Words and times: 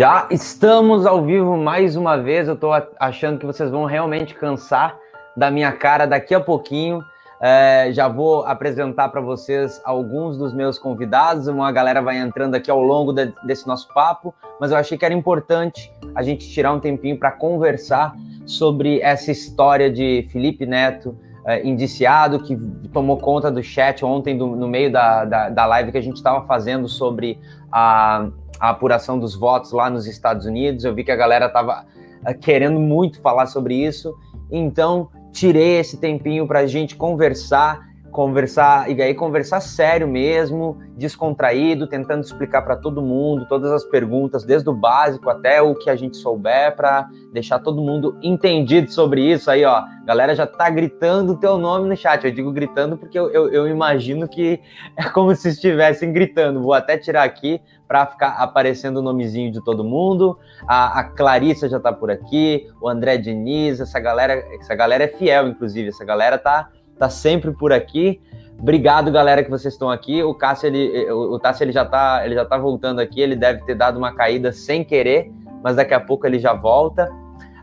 Já 0.00 0.26
estamos 0.30 1.04
ao 1.04 1.22
vivo 1.22 1.58
mais 1.58 1.94
uma 1.94 2.16
vez. 2.16 2.48
Eu 2.48 2.54
estou 2.54 2.70
achando 2.98 3.38
que 3.38 3.44
vocês 3.44 3.70
vão 3.70 3.84
realmente 3.84 4.34
cansar 4.34 4.96
da 5.36 5.50
minha 5.50 5.70
cara 5.72 6.06
daqui 6.06 6.34
a 6.34 6.40
pouquinho. 6.40 7.04
É, 7.38 7.90
já 7.92 8.08
vou 8.08 8.46
apresentar 8.46 9.10
para 9.10 9.20
vocês 9.20 9.78
alguns 9.84 10.38
dos 10.38 10.54
meus 10.54 10.78
convidados. 10.78 11.48
Uma 11.48 11.70
galera 11.70 12.00
vai 12.00 12.16
entrando 12.16 12.54
aqui 12.54 12.70
ao 12.70 12.80
longo 12.80 13.12
de, 13.12 13.30
desse 13.44 13.68
nosso 13.68 13.92
papo, 13.92 14.34
mas 14.58 14.70
eu 14.70 14.78
achei 14.78 14.96
que 14.96 15.04
era 15.04 15.12
importante 15.12 15.92
a 16.14 16.22
gente 16.22 16.48
tirar 16.48 16.72
um 16.72 16.80
tempinho 16.80 17.18
para 17.18 17.32
conversar 17.32 18.14
sobre 18.46 19.02
essa 19.02 19.30
história 19.30 19.92
de 19.92 20.26
Felipe 20.32 20.64
Neto, 20.64 21.14
é, 21.44 21.62
indiciado, 21.62 22.40
que 22.40 22.56
tomou 22.90 23.18
conta 23.18 23.50
do 23.50 23.62
chat 23.62 24.02
ontem, 24.02 24.34
do, 24.38 24.46
no 24.46 24.66
meio 24.66 24.90
da, 24.90 25.26
da, 25.26 25.50
da 25.50 25.66
live 25.66 25.92
que 25.92 25.98
a 25.98 26.02
gente 26.02 26.16
estava 26.16 26.46
fazendo 26.46 26.88
sobre 26.88 27.38
a, 27.70 28.30
a 28.60 28.68
apuração 28.68 29.18
dos 29.18 29.34
votos 29.34 29.72
lá 29.72 29.88
nos 29.88 30.06
Estados 30.06 30.44
Unidos. 30.44 30.84
Eu 30.84 30.94
vi 30.94 31.02
que 31.02 31.10
a 31.10 31.16
galera 31.16 31.46
estava 31.46 31.86
é, 32.24 32.34
querendo 32.34 32.78
muito 32.78 33.20
falar 33.20 33.46
sobre 33.46 33.74
isso. 33.74 34.14
Então, 34.50 35.08
tirei 35.32 35.78
esse 35.78 35.96
tempinho 35.96 36.46
para 36.46 36.60
a 36.60 36.66
gente 36.66 36.94
conversar, 36.94 37.88
conversar 38.10 38.90
e 38.90 39.00
aí 39.00 39.14
conversar 39.14 39.60
sério 39.60 40.06
mesmo, 40.06 40.78
descontraído, 40.96 41.86
tentando 41.86 42.22
explicar 42.22 42.62
para 42.62 42.76
todo 42.76 43.00
mundo 43.00 43.46
todas 43.48 43.70
as 43.70 43.84
perguntas, 43.84 44.44
desde 44.44 44.68
o 44.68 44.74
básico 44.74 45.30
até 45.30 45.62
o 45.62 45.74
que 45.74 45.88
a 45.88 45.96
gente 45.96 46.16
souber, 46.16 46.76
para 46.76 47.08
deixar 47.32 47.58
todo 47.60 47.80
mundo 47.80 48.18
entendido 48.22 48.90
sobre 48.90 49.22
isso. 49.22 49.50
Aí, 49.50 49.64
ó, 49.64 49.82
galera 50.04 50.34
já 50.34 50.46
tá 50.46 50.68
gritando 50.68 51.32
o 51.32 51.36
teu 51.36 51.56
nome 51.56 51.88
no 51.88 51.96
chat. 51.96 52.24
Eu 52.24 52.32
digo 52.32 52.52
gritando 52.52 52.96
porque 52.96 53.18
eu, 53.18 53.30
eu, 53.30 53.48
eu 53.50 53.68
imagino 53.68 54.28
que 54.28 54.60
é 54.96 55.08
como 55.08 55.34
se 55.34 55.48
estivessem 55.48 56.12
gritando. 56.12 56.62
Vou 56.62 56.74
até 56.74 56.98
tirar 56.98 57.22
aqui 57.22 57.60
para 57.90 58.06
ficar 58.06 58.28
aparecendo 58.38 58.98
o 58.98 59.02
nomezinho 59.02 59.50
de 59.50 59.62
todo 59.64 59.82
mundo. 59.82 60.38
A, 60.68 61.00
a 61.00 61.04
Clarissa 61.04 61.68
já 61.68 61.78
está 61.78 61.92
por 61.92 62.08
aqui, 62.08 62.68
o 62.80 62.88
André 62.88 63.18
Diniz, 63.18 63.80
essa 63.80 63.98
galera, 63.98 64.34
essa 64.60 64.76
galera 64.76 65.02
é 65.02 65.08
fiel, 65.08 65.48
inclusive, 65.48 65.88
essa 65.88 66.04
galera 66.04 66.38
tá, 66.38 66.68
tá 67.00 67.10
sempre 67.10 67.52
por 67.52 67.72
aqui. 67.72 68.20
Obrigado, 68.58 69.10
galera, 69.10 69.42
que 69.42 69.50
vocês 69.50 69.74
estão 69.74 69.90
aqui. 69.90 70.22
O 70.22 70.34
Cássio, 70.34 70.68
ele, 70.68 71.10
o, 71.10 71.34
o 71.34 71.38
Tássio, 71.38 71.64
ele 71.64 71.72
já 71.72 71.84
tá, 71.84 72.22
ele 72.24 72.34
já 72.34 72.44
tá 72.44 72.56
voltando 72.56 73.00
aqui. 73.00 73.20
Ele 73.20 73.34
deve 73.34 73.64
ter 73.64 73.74
dado 73.74 73.96
uma 73.96 74.14
caída 74.14 74.52
sem 74.52 74.84
querer, 74.84 75.32
mas 75.64 75.76
daqui 75.76 75.94
a 75.94 76.00
pouco 76.00 76.26
ele 76.26 76.38
já 76.38 76.52
volta. 76.52 77.10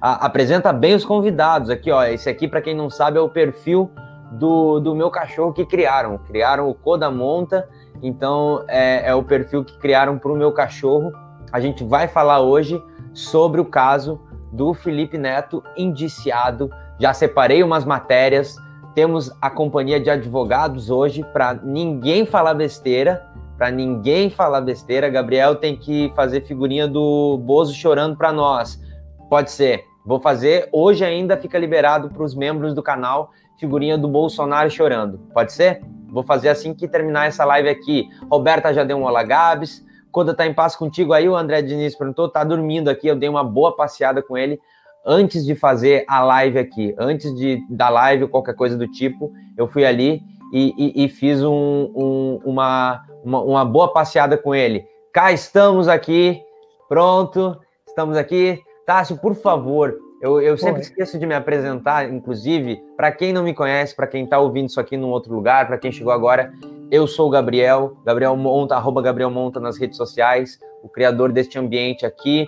A, 0.01 0.25
apresenta 0.25 0.73
bem 0.73 0.95
os 0.95 1.05
convidados 1.05 1.69
aqui, 1.69 1.91
ó. 1.91 2.03
Esse 2.03 2.29
aqui, 2.29 2.47
para 2.47 2.61
quem 2.61 2.75
não 2.75 2.89
sabe, 2.89 3.17
é 3.17 3.21
o 3.21 3.29
perfil 3.29 3.89
do, 4.31 4.79
do 4.79 4.95
meu 4.95 5.09
cachorro 5.09 5.53
que 5.53 5.65
criaram. 5.65 6.17
Criaram 6.17 6.67
o 6.67 6.73
Coda 6.73 7.09
Monta 7.09 7.67
então, 8.01 8.63
é, 8.67 9.09
é 9.09 9.15
o 9.15 9.23
perfil 9.23 9.63
que 9.63 9.77
criaram 9.77 10.17
para 10.17 10.31
o 10.31 10.35
meu 10.35 10.51
cachorro. 10.51 11.11
A 11.51 11.59
gente 11.59 11.83
vai 11.83 12.07
falar 12.07 12.41
hoje 12.41 12.81
sobre 13.13 13.59
o 13.59 13.65
caso 13.65 14.19
do 14.51 14.73
Felipe 14.73 15.17
Neto 15.17 15.63
indiciado. 15.75 16.69
Já 16.99 17.13
separei 17.13 17.63
umas 17.63 17.85
matérias. 17.85 18.55
Temos 18.97 19.31
a 19.39 19.47
companhia 19.47 19.99
de 19.99 20.09
advogados 20.09 20.89
hoje 20.89 21.23
para 21.31 21.53
ninguém 21.53 22.25
falar 22.25 22.55
besteira. 22.55 23.23
Para 23.55 23.69
ninguém 23.69 24.27
falar 24.27 24.59
besteira, 24.61 25.07
Gabriel 25.07 25.53
tem 25.53 25.77
que 25.77 26.11
fazer 26.15 26.41
figurinha 26.41 26.87
do 26.87 27.37
Bozo 27.37 27.75
chorando 27.75 28.17
para 28.17 28.33
nós. 28.33 28.81
Pode 29.29 29.51
ser. 29.51 29.85
Vou 30.03 30.19
fazer. 30.19 30.67
Hoje 30.73 31.05
ainda 31.05 31.37
fica 31.37 31.59
liberado 31.59 32.09
para 32.09 32.23
os 32.23 32.33
membros 32.33 32.73
do 32.73 32.81
canal 32.81 33.29
figurinha 33.59 33.99
do 33.99 34.07
Bolsonaro 34.07 34.71
chorando. 34.71 35.19
Pode 35.31 35.53
ser? 35.53 35.79
Vou 36.09 36.23
fazer 36.23 36.49
assim 36.49 36.73
que 36.73 36.87
terminar 36.87 37.27
essa 37.27 37.45
live 37.45 37.69
aqui. 37.69 38.09
Roberta 38.31 38.73
já 38.73 38.83
deu 38.83 38.97
um 38.97 39.03
olá, 39.03 39.21
Gabs. 39.21 39.85
Quando 40.11 40.33
tá 40.33 40.47
em 40.47 40.55
paz 40.55 40.75
contigo 40.75 41.13
aí, 41.13 41.29
o 41.29 41.35
André 41.35 41.61
Diniz 41.61 41.95
perguntou, 41.95 42.29
tá 42.29 42.43
dormindo 42.43 42.89
aqui, 42.89 43.07
eu 43.07 43.15
dei 43.15 43.29
uma 43.29 43.43
boa 43.43 43.75
passeada 43.75 44.23
com 44.23 44.35
ele 44.35 44.59
antes 45.07 45.45
de 45.45 45.55
fazer 45.55 46.03
a 46.05 46.21
live 46.21 46.59
aqui, 46.59 46.93
antes 46.99 47.33
de 47.33 47.63
da 47.69 47.87
live 47.87 48.23
ou 48.23 48.29
qualquer 48.29 48.53
coisa 48.53 48.77
do 48.77 48.87
tipo, 48.87 49.31
eu 49.57 49.65
fui 49.65 49.85
ali 49.85 50.21
e, 50.51 50.73
e, 50.77 51.05
e 51.05 51.09
fiz 51.09 51.41
um, 51.41 51.91
um, 51.95 52.41
uma, 52.43 53.01
uma, 53.23 53.41
uma 53.41 53.65
boa 53.65 53.93
passeada 53.93 54.37
com 54.37 54.53
ele. 54.53 54.85
Cá 55.13 55.31
estamos 55.31 55.87
aqui, 55.87 56.41
pronto, 56.89 57.57
estamos 57.87 58.17
aqui. 58.17 58.61
Tássio, 58.85 59.17
por 59.17 59.33
favor, 59.33 59.95
eu, 60.21 60.41
eu 60.41 60.57
sempre 60.57 60.81
esqueço 60.81 61.17
de 61.17 61.25
me 61.25 61.35
apresentar, 61.35 62.11
inclusive, 62.11 62.81
para 62.95 63.11
quem 63.11 63.31
não 63.31 63.43
me 63.43 63.53
conhece, 63.53 63.95
para 63.95 64.07
quem 64.07 64.25
está 64.25 64.39
ouvindo 64.39 64.67
isso 64.69 64.79
aqui 64.79 64.97
num 64.97 65.09
outro 65.09 65.33
lugar, 65.33 65.67
para 65.67 65.77
quem 65.77 65.91
chegou 65.91 66.11
agora, 66.11 66.51
eu 66.91 67.07
sou 67.07 67.27
o 67.27 67.29
Gabriel, 67.29 67.97
Gabriel 68.05 68.35
Monta, 68.35 68.75
arroba 68.75 69.01
Gabriel 69.01 69.29
Monta 69.29 69.59
nas 69.59 69.77
redes 69.77 69.97
sociais, 69.97 70.59
o 70.83 70.89
criador 70.89 71.31
deste 71.31 71.57
ambiente 71.57 72.05
aqui. 72.05 72.47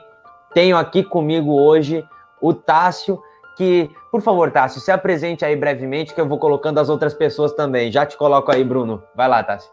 Tenho 0.54 0.78
aqui 0.78 1.04
comigo 1.04 1.52
hoje 1.52 2.04
o 2.42 2.54
Tássio, 2.54 3.20
que, 3.58 3.90
por 4.12 4.22
favor, 4.22 4.52
Tássio, 4.52 4.80
se 4.80 4.92
apresente 4.92 5.44
aí 5.44 5.56
brevemente, 5.56 6.14
que 6.14 6.22
eu 6.22 6.28
vou 6.28 6.40
colocando 6.40 6.80
as 6.80 6.90
outras 6.90 7.14
pessoas 7.14 7.54
também. 7.54 7.92
Já 7.92 8.06
te 8.06 8.18
coloco 8.18 8.52
aí, 8.52 8.64
Bruno. 8.64 9.04
Vai 9.16 9.28
lá, 9.28 9.44
Tássio. 9.44 9.70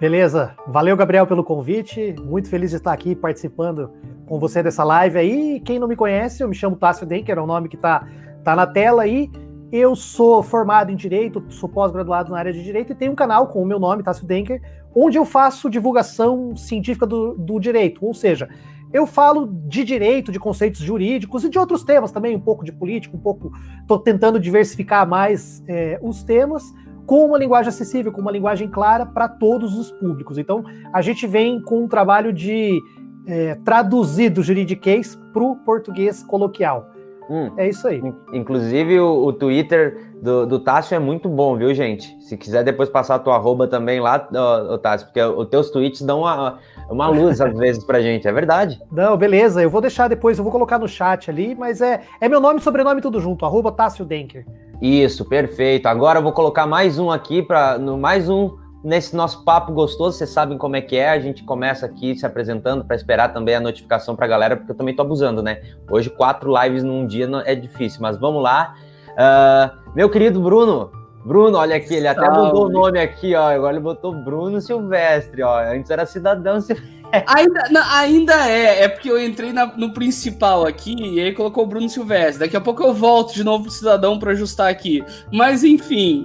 Beleza. 0.00 0.56
Valeu, 0.66 0.96
Gabriel, 0.96 1.26
pelo 1.26 1.44
convite. 1.44 2.14
Muito 2.24 2.48
feliz 2.48 2.70
de 2.70 2.76
estar 2.76 2.92
aqui 2.92 3.14
participando 3.14 3.92
com 4.26 4.38
você 4.38 4.62
dessa 4.62 4.82
live 4.82 5.18
aí. 5.18 5.60
Quem 5.60 5.78
não 5.78 5.86
me 5.86 5.94
conhece, 5.94 6.42
eu 6.42 6.48
me 6.48 6.54
chamo 6.54 6.74
Tássio 6.74 7.06
Denker, 7.06 7.36
é 7.36 7.40
o 7.40 7.46
nome 7.46 7.68
que 7.68 7.76
está 7.76 8.08
tá 8.42 8.56
na 8.56 8.66
tela 8.66 9.02
aí. 9.02 9.30
Eu 9.70 9.94
sou 9.94 10.42
formado 10.42 10.90
em 10.90 10.96
Direito, 10.96 11.44
sou 11.50 11.68
pós-graduado 11.68 12.32
na 12.32 12.38
área 12.38 12.52
de 12.52 12.64
Direito 12.64 12.92
e 12.92 12.96
tenho 12.96 13.12
um 13.12 13.14
canal 13.14 13.46
com 13.46 13.62
o 13.62 13.66
meu 13.66 13.78
nome, 13.78 14.02
Tássio 14.02 14.26
Denker, 14.26 14.60
onde 14.94 15.18
eu 15.18 15.24
faço 15.24 15.70
divulgação 15.70 16.56
científica 16.56 17.06
do, 17.06 17.34
do 17.34 17.60
direito. 17.60 18.04
Ou 18.04 18.14
seja, 18.14 18.48
eu 18.92 19.06
falo 19.06 19.46
de 19.46 19.84
direito, 19.84 20.32
de 20.32 20.38
conceitos 20.38 20.80
jurídicos 20.80 21.44
e 21.44 21.48
de 21.48 21.58
outros 21.58 21.84
temas 21.84 22.10
também, 22.10 22.34
um 22.34 22.40
pouco 22.40 22.64
de 22.64 22.72
política, 22.72 23.16
um 23.16 23.20
pouco. 23.20 23.52
Estou 23.80 23.98
tentando 23.98 24.40
diversificar 24.40 25.08
mais 25.08 25.62
é, 25.68 25.98
os 26.02 26.22
temas 26.22 26.64
com 27.06 27.26
uma 27.26 27.38
linguagem 27.38 27.68
acessível, 27.68 28.12
com 28.12 28.20
uma 28.20 28.30
linguagem 28.30 28.68
clara 28.68 29.06
para 29.06 29.28
todos 29.28 29.76
os 29.76 29.90
públicos. 29.92 30.38
Então, 30.38 30.64
a 30.92 31.00
gente 31.02 31.26
vem 31.26 31.60
com 31.60 31.84
um 31.84 31.88
trabalho 31.88 32.32
de 32.32 32.80
é, 33.26 33.54
traduzir 33.64 34.30
do 34.30 34.42
juridiquês 34.42 35.16
para 35.32 35.42
o 35.42 35.56
português 35.56 36.22
coloquial. 36.22 36.89
Hum, 37.30 37.52
é 37.56 37.68
isso 37.68 37.86
aí. 37.86 38.02
Inclusive, 38.32 38.98
o, 38.98 39.26
o 39.26 39.32
Twitter 39.32 40.10
do, 40.20 40.44
do 40.46 40.58
Tássio 40.58 40.96
é 40.96 40.98
muito 40.98 41.28
bom, 41.28 41.56
viu, 41.56 41.72
gente? 41.72 42.20
Se 42.20 42.36
quiser 42.36 42.64
depois 42.64 42.88
passar 42.88 43.14
a 43.14 43.18
tua 43.20 43.36
arroba 43.36 43.68
também 43.68 44.00
lá, 44.00 44.28
ô, 44.32 44.74
ô 44.74 44.78
Tássio, 44.78 45.06
porque 45.06 45.22
os 45.22 45.46
teus 45.46 45.70
tweets 45.70 46.02
dão 46.02 46.22
uma, 46.22 46.58
uma 46.90 47.06
luz 47.06 47.40
às 47.40 47.54
vezes 47.56 47.84
pra 47.84 48.00
gente, 48.00 48.26
é 48.26 48.32
verdade. 48.32 48.82
Não, 48.90 49.16
beleza, 49.16 49.62
eu 49.62 49.70
vou 49.70 49.80
deixar 49.80 50.08
depois, 50.08 50.38
eu 50.38 50.44
vou 50.44 50.52
colocar 50.52 50.76
no 50.80 50.88
chat 50.88 51.30
ali, 51.30 51.54
mas 51.54 51.80
é, 51.80 52.00
é 52.20 52.28
meu 52.28 52.40
nome 52.40 52.58
e 52.58 52.62
sobrenome 52.62 53.00
tudo 53.00 53.20
junto, 53.20 53.46
arroba 53.46 53.70
Tássio 53.70 54.04
Denker. 54.04 54.44
Isso, 54.82 55.24
perfeito. 55.24 55.86
Agora 55.86 56.18
eu 56.18 56.22
vou 56.24 56.32
colocar 56.32 56.66
mais 56.66 56.98
um 56.98 57.12
aqui 57.12 57.42
para 57.42 57.78
no 57.78 57.96
mais 57.96 58.28
um 58.28 58.56
nesse 58.82 59.14
nosso 59.14 59.44
papo 59.44 59.72
gostoso. 59.72 60.16
Vocês 60.16 60.30
sabem 60.30 60.56
como 60.58 60.76
é 60.76 60.80
que 60.80 60.96
é. 60.96 61.10
A 61.10 61.18
gente 61.18 61.44
começa 61.44 61.86
aqui 61.86 62.16
se 62.16 62.24
apresentando 62.26 62.84
para 62.84 62.96
esperar 62.96 63.32
também 63.32 63.54
a 63.54 63.60
notificação 63.60 64.16
para 64.16 64.26
a 64.26 64.28
galera, 64.28 64.56
porque 64.56 64.72
eu 64.72 64.76
também 64.76 64.94
tô 64.94 65.02
abusando, 65.02 65.42
né? 65.42 65.60
Hoje 65.90 66.10
quatro 66.10 66.52
lives 66.62 66.82
num 66.82 67.06
dia 67.06 67.28
é 67.44 67.54
difícil, 67.54 68.00
mas 68.00 68.18
vamos 68.18 68.42
lá. 68.42 68.74
Uh, 69.10 69.92
meu 69.94 70.08
querido 70.08 70.40
Bruno, 70.40 70.90
Bruno, 71.24 71.58
olha 71.58 71.76
aqui, 71.76 71.94
ele 71.94 72.08
até 72.08 72.24
Salve. 72.24 72.46
mudou 72.46 72.66
o 72.66 72.68
nome 72.70 72.98
aqui, 72.98 73.34
ó. 73.34 73.50
Agora 73.50 73.74
ele 73.74 73.82
botou 73.82 74.14
Bruno 74.14 74.60
Silvestre, 74.60 75.42
ó. 75.42 75.60
Antes 75.60 75.90
era 75.90 76.06
Cidadão 76.06 76.60
Silvestre. 76.60 76.99
Ainda, 77.26 77.68
não, 77.70 77.82
ainda 77.92 78.48
é, 78.48 78.84
é 78.84 78.88
porque 78.88 79.10
eu 79.10 79.22
entrei 79.22 79.52
na, 79.52 79.66
no 79.66 79.92
principal 79.92 80.66
aqui 80.66 80.94
e 80.98 81.20
aí 81.20 81.32
colocou 81.32 81.64
o 81.64 81.66
Bruno 81.66 81.88
Silvestre. 81.88 82.40
Daqui 82.40 82.56
a 82.56 82.60
pouco 82.60 82.82
eu 82.82 82.94
volto 82.94 83.34
de 83.34 83.42
novo 83.42 83.64
pro 83.64 83.72
cidadão 83.72 84.18
para 84.18 84.32
ajustar 84.32 84.68
aqui. 84.68 85.02
Mas 85.32 85.64
enfim. 85.64 86.24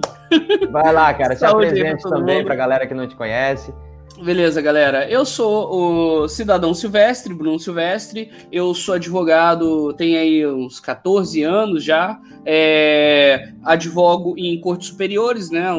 Vai 0.70 0.92
lá, 0.92 1.12
cara, 1.14 1.36
se 1.36 1.44
apresente 1.44 2.02
também 2.02 2.44
para 2.44 2.54
galera 2.54 2.86
que 2.86 2.94
não 2.94 3.06
te 3.06 3.16
conhece. 3.16 3.72
Beleza, 4.22 4.62
galera. 4.62 5.08
Eu 5.10 5.26
sou 5.26 6.22
o 6.22 6.28
cidadão 6.28 6.72
Silvestre, 6.72 7.34
Bruno 7.34 7.58
Silvestre. 7.58 8.30
Eu 8.50 8.74
sou 8.74 8.94
advogado, 8.94 9.92
tenho 9.92 10.18
aí 10.18 10.46
uns 10.46 10.80
14 10.80 11.42
anos 11.42 11.84
já. 11.84 12.18
É, 12.44 13.52
advogo 13.62 14.34
em 14.38 14.58
cortes 14.60 14.88
superiores, 14.88 15.50
né? 15.50 15.70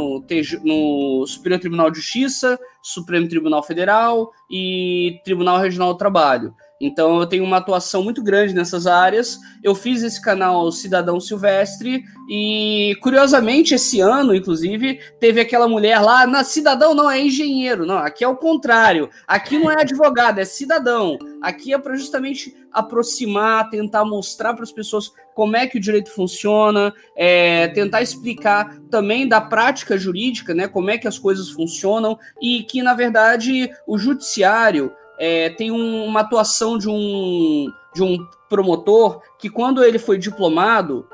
No 0.64 1.26
Superior 1.26 1.60
Tribunal 1.60 1.90
de 1.90 1.98
Justiça, 1.98 2.60
Supremo 2.82 3.28
Tribunal 3.28 3.64
Federal 3.64 4.32
e 4.52 5.20
Tribunal 5.26 5.58
Regional 5.58 5.94
do 5.94 5.98
Trabalho. 5.98 6.54
Então 6.80 7.20
eu 7.20 7.26
tenho 7.26 7.44
uma 7.44 7.58
atuação 7.58 8.04
muito 8.04 8.24
grande 8.24 8.54
nessas 8.54 8.86
áreas. 8.86 9.40
Eu 9.64 9.74
fiz 9.74 10.04
esse 10.04 10.22
canal 10.22 10.72
Cidadão 10.72 11.20
Silvestre 11.20 12.04
e 12.30 12.96
curiosamente 13.02 13.74
esse 13.74 14.00
ano, 14.00 14.36
inclusive, 14.36 15.00
teve 15.20 15.40
aquela 15.40 15.68
mulher 15.68 16.00
lá, 16.00 16.28
na 16.28 16.44
cidadão 16.44 16.94
não 16.94 17.10
é 17.10 17.22
engenheiro, 17.22 17.86
não, 17.86 17.98
aqui 17.98 18.24
é 18.24 18.28
o 18.28 18.36
contrário. 18.36 19.10
Aqui 19.28 19.58
não 19.58 19.72
é 19.72 19.76
advogado, 19.82 20.40
é 20.40 20.46
cidadão. 20.46 21.18
Aqui 21.42 21.74
é 21.74 21.78
para 21.78 21.96
justamente 21.96 22.56
aproximar, 22.72 23.70
tentar 23.70 24.06
mostrar 24.06 24.54
para 24.54 24.64
as 24.64 24.72
pessoas 24.72 25.12
como 25.34 25.56
é 25.56 25.68
que 25.68 25.78
o 25.78 25.82
direito 25.82 26.12
funciona, 26.12 26.94
é, 27.16 27.68
tentar 27.70 28.02
explicar 28.02 28.78
também 28.90 29.28
da 29.28 29.40
prática 29.40 29.98
jurídica, 29.98 30.54
né, 30.54 30.68
como 30.68 30.90
é 30.90 30.98
que 30.98 31.08
as 31.08 31.18
coisas 31.18 31.50
funcionam 31.50 32.18
e 32.42 32.64
que 32.64 32.82
na 32.82 32.94
verdade 32.94 33.72
o 33.88 33.98
judiciário 33.98 34.92
é, 35.20 35.50
tem 35.50 35.72
um, 35.72 36.06
uma 36.06 36.22
atuação 36.22 36.78
de 36.78 36.90
um, 36.90 37.72
de 37.94 38.04
um 38.04 38.18
promotor 38.50 39.22
que, 39.40 39.50
quando 39.50 39.84
ele 39.84 40.00
foi 40.00 40.18
diplomado, 40.18 41.08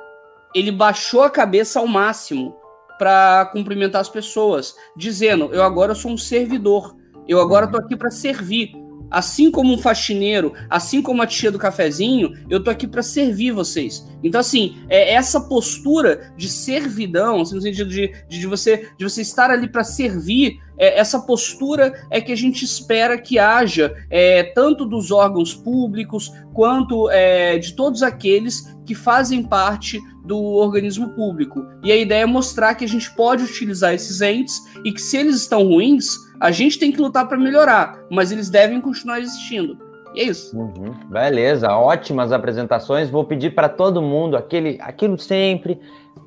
ele 0.53 0.71
baixou 0.71 1.23
a 1.23 1.29
cabeça 1.29 1.79
ao 1.79 1.88
máximo 1.88 2.55
para 2.97 3.50
cumprimentar 3.51 4.01
as 4.01 4.09
pessoas, 4.09 4.75
dizendo: 4.95 5.50
Eu 5.51 5.63
agora 5.63 5.95
sou 5.95 6.11
um 6.11 6.17
servidor, 6.17 6.95
eu 7.27 7.39
agora 7.39 7.65
estou 7.65 7.79
aqui 7.79 7.95
para 7.95 8.11
servir. 8.11 8.71
Assim 9.09 9.51
como 9.51 9.71
um 9.71 9.77
faxineiro, 9.77 10.53
assim 10.67 10.99
como 10.99 11.21
a 11.21 11.27
tia 11.27 11.51
do 11.51 11.59
cafezinho, 11.59 12.33
eu 12.49 12.63
tô 12.63 12.71
aqui 12.71 12.88
para 12.88 13.03
servir 13.03 13.51
vocês. 13.51 14.03
Então, 14.23 14.41
assim, 14.41 14.75
é 14.89 15.13
essa 15.13 15.39
postura 15.39 16.33
de 16.35 16.49
servidão, 16.49 17.41
assim, 17.41 17.53
no 17.53 17.61
sentido 17.61 17.91
de, 17.91 18.07
de, 18.27 18.39
de 18.39 18.47
você, 18.47 18.89
de 18.97 19.03
você 19.03 19.21
estar 19.21 19.51
ali 19.51 19.67
para 19.67 19.83
servir, 19.83 20.59
é, 20.77 20.99
essa 20.99 21.19
postura 21.19 21.93
é 22.09 22.19
que 22.19 22.31
a 22.31 22.37
gente 22.37 22.63
espera 22.63 23.17
que 23.17 23.39
haja, 23.39 23.95
é, 24.09 24.43
tanto 24.43 24.85
dos 24.85 25.11
órgãos 25.11 25.53
públicos, 25.53 26.31
quanto 26.53 27.09
é, 27.09 27.57
de 27.57 27.73
todos 27.73 28.03
aqueles 28.03 28.73
que 28.85 28.95
fazem 28.95 29.43
parte 29.43 29.99
do 30.25 30.37
organismo 30.37 31.09
público. 31.09 31.65
E 31.83 31.91
a 31.91 31.95
ideia 31.95 32.23
é 32.23 32.25
mostrar 32.25 32.75
que 32.75 32.85
a 32.85 32.87
gente 32.87 33.13
pode 33.15 33.43
utilizar 33.43 33.93
esses 33.93 34.21
entes 34.21 34.61
e 34.83 34.91
que, 34.91 35.01
se 35.01 35.17
eles 35.17 35.35
estão 35.35 35.63
ruins, 35.63 36.07
a 36.39 36.51
gente 36.51 36.79
tem 36.79 36.91
que 36.91 37.01
lutar 37.01 37.27
para 37.27 37.37
melhorar, 37.37 37.99
mas 38.09 38.31
eles 38.31 38.49
devem 38.49 38.81
continuar 38.81 39.19
existindo. 39.19 39.77
E 40.13 40.21
é 40.21 40.23
isso. 40.25 40.55
Uhum. 40.55 40.93
Beleza, 41.09 41.71
ótimas 41.71 42.31
apresentações. 42.31 43.09
Vou 43.09 43.25
pedir 43.25 43.55
para 43.55 43.67
todo 43.67 44.01
mundo 44.01 44.37
aquele, 44.37 44.77
aquilo 44.79 45.17
sempre. 45.17 45.79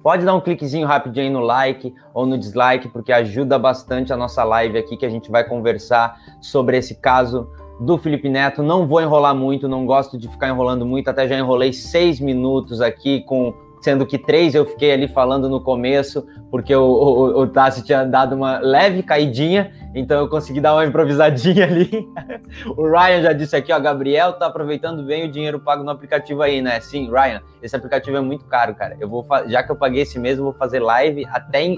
Pode 0.07 0.25
dar 0.25 0.37
um 0.37 0.41
cliquezinho 0.41 0.87
rapidinho 0.87 1.27
aí 1.27 1.33
no 1.33 1.41
like 1.41 1.93
ou 2.15 2.27
no 2.27 2.39
dislike, 2.39 2.89
porque 2.91 3.11
ajuda 3.11 3.59
bastante 3.59 4.13
a 4.13 4.17
nossa 4.17 4.45
live 4.45 4.79
aqui, 4.79 4.97
que 4.97 5.05
a 5.05 5.09
gente 5.11 5.29
vai 5.33 5.43
conversar 5.43 6.17
sobre 6.41 6.77
esse 6.77 6.95
caso 6.95 7.51
do 7.81 7.99
Felipe 7.99 8.29
Neto. 8.29 8.63
Não 8.63 8.87
vou 8.87 9.03
enrolar 9.03 9.35
muito, 9.35 9.69
não 9.69 9.85
gosto 9.85 10.17
de 10.17 10.29
ficar 10.29 10.49
enrolando 10.49 10.87
muito, 10.87 11.09
até 11.09 11.27
já 11.27 11.37
enrolei 11.37 11.73
seis 11.73 12.21
minutos 12.21 12.81
aqui 12.81 13.23
com 13.23 13.53
sendo 13.87 14.05
que 14.05 14.19
três 14.19 14.53
eu 14.53 14.67
fiquei 14.67 14.93
ali 14.93 15.07
falando 15.07 15.49
no 15.49 15.61
começo, 15.61 16.27
porque 16.51 16.75
o, 16.75 16.83
o, 16.83 17.43
o 17.43 17.47
Tassi 17.47 17.85
tinha 17.85 18.05
dado 18.05 18.35
uma 18.35 18.59
leve 18.59 19.01
caidinha, 19.01 19.71
então 19.95 20.19
eu 20.19 20.29
consegui 20.29 20.61
dar 20.61 20.75
uma 20.75 20.85
improvisadinha 20.85 21.65
ali. 21.65 21.89
o 22.77 22.83
Ryan 22.83 23.23
já 23.23 23.33
disse 23.33 23.55
aqui, 23.55 23.73
ó, 23.73 23.79
Gabriel 23.79 24.33
tá 24.33 24.47
aproveitando 24.47 25.05
bem 25.05 25.29
o 25.29 25.31
dinheiro 25.31 25.61
pago 25.61 25.85
no 25.85 25.91
aplicativo 25.91 26.43
aí, 26.43 26.61
né? 26.61 26.81
Sim, 26.81 27.09
Ryan, 27.09 27.41
esse 27.63 27.77
aplicativo 27.77 28.17
é 28.17 28.21
muito 28.21 28.45
caro, 28.47 28.75
cara. 28.75 28.97
Eu 28.99 29.09
vou 29.09 29.25
já 29.47 29.63
que 29.63 29.71
eu 29.71 29.77
paguei 29.77 30.03
esse 30.03 30.19
mês, 30.19 30.37
vou 30.37 30.53
fazer 30.53 30.81
live 30.81 31.25
até 31.27 31.77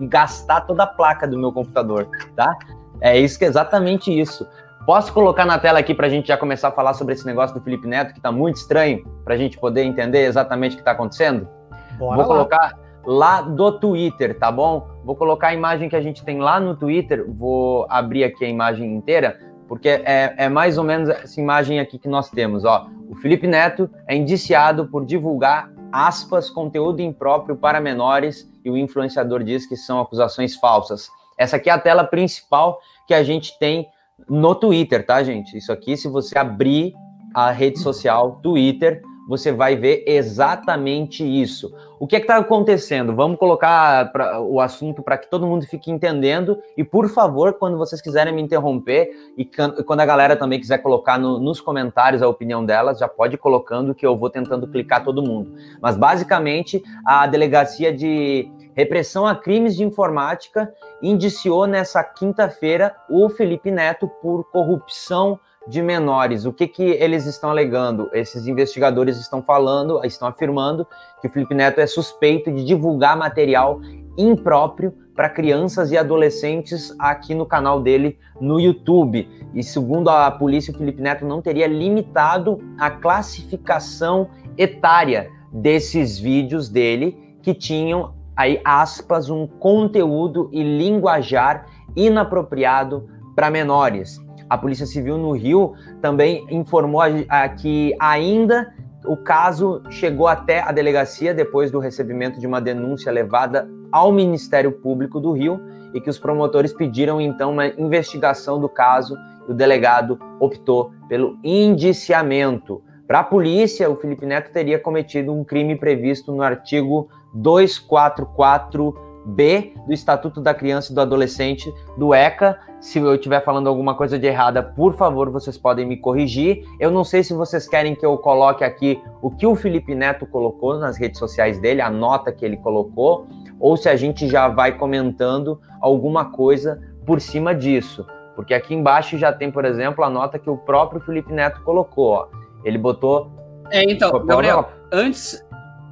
gastar 0.00 0.62
toda 0.62 0.84
a 0.84 0.86
placa 0.86 1.28
do 1.28 1.38
meu 1.38 1.52
computador, 1.52 2.08
tá? 2.34 2.56
É 3.02 3.18
isso 3.20 3.38
que 3.38 3.44
é 3.44 3.48
exatamente 3.48 4.10
isso. 4.10 4.48
Posso 4.90 5.12
colocar 5.12 5.44
na 5.44 5.56
tela 5.56 5.78
aqui 5.78 5.94
para 5.94 6.08
a 6.08 6.10
gente 6.10 6.26
já 6.26 6.36
começar 6.36 6.66
a 6.66 6.72
falar 6.72 6.94
sobre 6.94 7.14
esse 7.14 7.24
negócio 7.24 7.54
do 7.54 7.62
Felipe 7.62 7.86
Neto, 7.86 8.10
que 8.10 8.18
está 8.18 8.32
muito 8.32 8.56
estranho, 8.56 9.06
para 9.24 9.34
a 9.34 9.36
gente 9.36 9.56
poder 9.56 9.84
entender 9.84 10.24
exatamente 10.24 10.72
o 10.72 10.74
que 10.74 10.80
está 10.80 10.90
acontecendo? 10.90 11.48
Bora 11.96 12.16
Vou 12.16 12.22
lá. 12.22 12.24
colocar 12.24 12.78
lá 13.06 13.40
do 13.40 13.78
Twitter, 13.78 14.36
tá 14.36 14.50
bom? 14.50 14.84
Vou 15.04 15.14
colocar 15.14 15.46
a 15.46 15.54
imagem 15.54 15.88
que 15.88 15.94
a 15.94 16.00
gente 16.00 16.24
tem 16.24 16.40
lá 16.40 16.58
no 16.58 16.74
Twitter, 16.74 17.24
vou 17.28 17.86
abrir 17.88 18.24
aqui 18.24 18.44
a 18.44 18.48
imagem 18.48 18.92
inteira, 18.92 19.38
porque 19.68 19.88
é, 19.88 20.34
é 20.36 20.48
mais 20.48 20.76
ou 20.76 20.82
menos 20.82 21.08
essa 21.08 21.40
imagem 21.40 21.78
aqui 21.78 21.96
que 21.96 22.08
nós 22.08 22.28
temos, 22.28 22.64
ó. 22.64 22.88
O 23.08 23.14
Felipe 23.14 23.46
Neto 23.46 23.88
é 24.08 24.16
indiciado 24.16 24.88
por 24.88 25.06
divulgar 25.06 25.70
aspas, 25.92 26.50
conteúdo 26.50 27.00
impróprio 27.00 27.54
para 27.54 27.80
menores 27.80 28.50
e 28.64 28.68
o 28.68 28.76
influenciador 28.76 29.44
diz 29.44 29.66
que 29.66 29.76
são 29.76 30.00
acusações 30.00 30.56
falsas. 30.56 31.08
Essa 31.38 31.58
aqui 31.58 31.70
é 31.70 31.72
a 31.72 31.78
tela 31.78 32.02
principal 32.02 32.80
que 33.06 33.14
a 33.14 33.22
gente 33.22 33.56
tem 33.60 33.86
no 34.28 34.54
Twitter, 34.54 35.04
tá, 35.04 35.22
gente? 35.22 35.56
Isso 35.56 35.72
aqui, 35.72 35.96
se 35.96 36.08
você 36.08 36.38
abrir 36.38 36.94
a 37.34 37.50
rede 37.50 37.78
social 37.78 38.40
Twitter, 38.42 39.02
você 39.30 39.52
vai 39.52 39.76
ver 39.76 40.02
exatamente 40.08 41.22
isso. 41.22 41.72
O 42.00 42.06
que 42.06 42.16
é 42.16 42.18
está 42.18 42.38
acontecendo? 42.38 43.14
Vamos 43.14 43.38
colocar 43.38 44.10
pra, 44.10 44.40
o 44.40 44.58
assunto 44.58 45.04
para 45.04 45.16
que 45.16 45.30
todo 45.30 45.46
mundo 45.46 45.64
fique 45.66 45.88
entendendo. 45.88 46.58
E, 46.76 46.82
por 46.82 47.08
favor, 47.08 47.52
quando 47.52 47.78
vocês 47.78 48.02
quiserem 48.02 48.34
me 48.34 48.42
interromper 48.42 49.08
e 49.38 49.44
quando 49.84 50.00
a 50.00 50.04
galera 50.04 50.34
também 50.34 50.58
quiser 50.58 50.78
colocar 50.78 51.16
no, 51.16 51.38
nos 51.38 51.60
comentários 51.60 52.22
a 52.22 52.28
opinião 52.28 52.64
delas, 52.64 52.98
já 52.98 53.06
pode 53.06 53.36
ir 53.36 53.38
colocando 53.38 53.94
que 53.94 54.04
eu 54.04 54.16
vou 54.16 54.28
tentando 54.28 54.66
clicar 54.66 55.04
todo 55.04 55.22
mundo. 55.22 55.54
Mas, 55.80 55.96
basicamente, 55.96 56.82
a 57.06 57.24
delegacia 57.28 57.92
de 57.92 58.50
Repressão 58.74 59.26
a 59.26 59.34
crimes 59.34 59.76
de 59.76 59.84
informática 59.84 60.72
indiciou 61.02 61.66
nessa 61.66 62.02
quinta-feira 62.04 62.94
o 63.08 63.28
Felipe 63.28 63.70
Neto 63.70 64.08
por 64.22 64.44
corrupção 64.50 65.38
de 65.66 65.82
menores. 65.82 66.44
O 66.44 66.52
que, 66.52 66.66
que 66.66 66.82
eles 66.82 67.26
estão 67.26 67.50
alegando? 67.50 68.08
Esses 68.12 68.46
investigadores 68.46 69.18
estão 69.18 69.42
falando, 69.42 70.04
estão 70.04 70.28
afirmando 70.28 70.86
que 71.20 71.26
o 71.26 71.30
Felipe 71.30 71.54
Neto 71.54 71.80
é 71.80 71.86
suspeito 71.86 72.50
de 72.50 72.64
divulgar 72.64 73.16
material 73.16 73.80
impróprio 74.16 74.94
para 75.14 75.28
crianças 75.28 75.90
e 75.90 75.98
adolescentes 75.98 76.94
aqui 76.98 77.34
no 77.34 77.44
canal 77.44 77.82
dele 77.82 78.18
no 78.40 78.58
YouTube. 78.58 79.28
E 79.54 79.62
segundo 79.62 80.08
a 80.08 80.30
polícia, 80.30 80.72
o 80.72 80.76
Felipe 80.78 81.02
Neto 81.02 81.26
não 81.26 81.42
teria 81.42 81.66
limitado 81.66 82.58
a 82.78 82.90
classificação 82.90 84.30
etária 84.56 85.30
desses 85.52 86.18
vídeos 86.18 86.68
dele 86.68 87.36
que 87.42 87.52
tinham 87.52 88.14
aí 88.40 88.58
aspas, 88.64 89.28
um 89.28 89.46
conteúdo 89.46 90.48
e 90.50 90.62
linguajar 90.62 91.66
inapropriado 91.94 93.06
para 93.36 93.50
menores. 93.50 94.18
A 94.48 94.56
Polícia 94.56 94.86
Civil 94.86 95.18
no 95.18 95.32
Rio 95.32 95.74
também 96.00 96.46
informou 96.50 97.02
a, 97.02 97.48
que 97.50 97.94
ainda 98.00 98.72
o 99.04 99.14
caso 99.14 99.82
chegou 99.90 100.26
até 100.26 100.62
a 100.62 100.72
delegacia 100.72 101.34
depois 101.34 101.70
do 101.70 101.78
recebimento 101.78 102.40
de 102.40 102.46
uma 102.46 102.62
denúncia 102.62 103.12
levada 103.12 103.68
ao 103.92 104.10
Ministério 104.10 104.72
Público 104.72 105.20
do 105.20 105.32
Rio 105.32 105.60
e 105.92 106.00
que 106.00 106.08
os 106.08 106.18
promotores 106.18 106.72
pediram 106.72 107.20
então 107.20 107.52
uma 107.52 107.66
investigação 107.66 108.58
do 108.58 108.70
caso 108.70 109.16
e 109.46 109.52
o 109.52 109.54
delegado 109.54 110.18
optou 110.40 110.92
pelo 111.08 111.38
indiciamento. 111.44 112.82
Para 113.06 113.20
a 113.20 113.24
polícia, 113.24 113.90
o 113.90 113.96
Felipe 113.96 114.24
Neto 114.24 114.50
teria 114.50 114.78
cometido 114.78 115.30
um 115.32 115.44
crime 115.44 115.76
previsto 115.76 116.32
no 116.32 116.42
artigo 116.42 117.08
244B 117.36 119.74
do 119.86 119.92
Estatuto 119.92 120.40
da 120.40 120.54
Criança 120.54 120.92
e 120.92 120.94
do 120.94 121.00
Adolescente 121.00 121.74
do 121.96 122.14
ECA. 122.14 122.58
Se 122.80 122.98
eu 122.98 123.14
estiver 123.14 123.44
falando 123.44 123.68
alguma 123.68 123.94
coisa 123.94 124.18
de 124.18 124.26
errada, 124.26 124.62
por 124.62 124.94
favor, 124.94 125.30
vocês 125.30 125.58
podem 125.58 125.86
me 125.86 125.96
corrigir. 125.96 126.64
Eu 126.78 126.90
não 126.90 127.04
sei 127.04 127.22
se 127.22 127.34
vocês 127.34 127.68
querem 127.68 127.94
que 127.94 128.04
eu 128.04 128.16
coloque 128.18 128.64
aqui 128.64 129.00
o 129.20 129.30
que 129.30 129.46
o 129.46 129.54
Felipe 129.54 129.94
Neto 129.94 130.26
colocou 130.26 130.78
nas 130.78 130.96
redes 130.96 131.18
sociais 131.18 131.60
dele, 131.60 131.82
a 131.82 131.90
nota 131.90 132.32
que 132.32 132.44
ele 132.44 132.56
colocou, 132.56 133.26
ou 133.58 133.76
se 133.76 133.88
a 133.88 133.96
gente 133.96 134.26
já 134.26 134.48
vai 134.48 134.78
comentando 134.78 135.60
alguma 135.80 136.32
coisa 136.32 136.80
por 137.04 137.20
cima 137.20 137.54
disso. 137.54 138.06
Porque 138.34 138.54
aqui 138.54 138.74
embaixo 138.74 139.18
já 139.18 139.30
tem, 139.32 139.50
por 139.50 139.66
exemplo, 139.66 140.02
a 140.02 140.08
nota 140.08 140.38
que 140.38 140.48
o 140.48 140.56
próprio 140.56 141.02
Felipe 141.02 141.30
Neto 141.32 141.60
colocou. 141.62 142.12
Ó. 142.12 142.28
Ele 142.64 142.78
botou. 142.78 143.30
É, 143.70 143.84
então, 143.84 144.10
Gabriel, 144.24 144.66
antes, 144.90 145.46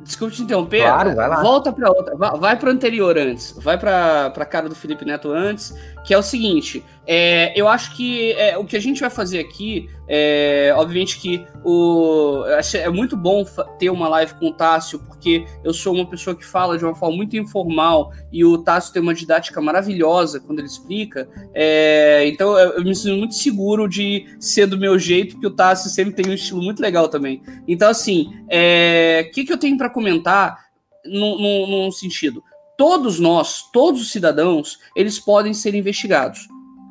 Desculpe 0.09 0.37
te 0.37 0.43
interromper. 0.43 0.81
Claro, 0.81 1.15
vai 1.15 1.29
lá. 1.29 1.43
Volta 1.43 1.71
para 1.71 1.91
outra. 1.91 2.17
Vai, 2.17 2.38
vai 2.38 2.57
para 2.57 2.71
anterior 2.71 3.19
antes. 3.19 3.55
Vai 3.59 3.79
para 3.79 4.33
a 4.35 4.45
cara 4.47 4.67
do 4.67 4.75
Felipe 4.75 5.05
Neto 5.05 5.31
antes, 5.31 5.77
que 6.09 6.15
é 6.15 6.19
o 6.19 6.23
seguinte: 6.23 6.83
é, 7.07 7.53
eu 7.55 7.69
acho 7.69 7.95
que 7.95 8.33
é, 8.33 8.57
o 8.57 8.65
que 8.65 8.79
a 8.79 8.81
gente 8.81 8.99
vai 8.99 9.11
fazer 9.11 9.41
aqui, 9.41 9.91
é, 10.09 10.73
obviamente 10.75 11.21
que 11.21 11.45
o, 11.62 12.45
é 12.73 12.88
muito 12.88 13.15
bom 13.15 13.45
ter 13.79 13.91
uma 13.91 14.09
live 14.09 14.33
com 14.37 14.47
o 14.47 14.55
Tássio, 14.55 15.00
porque 15.00 15.45
eu 15.62 15.75
sou 15.75 15.95
uma 15.95 16.09
pessoa 16.09 16.35
que 16.35 16.47
fala 16.47 16.79
de 16.79 16.85
uma 16.87 16.95
forma 16.95 17.15
muito 17.15 17.37
informal 17.37 18.11
e 18.33 18.43
o 18.43 18.57
Tássio 18.57 18.95
tem 18.95 19.03
uma 19.03 19.12
didática 19.12 19.61
maravilhosa 19.61 20.41
quando 20.41 20.61
ele 20.61 20.69
explica. 20.69 21.29
É, 21.53 22.27
então 22.27 22.59
eu, 22.59 22.71
eu, 22.79 22.83
me 22.83 22.97
sinto 22.97 23.19
muito 23.19 23.35
seguro 23.35 23.87
de 23.87 24.25
ser 24.41 24.65
do 24.65 24.79
meu 24.79 24.99
jeito, 24.99 25.35
porque 25.35 25.47
o 25.47 25.55
Tássio 25.55 25.91
sempre 25.91 26.15
tem 26.15 26.33
um 26.33 26.35
estilo 26.35 26.62
muito 26.62 26.81
legal 26.81 27.07
também. 27.11 27.43
Então, 27.69 27.91
assim, 27.91 28.29
o 28.29 28.47
é, 28.49 29.31
que, 29.35 29.45
que 29.45 29.53
eu 29.53 29.59
tenho 29.59 29.77
para 29.77 29.91
comentar 29.91 30.57
num, 31.05 31.67
num 31.67 31.93
sentido? 31.93 32.43
Todos 32.78 33.18
nós, 33.18 33.64
todos 33.73 34.00
os 34.00 34.12
cidadãos, 34.12 34.78
eles 34.94 35.18
podem 35.18 35.52
ser 35.52 35.75
investigados. 35.75 36.47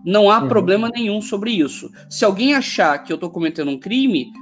Não 0.05 0.29
há 0.29 0.39
uhum. 0.39 0.49
problema 0.49 0.89
nenhum 0.89 1.21
sobre 1.21 1.51
isso. 1.51 1.89
Se 2.09 2.25
alguém 2.25 2.53
achar 2.53 3.01
que 3.01 3.11
eu 3.11 3.15
estou 3.15 3.29
cometendo 3.29 3.71
um 3.71 3.79
crime, 3.79 4.33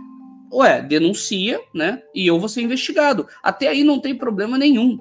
ué, 0.52 0.82
denuncia, 0.82 1.62
né? 1.72 2.02
E 2.16 2.26
eu 2.26 2.40
vou 2.40 2.50
ser 2.50 2.64
investigado. 2.64 3.28
Até 3.44 3.68
aí 3.68 3.84
não 3.84 4.00
tem 4.00 4.16
problema 4.16 4.58
nenhum. 4.58 4.98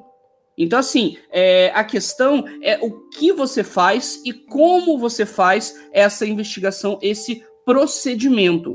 Então, 0.56 0.78
assim, 0.78 1.16
é, 1.32 1.72
a 1.74 1.82
questão 1.82 2.44
é 2.62 2.78
o 2.78 3.08
que 3.08 3.32
você 3.32 3.64
faz 3.64 4.20
e 4.22 4.34
como 4.34 4.98
você 4.98 5.24
faz 5.24 5.74
essa 5.94 6.26
investigação, 6.26 6.98
esse 7.00 7.42
procedimento. 7.64 8.70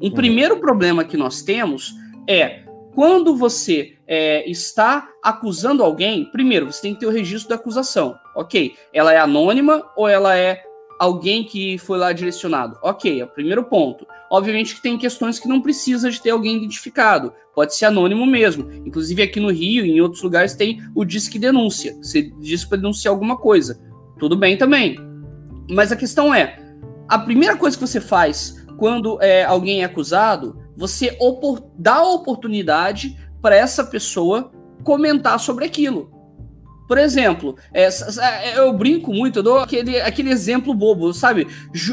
Um 0.00 0.06
uhum. 0.06 0.14
primeiro 0.14 0.60
problema 0.60 1.04
que 1.04 1.16
nós 1.16 1.42
temos 1.42 1.92
é 2.28 2.67
quando 2.98 3.36
você 3.36 3.94
é, 4.08 4.50
está 4.50 5.08
acusando 5.22 5.84
alguém, 5.84 6.24
primeiro, 6.32 6.66
você 6.66 6.82
tem 6.82 6.94
que 6.94 6.98
ter 6.98 7.06
o 7.06 7.12
registro 7.12 7.48
da 7.48 7.54
acusação. 7.54 8.16
Ok, 8.34 8.74
ela 8.92 9.12
é 9.12 9.18
anônima 9.18 9.88
ou 9.96 10.08
ela 10.08 10.36
é 10.36 10.64
alguém 10.98 11.44
que 11.44 11.78
foi 11.78 11.96
lá 11.96 12.12
direcionado. 12.12 12.76
Ok, 12.82 13.20
é 13.20 13.24
o 13.24 13.28
primeiro 13.28 13.62
ponto. 13.62 14.04
Obviamente 14.28 14.74
que 14.74 14.82
tem 14.82 14.98
questões 14.98 15.38
que 15.38 15.46
não 15.46 15.62
precisa 15.62 16.10
de 16.10 16.20
ter 16.20 16.30
alguém 16.30 16.56
identificado. 16.56 17.32
Pode 17.54 17.72
ser 17.76 17.84
anônimo 17.84 18.26
mesmo. 18.26 18.68
Inclusive 18.84 19.22
aqui 19.22 19.38
no 19.38 19.52
Rio 19.52 19.86
e 19.86 19.92
em 19.92 20.00
outros 20.00 20.24
lugares 20.24 20.56
tem 20.56 20.82
o 20.92 21.04
Disque 21.04 21.38
Denúncia. 21.38 21.96
Você 22.02 22.32
diz 22.40 22.64
para 22.64 22.78
denunciar 22.78 23.14
alguma 23.14 23.36
coisa. 23.36 23.80
Tudo 24.18 24.34
bem 24.34 24.56
também. 24.56 24.98
Mas 25.70 25.92
a 25.92 25.96
questão 25.96 26.34
é, 26.34 26.58
a 27.08 27.16
primeira 27.16 27.56
coisa 27.56 27.76
que 27.76 27.86
você 27.86 28.00
faz 28.00 28.66
quando 28.76 29.22
é, 29.22 29.44
alguém 29.44 29.82
é 29.82 29.84
acusado, 29.84 30.58
você 30.78 31.16
opor 31.20 31.60
dá 31.76 31.96
a 31.96 32.12
oportunidade 32.14 33.18
para 33.42 33.56
essa 33.56 33.84
pessoa 33.84 34.52
comentar 34.84 35.38
sobre 35.40 35.64
aquilo. 35.64 36.16
Por 36.86 36.96
exemplo, 36.96 37.56
é, 37.74 37.86
é, 37.88 38.58
eu 38.58 38.72
brinco 38.72 39.12
muito, 39.12 39.40
eu 39.40 39.42
dou 39.42 39.58
aquele, 39.58 40.00
aquele 40.00 40.30
exemplo 40.30 40.72
bobo, 40.72 41.12
sabe? 41.12 41.46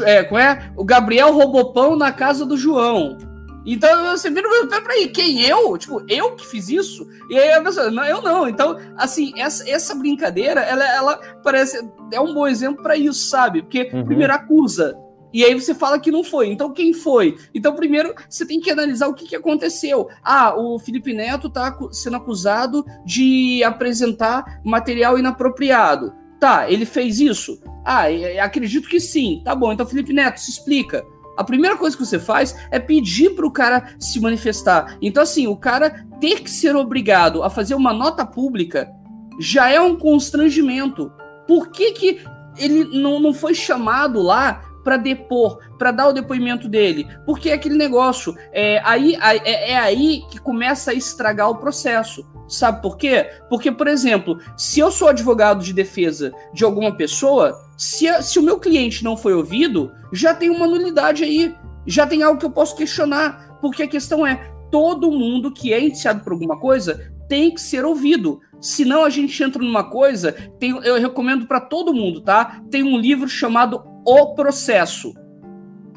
É, 0.04 0.22
qual 0.22 0.40
é? 0.40 0.72
O 0.76 0.84
Gabriel 0.84 1.32
roubou 1.32 1.72
pão 1.72 1.96
na 1.96 2.12
casa 2.12 2.46
do 2.46 2.56
João. 2.56 3.18
Então 3.66 4.16
você 4.16 4.30
vira 4.30 4.48
peraí, 4.68 5.08
quem 5.08 5.42
eu? 5.42 5.76
Tipo, 5.76 6.02
eu 6.08 6.36
que 6.36 6.46
fiz 6.46 6.68
isso? 6.68 7.06
E 7.28 7.36
aí 7.36 7.52
a 7.52 7.60
pessoa, 7.60 7.90
não, 7.90 8.04
eu 8.04 8.22
não. 8.22 8.48
Então, 8.48 8.78
assim, 8.96 9.32
essa, 9.36 9.68
essa 9.68 9.94
brincadeira, 9.96 10.60
ela, 10.60 10.84
ela 10.84 11.20
parece. 11.42 11.84
É 12.12 12.20
um 12.20 12.32
bom 12.32 12.46
exemplo 12.46 12.82
para 12.82 12.96
isso, 12.96 13.28
sabe? 13.28 13.62
Porque 13.62 13.90
uhum. 13.92 14.04
primeiro 14.04 14.32
acusa, 14.32 14.96
e 15.32 15.44
aí 15.44 15.54
você 15.54 15.74
fala 15.74 15.98
que 15.98 16.10
não 16.10 16.24
foi. 16.24 16.48
Então 16.48 16.72
quem 16.72 16.92
foi? 16.92 17.36
Então 17.54 17.74
primeiro 17.74 18.14
você 18.28 18.46
tem 18.46 18.60
que 18.60 18.70
analisar 18.70 19.08
o 19.08 19.14
que, 19.14 19.26
que 19.26 19.36
aconteceu. 19.36 20.08
Ah, 20.22 20.54
o 20.56 20.78
Felipe 20.78 21.12
Neto 21.12 21.48
está 21.48 21.76
sendo 21.92 22.16
acusado 22.16 22.84
de 23.04 23.62
apresentar 23.64 24.60
material 24.64 25.18
inapropriado. 25.18 26.12
Tá, 26.38 26.70
ele 26.70 26.84
fez 26.84 27.18
isso? 27.18 27.60
Ah, 27.84 28.04
acredito 28.42 28.88
que 28.88 29.00
sim. 29.00 29.42
Tá 29.44 29.54
bom, 29.54 29.72
então 29.72 29.86
Felipe 29.86 30.12
Neto, 30.12 30.40
se 30.40 30.50
explica. 30.50 31.04
A 31.36 31.44
primeira 31.44 31.76
coisa 31.76 31.96
que 31.96 32.04
você 32.04 32.18
faz 32.18 32.56
é 32.70 32.78
pedir 32.78 33.34
para 33.34 33.46
o 33.46 33.50
cara 33.50 33.94
se 34.00 34.18
manifestar. 34.20 34.96
Então, 35.02 35.22
assim, 35.22 35.46
o 35.46 35.56
cara 35.56 36.06
ter 36.18 36.40
que 36.40 36.50
ser 36.50 36.74
obrigado 36.74 37.42
a 37.42 37.50
fazer 37.50 37.74
uma 37.74 37.92
nota 37.92 38.24
pública 38.24 38.90
já 39.38 39.68
é 39.68 39.78
um 39.78 39.96
constrangimento. 39.96 41.12
Por 41.46 41.68
que, 41.68 41.92
que 41.92 42.20
ele 42.58 42.84
não, 42.84 43.20
não 43.20 43.34
foi 43.34 43.54
chamado 43.54 44.22
lá 44.22 44.65
para 44.86 44.96
depor, 44.96 45.58
para 45.76 45.90
dar 45.90 46.06
o 46.06 46.12
depoimento 46.12 46.68
dele. 46.68 47.08
Porque 47.26 47.50
é 47.50 47.54
aquele 47.54 47.76
negócio, 47.76 48.36
é 48.52 48.80
aí, 48.84 49.16
é, 49.20 49.72
é 49.72 49.76
aí 49.76 50.22
que 50.30 50.38
começa 50.38 50.92
a 50.92 50.94
estragar 50.94 51.50
o 51.50 51.56
processo. 51.56 52.24
Sabe 52.46 52.80
por 52.80 52.96
quê? 52.96 53.28
Porque, 53.50 53.72
por 53.72 53.88
exemplo, 53.88 54.38
se 54.56 54.78
eu 54.78 54.92
sou 54.92 55.08
advogado 55.08 55.64
de 55.64 55.72
defesa 55.72 56.32
de 56.54 56.62
alguma 56.62 56.96
pessoa, 56.96 57.60
se, 57.76 58.06
se 58.22 58.38
o 58.38 58.42
meu 58.44 58.60
cliente 58.60 59.02
não 59.02 59.16
foi 59.16 59.34
ouvido, 59.34 59.90
já 60.12 60.32
tem 60.32 60.50
uma 60.50 60.68
nulidade 60.68 61.24
aí. 61.24 61.52
Já 61.84 62.06
tem 62.06 62.22
algo 62.22 62.38
que 62.38 62.46
eu 62.46 62.50
posso 62.50 62.76
questionar. 62.76 63.58
Porque 63.60 63.82
a 63.82 63.88
questão 63.88 64.24
é: 64.24 64.36
todo 64.70 65.10
mundo 65.10 65.52
que 65.52 65.72
é 65.72 65.80
indiciado 65.80 66.22
por 66.22 66.32
alguma 66.32 66.60
coisa 66.60 67.12
tem 67.28 67.52
que 67.52 67.60
ser 67.60 67.84
ouvido. 67.84 68.40
Senão 68.60 69.04
a 69.04 69.10
gente 69.10 69.42
entra 69.42 69.60
numa 69.60 69.90
coisa, 69.90 70.32
tem, 70.60 70.70
eu 70.84 71.00
recomendo 71.00 71.46
para 71.46 71.60
todo 71.60 71.92
mundo, 71.92 72.20
tá? 72.20 72.62
Tem 72.70 72.84
um 72.84 72.96
livro 72.96 73.28
chamado 73.28 73.95
o 74.06 74.34
processo. 74.34 75.12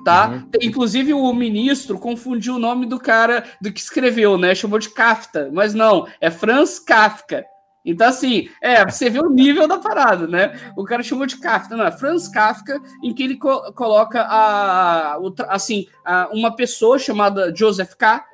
Tá? 0.04 0.30
Uhum. 0.30 0.50
Inclusive, 0.62 1.14
o 1.14 1.32
ministro 1.34 2.00
confundiu 2.00 2.56
o 2.56 2.60
nome 2.60 2.86
do 2.86 3.00
cara 3.00 3.44
do 3.62 3.72
que 3.72 3.80
escreveu, 3.80 4.38
né? 4.38 4.56
Chamou 4.56 4.80
de 4.80 4.90
Kafta, 4.90 5.50
mas 5.54 5.74
não, 5.74 6.08
é 6.20 6.32
Franz 6.32 6.80
Kafka. 6.80 7.46
Então, 7.86 8.08
assim, 8.08 8.50
é, 8.62 8.84
você 8.86 9.10
vê 9.10 9.20
o 9.20 9.30
nível 9.30 9.68
da 9.68 9.78
parada, 9.78 10.28
né? 10.28 10.58
O 10.76 10.84
cara 10.84 11.04
chamou 11.04 11.26
de 11.26 11.38
Kafka, 11.38 11.78
não, 11.78 11.86
é 11.86 11.92
Franz 11.92 12.28
Kafka, 12.28 12.80
em 13.04 13.14
que 13.14 13.24
ele 13.24 13.36
co 13.36 13.74
coloca 13.74 14.22
a, 14.22 15.16
a, 15.16 15.20
assim, 15.50 15.86
a, 16.06 16.30
uma 16.32 16.56
pessoa 16.56 17.00
chamada 17.00 17.54
Joseph 17.56 17.94
K., 17.96 18.26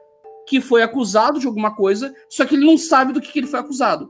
que 0.48 0.62
foi 0.62 0.84
acusado 0.84 1.39
de 1.39 1.48
alguma 1.48 1.75
coisa, 1.75 2.13
só 2.29 2.46
que 2.46 2.55
ele 2.55 2.65
não 2.65 2.77
sabe 2.77 3.13
do 3.13 3.22
que, 3.22 3.32
que 3.32 3.39
ele 3.39 3.48
foi 3.48 3.60
acusado. 3.60 4.10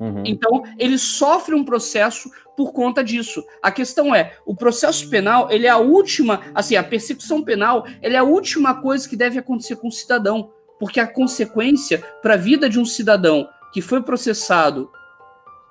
Uhum. 0.00 0.22
Então, 0.24 0.62
ele 0.78 0.98
sofre 0.98 1.54
um 1.54 1.64
processo 1.64 2.30
por 2.60 2.74
conta 2.74 3.02
disso. 3.02 3.42
A 3.62 3.70
questão 3.70 4.14
é, 4.14 4.34
o 4.44 4.54
processo 4.54 5.08
penal, 5.08 5.50
ele 5.50 5.66
é 5.66 5.70
a 5.70 5.78
última, 5.78 6.42
assim, 6.54 6.76
a 6.76 6.84
persecução 6.84 7.42
penal, 7.42 7.86
ele 8.02 8.16
é 8.16 8.18
a 8.18 8.22
última 8.22 8.82
coisa 8.82 9.08
que 9.08 9.16
deve 9.16 9.38
acontecer 9.38 9.76
com 9.76 9.88
o 9.88 9.92
cidadão, 9.92 10.52
porque 10.78 11.00
a 11.00 11.06
consequência 11.06 12.04
para 12.20 12.34
a 12.34 12.36
vida 12.36 12.68
de 12.68 12.78
um 12.78 12.84
cidadão 12.84 13.48
que 13.72 13.80
foi 13.80 14.02
processado 14.02 14.90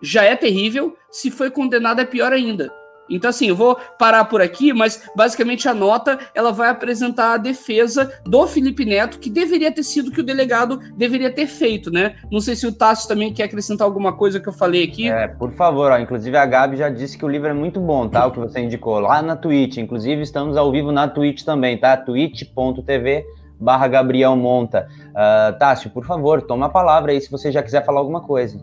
já 0.01 0.24
é 0.24 0.36
terrível, 0.36 0.98
se 1.12 1.29
foi 1.29 1.51
condenado 1.51 2.01
é 2.01 2.05
pior 2.05 2.34
ainda. 2.34 2.74
Então, 3.10 3.30
assim, 3.30 3.48
eu 3.48 3.56
vou 3.56 3.78
parar 3.98 4.25
por 4.25 4.42
aqui, 4.42 4.74
mas 4.74 5.01
basicamente 5.16 5.68
a 5.68 5.74
nota 5.74 6.20
ela 6.34 6.51
vai 6.51 6.70
apresentar 6.70 7.34
a 7.34 7.38
defesa 7.38 8.12
do 8.25 8.48
Felipe 8.48 8.86
Neto, 8.86 9.20
que 9.20 9.30
deveria 9.30 9.72
ter 9.72 9.84
sido 9.84 10.10
o 10.10 10.12
que 10.12 10.22
o 10.22 10.25
delegado 10.25 10.80
deveria 10.96 11.32
ter 11.32 11.48
feito, 11.48 11.92
né? 11.92 12.16
Não 12.32 12.39
sei 12.39 12.56
se 12.56 12.68
o 12.68 12.72
Tássio 12.72 13.08
também 13.08 13.34
quer 13.34 13.44
acrescentar 13.44 13.86
alguma 13.86 14.13
coisa 14.13 14.39
que 14.39 14.48
eu 14.48 14.54
falei 14.54 14.84
aqui. 14.84 15.10
É, 15.10 15.28
por 15.28 15.51
favor, 15.54 15.92
ó, 15.92 15.98
inclusive 15.98 16.36
a 16.38 16.46
Gabi 16.46 16.78
já 16.78 16.89
disse 16.89 17.18
que 17.18 17.25
o 17.25 17.30
livro 17.30 17.50
é 17.50 17.54
muito 17.54 17.80
bom, 17.80 18.08
tá? 18.08 18.25
O 18.25 18.32
que 18.32 18.39
você 18.39 18.60
indicou 18.60 19.00
lá 19.00 19.22
na 19.22 19.36
Twitch. 19.36 19.78
Inclusive, 19.78 20.22
estamos 20.22 20.58
ao 20.58 20.72
vivo 20.72 20.92
na 20.92 21.08
Twitch 21.08 21.44
também, 21.44 21.78
tá? 21.78 21.96
twitch.tv 21.98 23.25
barra 23.60 23.88
Gabriel 23.88 24.36
Monta. 24.36 24.88
Uh, 25.10 25.58
Tássio, 25.58 25.89
por 25.89 26.06
favor, 26.06 26.42
toma 26.42 26.68
a 26.68 26.70
palavra 26.70 27.12
aí 27.12 27.20
se 27.20 27.30
você 27.30 27.51
já 27.51 27.62
quiser 27.62 27.86
falar 27.86 28.00
alguma 28.00 28.22
coisa. 28.22 28.60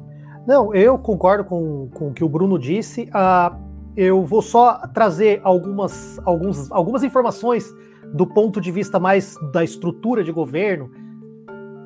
Não, 0.46 0.74
eu 0.74 0.96
concordo 0.96 1.44
com, 1.44 1.88
com 1.92 2.08
o 2.08 2.12
que 2.12 2.24
o 2.24 2.28
Bruno 2.28 2.58
disse. 2.58 3.10
Uh, 3.10 3.65
eu 3.96 4.24
vou 4.24 4.42
só 4.42 4.74
trazer 4.92 5.40
algumas, 5.42 6.20
alguns, 6.24 6.70
algumas 6.70 7.02
informações 7.02 7.74
do 8.12 8.26
ponto 8.26 8.60
de 8.60 8.70
vista 8.70 9.00
mais 9.00 9.36
da 9.52 9.64
estrutura 9.64 10.22
de 10.22 10.30
governo 10.30 10.90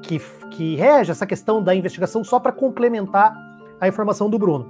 que, 0.02 0.21
que 0.50 0.75
rege 0.75 1.12
essa 1.12 1.25
questão 1.26 1.62
da 1.62 1.75
investigação, 1.75 2.25
só 2.25 2.40
para 2.40 2.52
complementar 2.52 3.35
a 3.81 3.87
informação 3.87 4.29
do 4.29 4.38
Bruno. 4.38 4.69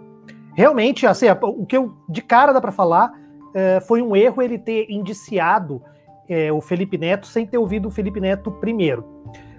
Realmente, 0.54 1.06
assim, 1.06 1.26
o 1.42 1.64
que 1.64 1.76
eu 1.76 1.94
de 2.08 2.20
cara 2.20 2.52
dá 2.52 2.60
para 2.60 2.72
falar 2.72 3.12
é, 3.54 3.80
foi 3.80 4.02
um 4.02 4.14
erro 4.14 4.42
ele 4.42 4.58
ter 4.58 4.86
indiciado 4.90 5.82
é, 6.28 6.52
o 6.52 6.60
Felipe 6.60 6.98
Neto 6.98 7.26
sem 7.26 7.46
ter 7.46 7.58
ouvido 7.58 7.88
o 7.88 7.90
Felipe 7.90 8.20
Neto 8.20 8.52
primeiro. 8.52 9.04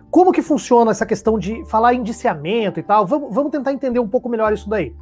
Como 0.10 0.32
que 0.32 0.42
funciona 0.42 0.92
essa 0.92 1.06
questão 1.06 1.40
de 1.40 1.66
falar 1.66 1.94
indiciamento 1.94 2.80
e 2.80 2.84
tal? 2.84 3.06
Vamos, 3.06 3.34
vamos 3.34 3.52
tentar 3.52 3.74
entender 3.74 4.00
um 4.00 4.08
pouco 4.08 4.30
melhor 4.30 4.54
isso 4.54 4.70
daí. 4.70 4.94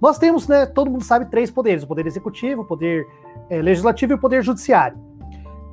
Nós 0.00 0.18
temos, 0.18 0.48
né, 0.48 0.66
todo 0.66 0.90
mundo 0.90 1.04
sabe, 1.04 1.26
três 1.26 1.50
poderes: 1.50 1.82
o 1.82 1.86
poder 1.86 2.06
executivo, 2.06 2.62
o 2.62 2.64
poder 2.64 3.06
é, 3.48 3.60
legislativo 3.60 4.12
e 4.12 4.14
o 4.14 4.18
poder 4.18 4.42
judiciário. 4.42 4.98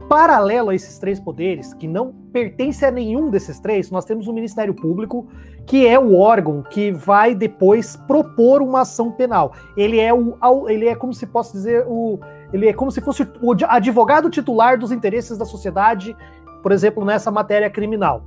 Paralelo 0.10 0.70
a 0.70 0.76
esses 0.76 0.98
três 1.00 1.20
poderes, 1.20 1.74
que 1.74 1.86
não 1.86 2.14
pertence 2.32 2.86
a 2.86 2.92
nenhum 2.92 3.30
desses 3.30 3.60
três, 3.60 3.92
nós 3.92 4.06
temos 4.06 4.28
o 4.28 4.34
Ministério 4.34 4.74
Público, 4.74 5.28
que 5.66 5.86
é 5.86 6.00
o 6.00 6.18
órgão 6.18 6.64
que 6.64 6.94
vai 6.94 7.36
depois 7.36 7.98
propor 8.08 8.62
uma 8.62 8.82
ação 8.82 9.12
penal. 9.12 9.54
Ele 9.76 10.00
é 10.00 10.14
o, 10.14 10.70
ele 10.70 10.88
é 10.88 10.96
como 10.96 11.14
se 11.14 11.28
posso 11.28 11.52
dizer 11.52 11.86
o, 11.86 12.22
ele 12.54 12.70
é 12.70 12.74
como 12.74 12.90
se 12.90 13.02
fosse 13.02 13.28
o 13.42 13.54
advogado 13.68 14.30
titular 14.30 14.80
dos 14.80 14.94
interesses 14.94 15.38
da 15.38 15.44
sociedade, 15.44 16.16
por 16.64 16.72
exemplo, 16.72 17.04
nessa 17.04 17.30
matéria 17.30 17.70
criminal. 17.70 18.24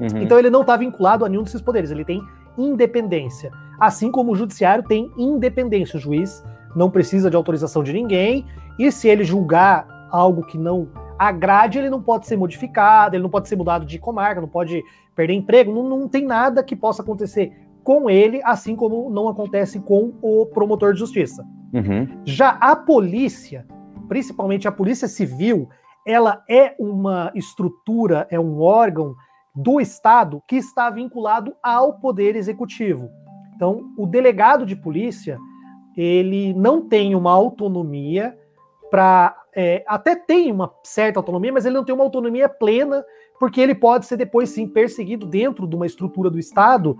Uhum. 0.00 0.22
Então 0.22 0.38
ele 0.38 0.48
não 0.48 0.62
está 0.62 0.78
vinculado 0.78 1.26
a 1.26 1.28
nenhum 1.28 1.42
desses 1.42 1.60
poderes, 1.60 1.90
ele 1.90 2.06
tem 2.06 2.22
independência. 2.56 3.52
Assim 3.78 4.10
como 4.10 4.32
o 4.32 4.36
judiciário 4.36 4.84
tem 4.84 5.10
independência. 5.16 5.96
O 5.96 6.00
juiz 6.00 6.44
não 6.74 6.90
precisa 6.90 7.30
de 7.30 7.36
autorização 7.36 7.82
de 7.82 7.92
ninguém, 7.92 8.44
e 8.78 8.90
se 8.92 9.08
ele 9.08 9.24
julgar 9.24 9.86
algo 10.10 10.42
que 10.44 10.56
não 10.56 10.88
agrade, 11.18 11.78
ele 11.78 11.90
não 11.90 12.00
pode 12.00 12.26
ser 12.26 12.36
modificado, 12.36 13.16
ele 13.16 13.22
não 13.22 13.30
pode 13.30 13.48
ser 13.48 13.56
mudado 13.56 13.84
de 13.84 13.98
comarca, 13.98 14.40
não 14.40 14.48
pode 14.48 14.82
perder 15.16 15.34
emprego, 15.34 15.72
não, 15.72 15.88
não 15.88 16.08
tem 16.08 16.24
nada 16.24 16.62
que 16.62 16.76
possa 16.76 17.02
acontecer 17.02 17.52
com 17.82 18.08
ele, 18.08 18.40
assim 18.44 18.76
como 18.76 19.10
não 19.10 19.28
acontece 19.28 19.80
com 19.80 20.12
o 20.22 20.46
promotor 20.46 20.92
de 20.92 21.00
justiça. 21.00 21.44
Uhum. 21.72 22.06
Já 22.24 22.50
a 22.50 22.76
polícia, 22.76 23.66
principalmente 24.08 24.68
a 24.68 24.72
polícia 24.72 25.08
civil, 25.08 25.68
ela 26.06 26.42
é 26.48 26.74
uma 26.78 27.32
estrutura, 27.34 28.26
é 28.30 28.38
um 28.38 28.60
órgão 28.60 29.14
do 29.54 29.80
Estado 29.80 30.42
que 30.46 30.56
está 30.56 30.88
vinculado 30.88 31.54
ao 31.62 31.94
poder 31.94 32.36
executivo. 32.36 33.10
Então, 33.58 33.92
o 33.98 34.06
delegado 34.06 34.64
de 34.64 34.76
polícia 34.76 35.36
ele 35.96 36.54
não 36.54 36.80
tem 36.80 37.16
uma 37.16 37.32
autonomia 37.32 38.38
para 38.88 39.36
é, 39.52 39.82
até 39.88 40.14
tem 40.14 40.52
uma 40.52 40.72
certa 40.84 41.18
autonomia, 41.18 41.52
mas 41.52 41.66
ele 41.66 41.74
não 41.74 41.84
tem 41.84 41.92
uma 41.92 42.04
autonomia 42.04 42.48
plena, 42.48 43.04
porque 43.40 43.60
ele 43.60 43.74
pode 43.74 44.06
ser 44.06 44.16
depois 44.16 44.50
sim 44.50 44.68
perseguido 44.68 45.26
dentro 45.26 45.66
de 45.66 45.74
uma 45.74 45.86
estrutura 45.86 46.30
do 46.30 46.38
Estado 46.38 46.96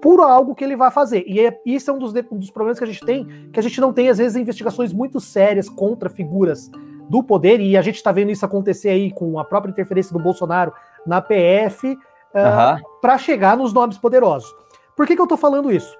por 0.00 0.20
algo 0.20 0.54
que 0.54 0.62
ele 0.62 0.76
vai 0.76 0.92
fazer. 0.92 1.24
E 1.26 1.40
é, 1.40 1.60
isso 1.66 1.90
é 1.90 1.94
um 1.94 1.98
dos, 1.98 2.14
um 2.30 2.38
dos 2.38 2.52
problemas 2.52 2.78
que 2.78 2.84
a 2.84 2.86
gente 2.86 3.04
tem, 3.04 3.26
que 3.52 3.58
a 3.58 3.62
gente 3.62 3.80
não 3.80 3.92
tem, 3.92 4.08
às 4.08 4.18
vezes, 4.18 4.36
investigações 4.36 4.92
muito 4.92 5.18
sérias 5.18 5.68
contra 5.68 6.08
figuras 6.08 6.70
do 7.08 7.24
poder, 7.24 7.60
e 7.60 7.76
a 7.76 7.82
gente 7.82 7.96
está 7.96 8.12
vendo 8.12 8.30
isso 8.30 8.46
acontecer 8.46 8.90
aí 8.90 9.10
com 9.10 9.36
a 9.40 9.44
própria 9.44 9.72
interferência 9.72 10.12
do 10.16 10.22
Bolsonaro 10.22 10.72
na 11.04 11.20
PF, 11.20 11.88
uh, 11.88 11.94
uhum. 11.94 13.00
para 13.00 13.18
chegar 13.18 13.56
nos 13.56 13.72
nomes 13.72 13.98
poderosos. 13.98 14.61
Por 14.96 15.06
que, 15.06 15.14
que 15.14 15.20
eu 15.20 15.24
estou 15.24 15.38
falando 15.38 15.70
isso? 15.70 15.96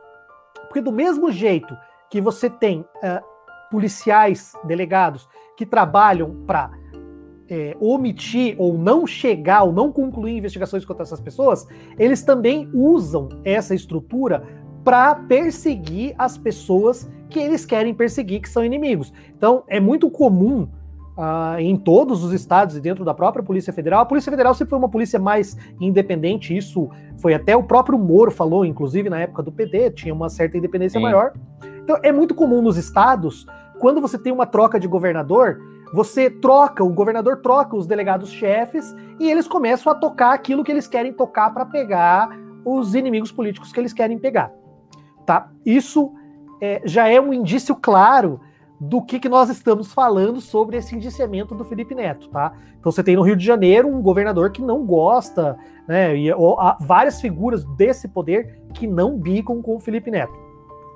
Porque 0.68 0.80
do 0.80 0.92
mesmo 0.92 1.30
jeito 1.30 1.76
que 2.10 2.20
você 2.20 2.48
tem 2.50 2.80
uh, 2.80 3.22
policiais, 3.70 4.52
delegados, 4.64 5.28
que 5.56 5.64
trabalham 5.64 6.44
para 6.46 6.70
é, 7.48 7.76
omitir 7.80 8.54
ou 8.58 8.78
não 8.78 9.06
chegar 9.06 9.62
ou 9.62 9.72
não 9.72 9.92
concluir 9.92 10.36
investigações 10.36 10.84
contra 10.84 11.02
essas 11.02 11.20
pessoas, 11.20 11.66
eles 11.98 12.22
também 12.22 12.70
usam 12.72 13.28
essa 13.44 13.74
estrutura 13.74 14.42
para 14.84 15.14
perseguir 15.14 16.14
as 16.18 16.36
pessoas 16.38 17.10
que 17.28 17.38
eles 17.38 17.64
querem 17.64 17.94
perseguir, 17.94 18.40
que 18.40 18.48
são 18.48 18.64
inimigos. 18.64 19.12
Então, 19.36 19.64
é 19.68 19.80
muito 19.80 20.10
comum 20.10 20.68
uh, 21.16 21.58
em 21.58 21.76
todos 21.76 22.24
os 22.24 22.32
estados 22.32 22.76
e 22.76 22.80
dentro 22.80 23.04
da 23.04 23.14
própria 23.14 23.44
Polícia 23.44 23.72
Federal. 23.72 24.00
A 24.00 24.06
Polícia 24.06 24.30
Federal 24.30 24.54
sempre 24.54 24.70
foi 24.70 24.78
uma 24.78 24.88
polícia 24.88 25.18
mais 25.18 25.56
independente, 25.80 26.56
isso 26.56 26.88
foi 27.18 27.34
até 27.34 27.56
o 27.56 27.62
próprio 27.62 27.98
Moro 27.98 28.30
falou, 28.30 28.64
inclusive 28.64 29.08
na 29.08 29.20
época 29.20 29.42
do 29.42 29.52
PD, 29.52 29.90
tinha 29.90 30.14
uma 30.14 30.28
certa 30.28 30.56
independência 30.56 30.98
Sim. 30.98 31.04
maior. 31.04 31.32
Então, 31.82 31.98
é 32.02 32.12
muito 32.12 32.34
comum 32.34 32.62
nos 32.62 32.76
estados, 32.76 33.46
quando 33.78 34.00
você 34.00 34.16
tem 34.16 34.32
uma 34.32 34.46
troca 34.46 34.78
de 34.78 34.86
governador, 34.86 35.58
você 35.92 36.30
troca, 36.30 36.82
o 36.82 36.88
governador 36.88 37.42
troca 37.42 37.76
os 37.76 37.86
delegados-chefes 37.86 38.94
e 39.20 39.30
eles 39.30 39.46
começam 39.46 39.92
a 39.92 39.94
tocar 39.94 40.32
aquilo 40.32 40.64
que 40.64 40.72
eles 40.72 40.86
querem 40.86 41.12
tocar 41.12 41.50
para 41.52 41.66
pegar 41.66 42.30
os 42.64 42.94
inimigos 42.94 43.30
políticos 43.30 43.72
que 43.72 43.80
eles 43.80 43.92
querem 43.92 44.18
pegar. 44.18 44.52
Tá? 45.26 45.50
Isso 45.66 46.12
é, 46.60 46.80
já 46.84 47.08
é 47.08 47.20
um 47.20 47.34
indício 47.34 47.74
claro 47.74 48.40
do 48.84 49.00
que, 49.00 49.20
que 49.20 49.28
nós 49.28 49.48
estamos 49.48 49.92
falando 49.92 50.40
sobre 50.40 50.76
esse 50.76 50.96
indiciamento 50.96 51.54
do 51.54 51.64
Felipe 51.64 51.94
Neto, 51.94 52.28
tá? 52.30 52.52
Então 52.80 52.90
você 52.90 53.00
tem 53.00 53.14
no 53.14 53.22
Rio 53.22 53.36
de 53.36 53.46
Janeiro 53.46 53.86
um 53.86 54.02
governador 54.02 54.50
que 54.50 54.60
não 54.60 54.84
gosta, 54.84 55.56
né? 55.86 56.16
E 56.16 56.32
ou, 56.32 56.58
há 56.58 56.76
várias 56.80 57.20
figuras 57.20 57.64
desse 57.76 58.08
poder 58.08 58.58
que 58.74 58.88
não 58.88 59.16
bicam 59.16 59.62
com 59.62 59.76
o 59.76 59.78
Felipe 59.78 60.10
Neto. 60.10 60.36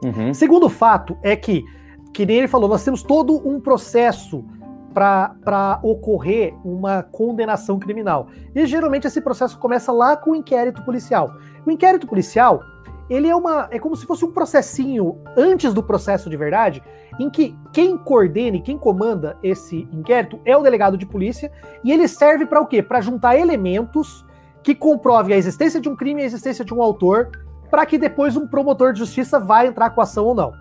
Uhum. 0.04 0.34
Segundo 0.34 0.68
fato 0.68 1.16
é 1.22 1.36
que, 1.36 1.64
que 2.12 2.26
nem 2.26 2.38
ele 2.38 2.48
falou, 2.48 2.68
nós 2.68 2.82
temos 2.82 3.04
todo 3.04 3.40
um 3.48 3.60
processo 3.60 4.44
para 4.92 5.78
ocorrer 5.80 6.54
uma 6.64 7.04
condenação 7.04 7.78
criminal. 7.78 8.26
E 8.52 8.66
geralmente 8.66 9.06
esse 9.06 9.20
processo 9.20 9.56
começa 9.60 9.92
lá 9.92 10.16
com 10.16 10.32
o 10.32 10.34
inquérito 10.34 10.84
policial. 10.84 11.36
O 11.64 11.70
inquérito 11.70 12.04
policial, 12.08 12.60
ele 13.08 13.28
é 13.28 13.36
uma 13.36 13.68
é 13.70 13.78
como 13.78 13.94
se 13.94 14.04
fosse 14.04 14.24
um 14.24 14.32
processinho 14.32 15.18
antes 15.36 15.72
do 15.72 15.84
processo 15.84 16.28
de 16.28 16.36
verdade, 16.36 16.82
em 17.18 17.30
que 17.30 17.56
quem 17.72 17.96
coordena 17.96 18.56
e 18.56 18.60
quem 18.60 18.76
comanda 18.76 19.36
esse 19.42 19.88
inquérito 19.92 20.40
é 20.44 20.56
o 20.56 20.62
delegado 20.62 20.96
de 20.96 21.06
polícia, 21.06 21.50
e 21.82 21.92
ele 21.92 22.06
serve 22.06 22.46
para 22.46 22.60
o 22.60 22.66
quê? 22.66 22.82
Para 22.82 23.00
juntar 23.00 23.38
elementos 23.38 24.24
que 24.62 24.74
comprovem 24.74 25.34
a 25.34 25.38
existência 25.38 25.80
de 25.80 25.88
um 25.88 25.96
crime 25.96 26.20
e 26.20 26.24
a 26.24 26.26
existência 26.26 26.64
de 26.64 26.74
um 26.74 26.82
autor, 26.82 27.30
para 27.70 27.86
que 27.86 27.98
depois 27.98 28.36
um 28.36 28.46
promotor 28.46 28.92
de 28.92 28.98
justiça 28.98 29.38
vá 29.38 29.64
entrar 29.64 29.90
com 29.90 30.00
a 30.00 30.04
ação 30.04 30.24
ou 30.26 30.34
não. 30.34 30.52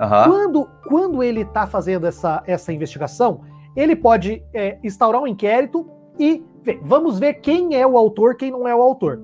Uhum. 0.00 0.24
Quando, 0.24 0.70
quando 0.86 1.22
ele 1.22 1.42
está 1.42 1.66
fazendo 1.66 2.06
essa, 2.06 2.42
essa 2.46 2.72
investigação, 2.72 3.40
ele 3.76 3.96
pode 3.96 4.42
é, 4.52 4.78
instaurar 4.82 5.22
um 5.22 5.26
inquérito 5.26 5.88
e 6.18 6.44
vamos 6.82 7.18
ver 7.18 7.34
quem 7.34 7.74
é 7.74 7.86
o 7.86 7.96
autor, 7.96 8.36
quem 8.36 8.50
não 8.50 8.66
é 8.66 8.74
o 8.74 8.82
autor. 8.82 9.22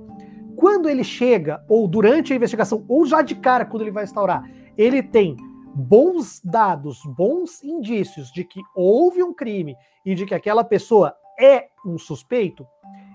Quando 0.57 0.89
ele 0.89 1.05
chega, 1.05 1.63
ou 1.69 1.89
durante 1.89 2.33
a 2.33 2.37
investigação, 2.37 2.85
ou 2.89 3.07
já 3.07 3.23
de 3.23 3.35
cara, 3.35 3.65
quando 3.65 3.83
ele 3.83 3.91
vai 3.91 4.05
instaurar, 4.05 4.45
ele 4.77 5.03
tem 5.03 5.37
bons 5.75 6.41
dados, 6.45 7.01
bons 7.17 7.63
indícios 7.63 8.33
de 8.33 8.45
que 8.45 8.61
houve 8.75 9.23
um 9.23 9.33
crime 9.33 9.77
e 10.05 10.15
de 10.15 10.27
que 10.27 10.35
aquela 10.35 10.65
pessoa 10.65 11.15
é 11.39 11.69
um 11.87 11.99
suspeito, 11.99 12.67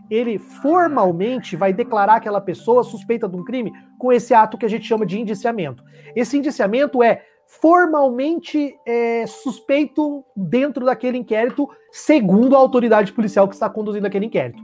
ele 0.09 0.37
formalmente 0.37 1.55
vai 1.55 1.73
declarar 1.73 2.15
aquela 2.15 2.41
pessoa 2.41 2.83
suspeita 2.83 3.27
de 3.27 3.35
um 3.35 3.43
crime 3.43 3.71
com 3.97 4.11
esse 4.11 4.33
ato 4.33 4.57
que 4.57 4.65
a 4.65 4.69
gente 4.69 4.85
chama 4.85 5.05
de 5.05 5.19
indiciamento. 5.19 5.83
Esse 6.15 6.37
indiciamento 6.37 7.01
é 7.01 7.23
formalmente 7.47 8.75
é, 8.85 9.25
suspeito 9.27 10.23
dentro 10.35 10.85
daquele 10.85 11.17
inquérito, 11.17 11.69
segundo 11.91 12.55
a 12.55 12.59
autoridade 12.59 13.13
policial 13.13 13.47
que 13.47 13.53
está 13.53 13.69
conduzindo 13.69 14.05
aquele 14.05 14.25
inquérito. 14.25 14.63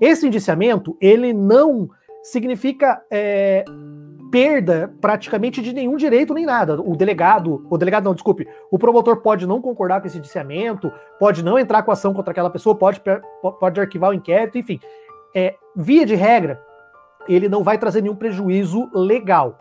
Esse 0.00 0.26
indiciamento, 0.26 0.96
ele 1.00 1.32
não 1.32 1.88
significa 2.22 3.02
é, 3.10 3.64
perda 4.32 4.90
praticamente 4.98 5.60
de 5.60 5.74
nenhum 5.74 5.94
direito 5.94 6.32
nem 6.32 6.46
nada. 6.46 6.80
O 6.80 6.96
delegado, 6.96 7.66
o 7.68 7.76
delegado 7.76 8.04
não, 8.04 8.14
desculpe, 8.14 8.48
o 8.70 8.78
promotor 8.78 9.18
pode 9.18 9.46
não 9.46 9.60
concordar 9.60 10.00
com 10.00 10.06
esse 10.06 10.16
indiciamento, 10.16 10.90
pode 11.20 11.44
não 11.44 11.58
entrar 11.58 11.82
com 11.82 11.92
ação 11.92 12.14
contra 12.14 12.30
aquela 12.30 12.48
pessoa, 12.48 12.74
pode, 12.74 13.02
pode 13.60 13.78
arquivar 13.78 14.10
o 14.10 14.14
inquérito, 14.14 14.56
enfim. 14.56 14.80
É, 15.34 15.54
via 15.76 16.06
de 16.06 16.14
regra, 16.14 16.58
ele 17.28 17.46
não 17.46 17.62
vai 17.62 17.76
trazer 17.76 18.00
nenhum 18.00 18.16
prejuízo 18.16 18.88
legal. 18.94 19.58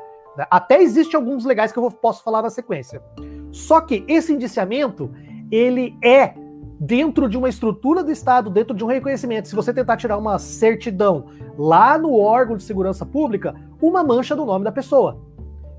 Até 0.50 0.82
existe 0.82 1.18
alguns 1.18 1.44
legais 1.44 1.74
que 1.74 1.78
eu 1.78 1.92
posso 1.92 2.24
falar 2.24 2.42
na 2.42 2.50
sequência. 2.50 3.04
Só 3.52 3.82
que 3.82 4.06
esse 4.08 4.32
indiciamento, 4.32 5.12
ele 5.52 5.98
é 6.02 6.34
dentro 6.84 7.30
de 7.30 7.38
uma 7.38 7.48
estrutura 7.48 8.04
do 8.04 8.12
Estado, 8.12 8.50
dentro 8.50 8.76
de 8.76 8.84
um 8.84 8.88
reconhecimento. 8.88 9.48
Se 9.48 9.56
você 9.56 9.72
tentar 9.72 9.98
tirar 9.98 10.18
uma 10.18 10.40
certidão 10.40 11.26
lá 11.56 11.96
no 11.96 12.18
órgão 12.18 12.58
de 12.58 12.64
segurança 12.64 13.06
pública, 13.06 13.54
uma 13.80 14.04
mancha 14.04 14.36
do 14.36 14.44
nome 14.44 14.66
da 14.66 14.72
pessoa. 14.72 15.20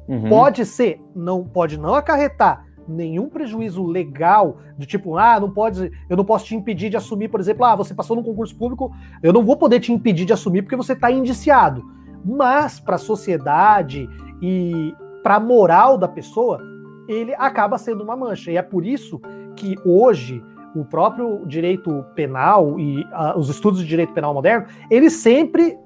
Uhum. 0.06 0.28
Pode 0.28 0.64
ser, 0.64 1.00
não 1.12 1.42
pode 1.42 1.76
não 1.76 1.96
acarretar 1.96 2.66
nenhum 2.86 3.28
prejuízo 3.28 3.84
legal 3.84 4.58
de 4.78 4.86
tipo, 4.86 5.16
ah, 5.16 5.40
não 5.40 5.50
pode, 5.50 5.90
eu 6.08 6.16
não 6.16 6.24
posso 6.24 6.44
te 6.44 6.54
impedir 6.54 6.88
de 6.88 6.96
assumir, 6.96 7.28
por 7.28 7.40
exemplo, 7.40 7.64
ah, 7.64 7.74
você 7.74 7.94
passou 7.94 8.14
num 8.14 8.22
concurso 8.22 8.54
público, 8.54 8.92
eu 9.24 9.32
não 9.32 9.44
vou 9.44 9.56
poder 9.56 9.80
te 9.80 9.92
impedir 9.92 10.24
de 10.24 10.32
assumir 10.32 10.62
porque 10.62 10.76
você 10.76 10.92
está 10.92 11.10
indiciado. 11.10 11.82
Mas 12.24 12.78
para 12.78 12.94
a 12.94 12.98
sociedade 12.98 14.08
e 14.40 14.94
para 15.20 15.36
a 15.36 15.40
moral 15.40 15.98
da 15.98 16.06
pessoa, 16.06 16.60
ele 17.08 17.34
acaba 17.34 17.76
sendo 17.76 18.04
uma 18.04 18.16
mancha. 18.16 18.52
E 18.52 18.56
é 18.56 18.62
por 18.62 18.86
isso 18.86 19.20
que 19.56 19.76
hoje 19.84 20.42
o 20.74 20.84
próprio 20.84 21.46
direito 21.46 22.04
penal 22.14 22.78
e 22.78 23.00
uh, 23.00 23.38
os 23.38 23.48
estudos 23.48 23.80
de 23.80 23.86
direito 23.86 24.12
penal 24.12 24.32
moderno, 24.32 24.66
eles 24.90 25.14
sempre 25.14 25.78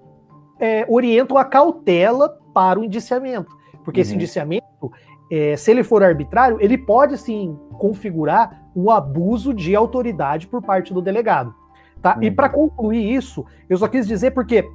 é, 0.58 0.86
orientam 0.88 1.36
a 1.36 1.44
cautela 1.44 2.28
para 2.54 2.78
o 2.78 2.84
indiciamento. 2.84 3.54
Porque 3.84 4.00
uhum. 4.00 4.02
esse 4.02 4.14
indiciamento, 4.14 4.92
é, 5.30 5.56
se 5.56 5.70
ele 5.70 5.82
for 5.82 6.02
arbitrário, 6.02 6.58
ele 6.60 6.78
pode 6.78 7.18
sim 7.18 7.58
configurar 7.78 8.64
um 8.74 8.90
abuso 8.90 9.52
de 9.52 9.74
autoridade 9.74 10.46
por 10.46 10.62
parte 10.62 10.92
do 10.92 11.02
delegado. 11.02 11.54
Tá? 12.00 12.16
Uhum. 12.16 12.22
E 12.22 12.30
para 12.30 12.48
concluir 12.48 13.14
isso, 13.14 13.44
eu 13.68 13.76
só 13.78 13.88
quis 13.88 14.06
dizer 14.06 14.32
porque 14.32 14.68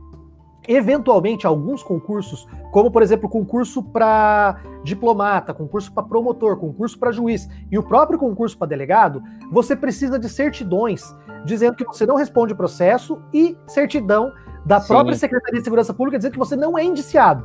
eventualmente 0.67 1.47
alguns 1.47 1.82
concursos, 1.82 2.47
como 2.71 2.91
por 2.91 3.02
exemplo 3.02 3.30
concurso 3.30 3.84
para 3.84 4.62
diplomata, 4.84 5.54
concurso 5.54 5.91
para 5.91 6.04
promotor, 6.04 6.58
concurso 6.58 6.97
para 6.97 7.12
juiz 7.12 7.50
e 7.71 7.78
o 7.78 7.84
próprio 7.84 8.19
concurso 8.19 8.58
para 8.58 8.67
delegado, 8.67 9.21
você 9.52 9.76
precisa 9.76 10.19
de 10.19 10.30
certidões 10.30 11.15
dizendo 11.45 11.76
que 11.76 11.86
você 11.86 12.06
não 12.06 12.15
responde 12.15 12.54
o 12.54 12.56
processo 12.56 13.21
e 13.34 13.58
certidão 13.67 14.32
da 14.65 14.80
Sim. 14.80 14.88
própria 14.88 15.15
Secretaria 15.15 15.60
de 15.60 15.63
Segurança 15.63 15.93
Pública 15.93 16.17
dizendo 16.17 16.34
que 16.34 16.39
você 16.39 16.56
não 16.56 16.78
é 16.78 16.84
indiciado. 16.84 17.43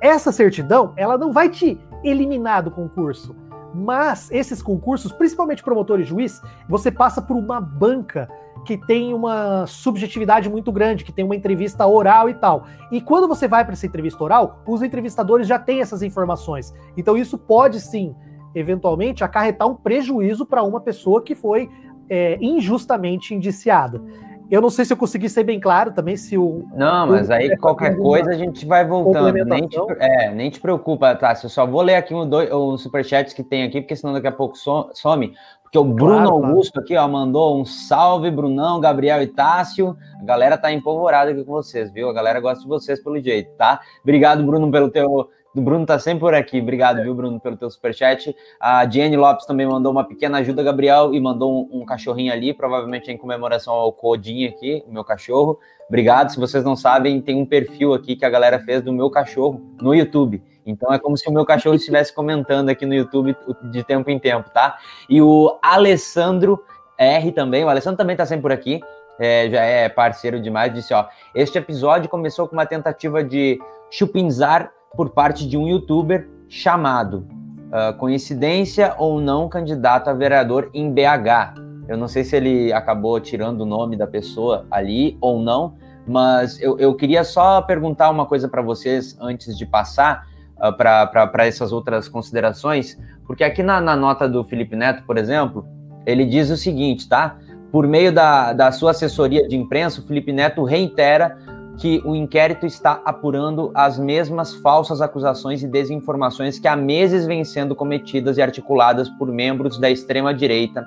Essa 0.00 0.32
certidão, 0.32 0.92
ela 0.96 1.18
não 1.18 1.32
vai 1.32 1.48
te 1.48 1.78
eliminar 2.04 2.62
do 2.62 2.70
concurso, 2.70 3.34
mas 3.74 4.30
esses 4.30 4.62
concursos, 4.62 5.12
principalmente 5.12 5.62
promotor 5.62 6.00
e 6.00 6.04
juiz, 6.04 6.40
você 6.68 6.90
passa 6.90 7.20
por 7.20 7.36
uma 7.36 7.60
banca 7.60 8.28
que 8.68 8.76
tem 8.76 9.14
uma 9.14 9.66
subjetividade 9.66 10.46
muito 10.50 10.70
grande, 10.70 11.02
que 11.02 11.10
tem 11.10 11.24
uma 11.24 11.34
entrevista 11.34 11.86
oral 11.86 12.28
e 12.28 12.34
tal. 12.34 12.66
E 12.92 13.00
quando 13.00 13.26
você 13.26 13.48
vai 13.48 13.64
para 13.64 13.72
essa 13.72 13.86
entrevista 13.86 14.22
oral, 14.22 14.62
os 14.66 14.82
entrevistadores 14.82 15.46
já 15.46 15.58
têm 15.58 15.80
essas 15.80 16.02
informações. 16.02 16.74
Então 16.94 17.16
isso 17.16 17.38
pode 17.38 17.80
sim, 17.80 18.14
eventualmente, 18.54 19.24
acarretar 19.24 19.66
um 19.66 19.74
prejuízo 19.74 20.44
para 20.44 20.62
uma 20.62 20.82
pessoa 20.82 21.22
que 21.22 21.34
foi 21.34 21.70
é, 22.10 22.36
injustamente 22.42 23.34
indiciada. 23.34 24.02
Eu 24.50 24.62
não 24.62 24.70
sei 24.70 24.84
se 24.84 24.92
eu 24.92 24.96
consegui 24.96 25.28
ser 25.28 25.44
bem 25.44 25.60
claro 25.60 25.92
também, 25.92 26.16
se 26.16 26.36
o. 26.38 26.66
Não, 26.74 27.06
mas 27.06 27.30
aí 27.30 27.54
qualquer 27.58 27.96
coisa 27.96 28.30
a 28.30 28.34
gente 28.34 28.64
vai 28.64 28.82
voltando. 28.86 29.44
Nem 29.44 29.66
te, 29.66 29.78
é, 29.98 30.30
nem 30.30 30.48
te 30.50 30.58
preocupa, 30.58 31.14
tá? 31.14 31.38
Eu 31.42 31.50
só 31.50 31.66
vou 31.66 31.82
ler 31.82 31.96
aqui 31.96 32.14
um, 32.14 32.26
dois, 32.26 32.50
um 32.50 32.78
superchat 32.78 33.34
que 33.34 33.42
tem 33.42 33.64
aqui, 33.64 33.82
porque 33.82 33.94
senão 33.94 34.14
daqui 34.14 34.26
a 34.26 34.32
pouco 34.32 34.56
some. 34.56 35.34
Porque 35.68 35.78
o 35.78 35.84
Bruno 35.84 36.30
claro, 36.30 36.46
Augusto 36.46 36.72
claro. 36.72 36.84
aqui, 36.84 36.96
ó, 36.96 37.06
mandou 37.06 37.60
um 37.60 37.64
salve, 37.64 38.30
Brunão, 38.30 38.80
Gabriel 38.80 39.22
e 39.22 39.26
Tássio. 39.26 39.94
A 40.18 40.24
galera 40.24 40.56
tá 40.56 40.72
empolvorada 40.72 41.30
aqui 41.30 41.44
com 41.44 41.52
vocês, 41.52 41.92
viu? 41.92 42.08
A 42.08 42.12
galera 42.12 42.40
gosta 42.40 42.62
de 42.62 42.68
vocês 42.68 43.04
pelo 43.04 43.20
jeito, 43.20 43.54
tá? 43.54 43.78
Obrigado, 44.02 44.42
Bruno, 44.42 44.70
pelo 44.70 44.90
teu. 44.90 45.28
O 45.54 45.60
Bruno 45.60 45.84
tá 45.84 45.98
sempre 45.98 46.20
por 46.20 46.34
aqui. 46.34 46.58
Obrigado, 46.58 47.00
é. 47.00 47.02
viu, 47.02 47.14
Bruno, 47.14 47.38
pelo 47.38 47.54
teu 47.54 47.70
superchat. 47.70 48.34
A 48.58 48.88
Jenny 48.88 49.16
Lopes 49.18 49.44
também 49.44 49.66
mandou 49.66 49.92
uma 49.92 50.04
pequena 50.04 50.38
ajuda, 50.38 50.62
Gabriel, 50.62 51.12
e 51.12 51.20
mandou 51.20 51.68
um, 51.70 51.80
um 51.82 51.84
cachorrinho 51.84 52.32
ali, 52.32 52.54
provavelmente 52.54 53.10
em 53.10 53.18
comemoração 53.18 53.74
ao 53.74 53.92
Codinho 53.92 54.48
aqui, 54.48 54.82
o 54.88 54.92
meu 54.92 55.04
cachorro. 55.04 55.58
Obrigado. 55.86 56.30
Se 56.30 56.40
vocês 56.40 56.64
não 56.64 56.76
sabem, 56.76 57.20
tem 57.20 57.36
um 57.36 57.44
perfil 57.44 57.92
aqui 57.92 58.16
que 58.16 58.24
a 58.24 58.30
galera 58.30 58.58
fez 58.58 58.80
do 58.82 58.92
meu 58.92 59.10
cachorro 59.10 59.60
no 59.82 59.94
YouTube. 59.94 60.42
Então 60.70 60.92
é 60.92 60.98
como 60.98 61.16
se 61.16 61.28
o 61.28 61.32
meu 61.32 61.44
cachorro 61.44 61.74
estivesse 61.74 62.14
comentando 62.14 62.68
aqui 62.68 62.84
no 62.84 62.94
YouTube 62.94 63.36
de 63.70 63.82
tempo 63.82 64.10
em 64.10 64.18
tempo, 64.18 64.50
tá? 64.50 64.78
E 65.08 65.20
o 65.22 65.58
Alessandro 65.62 66.62
R 66.98 67.32
também, 67.32 67.64
o 67.64 67.68
Alessandro 67.68 67.96
também 67.96 68.16
tá 68.16 68.26
sempre 68.26 68.42
por 68.42 68.52
aqui, 68.52 68.80
é, 69.18 69.48
já 69.50 69.62
é 69.62 69.88
parceiro 69.88 70.40
demais, 70.40 70.72
disse, 70.72 70.92
ó, 70.92 71.06
este 71.34 71.58
episódio 71.58 72.08
começou 72.08 72.46
com 72.46 72.54
uma 72.54 72.66
tentativa 72.66 73.24
de 73.24 73.58
chupinzar 73.90 74.72
por 74.96 75.10
parte 75.10 75.48
de 75.48 75.56
um 75.56 75.66
youtuber 75.66 76.28
chamado 76.48 77.26
Uh, 77.68 77.92
coincidência 77.98 78.94
ou 78.96 79.20
não 79.20 79.46
candidato 79.46 80.08
a 80.08 80.14
vereador 80.14 80.70
em 80.72 80.90
BH. 80.90 81.60
Eu 81.86 81.98
não 81.98 82.08
sei 82.08 82.24
se 82.24 82.34
ele 82.34 82.72
acabou 82.72 83.20
tirando 83.20 83.60
o 83.60 83.66
nome 83.66 83.94
da 83.94 84.06
pessoa 84.06 84.66
ali 84.70 85.18
ou 85.20 85.38
não, 85.38 85.74
mas 86.06 86.58
eu, 86.62 86.78
eu 86.78 86.94
queria 86.94 87.22
só 87.24 87.60
perguntar 87.60 88.08
uma 88.08 88.24
coisa 88.24 88.48
para 88.48 88.62
vocês 88.62 89.14
antes 89.20 89.54
de 89.54 89.66
passar 89.66 90.26
uh, 90.60 90.72
para 90.72 91.46
essas 91.46 91.72
outras 91.72 92.08
considerações, 92.08 92.98
porque 93.26 93.44
aqui 93.44 93.62
na, 93.62 93.80
na 93.80 93.96
nota 93.96 94.28
do 94.28 94.44
Felipe 94.44 94.76
Neto, 94.76 95.02
por 95.04 95.18
exemplo, 95.18 95.66
ele 96.06 96.24
diz 96.24 96.50
o 96.50 96.56
seguinte, 96.56 97.08
tá? 97.08 97.36
Por 97.70 97.86
meio 97.86 98.12
da, 98.12 98.52
da 98.52 98.72
sua 98.72 98.92
assessoria 98.92 99.46
de 99.46 99.56
imprensa, 99.56 100.00
o 100.00 100.06
Felipe 100.06 100.32
Neto 100.32 100.64
reitera 100.64 101.36
que 101.78 102.02
o 102.04 102.14
inquérito 102.14 102.66
está 102.66 103.00
apurando 103.04 103.70
as 103.74 103.98
mesmas 103.98 104.54
falsas 104.54 105.00
acusações 105.00 105.62
e 105.62 105.68
desinformações 105.68 106.58
que 106.58 106.66
há 106.66 106.74
meses 106.74 107.24
vêm 107.24 107.44
sendo 107.44 107.74
cometidas 107.74 108.36
e 108.36 108.42
articuladas 108.42 109.08
por 109.10 109.30
membros 109.30 109.78
da 109.78 109.88
extrema-direita, 109.88 110.84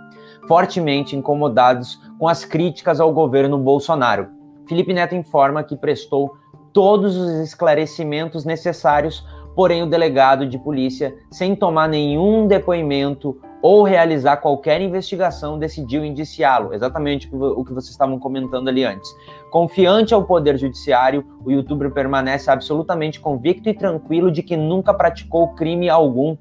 fortemente 0.47 1.15
incomodados 1.15 1.99
com 2.19 2.27
as 2.27 2.43
críticas 2.43 2.99
ao 2.99 3.13
governo 3.13 3.57
Bolsonaro. 3.57 4.27
Felipe 4.67 4.93
Neto 4.93 5.15
informa 5.15 5.63
que 5.63 5.77
prestou 5.77 6.35
todos 6.73 7.15
os 7.15 7.39
esclarecimentos 7.39 8.43
necessários, 8.45 9.25
porém 9.55 9.83
o 9.83 9.87
delegado 9.87 10.45
de 10.45 10.57
polícia, 10.57 11.15
sem 11.29 11.55
tomar 11.55 11.87
nenhum 11.87 12.47
depoimento 12.47 13.39
ou 13.61 13.83
realizar 13.83 14.37
qualquer 14.37 14.81
investigação, 14.81 15.59
decidiu 15.59 16.03
indiciá-lo. 16.03 16.73
Exatamente 16.73 17.29
o 17.31 17.63
que 17.63 17.73
vocês 17.73 17.91
estavam 17.91 18.17
comentando 18.17 18.67
ali 18.67 18.83
antes. 18.83 19.09
Confiante 19.51 20.13
ao 20.13 20.23
Poder 20.23 20.57
Judiciário, 20.57 21.23
o 21.45 21.51
youtuber 21.51 21.91
permanece 21.91 22.49
absolutamente 22.49 23.19
convicto 23.19 23.69
e 23.69 23.73
tranquilo 23.73 24.31
de 24.31 24.41
que 24.41 24.57
nunca 24.57 24.93
praticou 24.93 25.49
crime 25.49 25.89
algum 25.89 26.35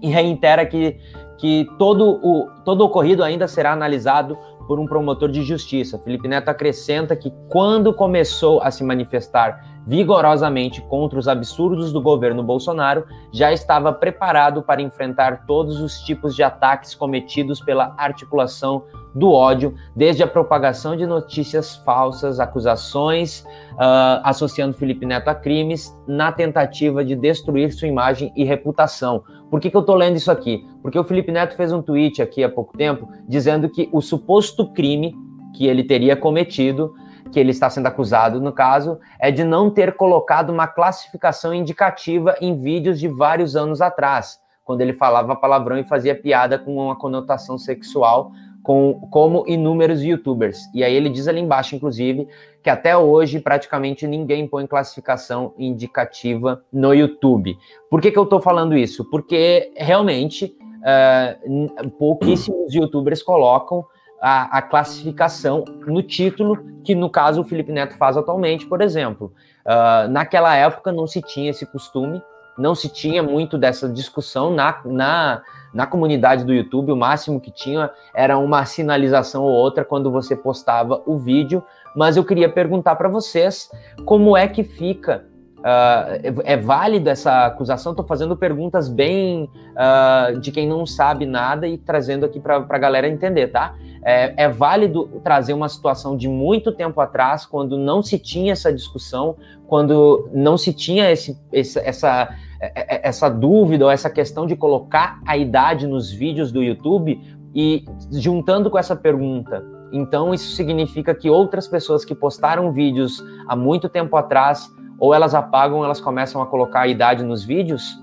e 0.00 0.08
reitera 0.08 0.64
que, 0.64 0.96
que 1.38 1.66
todo, 1.78 2.18
o, 2.22 2.48
todo 2.64 2.82
ocorrido 2.84 3.22
ainda 3.22 3.46
será 3.46 3.72
analisado 3.72 4.38
por 4.72 4.80
um 4.80 4.86
promotor 4.86 5.30
de 5.30 5.42
justiça. 5.42 5.98
Felipe 5.98 6.26
Neto 6.26 6.48
acrescenta 6.48 7.14
que 7.14 7.30
quando 7.50 7.92
começou 7.92 8.62
a 8.62 8.70
se 8.70 8.82
manifestar 8.82 9.62
vigorosamente 9.86 10.80
contra 10.88 11.18
os 11.18 11.28
absurdos 11.28 11.92
do 11.92 12.00
governo 12.00 12.42
Bolsonaro, 12.42 13.04
já 13.30 13.52
estava 13.52 13.92
preparado 13.92 14.62
para 14.62 14.80
enfrentar 14.80 15.44
todos 15.44 15.78
os 15.78 16.00
tipos 16.00 16.34
de 16.34 16.42
ataques 16.42 16.94
cometidos 16.94 17.60
pela 17.60 17.94
articulação 17.98 18.84
do 19.14 19.30
ódio, 19.30 19.74
desde 19.94 20.22
a 20.22 20.26
propagação 20.26 20.96
de 20.96 21.06
notícias 21.06 21.76
falsas, 21.76 22.40
acusações, 22.40 23.40
uh, 23.72 24.20
associando 24.24 24.76
Felipe 24.76 25.04
Neto 25.04 25.28
a 25.28 25.34
crimes, 25.34 25.94
na 26.06 26.32
tentativa 26.32 27.04
de 27.04 27.14
destruir 27.14 27.72
sua 27.72 27.88
imagem 27.88 28.32
e 28.36 28.44
reputação. 28.44 29.22
Por 29.50 29.60
que, 29.60 29.70
que 29.70 29.76
eu 29.76 29.82
estou 29.82 29.96
lendo 29.96 30.16
isso 30.16 30.30
aqui? 30.30 30.66
Porque 30.80 30.98
o 30.98 31.04
Felipe 31.04 31.30
Neto 31.30 31.54
fez 31.54 31.72
um 31.72 31.82
tweet 31.82 32.22
aqui 32.22 32.42
há 32.42 32.48
pouco 32.48 32.76
tempo 32.76 33.08
dizendo 33.28 33.68
que 33.68 33.88
o 33.92 34.00
suposto 34.00 34.72
crime 34.72 35.14
que 35.54 35.66
ele 35.66 35.84
teria 35.84 36.16
cometido 36.16 36.94
que 37.32 37.40
ele 37.40 37.50
está 37.50 37.70
sendo 37.70 37.86
acusado, 37.86 38.40
no 38.40 38.52
caso, 38.52 38.98
é 39.18 39.30
de 39.30 39.42
não 39.42 39.70
ter 39.70 39.96
colocado 39.96 40.50
uma 40.50 40.68
classificação 40.68 41.54
indicativa 41.54 42.36
em 42.40 42.54
vídeos 42.54 43.00
de 43.00 43.08
vários 43.08 43.56
anos 43.56 43.80
atrás, 43.80 44.38
quando 44.62 44.82
ele 44.82 44.92
falava 44.92 45.34
palavrão 45.34 45.78
e 45.78 45.84
fazia 45.84 46.14
piada 46.14 46.58
com 46.58 46.76
uma 46.76 46.94
conotação 46.94 47.56
sexual, 47.56 48.30
com, 48.62 49.08
como 49.10 49.44
inúmeros 49.46 50.02
youtubers. 50.02 50.58
E 50.72 50.84
aí 50.84 50.94
ele 50.94 51.08
diz 51.08 51.26
ali 51.26 51.40
embaixo, 51.40 51.74
inclusive, 51.74 52.28
que 52.62 52.70
até 52.70 52.96
hoje 52.96 53.40
praticamente 53.40 54.06
ninguém 54.06 54.46
põe 54.46 54.66
classificação 54.66 55.52
indicativa 55.58 56.62
no 56.72 56.94
YouTube. 56.94 57.56
Por 57.90 58.00
que, 58.00 58.10
que 58.10 58.18
eu 58.18 58.22
estou 58.22 58.40
falando 58.40 58.76
isso? 58.76 59.04
Porque 59.10 59.72
realmente 59.76 60.56
uh, 60.82 61.90
pouquíssimos 61.90 62.72
youtubers 62.72 63.22
colocam 63.22 63.84
a, 64.20 64.58
a, 64.58 64.62
classificação 64.62 65.64
no 65.84 66.00
título, 66.00 66.64
que 66.84 66.94
no 66.94 67.10
caso 67.10 67.40
o 67.40 67.44
Felipe 67.44 67.72
Neto 67.72 67.96
faz 67.96 68.16
atualmente, 68.16 68.64
por 68.66 68.80
exemplo. 68.80 69.32
Uh, 69.66 70.08
naquela 70.08 70.54
época 70.54 70.92
não 70.92 71.08
se 71.08 71.20
tinha 71.20 71.50
esse 71.50 71.66
costume, 71.66 72.22
não 72.56 72.74
se 72.74 72.88
tinha 72.88 73.22
muito 73.22 73.58
dessa 73.58 73.88
discussão 73.88 74.52
na, 74.52 74.80
na, 74.84 75.42
na 75.72 75.86
comunidade 75.86 76.44
do 76.44 76.52
YouTube, 76.52 76.92
o 76.92 76.96
máximo 76.96 77.40
que 77.40 77.50
tinha 77.50 77.90
era 78.14 78.38
uma 78.38 78.64
sinalização 78.64 79.42
ou 79.42 79.50
outra 79.50 79.84
quando 79.84 80.10
você 80.10 80.36
postava 80.36 81.02
o 81.06 81.16
vídeo, 81.18 81.62
mas 81.96 82.16
eu 82.16 82.24
queria 82.24 82.48
perguntar 82.48 82.96
para 82.96 83.08
vocês 83.08 83.70
como 84.04 84.36
é 84.36 84.46
que 84.48 84.62
fica 84.62 85.30
Uh, 85.62 86.42
é, 86.44 86.54
é 86.54 86.56
válida 86.56 87.12
essa 87.12 87.46
acusação? 87.46 87.92
Estou 87.92 88.04
fazendo 88.04 88.36
perguntas 88.36 88.88
bem 88.88 89.48
uh, 89.76 90.38
de 90.40 90.50
quem 90.50 90.68
não 90.68 90.84
sabe 90.84 91.24
nada 91.24 91.68
e 91.68 91.78
trazendo 91.78 92.26
aqui 92.26 92.40
para 92.40 92.66
a 92.68 92.78
galera 92.78 93.08
entender, 93.08 93.46
tá? 93.46 93.76
É, 94.04 94.34
é, 94.36 94.48
válido 94.48 95.20
trazer 95.22 95.52
uma 95.52 95.68
situação 95.68 96.16
de 96.16 96.28
muito 96.28 96.72
tempo 96.72 97.00
atrás, 97.00 97.46
quando 97.46 97.78
não 97.78 98.02
se 98.02 98.18
tinha 98.18 98.52
essa 98.52 98.72
discussão, 98.72 99.36
quando 99.68 100.28
não 100.32 100.58
se 100.58 100.72
tinha 100.72 101.08
esse, 101.08 101.38
esse, 101.52 101.78
essa, 101.78 102.28
essa 102.74 103.28
dúvida 103.28 103.84
ou 103.84 103.90
essa 103.90 104.08
questão 104.08 104.46
de 104.46 104.54
colocar 104.54 105.20
a 105.26 105.36
idade 105.36 105.86
nos 105.86 106.10
vídeos 106.10 106.52
do 106.52 106.62
YouTube 106.62 107.20
e 107.54 107.84
juntando 108.10 108.70
com 108.70 108.78
essa 108.78 108.94
pergunta. 108.94 109.64
Então, 109.92 110.32
isso 110.32 110.54
significa 110.54 111.14
que 111.14 111.28
outras 111.28 111.68
pessoas 111.68 112.04
que 112.04 112.14
postaram 112.14 112.72
vídeos 112.72 113.22
há 113.48 113.56
muito 113.56 113.88
tempo 113.88 114.16
atrás 114.16 114.70
ou 114.98 115.12
elas 115.12 115.34
apagam, 115.34 115.78
ou 115.78 115.84
elas 115.84 116.00
começam 116.00 116.40
a 116.40 116.46
colocar 116.46 116.82
a 116.82 116.86
idade 116.86 117.24
nos 117.24 117.44
vídeos? 117.44 118.00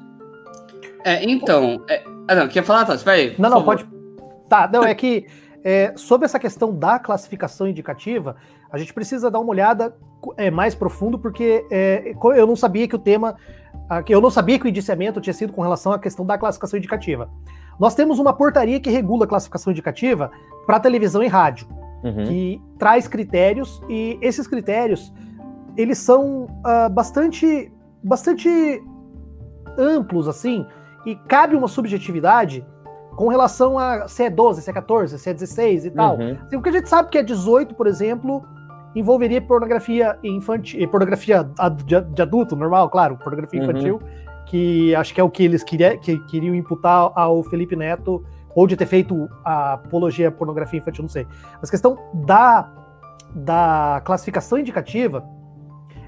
É, 1.06 1.24
então. 1.24 1.82
É... 1.90 2.04
Ah, 2.28 2.36
não, 2.36 2.48
quer 2.48 2.64
falar, 2.64 2.86
Tassi? 2.86 3.06
Vai. 3.06 3.36
Não, 3.40 3.50
não, 3.50 3.64
pode. 3.64 3.88
Tá, 4.50 4.70
não, 4.72 4.84
é 4.84 4.94
que 4.94 5.26
é, 5.64 5.94
sobre 5.96 6.26
essa 6.26 6.38
questão 6.38 6.76
da 6.76 7.00
classificação 7.00 7.68
indicativa, 7.68 8.36
a 8.72 8.78
gente 8.78 8.94
precisa 8.94 9.32
dar 9.32 9.40
uma 9.40 9.50
olhada 9.50 9.96
é, 10.38 10.52
mais 10.52 10.76
profundo, 10.76 11.18
porque 11.18 11.66
é, 11.72 12.14
eu 12.36 12.46
não 12.46 12.56
sabia 12.56 12.88
que 12.88 12.96
o 12.96 13.00
tema. 13.00 13.36
Eu 14.08 14.22
não 14.22 14.30
sabia 14.30 14.60
que 14.60 14.66
o 14.66 14.70
indiciamento 14.70 15.20
tinha 15.20 15.34
sido 15.34 15.52
com 15.52 15.62
relação 15.62 15.92
à 15.92 16.00
questão 16.00 16.26
da 16.26 16.38
classificação 16.38 16.78
indicativa. 16.78 17.30
Nós 17.80 17.96
temos 17.96 18.20
uma 18.20 18.34
portaria 18.34 18.80
que 18.80 18.90
regula 18.90 19.26
a 19.26 19.28
classificação 19.28 19.72
indicativa 19.72 20.32
para 20.66 20.80
televisão 20.80 21.24
e 21.24 21.28
rádio, 21.28 21.68
uhum. 22.04 22.26
que 22.26 22.62
traz 22.78 23.08
critérios, 23.08 23.82
e 23.90 24.18
esses 24.22 24.48
critérios 24.48 25.14
eles 25.76 25.98
são 25.98 26.44
uh, 26.44 26.90
bastante, 26.92 27.72
bastante 28.04 28.84
amplos, 29.78 30.28
assim, 30.28 30.66
e 31.06 31.16
cabe 31.16 31.56
uma 31.56 31.68
subjetividade 31.68 32.66
com 33.16 33.28
relação 33.28 33.80
a 33.80 34.08
se 34.08 34.24
é 34.24 34.30
12, 34.30 34.62
se 34.62 34.70
é 34.70 34.74
14, 34.74 35.18
se 35.18 35.30
é 35.30 35.34
16 35.34 35.86
e 35.86 35.92
tal. 35.92 36.18
Uhum. 36.18 36.38
Assim, 36.46 36.56
o 36.58 36.62
que 36.62 36.70
a 36.70 36.72
gente 36.72 36.90
sabe 36.90 37.10
que 37.10 37.18
é 37.18 37.24
18, 37.24 37.76
por 37.76 37.88
exemplo, 37.88 38.46
envolveria 38.96 39.42
pornografia 39.42 40.18
infantil, 40.24 40.88
pornografia 40.88 41.50
de 41.86 42.22
adulto, 42.22 42.56
normal, 42.56 42.90
claro, 42.90 43.18
pornografia 43.18 43.62
uhum. 43.62 43.70
infantil, 43.70 44.02
que 44.46 44.96
acho 44.96 45.14
que 45.14 45.22
é 45.22 45.24
o 45.24 45.30
que 45.30 45.44
eles 45.44 45.64
queria, 45.64 45.98
que 45.98 46.18
queriam 46.26 46.56
imputar 46.56 47.12
ao 47.16 47.44
Felipe 47.44 47.76
Neto, 47.76 48.24
ou 48.56 48.66
de 48.66 48.76
ter 48.76 48.88
feito 48.88 49.30
a 49.46 49.74
apologia 49.74 50.30
à 50.30 50.32
pornografia 50.32 50.80
infantil, 50.80 51.04
não 51.04 51.10
sei. 51.10 51.28
Mas 51.62 51.70
questão 51.70 51.98
da, 52.26 52.72
da 53.34 54.02
classificação 54.04 54.58
indicativa, 54.58 55.24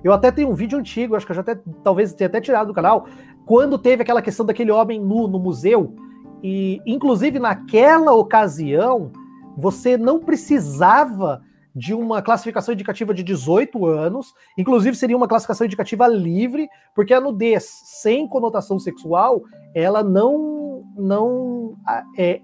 eu 0.04 0.12
até 0.12 0.32
tenho 0.32 0.50
um 0.50 0.56
vídeo 0.56 0.80
antigo, 0.80 1.16
acho 1.16 1.26
que 1.26 1.32
eu 1.32 1.36
já 1.36 1.42
até, 1.42 1.60
talvez 1.84 2.14
tenha 2.14 2.28
até 2.28 2.42
tirado 2.42 2.68
do 2.68 2.74
canal, 2.74 3.06
quando 3.46 3.78
teve 3.78 4.02
aquela 4.02 4.22
questão 4.22 4.46
daquele 4.46 4.72
homem 4.72 5.00
nu 5.00 5.28
no 5.28 5.40
museu. 5.40 5.96
E, 6.44 6.82
inclusive, 6.86 7.38
naquela 7.38 8.14
ocasião, 8.14 9.12
você 9.56 9.98
não 9.98 10.20
precisava 10.20 11.44
de 11.76 11.94
uma 11.94 12.22
classificação 12.22 12.74
indicativa 12.74 13.14
de 13.14 13.24
18 13.24 13.86
anos, 13.86 14.34
inclusive 14.58 14.96
seria 14.96 15.16
uma 15.16 15.28
classificação 15.28 15.66
indicativa 15.66 16.08
livre, 16.08 16.70
porque 16.94 17.14
a 17.14 17.22
nudez 17.22 17.64
sem 17.84 18.28
conotação 18.28 18.78
sexual, 18.78 19.42
ela 19.74 20.04
não 20.04 20.84
não 20.96 21.78
é, 22.18 22.42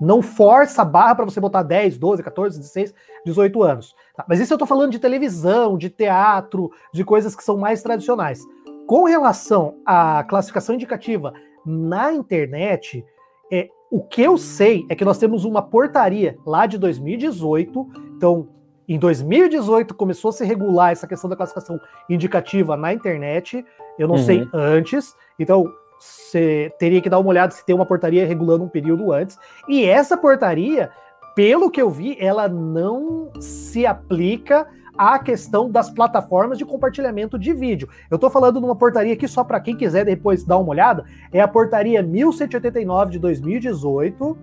não 0.00 0.22
força 0.22 0.82
a 0.82 0.84
barra 0.84 1.14
para 1.14 1.24
você 1.24 1.40
botar 1.40 1.62
10, 1.62 1.98
12, 1.98 2.22
14, 2.22 2.58
16, 2.58 2.94
18 3.24 3.62
anos. 3.62 3.94
Tá? 4.16 4.24
Mas 4.28 4.40
isso 4.40 4.52
eu 4.52 4.56
estou 4.56 4.66
falando 4.66 4.92
de 4.92 4.98
televisão, 4.98 5.76
de 5.76 5.90
teatro, 5.90 6.70
de 6.92 7.04
coisas 7.04 7.36
que 7.36 7.44
são 7.44 7.56
mais 7.56 7.82
tradicionais. 7.82 8.40
Com 8.86 9.04
relação 9.04 9.76
à 9.86 10.24
classificação 10.24 10.74
indicativa 10.74 11.32
na 11.64 12.12
internet, 12.12 13.04
é, 13.52 13.68
o 13.94 14.00
que 14.00 14.22
eu 14.22 14.36
sei 14.36 14.84
é 14.88 14.94
que 14.96 15.04
nós 15.04 15.18
temos 15.18 15.44
uma 15.44 15.62
portaria 15.62 16.36
lá 16.44 16.66
de 16.66 16.76
2018. 16.78 17.86
Então, 18.16 18.48
em 18.88 18.98
2018 18.98 19.94
começou 19.94 20.30
a 20.30 20.32
se 20.32 20.44
regular 20.44 20.90
essa 20.90 21.06
questão 21.06 21.30
da 21.30 21.36
classificação 21.36 21.78
indicativa 22.10 22.76
na 22.76 22.92
internet. 22.92 23.64
Eu 23.96 24.08
não 24.08 24.16
uhum. 24.16 24.22
sei 24.24 24.48
antes. 24.52 25.14
Então, 25.38 25.72
você 26.00 26.72
teria 26.76 27.00
que 27.00 27.08
dar 27.08 27.20
uma 27.20 27.30
olhada 27.30 27.52
se 27.52 27.64
tem 27.64 27.72
uma 27.72 27.86
portaria 27.86 28.26
regulando 28.26 28.64
um 28.64 28.68
período 28.68 29.12
antes. 29.12 29.38
E 29.68 29.84
essa 29.84 30.16
portaria, 30.16 30.90
pelo 31.36 31.70
que 31.70 31.80
eu 31.80 31.88
vi, 31.88 32.16
ela 32.18 32.48
não 32.48 33.30
se 33.38 33.86
aplica 33.86 34.66
a 34.96 35.18
questão 35.18 35.70
das 35.70 35.90
plataformas 35.90 36.58
de 36.58 36.64
compartilhamento 36.64 37.38
de 37.38 37.52
vídeo. 37.52 37.88
Eu 38.10 38.16
estou 38.16 38.30
falando 38.30 38.58
de 38.58 38.64
uma 38.64 38.76
portaria 38.76 39.12
aqui 39.12 39.26
só 39.26 39.42
para 39.42 39.60
quem 39.60 39.76
quiser 39.76 40.04
depois 40.04 40.44
dar 40.44 40.58
uma 40.58 40.70
olhada, 40.70 41.04
é 41.32 41.40
a 41.40 41.48
portaria 41.48 42.02
1189 42.02 43.12
de 43.12 43.18
2018 43.18 44.36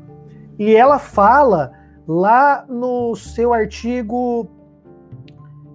e 0.60 0.76
ela 0.76 1.00
fala 1.00 1.72
lá 2.08 2.66
no 2.68 3.16
seu 3.16 3.54
artigo 3.54 4.48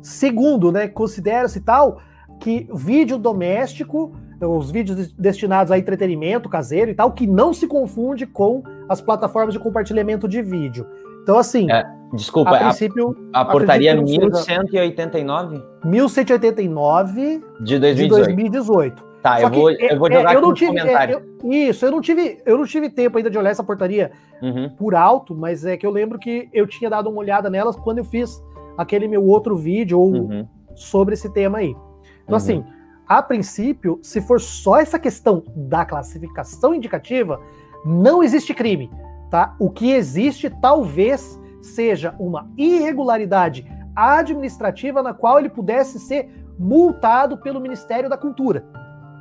segundo, 0.03 0.71
né, 0.71 0.87
considera-se 0.87 1.61
tal 1.61 2.01
que 2.39 2.69
vídeo 2.75 3.19
doméstico, 3.19 4.13
os 4.41 4.71
vídeos 4.71 5.13
destinados 5.13 5.73
a 5.73 5.79
entretenimento 5.79 6.49
caseiro 6.49 6.91
e 6.91 6.95
tal, 6.95 7.13
que 7.13 7.27
não 7.27 7.55
se 7.55 7.67
confunde 7.67 8.27
com 8.27 8.63
as 8.89 9.01
plataformas 9.01 9.55
de 9.55 9.61
compartilhamento 9.61 10.29
de 10.29 10.43
vídeo. 10.43 10.87
Então, 11.23 11.39
assim. 11.39 11.71
É, 11.71 11.96
desculpa, 12.13 12.57
a, 12.57 12.59
princípio, 12.59 13.17
a, 13.33 13.41
a 13.41 13.45
portaria 13.45 13.95
1189? 13.95 15.63
1189 15.85 17.45
de 17.61 17.79
2018. 17.79 17.97
De 17.97 18.09
2018. 18.09 19.07
Tá, 19.23 19.41
eu 19.41 19.51
vou, 19.51 19.71
eu 19.73 19.99
vou 19.99 20.13
jogar 20.13 20.33
é, 20.33 20.37
eu 20.37 20.41
não 20.41 20.55
tive, 20.55 20.79
é, 20.79 21.13
eu, 21.13 21.51
Isso, 21.51 21.85
eu 21.85 21.91
não, 21.91 22.01
tive, 22.01 22.41
eu 22.47 22.57
não 22.57 22.65
tive 22.65 22.89
tempo 22.89 23.19
ainda 23.19 23.29
de 23.29 23.37
olhar 23.37 23.51
essa 23.51 23.65
portaria 23.65 24.13
uhum. 24.41 24.71
por 24.71 24.95
alto, 24.95 25.35
mas 25.35 25.65
é 25.65 25.77
que 25.77 25.85
eu 25.85 25.91
lembro 25.91 26.17
que 26.17 26.49
eu 26.53 26.65
tinha 26.65 26.89
dado 26.89 27.11
uma 27.11 27.19
olhada 27.19 27.51
nelas 27.51 27.75
quando 27.75 27.99
eu 27.99 28.05
fiz 28.05 28.41
aquele 28.79 29.09
meu 29.09 29.25
outro 29.25 29.57
vídeo 29.57 29.99
uhum. 29.99 30.47
sobre 30.77 31.15
esse 31.15 31.29
tema 31.33 31.59
aí. 31.59 31.71
Então, 31.71 32.31
uhum. 32.31 32.37
assim, 32.37 32.65
a 33.09 33.21
princípio, 33.21 33.99
se 34.01 34.21
for 34.21 34.41
só 34.41 34.79
essa 34.79 34.99
questão 34.99 35.43
da 35.57 35.85
classificação 35.85 36.73
indicativa, 36.73 37.41
não 37.85 38.23
existe 38.23 38.55
crime, 38.55 38.89
tá? 39.29 39.57
O 39.59 39.71
que 39.71 39.91
existe 39.91 40.49
talvez 40.63 41.37
seja 41.63 42.15
uma 42.19 42.49
irregularidade 42.57 43.67
administrativa 43.95 45.03
na 45.03 45.15
qual 45.15 45.39
ele 45.39 45.49
pudesse 45.49 45.99
ser 45.99 46.31
multado 46.59 47.39
pelo 47.39 47.61
Ministério 47.61 48.09
da 48.09 48.17
Cultura, 48.17 48.65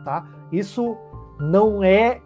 tá? 0.03 0.25
Isso 0.51 0.97
não 1.39 1.83
é 1.83 2.21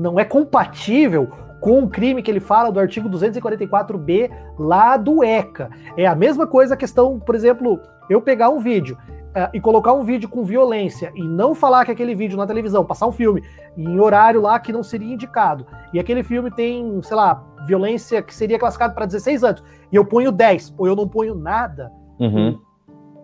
não 0.00 0.18
é 0.18 0.24
compatível 0.24 1.28
com 1.60 1.84
o 1.84 1.88
crime 1.88 2.22
que 2.22 2.30
ele 2.30 2.40
fala 2.40 2.72
do 2.72 2.80
artigo 2.80 3.08
244B 3.08 4.30
lá 4.58 4.96
do 4.96 5.22
ECA. 5.22 5.70
É 5.96 6.06
a 6.06 6.14
mesma 6.14 6.46
coisa 6.46 6.74
a 6.74 6.76
questão, 6.76 7.20
por 7.20 7.34
exemplo, 7.34 7.80
eu 8.08 8.20
pegar 8.20 8.48
um 8.48 8.58
vídeo 8.58 8.96
uh, 9.32 9.48
e 9.54 9.60
colocar 9.60 9.92
um 9.92 10.02
vídeo 10.02 10.28
com 10.28 10.42
violência 10.42 11.12
e 11.14 11.22
não 11.22 11.54
falar 11.54 11.84
que 11.84 11.92
aquele 11.92 12.14
vídeo 12.14 12.36
na 12.36 12.46
televisão, 12.46 12.84
passar 12.84 13.06
um 13.06 13.12
filme 13.12 13.44
em 13.76 14.00
horário 14.00 14.40
lá 14.40 14.58
que 14.58 14.72
não 14.72 14.82
seria 14.82 15.12
indicado, 15.12 15.66
e 15.92 16.00
aquele 16.00 16.22
filme 16.22 16.50
tem, 16.50 17.00
sei 17.02 17.16
lá, 17.16 17.44
violência 17.66 18.22
que 18.22 18.34
seria 18.34 18.58
classificado 18.58 18.94
para 18.94 19.06
16 19.06 19.44
anos, 19.44 19.64
e 19.90 19.96
eu 19.96 20.04
ponho 20.04 20.32
10, 20.32 20.74
ou 20.78 20.86
eu 20.86 20.96
não 20.96 21.08
ponho 21.08 21.34
nada, 21.34 21.90
uhum. 22.18 22.58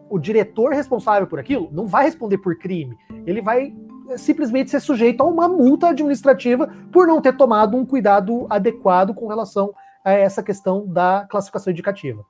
o, 0.09 0.19
diretor 0.19 0.73
responsável 0.73 1.27
por 1.27 1.39
aquilo 1.39 1.69
não 1.73 1.87
vai 1.87 2.05
responder 2.05 2.39
por 2.39 2.57
crime. 2.59 2.97
Ele 3.27 3.41
vai 3.41 3.75
eh, 4.11 4.17
simplesmente 4.17 4.71
ser 4.71 4.81
sujeito 4.81 5.23
a 5.23 5.27
uma 5.27 5.49
multa 5.49 5.89
administrativa 5.89 6.69
por 6.93 7.07
não 7.07 7.21
ter 7.21 7.37
tomado 7.37 7.77
um 7.77 7.85
cuidado 7.85 8.47
adequado 8.51 9.15
com 9.15 9.27
relação 9.27 9.73
a 10.05 10.13
essa 10.13 10.43
questão 10.43 10.87
da 10.87 11.27
classificação 11.29 11.73
indicativa. 11.73 12.25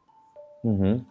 Uhum. 0.65 1.05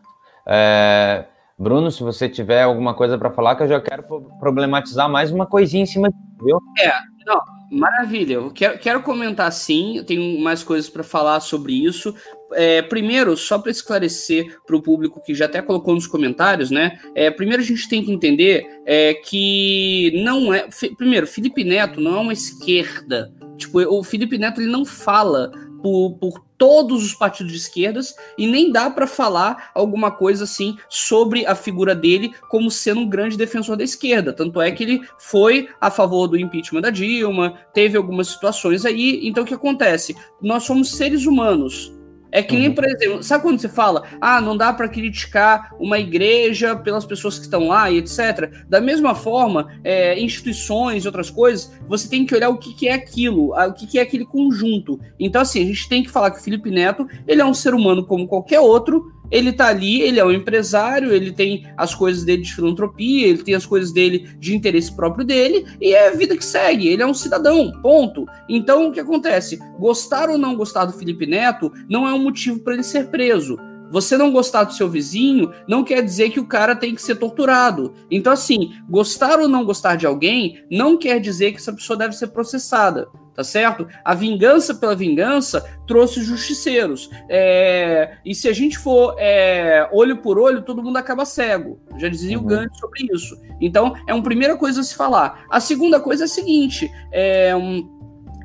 É, 0.46 1.26
Bruno, 1.58 1.92
se 1.92 2.04
você 2.04 2.30
tiver 2.30 2.64
alguma 2.64 2.94
coisa 2.94 3.18
para 3.18 3.32
falar, 3.32 3.56
que 3.56 3.64
eu 3.64 3.68
já 3.68 3.82
quero 3.82 4.04
problematizar 4.40 5.10
mais 5.10 5.32
uma 5.32 5.46
coisinha 5.46 5.84
em 5.84 5.88
cima, 5.88 6.10
viu? 6.42 6.60
É, 6.80 6.92
não, 7.26 7.42
maravilha. 7.72 8.36
Eu 8.36 8.52
quero, 8.52 8.80
quero 8.80 9.02
comentar 9.02 9.52
sim, 9.52 9.98
eu 9.98 10.04
tenho 10.04 10.40
mais 10.40 10.64
coisas 10.64 10.90
para 10.90 11.04
falar 11.04 11.40
sobre 11.40 11.74
isso. 11.74 12.14
É, 12.54 12.82
primeiro, 12.82 13.36
só 13.36 13.60
para 13.60 13.72
esclarecer 13.72 14.58
para 14.66 14.76
o 14.76 14.82
público 14.82 15.22
que 15.22 15.36
já 15.36 15.46
até 15.46 15.62
colocou 15.62 15.94
nos 15.94 16.08
comentários, 16.08 16.72
né? 16.72 16.98
É, 17.14 17.30
primeiro 17.30 17.62
a 17.62 17.66
gente 17.66 17.90
tem 17.90 18.04
que 18.04 18.12
entender 18.12 18.66
é, 18.86 19.14
que 19.14 20.14
não 20.24 20.54
é. 20.54 20.68
Primeiro, 20.98 21.28
Felipe 21.28 21.64
Neto 21.64 22.00
não 22.00 22.16
é 22.16 22.20
uma 22.20 22.34
esquerda. 22.34 23.34
Tipo, 23.58 23.80
o 23.80 24.04
Felipe 24.04 24.38
Neto 24.38 24.62
ele 24.62 24.72
não 24.72 24.86
fala 24.86 25.52
por, 25.82 26.18
por 26.20 26.44
todos 26.58 27.04
os 27.04 27.13
partidos 27.13 27.52
de 27.52 27.58
esquerdas 27.60 28.16
e 28.38 28.48
nem 28.48 28.72
dá 28.72 28.90
para 28.90 29.06
falar 29.06 29.72
alguma 29.74 30.12
coisa 30.12 30.44
assim 30.44 30.76
sobre 30.90 31.46
a 31.46 31.56
figura 31.56 31.96
dele 31.96 32.34
como 32.50 32.72
sendo 32.72 33.02
um 33.02 33.10
grande 33.10 33.38
defensor 33.38 33.78
da 33.78 33.84
esquerda. 33.84 34.34
Tanto 34.34 34.60
é 34.62 34.72
que 34.72 34.84
ele 34.84 35.02
foi 35.20 35.70
a 35.80 35.92
favor 35.92 36.28
do 36.28 36.38
impeachment 36.38 36.82
da 36.82 36.90
Dilma, 36.90 37.58
teve 37.74 37.98
algumas 37.98 38.28
situações 38.28 38.86
aí. 38.86 39.20
Então 39.24 39.44
o 39.44 39.46
que 39.46 39.54
acontece? 39.54 40.16
Nós 40.42 40.63
somos 40.63 40.92
seres 40.92 41.26
humanos. 41.26 41.97
É 42.32 42.44
que 42.44 42.58
nem, 42.58 42.70
uhum. 42.70 42.76
por 42.76 42.86
exemplo, 42.86 43.24
sabe 43.24 43.44
quando 43.44 43.60
você 43.60 43.70
fala, 43.70 44.04
ah, 44.20 44.42
não 44.42 44.58
dá 44.58 44.74
para 44.74 44.90
criticar 44.90 45.74
uma 45.80 45.98
igreja 45.98 46.76
pelas 46.76 47.06
pessoas 47.06 47.38
que 47.38 47.46
estão 47.46 47.68
lá 47.68 47.90
e 47.90 47.98
etc. 47.98 48.52
Da 48.68 48.82
mesma 48.82 49.16
forma, 49.16 49.72
é, 49.84 50.20
instituições 50.20 51.04
e 51.04 51.08
outras 51.08 51.30
coisas, 51.30 51.72
você 51.88 52.10
tem 52.10 52.26
que 52.26 52.36
olhar 52.36 52.50
o 52.50 52.58
que, 52.58 52.74
que 52.74 52.88
é 52.88 52.94
aquilo, 52.94 53.54
o 53.54 53.74
que, 53.74 53.88
que 53.88 54.00
é 54.00 54.02
aquele 54.02 54.26
conjunto. 54.26 55.00
Então, 55.20 55.42
assim, 55.42 55.62
a 55.62 55.66
gente 55.66 55.88
tem 55.88 56.04
que 56.04 56.10
falar 56.10 56.32
que 56.32 56.40
o 56.40 56.44
Felipe 56.44 56.70
Neto, 56.70 57.08
ele 57.28 57.42
é 57.42 57.46
um 57.46 57.54
ser 57.54 57.74
humano 57.74 58.06
como 58.06 58.28
qualquer 58.28 58.60
outro, 58.60 59.12
ele 59.32 59.52
tá 59.52 59.68
ali, 59.68 60.02
ele 60.02 60.20
é 60.20 60.26
um 60.26 60.32
empresário, 60.32 61.13
ele 61.13 61.32
tem 61.32 61.66
as 61.76 61.94
coisas 61.94 62.24
dele 62.24 62.44
de 62.44 62.54
filantropia, 62.54 63.28
ele 63.28 63.44
tem 63.44 63.56
as 63.56 63.66
coisas 63.66 63.92
dele 63.92 64.30
de 64.40 64.56
interesse 64.56 64.96
próprio 64.96 65.26
dele, 65.26 65.66
e 65.82 65.94
é 65.94 66.10
a 66.10 66.12
vida 66.12 66.36
que 66.38 66.46
segue, 66.46 66.88
ele 66.88 67.02
é 67.02 67.08
um 67.08 67.13
cidadão, 67.13 67.72
ponto. 67.82 68.26
Então 68.50 68.88
o 68.88 68.92
que 68.92 69.00
acontece? 69.00 69.60
Gostar 69.80 70.30
ou 70.30 70.38
não 70.38 70.56
gostar 70.56 70.86
do 70.86 70.94
Felipe 70.94 71.26
Neto 71.26 71.72
não 71.90 72.08
é 72.08 72.13
um 72.13 72.24
motivo 72.24 72.60
para 72.60 72.74
ele 72.74 72.84
ser 72.84 73.08
preso. 73.08 73.58
Você 73.90 74.18
não 74.18 74.34
gostar 74.34 74.66
do 74.66 74.74
seu 74.74 74.90
vizinho 74.90 75.52
não 75.68 75.84
quer 75.84 76.04
dizer 76.04 76.30
que 76.30 76.40
o 76.40 76.46
cara 76.46 76.76
tem 76.76 76.94
que 76.94 77.02
ser 77.02 77.16
torturado. 77.16 77.94
Então, 78.12 78.34
assim, 78.34 78.74
gostar 78.90 79.40
ou 79.40 79.48
não 79.48 79.63
gostar 79.63 79.96
de 79.96 80.06
alguém 80.06 80.62
não 80.70 80.98
quer 80.98 81.22
dizer 81.22 81.52
que 81.52 81.58
essa 81.58 81.72
pessoa 81.72 81.96
deve 81.96 82.13
ser 82.13 82.28
processada 82.28 83.08
tá 83.38 83.43
certo? 83.43 83.88
A 84.04 84.15
vingança 84.15 84.73
pela 84.73 84.95
vingança 84.95 85.63
trouxe 85.86 86.23
justiceiros. 86.23 87.08
É, 87.30 88.17
e 88.26 88.34
se 88.34 88.50
a 88.50 88.54
gente 88.54 88.80
for 88.80 89.15
é, 89.19 89.88
olho 89.93 90.17
por 90.17 90.39
olho, 90.39 90.63
todo 90.63 90.82
mundo 90.82 90.97
acaba 90.97 91.23
cego. 91.23 91.80
Já 92.00 92.10
dizia 92.10 92.36
uhum. 92.39 92.45
o 92.45 92.47
Gandhi 92.47 92.80
sobre 92.80 93.08
isso. 93.13 93.39
Então, 93.62 93.93
é 94.08 94.13
uma 94.13 94.23
primeira 94.23 94.58
coisa 94.58 94.82
a 94.82 94.84
se 94.84 94.95
falar. 94.95 95.45
A 95.52 95.60
segunda 95.60 96.00
coisa 96.00 96.23
é 96.23 96.26
a 96.26 96.28
seguinte: 96.28 96.91
é, 97.12 97.56
um, 97.56 97.88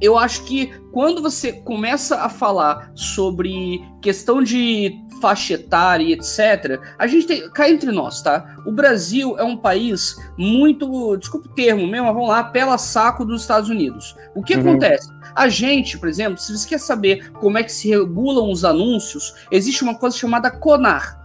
eu 0.02 0.18
acho 0.18 0.42
que 0.44 0.74
quando 0.90 1.22
você 1.22 1.52
começa 1.52 2.22
a 2.22 2.28
falar 2.28 2.90
sobre 2.92 3.80
questão 4.02 4.42
de 4.42 4.92
faixa 5.20 5.54
etária 5.54 6.02
e 6.02 6.12
etc., 6.12 6.80
a 6.98 7.06
gente 7.06 7.26
tem. 7.28 7.48
Cá 7.50 7.70
entre 7.70 7.92
nós, 7.92 8.20
tá? 8.20 8.56
O 8.66 8.72
Brasil 8.72 9.38
é 9.38 9.44
um 9.44 9.56
país 9.56 10.16
muito. 10.36 11.16
Desculpa 11.16 11.48
o 11.48 11.54
termo 11.54 11.86
mesmo, 11.86 12.12
vamos 12.12 12.28
lá, 12.28 12.42
pela 12.42 12.76
saco 12.76 13.24
dos 13.24 13.42
Estados 13.42 13.70
Unidos. 13.70 14.16
O 14.34 14.42
que 14.42 14.56
uhum. 14.56 14.70
acontece? 14.70 15.08
A 15.36 15.48
gente, 15.48 15.96
por 15.96 16.08
exemplo, 16.08 16.36
se 16.36 16.54
você 16.54 16.68
quer 16.68 16.80
saber 16.80 17.30
como 17.34 17.56
é 17.56 17.62
que 17.62 17.72
se 17.72 17.88
regulam 17.88 18.50
os 18.50 18.64
anúncios, 18.64 19.32
existe 19.52 19.84
uma 19.84 19.94
coisa 19.94 20.16
chamada 20.16 20.50
CONAR, 20.50 21.16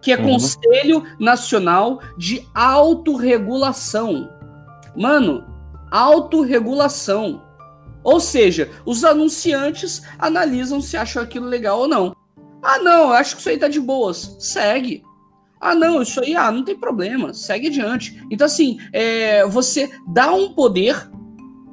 que 0.00 0.12
é 0.12 0.16
uhum. 0.16 0.30
Conselho 0.30 1.02
Nacional 1.18 2.00
de 2.16 2.46
Autorregulação. 2.54 4.30
Mano, 4.96 5.44
autorregulação. 5.90 7.45
Ou 8.06 8.20
seja, 8.20 8.70
os 8.86 9.04
anunciantes 9.04 10.00
analisam 10.16 10.80
se 10.80 10.96
acham 10.96 11.20
aquilo 11.20 11.46
legal 11.46 11.80
ou 11.80 11.88
não. 11.88 12.14
Ah, 12.62 12.78
não, 12.78 13.10
acho 13.10 13.34
que 13.34 13.40
isso 13.40 13.48
aí 13.48 13.58
tá 13.58 13.66
de 13.66 13.80
boas. 13.80 14.36
Segue. 14.38 15.02
Ah, 15.60 15.74
não, 15.74 16.00
isso 16.00 16.20
aí, 16.20 16.36
ah, 16.36 16.52
não 16.52 16.64
tem 16.64 16.78
problema. 16.78 17.34
Segue 17.34 17.66
adiante. 17.66 18.24
Então, 18.30 18.46
assim, 18.46 18.78
é, 18.92 19.44
você 19.46 19.90
dá 20.06 20.32
um 20.32 20.54
poder 20.54 21.10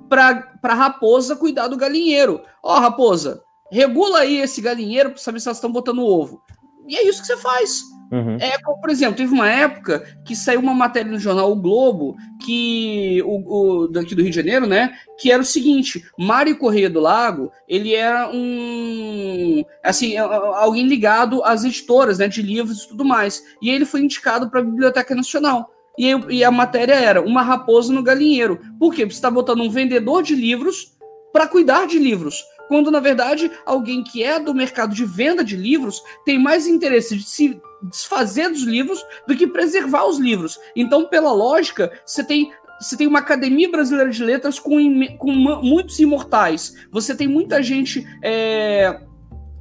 pra, 0.09 0.33
pra 0.59 0.73
raposa 0.73 1.35
cuidar 1.35 1.67
do 1.67 1.77
galinheiro. 1.77 2.41
Ó, 2.63 2.77
oh, 2.77 2.79
raposa, 2.79 3.43
regula 3.71 4.21
aí 4.21 4.37
esse 4.37 4.59
galinheiro 4.59 5.11
pra 5.11 5.19
saber 5.19 5.39
se 5.39 5.47
elas 5.47 5.57
estão 5.57 5.71
botando 5.71 6.03
ovo. 6.03 6.41
E 6.87 6.97
é 6.97 7.07
isso 7.07 7.21
que 7.21 7.27
você 7.27 7.37
faz. 7.37 7.79
Uhum. 8.13 8.37
É, 8.39 8.59
como, 8.59 8.79
por 8.79 8.91
exemplo, 8.91 9.15
teve 9.15 9.33
uma 9.33 9.49
época 9.49 10.05
que 10.23 10.35
saiu 10.35 10.59
uma 10.59 10.73
matéria 10.75 11.11
no 11.11 11.17
jornal 11.17 11.51
O 11.51 11.55
Globo, 11.55 12.15
que 12.45 13.23
o, 13.25 13.81
o 13.81 13.87
daqui 13.87 14.13
do 14.13 14.21
Rio 14.21 14.29
de 14.29 14.35
Janeiro, 14.35 14.67
né? 14.67 14.93
Que 15.19 15.31
era 15.31 15.41
o 15.41 15.45
seguinte: 15.45 16.05
Mário 16.15 16.55
Correia 16.55 16.91
do 16.91 16.99
Lago, 16.99 17.51
ele 17.67 17.95
era 17.95 18.29
um 18.31 19.65
assim, 19.83 20.15
alguém 20.15 20.87
ligado 20.87 21.43
às 21.43 21.63
editoras, 21.63 22.19
né? 22.19 22.27
De 22.27 22.43
livros 22.43 22.83
e 22.83 22.87
tudo 22.89 23.03
mais. 23.03 23.41
E 23.59 23.71
ele 23.71 23.83
foi 23.83 24.01
indicado 24.01 24.47
para 24.47 24.59
a 24.59 24.63
Biblioteca 24.63 25.15
Nacional. 25.15 25.71
E, 25.97 26.09
e, 26.29 26.43
a 26.43 26.51
matéria 26.51 26.93
era 26.93 27.19
uma 27.21 27.41
raposa 27.41 27.91
no 27.91 28.03
galinheiro. 28.03 28.59
Por 28.79 28.93
quê? 28.93 29.03
Porque 29.03 29.13
você 29.13 29.17
está 29.17 29.31
botando 29.31 29.61
um 29.61 29.69
vendedor 29.69 30.21
de 30.21 30.35
livros 30.35 30.95
para 31.31 31.47
cuidar 31.47 31.87
de 31.87 31.97
livros 31.97 32.43
quando 32.67 32.89
na 32.89 32.99
verdade 32.99 33.51
alguém 33.65 34.03
que 34.03 34.23
é 34.23 34.39
do 34.39 34.53
mercado 34.53 34.95
de 34.95 35.05
venda 35.05 35.43
de 35.43 35.55
livros 35.55 36.01
tem 36.25 36.39
mais 36.39 36.65
interesse 36.67 37.15
de 37.15 37.23
se 37.23 37.61
desfazer 37.89 38.49
dos 38.49 38.63
livros 38.63 39.03
do 39.27 39.35
que 39.35 39.47
preservar 39.47 40.05
os 40.05 40.19
livros. 40.19 40.59
Então, 40.75 41.05
pela 41.05 41.31
lógica, 41.31 41.91
você 42.05 42.23
tem 42.23 42.51
você 42.79 42.97
tem 42.97 43.07
uma 43.07 43.19
Academia 43.19 43.69
Brasileira 43.69 44.09
de 44.09 44.21
Letras 44.21 44.59
com, 44.59 44.75
com 45.17 45.31
muitos 45.31 45.99
imortais. 45.99 46.75
Você 46.91 47.15
tem 47.15 47.27
muita 47.29 47.63
gente 47.63 48.05
é, 48.21 48.99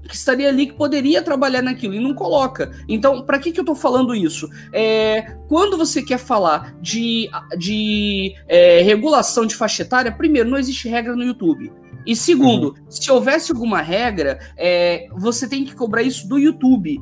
que 0.09 0.17
estaria 0.17 0.49
ali 0.49 0.67
que 0.67 0.73
poderia 0.73 1.23
trabalhar 1.23 1.63
naquilo 1.63 1.95
e 1.95 2.01
não 2.01 2.15
coloca. 2.15 2.73
Então, 2.89 3.25
para 3.25 3.39
que, 3.39 3.53
que 3.53 3.61
eu 3.61 3.63
estou 3.63 3.77
falando 3.77 4.15
isso? 4.15 4.49
É, 4.73 5.37
quando 5.49 5.77
você 5.77 6.03
quer 6.03 6.19
falar 6.19 6.75
de, 6.81 7.31
de 7.57 8.35
é, 8.49 8.83
regulação 8.83 9.47
de 9.47 9.55
faixa 9.55 9.83
etária, 9.83 10.11
primeiro, 10.11 10.51
não 10.51 10.59
existe 10.59 10.89
regra 10.89 11.15
no 11.15 11.23
YouTube. 11.23 11.73
E 12.05 12.17
segundo, 12.17 12.69
uhum. 12.69 12.91
se 12.91 13.11
houvesse 13.11 13.53
alguma 13.53 13.81
regra, 13.81 14.41
é, 14.57 15.07
você 15.17 15.49
tem 15.49 15.65
que 15.65 15.75
cobrar 15.75 16.03
isso 16.03 16.29
do 16.29 16.37
YouTube. 16.37 17.01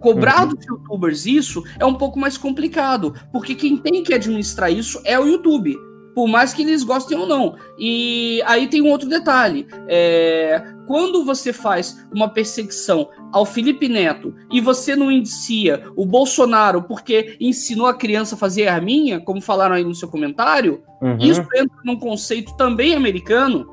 Cobrar 0.00 0.42
uhum. 0.42 0.54
dos 0.54 0.66
youtubers 0.66 1.26
isso 1.26 1.64
é 1.78 1.84
um 1.86 1.94
pouco 1.94 2.18
mais 2.18 2.36
complicado, 2.36 3.14
porque 3.32 3.54
quem 3.54 3.76
tem 3.76 4.02
que 4.02 4.14
administrar 4.14 4.72
isso 4.72 5.00
é 5.04 5.18
o 5.18 5.26
YouTube 5.26 5.76
por 6.16 6.26
mais 6.26 6.54
que 6.54 6.62
eles 6.62 6.82
gostem 6.82 7.18
ou 7.18 7.26
não. 7.26 7.56
E 7.78 8.42
aí 8.46 8.68
tem 8.68 8.80
um 8.80 8.90
outro 8.90 9.06
detalhe: 9.06 9.66
é, 9.86 10.64
quando 10.86 11.22
você 11.26 11.52
faz 11.52 12.08
uma 12.10 12.26
perseguição 12.26 13.10
ao 13.30 13.44
Felipe 13.44 13.86
Neto 13.86 14.34
e 14.50 14.58
você 14.58 14.96
não 14.96 15.12
indicia 15.12 15.84
o 15.94 16.06
Bolsonaro 16.06 16.82
porque 16.84 17.36
ensinou 17.38 17.86
a 17.86 17.92
criança 17.92 18.34
a 18.34 18.38
fazer 18.38 18.66
arminha, 18.66 19.20
como 19.20 19.42
falaram 19.42 19.74
aí 19.74 19.84
no 19.84 19.94
seu 19.94 20.08
comentário, 20.08 20.82
uhum. 21.02 21.18
isso 21.18 21.46
entra 21.54 21.76
num 21.84 21.98
conceito 21.98 22.56
também 22.56 22.94
americano 22.94 23.68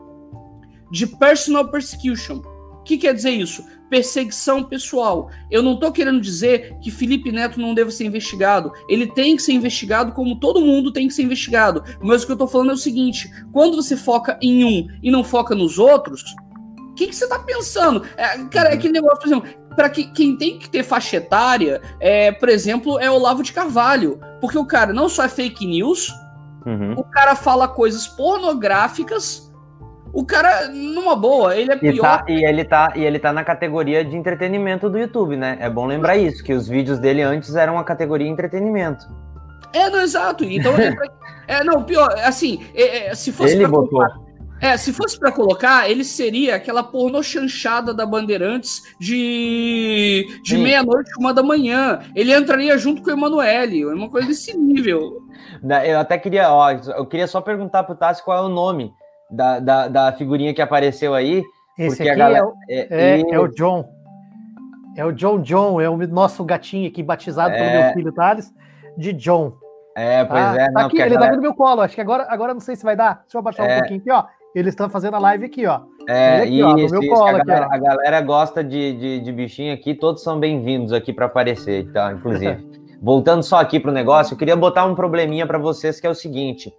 de 0.91 1.07
personal 1.07 1.69
persecution. 1.69 2.41
O 2.79 2.83
que 2.83 2.97
quer 2.97 3.13
dizer 3.13 3.31
isso? 3.31 3.63
Perseguição 3.93 4.63
pessoal. 4.63 5.29
Eu 5.51 5.61
não 5.61 5.75
estou 5.75 5.91
querendo 5.91 6.19
dizer 6.19 6.75
que 6.81 6.89
Felipe 6.89 7.31
Neto 7.31 7.61
não 7.61 7.75
deve 7.75 7.91
ser 7.91 8.05
investigado. 8.05 8.73
Ele 8.89 9.05
tem 9.05 9.35
que 9.35 9.43
ser 9.43 9.51
investigado 9.51 10.13
como 10.13 10.39
todo 10.39 10.61
mundo 10.61 10.91
tem 10.91 11.07
que 11.07 11.13
ser 11.13 11.21
investigado. 11.21 11.83
Mas 12.01 12.23
o 12.23 12.25
que 12.25 12.31
eu 12.31 12.33
estou 12.33 12.47
falando 12.47 12.71
é 12.71 12.73
o 12.73 12.77
seguinte: 12.77 13.31
quando 13.51 13.75
você 13.75 13.95
foca 13.95 14.35
em 14.41 14.65
um 14.65 14.87
e 15.03 15.11
não 15.11 15.23
foca 15.23 15.53
nos 15.53 15.77
outros, 15.77 16.23
o 16.89 16.95
que, 16.95 17.05
que, 17.05 17.15
você 17.15 17.25
está 17.25 17.37
pensando? 17.37 18.03
É, 18.17 18.39
cara, 18.45 18.69
é 18.69 18.73
aquele 18.73 18.93
negócio, 18.93 19.19
por 19.19 19.27
exemplo, 19.27 19.49
para 19.75 19.91
que, 19.91 20.05
quem 20.05 20.35
tem 20.37 20.57
que 20.57 20.67
ter 20.67 20.81
faixa 20.81 21.17
etária, 21.17 21.79
é, 21.99 22.31
por 22.31 22.49
exemplo, 22.49 22.97
é 22.99 23.11
o 23.11 23.19
Lavo 23.19 23.43
de 23.43 23.53
Carvalho. 23.53 24.19
Porque 24.41 24.57
o 24.57 24.65
cara 24.65 24.91
não 24.91 25.07
só 25.07 25.23
é 25.23 25.29
fake 25.29 25.67
news, 25.67 26.11
uhum. 26.65 26.95
o 26.97 27.03
cara 27.03 27.35
fala 27.35 27.67
coisas 27.67 28.07
pornográficas 28.07 29.52
o 30.13 30.23
cara, 30.23 30.69
numa 30.69 31.15
boa, 31.15 31.57
ele 31.57 31.71
é 31.71 31.75
pior. 31.75 31.95
E, 31.95 31.99
tá, 31.99 32.25
e, 32.29 32.45
ele 32.45 32.63
tá, 32.63 32.93
e 32.95 33.03
ele 33.03 33.17
tá 33.17 33.33
na 33.33 33.43
categoria 33.43 34.05
de 34.05 34.15
entretenimento 34.15 34.87
do 34.87 34.99
YouTube, 34.99 35.35
né? 35.35 35.57
É 35.59 35.67
bom 35.67 35.87
lembrar 35.87 36.15
isso, 36.15 36.43
que 36.43 36.53
os 36.53 36.67
vídeos 36.67 36.99
dele 36.99 37.23
antes 37.23 37.55
eram 37.55 37.79
a 37.79 37.83
categoria 37.83 38.27
entretenimento. 38.27 39.07
É, 39.73 39.89
não, 39.89 40.01
exato. 40.01 40.43
Então, 40.43 40.71
é, 40.77 40.95
é, 41.47 41.63
não, 41.63 41.83
pior, 41.83 42.13
assim, 42.23 42.63
é, 42.75 43.07
é, 43.07 43.15
se 43.15 43.31
fosse 43.31 43.55
ele 43.55 43.65
botou. 43.65 43.89
Colocar, 43.89 44.21
é, 44.61 44.77
se 44.77 44.93
fosse 44.93 45.19
para 45.19 45.31
colocar, 45.31 45.89
ele 45.89 46.03
seria 46.03 46.57
aquela 46.57 46.83
porno 46.83 47.23
chanchada 47.23 47.91
da 47.91 48.05
Bandeirantes 48.05 48.83
de, 48.99 50.27
de 50.43 50.57
meia-noite, 50.59 51.09
uma 51.19 51.33
da 51.33 51.41
manhã. 51.41 52.01
Ele 52.15 52.31
entraria 52.35 52.77
junto 52.77 53.01
com 53.01 53.09
o 53.09 53.13
Emanuele, 53.13 53.83
uma 53.83 54.11
coisa 54.11 54.27
desse 54.27 54.55
nível. 54.55 55.23
Eu 55.87 55.99
até 55.99 56.19
queria, 56.19 56.51
ó, 56.51 56.71
eu 56.71 57.05
queria 57.07 57.25
só 57.25 57.41
perguntar 57.41 57.83
pro 57.83 57.95
Tassi 57.95 58.23
qual 58.23 58.37
é 58.37 58.41
o 58.45 58.49
nome 58.49 58.93
da, 59.33 59.59
da, 59.59 59.87
da 59.87 60.11
figurinha 60.13 60.53
que 60.53 60.61
apareceu 60.61 61.13
aí. 61.13 61.43
Esse 61.77 62.03
aqui 62.03 62.15
galera, 62.15 62.51
é, 62.69 62.75
é, 62.75 63.21
é, 63.21 63.31
é, 63.31 63.39
o 63.39 63.47
John. 63.47 63.89
É 64.95 65.03
o 65.03 65.11
John 65.11 65.41
John, 65.41 65.81
é 65.81 65.89
o 65.89 65.97
nosso 66.07 66.43
gatinho 66.45 66.87
aqui, 66.87 67.01
batizado 67.01 67.53
pelo 67.53 67.71
meu 67.71 67.93
filho 67.93 68.13
Thales, 68.13 68.53
de 68.95 69.11
John. 69.13 69.53
É, 69.95 70.23
pois 70.23 70.39
tá, 70.39 70.55
é. 70.55 70.71
Tá 70.71 70.85
aqui, 70.85 70.97
ele 70.97 71.09
galera... 71.09 71.19
tá 71.19 71.25
aqui 71.27 71.35
no 71.35 71.41
meu 71.41 71.53
colo. 71.53 71.81
Acho 71.81 71.95
que 71.95 72.01
agora, 72.01 72.27
agora 72.29 72.53
não 72.53 72.61
sei 72.61 72.75
se 72.75 72.83
vai 72.83 72.95
dar. 72.95 73.21
Deixa 73.23 73.37
eu 73.37 73.39
abaixar 73.39 73.65
um 73.65 73.79
pouquinho 73.79 73.99
aqui, 73.99 74.11
ó. 74.11 74.25
Eles 74.55 74.73
estão 74.73 74.87
fazendo 74.87 75.15
a 75.15 75.19
live 75.19 75.45
aqui, 75.45 75.65
ó. 75.65 75.81
É, 76.07 76.41
aqui, 76.41 76.59
isso, 76.59 76.67
ó, 76.67 76.99
meu 76.99 77.09
colo, 77.09 77.25
a, 77.25 77.37
aqui, 77.37 77.47
galera, 77.47 77.67
a, 77.71 77.77
galera, 77.77 78.21
gosta 78.21 78.63
de, 78.63 78.93
de, 78.93 79.19
de, 79.21 79.31
bichinho 79.31 79.73
aqui, 79.73 79.95
todos 79.95 80.21
são 80.21 80.39
bem-vindos 80.39 80.93
aqui 80.93 81.11
para 81.11 81.25
aparecer, 81.25 81.91
tá? 81.91 82.11
Inclusive. 82.11 82.71
Voltando 83.01 83.41
só 83.41 83.59
aqui 83.59 83.79
pro 83.79 83.91
negócio, 83.91 84.33
eu 84.33 84.37
queria 84.37 84.55
botar 84.55 84.85
um 84.85 84.93
probleminha 84.93 85.47
para 85.47 85.57
vocês 85.57 85.99
que 85.99 86.05
é 86.05 86.09
o 86.09 86.15
seguinte. 86.15 86.71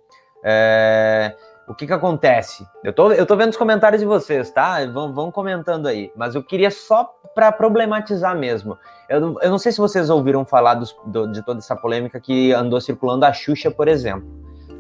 É, 0.45 1.35
o 1.66 1.74
que 1.74 1.87
que 1.87 1.92
acontece? 1.92 2.66
Eu 2.83 2.92
tô, 2.92 3.11
eu 3.12 3.24
tô 3.24 3.37
vendo 3.37 3.50
os 3.50 3.57
comentários 3.57 4.00
de 4.00 4.07
vocês, 4.07 4.50
tá? 4.50 4.85
Vão, 4.87 5.12
vão 5.14 5.31
comentando 5.31 5.87
aí. 5.87 6.11
Mas 6.14 6.35
eu 6.35 6.42
queria 6.42 6.70
só 6.70 7.11
para 7.35 7.50
problematizar 7.50 8.37
mesmo. 8.37 8.77
Eu, 9.09 9.38
eu 9.40 9.50
não 9.50 9.59
sei 9.59 9.72
se 9.72 9.79
vocês 9.79 10.11
ouviram 10.11 10.44
falar 10.44 10.74
dos, 10.74 10.94
do, 11.07 11.27
de 11.27 11.42
toda 11.42 11.59
essa 11.59 11.74
polêmica 11.74 12.20
que 12.20 12.53
andou 12.53 12.81
circulando 12.81 13.24
a 13.24 13.33
Xuxa, 13.33 13.70
por 13.70 13.88
exemplo. 13.88 14.29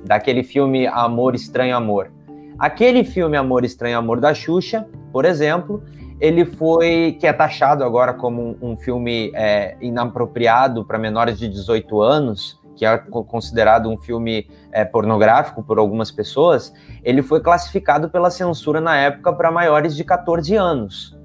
Daquele 0.04 0.42
filme 0.42 0.86
Amor, 0.86 1.34
Estranho 1.34 1.76
Amor. 1.76 2.10
Aquele 2.58 3.02
filme 3.02 3.36
Amor, 3.36 3.64
Estranho 3.64 3.98
Amor 3.98 4.20
da 4.20 4.34
Xuxa, 4.34 4.86
por 5.10 5.24
exemplo, 5.24 5.82
ele 6.20 6.44
foi, 6.44 7.16
que 7.18 7.26
é 7.26 7.32
taxado 7.32 7.82
agora 7.82 8.14
como 8.14 8.56
um, 8.60 8.72
um 8.72 8.76
filme 8.76 9.32
é, 9.34 9.76
inapropriado 9.80 10.84
para 10.84 10.98
menores 10.98 11.38
de 11.38 11.48
18 11.48 12.00
anos, 12.00 12.60
que 12.76 12.84
é 12.84 12.98
considerado 12.98 13.88
um 13.88 13.96
filme 13.96 14.48
é, 14.72 14.84
pornográfico 14.84 15.62
por 15.62 15.78
algumas 15.78 16.10
pessoas, 16.10 16.72
ele 17.02 17.22
foi 17.22 17.40
classificado 17.40 18.08
pela 18.08 18.30
censura 18.30 18.80
na 18.80 18.96
época 18.96 19.32
para 19.32 19.50
maiores 19.50 19.94
de 19.94 20.04
14 20.04 20.54
anos, 20.56 21.16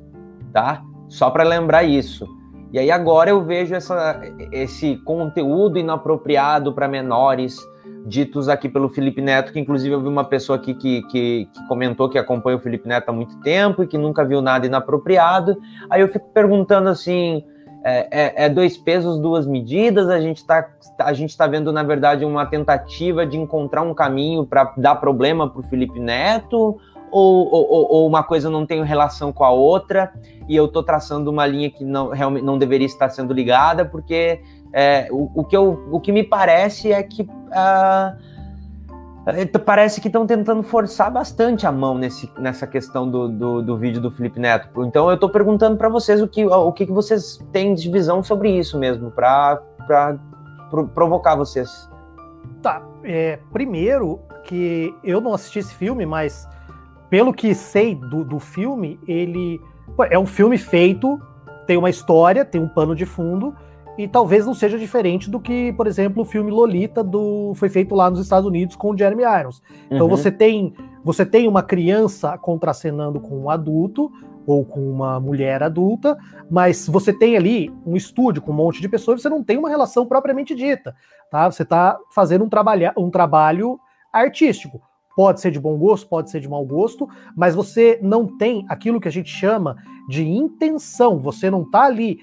tá? 0.53 0.83
Só 1.07 1.29
para 1.29 1.43
lembrar 1.43 1.83
isso. 1.83 2.27
E 2.71 2.77
aí 2.77 2.91
agora 2.91 3.31
eu 3.31 3.43
vejo 3.43 3.73
essa, 3.73 4.21
esse 4.51 4.97
conteúdo 4.97 5.79
inapropriado 5.79 6.71
para 6.71 6.87
menores, 6.87 7.57
ditos 8.05 8.47
aqui 8.47 8.69
pelo 8.69 8.89
Felipe 8.89 9.21
Neto, 9.21 9.51
que 9.51 9.59
inclusive 9.59 9.93
eu 9.93 10.01
vi 10.01 10.07
uma 10.07 10.23
pessoa 10.23 10.57
aqui 10.57 10.73
que, 10.73 11.01
que, 11.03 11.49
que, 11.51 11.67
comentou 11.67 12.09
que 12.09 12.17
acompanha 12.17 12.57
o 12.57 12.59
Felipe 12.59 12.87
Neto 12.87 13.09
há 13.09 13.13
muito 13.13 13.39
tempo 13.41 13.83
e 13.83 13.87
que 13.87 13.97
nunca 13.97 14.23
viu 14.23 14.41
nada 14.41 14.67
inapropriado. 14.67 15.57
Aí 15.89 16.01
eu 16.01 16.07
fico 16.07 16.29
perguntando 16.31 16.89
assim, 16.89 17.43
é, 17.83 18.07
é, 18.11 18.45
é, 18.45 18.49
dois 18.49 18.77
pesos, 18.77 19.19
duas 19.19 19.45
medidas. 19.45 20.09
A 20.09 20.19
gente 20.19 20.37
está 20.37 20.69
a 20.99 21.13
gente 21.13 21.37
tá 21.37 21.47
vendo, 21.47 21.71
na 21.71 21.81
verdade, 21.81 22.25
uma 22.25 22.45
tentativa 22.45 23.25
de 23.25 23.37
encontrar 23.37 23.83
um 23.83 23.93
caminho 23.93 24.45
para 24.45 24.73
dar 24.75 24.95
problema 24.95 25.49
para 25.49 25.61
o 25.61 25.63
Felipe 25.63 25.97
Neto, 25.97 26.77
ou, 27.09 27.47
ou, 27.51 27.87
ou, 27.91 28.07
uma 28.07 28.21
coisa 28.21 28.49
não 28.49 28.65
tem 28.65 28.83
relação 28.83 29.31
com 29.31 29.45
a 29.45 29.49
outra, 29.49 30.11
e 30.47 30.55
eu 30.55 30.65
estou 30.65 30.83
traçando 30.83 31.31
uma 31.31 31.47
linha 31.47 31.69
que 31.69 31.85
não, 31.85 32.09
realmente 32.09 32.43
não 32.43 32.57
deveria 32.57 32.85
estar 32.85 33.09
sendo 33.09 33.33
ligada, 33.33 33.85
porque 33.85 34.41
é, 34.73 35.07
o, 35.09 35.31
o, 35.33 35.43
que 35.45 35.55
eu, 35.55 35.87
o 35.91 35.99
que 35.99 36.11
me 36.11 36.23
parece 36.23 36.91
é 36.91 37.01
que. 37.01 37.23
Uh, 37.23 38.38
parece 39.65 40.01
que 40.01 40.07
estão 40.07 40.25
tentando 40.25 40.63
forçar 40.63 41.11
bastante 41.11 41.65
a 41.65 41.71
mão 41.71 41.97
nesse, 41.97 42.31
nessa 42.37 42.65
questão 42.67 43.09
do, 43.09 43.27
do, 43.27 43.61
do 43.61 43.77
vídeo 43.77 44.01
do 44.01 44.11
Felipe 44.11 44.39
Neto. 44.39 44.83
Então 44.83 45.07
eu 45.09 45.15
estou 45.15 45.29
perguntando 45.29 45.77
para 45.77 45.89
vocês 45.89 46.21
o 46.21 46.27
que, 46.27 46.45
o 46.45 46.71
que 46.71 46.85
vocês 46.85 47.39
têm 47.51 47.73
de 47.73 47.89
visão 47.89 48.23
sobre 48.23 48.51
isso 48.51 48.77
mesmo, 48.77 49.11
para 49.11 49.61
provocar 50.93 51.35
vocês. 51.35 51.89
Tá, 52.61 52.81
é, 53.03 53.39
primeiro 53.51 54.19
que 54.43 54.93
eu 55.03 55.21
não 55.21 55.33
assisti 55.33 55.59
esse 55.59 55.73
filme, 55.73 56.05
mas 56.05 56.47
pelo 57.09 57.33
que 57.33 57.53
sei 57.53 57.95
do, 57.95 58.23
do 58.23 58.39
filme, 58.39 58.99
ele 59.07 59.61
é 60.09 60.19
um 60.19 60.25
filme 60.25 60.57
feito, 60.57 61.19
tem 61.65 61.77
uma 61.77 61.89
história, 61.89 62.45
tem 62.45 62.61
um 62.61 62.67
pano 62.67 62.95
de 62.95 63.05
fundo, 63.05 63.55
e 63.99 64.07
talvez 64.07 64.45
não 64.45 64.53
seja 64.53 64.79
diferente 64.79 65.29
do 65.29 65.41
que, 65.41 65.73
por 65.73 65.85
exemplo, 65.85 66.23
o 66.23 66.25
filme 66.25 66.49
Lolita 66.49 67.03
do 67.03 67.51
foi 67.55 67.67
feito 67.67 67.93
lá 67.93 68.09
nos 68.09 68.21
Estados 68.21 68.47
Unidos 68.47 68.77
com 68.77 68.91
o 68.91 68.97
Jeremy 68.97 69.23
Irons. 69.23 69.61
Então 69.91 70.07
uhum. 70.07 70.15
você 70.15 70.31
tem 70.31 70.73
você 71.03 71.25
tem 71.25 71.49
uma 71.49 71.61
criança 71.61 72.37
contracenando 72.37 73.19
com 73.19 73.37
um 73.37 73.49
adulto 73.49 74.09
ou 74.47 74.63
com 74.63 74.89
uma 74.89 75.19
mulher 75.19 75.61
adulta, 75.61 76.17
mas 76.49 76.87
você 76.87 77.11
tem 77.11 77.35
ali 77.35 77.69
um 77.85 77.97
estúdio 77.97 78.41
com 78.41 78.53
um 78.53 78.55
monte 78.55 78.79
de 78.79 78.87
pessoas, 78.87 79.21
você 79.21 79.27
não 79.27 79.43
tem 79.43 79.57
uma 79.57 79.67
relação 79.67 80.05
propriamente 80.05 80.55
dita, 80.55 80.95
tá? 81.29 81.51
Você 81.51 81.63
está 81.63 81.99
fazendo 82.15 82.45
um 82.45 82.49
trabalho 82.49 82.93
um 82.97 83.09
trabalho 83.09 83.77
artístico. 84.13 84.81
Pode 85.13 85.41
ser 85.41 85.51
de 85.51 85.59
bom 85.59 85.77
gosto, 85.77 86.07
pode 86.07 86.31
ser 86.31 86.39
de 86.39 86.47
mau 86.47 86.65
gosto, 86.65 87.05
mas 87.35 87.53
você 87.53 87.99
não 88.01 88.37
tem 88.37 88.65
aquilo 88.69 89.01
que 89.01 89.09
a 89.09 89.11
gente 89.11 89.29
chama 89.29 89.75
de 90.07 90.25
intenção. 90.25 91.19
Você 91.19 91.51
não 91.51 91.63
está 91.63 91.83
ali 91.83 92.19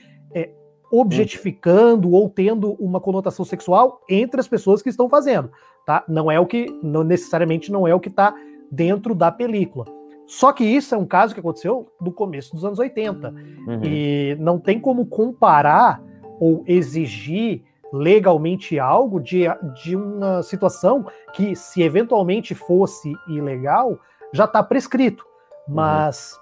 objetificando 0.90 2.12
ou 2.12 2.28
tendo 2.28 2.72
uma 2.74 3.00
conotação 3.00 3.44
sexual 3.44 4.00
entre 4.08 4.40
as 4.40 4.48
pessoas 4.48 4.82
que 4.82 4.88
estão 4.88 5.08
fazendo, 5.08 5.50
tá? 5.84 6.04
Não 6.08 6.30
é 6.30 6.38
o 6.38 6.46
que, 6.46 6.66
não 6.82 7.02
necessariamente 7.02 7.72
não 7.72 7.86
é 7.86 7.94
o 7.94 8.00
que 8.00 8.08
está 8.08 8.34
dentro 8.70 9.14
da 9.14 9.30
película. 9.30 9.84
Só 10.26 10.52
que 10.52 10.64
isso 10.64 10.94
é 10.94 10.98
um 10.98 11.06
caso 11.06 11.34
que 11.34 11.40
aconteceu 11.40 11.86
no 12.00 12.12
começo 12.12 12.54
dos 12.54 12.64
anos 12.64 12.78
80 12.78 13.30
uhum. 13.30 13.80
e 13.84 14.36
não 14.40 14.58
tem 14.58 14.80
como 14.80 15.06
comparar 15.06 16.02
ou 16.40 16.64
exigir 16.66 17.62
legalmente 17.92 18.78
algo 18.78 19.20
de, 19.20 19.44
de 19.82 19.94
uma 19.94 20.42
situação 20.42 21.06
que, 21.32 21.54
se 21.54 21.80
eventualmente 21.80 22.54
fosse 22.54 23.12
ilegal, 23.28 23.98
já 24.32 24.44
está 24.44 24.62
prescrito. 24.62 25.24
Uhum. 25.68 25.74
Mas 25.76 26.32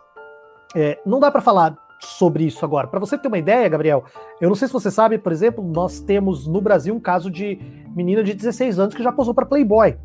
uhum. 0.75 0.83
é, 0.83 0.99
não 1.05 1.21
dá 1.21 1.31
para 1.31 1.43
falar 1.43 1.77
sobre 2.01 2.45
isso 2.45 2.65
agora. 2.65 2.87
Para 2.87 3.01
você 3.01 3.17
ter 3.17 3.29
uma 3.29 3.39
ideia, 3.39 3.69
Gabriel, 3.69 4.05
eu 4.41 4.49
não 4.49 4.57
sei 4.57 4.69
se 4.69 4.75
você 4.75 4.91
sabe, 4.91 5.19
por 5.19 5.33
exemplo, 5.33 5.65
nós 5.65 6.01
temos 6.01 6.47
no 6.47 6.61
Brasil 6.61 6.95
um 6.95 7.01
caso 7.01 7.31
de 7.31 7.59
menina 7.95 8.23
de 8.23 8.35
16 8.35 8.79
anos 8.79 8.95
que 8.95 9.03
já 9.03 9.13
posou 9.13 9.35
para 9.35 9.47
Playboy. 9.47 9.97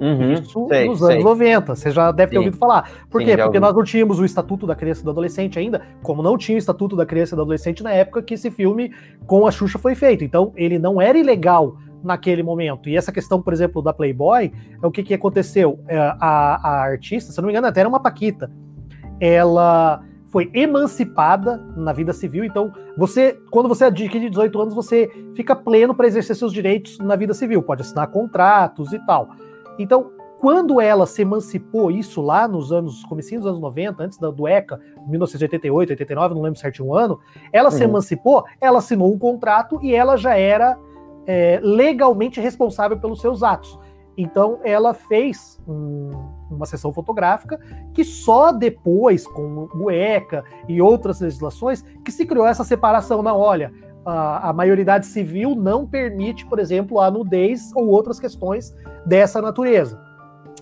Uhum, 0.00 0.32
Isso 0.32 0.66
sei, 0.68 0.88
nos 0.88 1.02
anos 1.02 1.14
sei. 1.14 1.22
90, 1.22 1.74
você 1.76 1.90
já 1.90 2.10
deve 2.10 2.30
ter 2.30 2.36
Sim. 2.36 2.38
ouvido 2.38 2.56
falar. 2.56 2.90
Por 3.08 3.20
Sim, 3.20 3.26
quê? 3.26 3.36
Porque 3.36 3.60
nós 3.60 3.74
não 3.74 3.84
tínhamos 3.84 4.18
o 4.18 4.24
Estatuto 4.24 4.66
da 4.66 4.74
Criança 4.74 5.02
e 5.02 5.04
do 5.04 5.10
Adolescente 5.10 5.58
ainda, 5.58 5.82
como 6.02 6.22
não 6.22 6.36
tinha 6.36 6.56
o 6.56 6.58
Estatuto 6.58 6.96
da 6.96 7.06
Criança 7.06 7.34
e 7.34 7.36
do 7.36 7.42
Adolescente 7.42 7.82
na 7.82 7.92
época 7.92 8.22
que 8.22 8.34
esse 8.34 8.50
filme 8.50 8.92
com 9.26 9.46
a 9.46 9.50
Xuxa 9.50 9.78
foi 9.78 9.94
feito. 9.94 10.24
Então, 10.24 10.52
ele 10.56 10.78
não 10.78 11.00
era 11.00 11.16
ilegal 11.16 11.76
naquele 12.02 12.42
momento. 12.42 12.88
E 12.88 12.96
essa 12.96 13.12
questão, 13.12 13.40
por 13.40 13.52
exemplo, 13.52 13.80
da 13.80 13.92
Playboy, 13.92 14.52
é 14.82 14.86
o 14.86 14.90
que, 14.90 15.02
que 15.02 15.14
aconteceu? 15.14 15.78
É, 15.86 15.96
a, 15.96 16.60
a 16.62 16.82
artista, 16.82 17.32
se 17.32 17.38
não 17.38 17.46
me 17.46 17.52
engano, 17.52 17.66
até 17.66 17.80
era 17.80 17.88
uma 17.88 18.00
Paquita. 18.00 18.50
Ela 19.20 20.02
foi 20.34 20.50
emancipada 20.52 21.64
na 21.76 21.92
vida 21.92 22.12
civil. 22.12 22.44
Então, 22.44 22.72
você, 22.98 23.38
quando 23.52 23.68
você 23.68 23.84
adquire 23.84 24.28
18 24.28 24.60
anos, 24.60 24.74
você 24.74 25.08
fica 25.32 25.54
pleno 25.54 25.94
para 25.94 26.08
exercer 26.08 26.34
seus 26.34 26.52
direitos 26.52 26.98
na 26.98 27.14
vida 27.14 27.32
civil, 27.32 27.62
pode 27.62 27.82
assinar 27.82 28.08
contratos 28.08 28.92
e 28.92 28.98
tal. 29.06 29.28
Então, 29.78 30.10
quando 30.40 30.80
ela 30.80 31.06
se 31.06 31.22
emancipou, 31.22 31.88
isso 31.88 32.20
lá 32.20 32.48
nos 32.48 32.72
anos, 32.72 33.04
comecinho 33.04 33.42
dos 33.42 33.48
anos 33.48 33.60
90, 33.60 34.02
antes 34.02 34.18
do, 34.18 34.32
do 34.32 34.48
ECA, 34.48 34.80
1988, 35.06 35.90
89, 35.90 36.34
não 36.34 36.42
lembro 36.42 36.58
certinho 36.58 36.88
o 36.88 36.96
ano, 36.96 37.20
ela 37.52 37.70
uhum. 37.70 37.76
se 37.76 37.84
emancipou, 37.84 38.44
ela 38.60 38.78
assinou 38.78 39.14
um 39.14 39.18
contrato 39.18 39.78
e 39.84 39.94
ela 39.94 40.16
já 40.16 40.36
era 40.36 40.76
é, 41.28 41.60
legalmente 41.62 42.40
responsável 42.40 42.98
pelos 42.98 43.20
seus 43.20 43.44
atos. 43.44 43.78
Então, 44.18 44.58
ela 44.64 44.94
fez 44.94 45.60
um, 45.68 46.10
uma 46.54 46.66
sessão 46.66 46.92
fotográfica 46.92 47.58
que 47.92 48.04
só 48.04 48.52
depois, 48.52 49.26
com 49.26 49.68
o 49.74 49.90
ECA 49.90 50.44
e 50.68 50.80
outras 50.80 51.20
legislações, 51.20 51.82
que 52.04 52.12
se 52.12 52.26
criou 52.26 52.46
essa 52.46 52.64
separação. 52.64 53.22
Não, 53.22 53.38
olha, 53.38 53.72
a, 54.04 54.50
a 54.50 54.52
maioridade 54.52 55.06
civil 55.06 55.54
não 55.54 55.86
permite, 55.86 56.44
por 56.46 56.58
exemplo, 56.58 57.00
a 57.00 57.10
nudez 57.10 57.70
ou 57.74 57.88
outras 57.88 58.20
questões 58.20 58.74
dessa 59.06 59.40
natureza. 59.40 60.00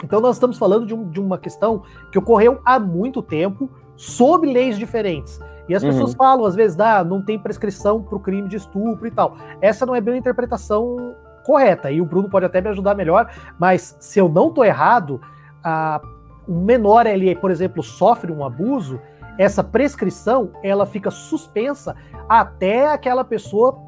Então, 0.02 0.20
nós 0.20 0.36
estamos 0.36 0.58
falando 0.58 0.86
de, 0.86 0.94
um, 0.94 1.08
de 1.08 1.20
uma 1.20 1.38
questão 1.38 1.82
que 2.10 2.18
ocorreu 2.18 2.60
há 2.64 2.78
muito 2.78 3.22
tempo, 3.22 3.70
sob 3.96 4.46
leis 4.46 4.78
diferentes. 4.78 5.38
E 5.68 5.74
as 5.74 5.82
uhum. 5.82 5.90
pessoas 5.90 6.14
falam, 6.14 6.44
às 6.44 6.54
vezes, 6.54 6.78
ah, 6.80 7.04
não 7.04 7.24
tem 7.24 7.38
prescrição 7.38 8.02
para 8.02 8.16
o 8.16 8.20
crime 8.20 8.48
de 8.48 8.56
estupro 8.56 9.06
e 9.06 9.10
tal. 9.10 9.36
Essa 9.60 9.86
não 9.86 9.94
é 9.94 10.00
bem 10.00 10.14
uma 10.14 10.18
interpretação 10.18 11.14
correta, 11.44 11.90
e 11.90 12.00
o 12.00 12.04
Bruno 12.04 12.28
pode 12.28 12.46
até 12.46 12.60
me 12.60 12.68
ajudar 12.68 12.94
melhor, 12.94 13.28
mas 13.58 13.96
se 13.98 14.18
eu 14.18 14.28
não 14.28 14.48
estou 14.48 14.64
errado, 14.64 15.20
a, 15.62 16.00
um 16.48 16.64
menor, 16.64 17.06
ele, 17.06 17.34
por 17.36 17.50
exemplo, 17.50 17.82
sofre 17.82 18.32
um 18.32 18.44
abuso, 18.44 19.00
essa 19.38 19.62
prescrição 19.64 20.52
ela 20.62 20.84
fica 20.86 21.10
suspensa 21.10 21.96
até 22.28 22.86
aquela 22.86 23.24
pessoa 23.24 23.78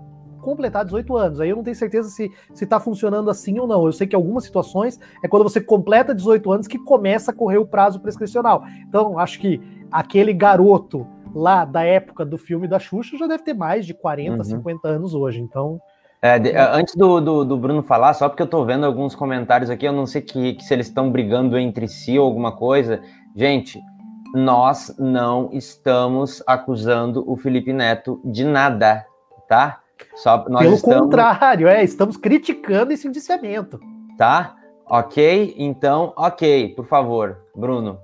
completar 0.40 0.84
18 0.84 1.16
anos. 1.16 1.40
Aí 1.40 1.48
eu 1.48 1.56
não 1.56 1.62
tenho 1.62 1.74
certeza 1.74 2.08
se 2.10 2.30
está 2.52 2.78
funcionando 2.78 3.30
assim 3.30 3.58
ou 3.58 3.66
não. 3.66 3.84
Eu 3.86 3.92
sei 3.92 4.06
que 4.06 4.14
algumas 4.14 4.44
situações 4.44 5.00
é 5.22 5.28
quando 5.28 5.42
você 5.42 5.60
completa 5.60 6.14
18 6.14 6.52
anos 6.52 6.66
que 6.66 6.78
começa 6.78 7.30
a 7.30 7.34
correr 7.34 7.58
o 7.58 7.66
prazo 7.66 8.00
prescricional. 8.00 8.62
Então, 8.86 9.18
acho 9.18 9.40
que 9.40 9.60
aquele 9.90 10.32
garoto 10.32 11.06
lá 11.34 11.64
da 11.64 11.82
época 11.82 12.24
do 12.24 12.38
filme 12.38 12.68
da 12.68 12.78
Xuxa 12.78 13.16
já 13.16 13.26
deve 13.26 13.42
ter 13.42 13.54
mais 13.54 13.86
de 13.86 13.94
40, 13.94 14.36
uhum. 14.36 14.44
50 14.44 14.88
anos 14.88 15.14
hoje. 15.14 15.40
Então. 15.40 15.80
É, 16.24 16.38
de, 16.38 16.56
antes 16.56 16.94
do, 16.94 17.20
do, 17.20 17.44
do, 17.44 17.58
Bruno 17.58 17.82
falar, 17.82 18.14
só 18.14 18.30
porque 18.30 18.40
eu 18.40 18.46
estou 18.46 18.64
vendo 18.64 18.86
alguns 18.86 19.14
comentários 19.14 19.68
aqui, 19.68 19.84
eu 19.84 19.92
não 19.92 20.06
sei 20.06 20.22
que, 20.22 20.54
que 20.54 20.64
se 20.64 20.72
eles 20.72 20.86
estão 20.86 21.10
brigando 21.10 21.58
entre 21.58 21.86
si 21.86 22.18
ou 22.18 22.24
alguma 22.24 22.50
coisa. 22.50 23.02
Gente, 23.36 23.78
nós 24.34 24.96
não 24.98 25.50
estamos 25.52 26.42
acusando 26.46 27.30
o 27.30 27.36
Felipe 27.36 27.74
Neto 27.74 28.22
de 28.24 28.42
nada, 28.42 29.04
tá? 29.46 29.80
Só 30.14 30.46
nós 30.48 30.62
Pelo 30.62 30.74
estamos... 30.76 31.00
contrário, 31.02 31.68
é, 31.68 31.84
estamos 31.84 32.16
criticando 32.16 32.94
esse 32.94 33.06
indiciamento. 33.06 33.78
Tá? 34.16 34.56
Ok? 34.86 35.54
Então, 35.58 36.14
ok, 36.16 36.70
por 36.74 36.86
favor, 36.86 37.36
Bruno. 37.54 37.98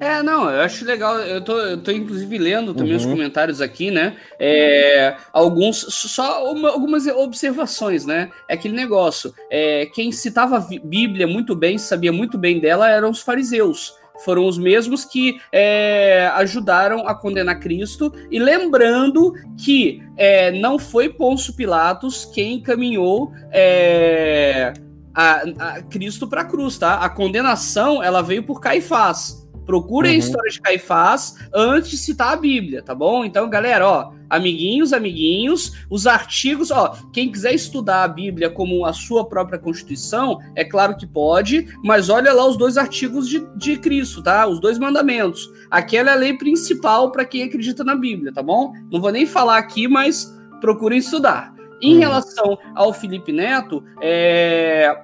É, 0.00 0.22
não, 0.22 0.48
eu 0.48 0.60
acho 0.60 0.84
legal. 0.84 1.18
Eu 1.18 1.42
tô, 1.42 1.58
eu 1.58 1.82
tô 1.82 1.90
inclusive 1.90 2.38
lendo 2.38 2.72
também 2.74 2.92
uhum. 2.92 2.98
os 2.98 3.06
comentários 3.06 3.60
aqui, 3.60 3.90
né? 3.90 4.16
É, 4.38 5.16
alguns, 5.32 5.78
só 5.88 6.52
uma, 6.52 6.70
algumas 6.70 7.06
observações, 7.06 8.06
né? 8.06 8.30
É 8.48 8.54
aquele 8.54 8.74
negócio. 8.74 9.34
É, 9.50 9.86
quem 9.86 10.12
citava 10.12 10.58
a 10.58 10.60
Bíblia 10.60 11.26
muito 11.26 11.54
bem, 11.56 11.78
sabia 11.78 12.12
muito 12.12 12.38
bem 12.38 12.60
dela, 12.60 12.88
eram 12.88 13.10
os 13.10 13.20
fariseus 13.20 13.96
foram 14.24 14.46
os 14.46 14.58
mesmos 14.58 15.04
que 15.04 15.40
é, 15.52 16.28
ajudaram 16.34 17.06
a 17.06 17.14
condenar 17.14 17.60
Cristo. 17.60 18.12
E 18.30 18.38
lembrando 18.38 19.32
que 19.56 20.02
é, 20.16 20.50
não 20.50 20.78
foi 20.78 21.08
Pôncio 21.08 21.54
Pilatos 21.54 22.24
quem 22.24 22.54
encaminhou 22.54 23.32
é, 23.52 24.72
a, 25.14 25.42
a 25.58 25.82
Cristo 25.82 26.26
para 26.26 26.42
a 26.42 26.44
cruz, 26.44 26.78
tá? 26.78 26.94
A 26.96 27.08
condenação 27.08 28.02
ela 28.02 28.22
veio 28.22 28.42
por 28.42 28.60
Caifás. 28.60 29.47
Procurem 29.68 30.12
uhum. 30.12 30.16
a 30.16 30.18
história 30.18 30.50
de 30.50 30.60
Caifás 30.62 31.36
antes 31.54 31.90
de 31.90 31.98
citar 31.98 32.32
a 32.32 32.36
Bíblia, 32.36 32.80
tá 32.80 32.94
bom? 32.94 33.22
Então, 33.22 33.50
galera, 33.50 33.86
ó, 33.86 34.12
amiguinhos, 34.30 34.94
amiguinhos, 34.94 35.74
os 35.90 36.06
artigos, 36.06 36.70
ó, 36.70 36.96
quem 37.12 37.30
quiser 37.30 37.52
estudar 37.52 38.02
a 38.02 38.08
Bíblia 38.08 38.48
como 38.48 38.86
a 38.86 38.94
sua 38.94 39.28
própria 39.28 39.58
Constituição, 39.58 40.38
é 40.56 40.64
claro 40.64 40.96
que 40.96 41.06
pode, 41.06 41.68
mas 41.84 42.08
olha 42.08 42.32
lá 42.32 42.46
os 42.46 42.56
dois 42.56 42.78
artigos 42.78 43.28
de, 43.28 43.46
de 43.58 43.76
Cristo, 43.76 44.22
tá? 44.22 44.46
Os 44.46 44.58
dois 44.58 44.78
mandamentos. 44.78 45.46
Aquela 45.70 46.12
é 46.12 46.14
a 46.14 46.16
lei 46.16 46.32
principal 46.32 47.12
para 47.12 47.26
quem 47.26 47.42
acredita 47.42 47.84
na 47.84 47.94
Bíblia, 47.94 48.32
tá 48.32 48.42
bom? 48.42 48.72
Não 48.90 49.02
vou 49.02 49.12
nem 49.12 49.26
falar 49.26 49.58
aqui, 49.58 49.86
mas 49.86 50.34
procurem 50.62 50.98
estudar. 50.98 51.54
Em 51.82 51.96
hum. 51.96 52.00
relação 52.00 52.58
ao 52.74 52.90
Felipe 52.94 53.32
Neto, 53.32 53.84
é, 54.00 54.98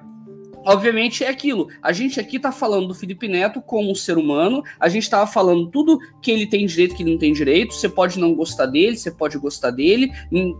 obviamente 0.65 1.23
é 1.23 1.29
aquilo. 1.29 1.69
A 1.81 1.93
gente 1.93 2.19
aqui 2.19 2.39
tá 2.39 2.51
falando 2.51 2.87
do 2.87 2.95
Felipe 2.95 3.27
Neto 3.27 3.61
como 3.61 3.91
um 3.91 3.95
ser 3.95 4.17
humano, 4.17 4.63
a 4.79 4.89
gente 4.89 5.09
tava 5.09 5.27
falando 5.27 5.67
tudo 5.69 5.99
que 6.21 6.31
ele 6.31 6.47
tem 6.47 6.65
direito, 6.65 6.95
que 6.95 7.03
ele 7.03 7.11
não 7.11 7.19
tem 7.19 7.31
direito. 7.31 7.73
Você 7.73 7.87
pode 7.87 8.19
não 8.19 8.33
gostar 8.33 8.65
dele, 8.65 8.97
você 8.97 9.11
pode 9.11 9.37
gostar 9.37 9.71
dele, 9.71 10.11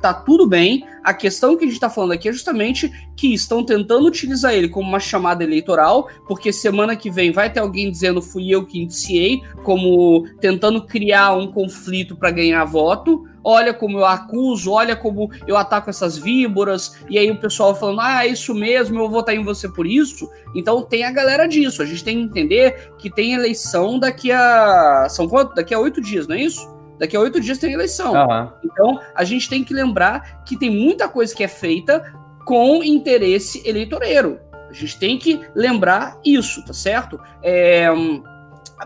tá 0.01 0.13
tudo 0.13 0.47
bem. 0.47 0.85
A 1.03 1.13
questão 1.13 1.57
que 1.57 1.65
a 1.65 1.67
gente 1.67 1.79
tá 1.79 1.89
falando 1.89 2.13
aqui 2.13 2.29
é 2.29 2.33
justamente 2.33 2.91
que 3.17 3.33
estão 3.33 3.63
tentando 3.63 4.07
utilizar 4.07 4.53
ele 4.53 4.69
como 4.69 4.87
uma 4.87 4.99
chamada 4.99 5.43
eleitoral, 5.43 6.09
porque 6.27 6.53
semana 6.53 6.95
que 6.95 7.09
vem 7.09 7.31
vai 7.31 7.51
ter 7.51 7.59
alguém 7.59 7.89
dizendo 7.89 8.21
fui 8.21 8.49
eu 8.49 8.65
que 8.65 8.79
iniciei, 8.79 9.41
como 9.63 10.25
tentando 10.39 10.85
criar 10.85 11.33
um 11.33 11.47
conflito 11.51 12.15
para 12.15 12.31
ganhar 12.31 12.63
voto 12.65 13.25
olha 13.45 13.73
como 13.73 13.99
eu 13.99 14.05
acuso, 14.05 14.71
olha 14.71 14.95
como 14.95 15.29
eu 15.45 15.55
ataco 15.55 15.91
essas 15.91 16.17
víboras, 16.17 16.97
e 17.07 17.19
aí 17.19 17.29
o 17.29 17.39
pessoal 17.39 17.75
falando, 17.75 18.01
ah, 18.01 18.25
é 18.25 18.29
isso 18.29 18.55
mesmo, 18.55 18.95
eu 18.95 19.01
vou 19.01 19.11
votar 19.11 19.35
em 19.35 19.43
você 19.43 19.69
por 19.69 19.85
isso. 19.85 20.27
Então 20.55 20.81
tem 20.81 21.03
a 21.03 21.11
galera 21.11 21.47
disso. 21.47 21.83
A 21.83 21.85
gente 21.85 22.03
tem 22.03 22.17
que 22.17 22.23
entender 22.23 22.91
que 22.97 23.09
tem 23.09 23.33
eleição 23.33 23.99
daqui 23.99 24.31
a. 24.31 25.07
São 25.09 25.27
quanto? 25.27 25.53
Daqui 25.53 25.73
a 25.73 25.79
oito 25.79 26.01
dias, 26.01 26.27
não 26.27 26.35
é 26.35 26.41
isso? 26.41 26.73
Daqui 26.97 27.15
a 27.15 27.19
oito 27.19 27.39
dias 27.39 27.59
tem 27.59 27.73
eleição. 27.73 28.13
Uhum. 28.13 28.49
Então 28.63 28.99
a 29.13 29.23
gente 29.23 29.47
tem 29.47 29.63
que 29.63 29.73
lembrar 29.73 30.43
que 30.43 30.57
tem 30.57 30.69
muita 30.69 31.07
coisa 31.07 31.35
que 31.35 31.43
é 31.43 31.47
feita 31.47 32.01
com 32.45 32.83
interesse 32.83 33.61
eleitoreiro. 33.67 34.39
A 34.69 34.73
gente 34.73 34.97
tem 34.97 35.17
que 35.17 35.39
lembrar 35.53 36.19
isso, 36.25 36.63
tá 36.65 36.73
certo? 36.73 37.19
É 37.43 37.89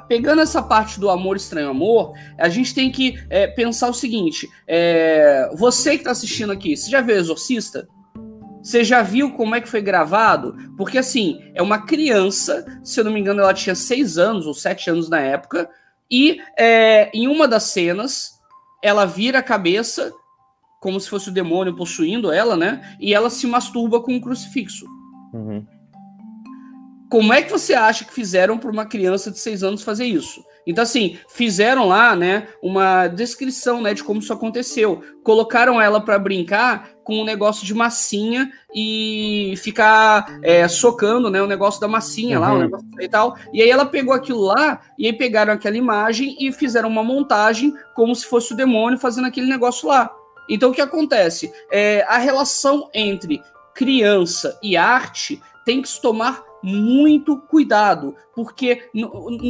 pegando 0.08 0.42
essa 0.42 0.62
parte 0.62 1.00
do 1.00 1.10
amor 1.10 1.36
estranho 1.36 1.70
amor, 1.70 2.14
a 2.38 2.50
gente 2.50 2.74
tem 2.74 2.92
que 2.92 3.20
é, 3.30 3.48
pensar 3.48 3.90
o 3.90 3.94
seguinte: 3.94 4.48
é, 4.68 5.50
você 5.56 5.92
que 5.92 5.98
está 5.98 6.12
assistindo 6.12 6.52
aqui, 6.52 6.76
você 6.76 6.90
já 6.90 7.02
viu 7.02 7.16
Exorcista? 7.16 7.88
Você 8.62 8.84
já 8.84 9.02
viu 9.02 9.32
como 9.32 9.56
é 9.56 9.62
que 9.62 9.70
foi 9.70 9.82
gravado? 9.82 10.56
Porque 10.78 10.98
assim, 10.98 11.40
é 11.56 11.62
uma 11.62 11.86
criança, 11.86 12.66
se 12.84 13.00
eu 13.00 13.06
não 13.06 13.12
me 13.12 13.20
engano, 13.20 13.42
ela 13.42 13.54
tinha 13.54 13.74
seis 13.74 14.18
anos 14.18 14.46
ou 14.46 14.54
sete 14.54 14.90
anos 14.90 15.10
na 15.10 15.20
época, 15.20 15.70
e 16.12 16.40
é, 16.58 17.10
em 17.14 17.28
uma 17.28 17.48
das 17.48 17.64
cenas, 17.64 18.32
ela 18.84 19.06
vira 19.06 19.40
a 19.40 19.44
cabeça 19.44 20.12
como 20.80 21.00
se 21.00 21.10
fosse 21.10 21.30
o 21.30 21.34
demônio 21.34 21.76
possuindo 21.76 22.32
ela, 22.32 22.56
né? 22.56 22.96
E 23.00 23.14
ela 23.14 23.30
se 23.30 23.46
masturba 23.46 24.02
com 24.02 24.14
um 24.14 24.22
crucifixo. 24.22 24.86
Uhum. 25.34 25.66
Como 27.10 27.34
é 27.34 27.42
que 27.42 27.52
você 27.52 27.74
acha 27.74 28.06
que 28.06 28.14
fizeram 28.14 28.58
para 28.58 28.70
uma 28.70 28.86
criança 28.86 29.32
de 29.32 29.40
seis 29.40 29.64
anos 29.64 29.82
fazer 29.82 30.06
isso? 30.06 30.46
Então, 30.68 30.84
assim, 30.84 31.18
fizeram 31.28 31.88
lá, 31.88 32.16
né, 32.16 32.48
uma 32.62 33.08
descrição, 33.08 33.82
né, 33.82 33.96
de 33.96 34.04
como 34.04 34.20
isso 34.20 34.32
aconteceu. 34.32 35.02
Colocaram 35.24 35.82
ela 35.82 36.00
para 36.00 36.20
brincar 36.20 36.92
com 37.04 37.22
um 37.22 37.26
negócio 37.26 37.66
de 37.66 37.74
massinha 37.74 38.52
e 38.76 39.56
ficar 39.58 40.40
é, 40.44 40.68
socando, 40.68 41.32
né, 41.32 41.42
o 41.42 41.48
negócio 41.48 41.82
da 41.82 41.88
massinha 41.88 42.38
uhum. 42.38 42.42
lá, 42.46 42.52
o 42.52 42.54
uhum. 42.54 42.60
negócio 42.60 42.88
e 43.00 43.10
tal. 43.10 43.36
E 43.52 43.64
aí 43.64 43.70
ela 43.72 43.88
pegou 43.88 44.14
aquilo 44.14 44.42
lá, 44.42 44.80
e 44.96 45.08
aí 45.08 45.14
pegaram 45.14 45.52
aquela 45.52 45.78
imagem 45.78 46.36
e 46.40 46.52
fizeram 46.52 46.88
uma 46.88 47.04
montagem 47.04 47.74
como 47.96 48.14
se 48.14 48.28
fosse 48.28 48.54
o 48.54 48.56
demônio 48.56 49.00
fazendo 49.00 49.26
aquele 49.26 49.48
negócio 49.48 49.90
lá. 49.90 50.12
Então, 50.48 50.70
o 50.70 50.74
que 50.74 50.82
acontece? 50.82 51.52
É, 51.72 52.06
a 52.08 52.20
relação 52.20 52.90
entre 52.94 53.42
criança 53.74 54.60
e 54.62 54.78
arte 54.78 55.42
tem 55.66 55.82
que 55.82 55.90
se 55.90 56.02
tomar 56.02 56.44
muito 56.62 57.38
cuidado, 57.38 58.16
porque 58.36 58.84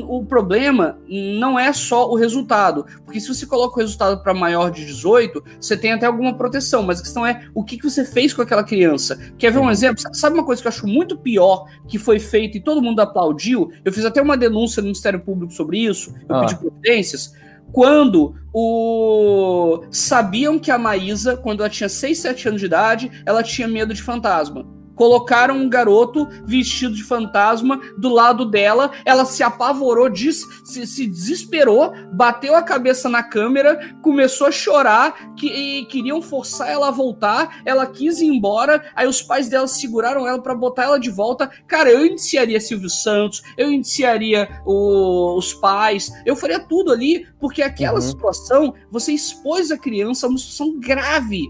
o 0.07 0.24
problema 0.26 0.99
não 1.07 1.57
é 1.57 1.72
só 1.74 2.10
o 2.10 2.16
resultado, 2.16 2.86
porque 3.05 3.20
se 3.20 3.28
você 3.28 3.45
coloca 3.45 3.76
o 3.76 3.80
resultado 3.80 4.22
para 4.22 4.34
maior 4.34 4.70
de 4.70 4.86
18, 4.86 5.43
você 5.60 5.76
tem 5.76 5.93
até 5.93 6.05
alguma 6.05 6.34
proteção, 6.34 6.84
mas 6.84 6.99
a 6.99 7.03
questão 7.03 7.26
é 7.26 7.47
o 7.53 7.64
que, 7.64 7.80
você 7.82 8.03
fez 8.03 8.34
com 8.34 8.41
aquela 8.41 8.64
criança. 8.64 9.18
Quer 9.38 9.51
ver 9.51 9.60
um 9.60 9.72
exemplo? 9.72 10.03
Sabe 10.14 10.36
uma 10.36 10.45
coisa 10.45 10.62
que 10.62 10.68
eu 10.68 10.72
acho 10.72 10.88
muito 10.88 11.18
pior 11.18 11.66
que 11.88 11.97
foi 11.97 12.20
feito 12.20 12.57
e 12.57 12.62
todo 12.62 12.82
mundo 12.82 12.99
aplaudiu? 12.99 13.72
Eu 13.84 13.93
fiz 13.93 14.05
até 14.05 14.22
uma 14.22 14.38
denúncia 14.38 14.82
no 14.82 14.88
Ministério 14.88 15.20
Público 15.20 15.53
sobre 15.53 15.80
isso, 15.80 16.14
eu 16.28 16.36
ah. 16.36 16.41
pedi 16.41 16.55
providências 16.55 17.34
quando 17.72 18.36
o 18.51 19.84
sabiam 19.91 20.57
que 20.57 20.72
a 20.72 20.78
Maísa, 20.78 21.38
quando 21.38 21.60
ela 21.60 21.70
tinha 21.70 21.88
6, 21.88 22.18
7 22.18 22.47
anos 22.47 22.62
de 22.62 22.66
idade, 22.66 23.12
ela 23.26 23.43
tinha 23.43 23.68
medo 23.68 23.93
de 23.93 24.01
fantasma 24.01 24.79
colocaram 25.00 25.56
um 25.56 25.70
garoto 25.70 26.28
vestido 26.43 26.93
de 26.93 27.06
fantasma 27.06 27.80
do 27.97 28.10
lado 28.10 28.43
dela. 28.43 28.91
Ela 29.06 29.24
se 29.24 29.41
apavorou, 29.41 30.14
se, 30.14 30.86
se 30.86 31.08
desesperou, 31.08 31.93
bateu 32.12 32.54
a 32.54 32.62
cabeça 32.62 33.08
na 33.08 33.24
câmera, 33.24 33.95
começou 34.02 34.47
a 34.47 34.52
chorar, 34.52 35.34
que, 35.38 35.47
e 35.47 35.86
queriam 35.86 36.22
forçar 36.22 36.70
ela 36.70 36.89
a 36.89 36.91
voltar. 36.91 37.62
Ela 37.64 37.86
quis 37.86 38.20
ir 38.20 38.26
embora. 38.26 38.91
Aí 38.93 39.08
os 39.08 39.22
pais 39.22 39.47
dela 39.47 39.70
seguraram 39.70 40.28
ela 40.28 40.41
para 40.41 40.54
botar 40.54 40.84
ela 40.84 41.00
de 41.00 41.10
volta. 41.10 41.50
Cara, 41.66 41.89
eu 41.89 42.06
indiciaria 42.06 42.60
Silvio 42.60 42.89
Santos, 42.89 43.41
eu 43.58 43.72
indiciaria 43.72 44.50
o, 44.66 45.38
os 45.38 45.54
pais, 45.54 46.12
eu 46.26 46.36
faria 46.36 46.60
tudo 46.60 46.91
ali, 46.91 47.26
porque 47.39 47.62
aquela 47.62 48.00
uhum. 48.00 48.02
situação 48.02 48.74
você 48.91 49.14
expôs 49.14 49.72
a 49.72 49.78
criança 49.78 50.28
a 50.28 50.30
uma 50.30 50.38
situação 50.38 50.78
grave 50.78 51.50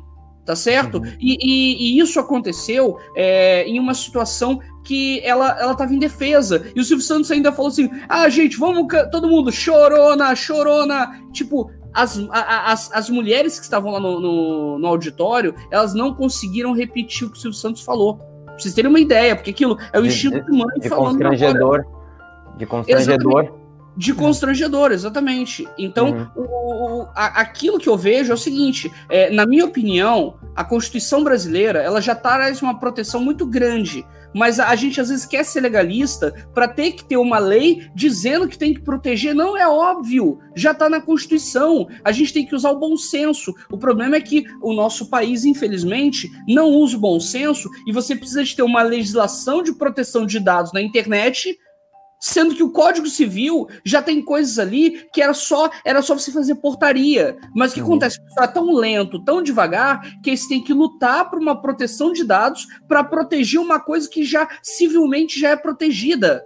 tá 0.50 0.56
certo? 0.56 0.98
Uhum. 0.98 1.14
E, 1.20 1.38
e, 1.40 2.00
e, 2.00 2.00
isso 2.00 2.20
aconteceu 2.20 2.98
é, 3.16 3.64
em 3.66 3.80
uma 3.80 3.94
situação 3.94 4.60
que 4.84 5.22
ela 5.24 5.56
ela 5.60 5.74
estava 5.74 5.94
em 5.94 6.00
defesa. 6.00 6.66
E 6.76 6.80
o 6.80 6.84
Silvio 6.84 7.06
Santos 7.06 7.30
ainda 7.30 7.52
falou 7.52 7.70
assim: 7.70 7.88
ah, 8.10 8.28
gente, 8.30 8.58
vamos, 8.58 8.88
todo 9.12 9.28
mundo, 9.28 9.52
chorona, 9.52 10.34
chorona. 10.36 11.22
Tipo, 11.32 11.70
as, 11.94 12.20
as, 12.32 12.92
as 12.92 13.10
mulheres 13.12 13.60
que 13.60 13.64
estavam 13.64 13.92
lá 13.92 14.00
no, 14.00 14.20
no, 14.20 14.80
no, 14.80 14.88
auditório, 14.88 15.54
elas 15.70 15.94
não 15.94 16.16
conseguiram 16.16 16.74
repetir 16.74 17.28
o 17.28 17.30
que 17.30 17.38
o 17.38 17.40
Silvio 17.40 17.60
Santos 17.60 17.84
falou. 17.84 18.18
Pra 18.46 18.58
vocês 18.58 18.74
terem 18.74 18.90
uma 18.90 19.00
ideia, 19.00 19.36
porque 19.36 19.52
aquilo 19.52 19.78
é 19.94 20.00
o 20.00 20.06
estilo 20.08 20.44
de 20.44 20.52
mãe 20.52 20.80
de 20.80 20.90
falando. 20.90 21.12
Constrangedor. 21.12 21.86
De 22.58 22.66
constrangedor. 22.66 23.42
Exatamente 23.44 23.59
de 24.00 24.14
constrangedor, 24.14 24.94
exatamente. 24.94 25.68
Então, 25.78 26.12
uhum. 26.12 26.28
o, 26.34 27.02
o, 27.02 27.08
a, 27.14 27.42
aquilo 27.42 27.78
que 27.78 27.90
eu 27.90 27.98
vejo 27.98 28.32
é 28.32 28.34
o 28.34 28.38
seguinte: 28.38 28.90
é, 29.10 29.30
na 29.30 29.46
minha 29.46 29.66
opinião, 29.66 30.40
a 30.56 30.64
Constituição 30.64 31.22
brasileira 31.22 31.80
ela 31.80 32.00
já 32.00 32.16
traz 32.16 32.62
uma 32.62 32.80
proteção 32.80 33.22
muito 33.22 33.46
grande. 33.46 34.06
Mas 34.34 34.58
a, 34.58 34.70
a 34.70 34.76
gente 34.76 35.02
às 35.02 35.10
vezes 35.10 35.26
quer 35.26 35.44
ser 35.44 35.60
legalista 35.60 36.34
para 36.54 36.66
ter 36.66 36.94
que 36.94 37.04
ter 37.04 37.18
uma 37.18 37.40
lei 37.40 37.90
dizendo 37.94 38.48
que 38.48 38.58
tem 38.58 38.74
que 38.74 38.80
proteger. 38.80 39.36
Não 39.36 39.58
é 39.58 39.68
óbvio, 39.68 40.40
já 40.56 40.72
está 40.72 40.90
na 40.90 41.02
Constituição. 41.02 41.86
A 42.02 42.14
gente 42.14 42.32
tem 42.32 42.46
que 42.46 42.56
usar 42.56 42.72
o 42.72 42.80
bom 42.80 42.96
senso. 42.96 43.54
O 43.70 43.78
problema 43.78 44.16
é 44.16 44.22
que 44.22 44.46
o 44.62 44.72
nosso 44.72 45.10
país, 45.10 45.44
infelizmente, 45.44 46.32
não 46.48 46.70
usa 46.70 46.96
o 46.96 47.02
bom 47.02 47.20
senso 47.20 47.70
e 47.86 47.92
você 47.92 48.16
precisa 48.16 48.46
de 48.46 48.56
ter 48.56 48.64
uma 48.64 48.82
legislação 48.82 49.62
de 49.62 49.74
proteção 49.74 50.26
de 50.26 50.40
dados 50.40 50.72
na 50.72 50.82
internet 50.82 51.60
Sendo 52.20 52.54
que 52.54 52.64
o 52.64 52.72
Código 52.72 53.08
Civil 53.08 53.68
já 53.84 54.02
tem 54.02 54.22
coisas 54.22 54.60
ali 54.60 55.06
que 55.14 55.22
era 55.22 55.34
só 55.34 55.70
era 55.86 56.02
só 56.02 56.18
você 56.18 56.32
fazer 56.32 56.56
portaria. 56.56 57.38
Mas 57.56 57.72
o 57.72 57.76
que 57.76 57.82
uhum. 57.82 57.88
acontece? 57.88 58.20
Está 58.28 58.48
tão 58.48 58.74
lento, 58.74 59.24
tão 59.24 59.42
devagar, 59.42 60.02
que 60.22 60.30
eles 60.30 60.48
têm 60.48 60.64
que 60.64 60.74
lutar 60.74 61.30
por 61.30 61.40
uma 61.40 61.62
proteção 61.62 62.12
de 62.12 62.24
dados 62.24 62.68
para 62.88 63.04
proteger 63.04 63.60
uma 63.60 63.80
coisa 63.80 64.10
que 64.10 64.24
já 64.24 64.48
civilmente 64.62 65.40
já 65.40 65.50
é 65.50 65.56
protegida. 65.56 66.46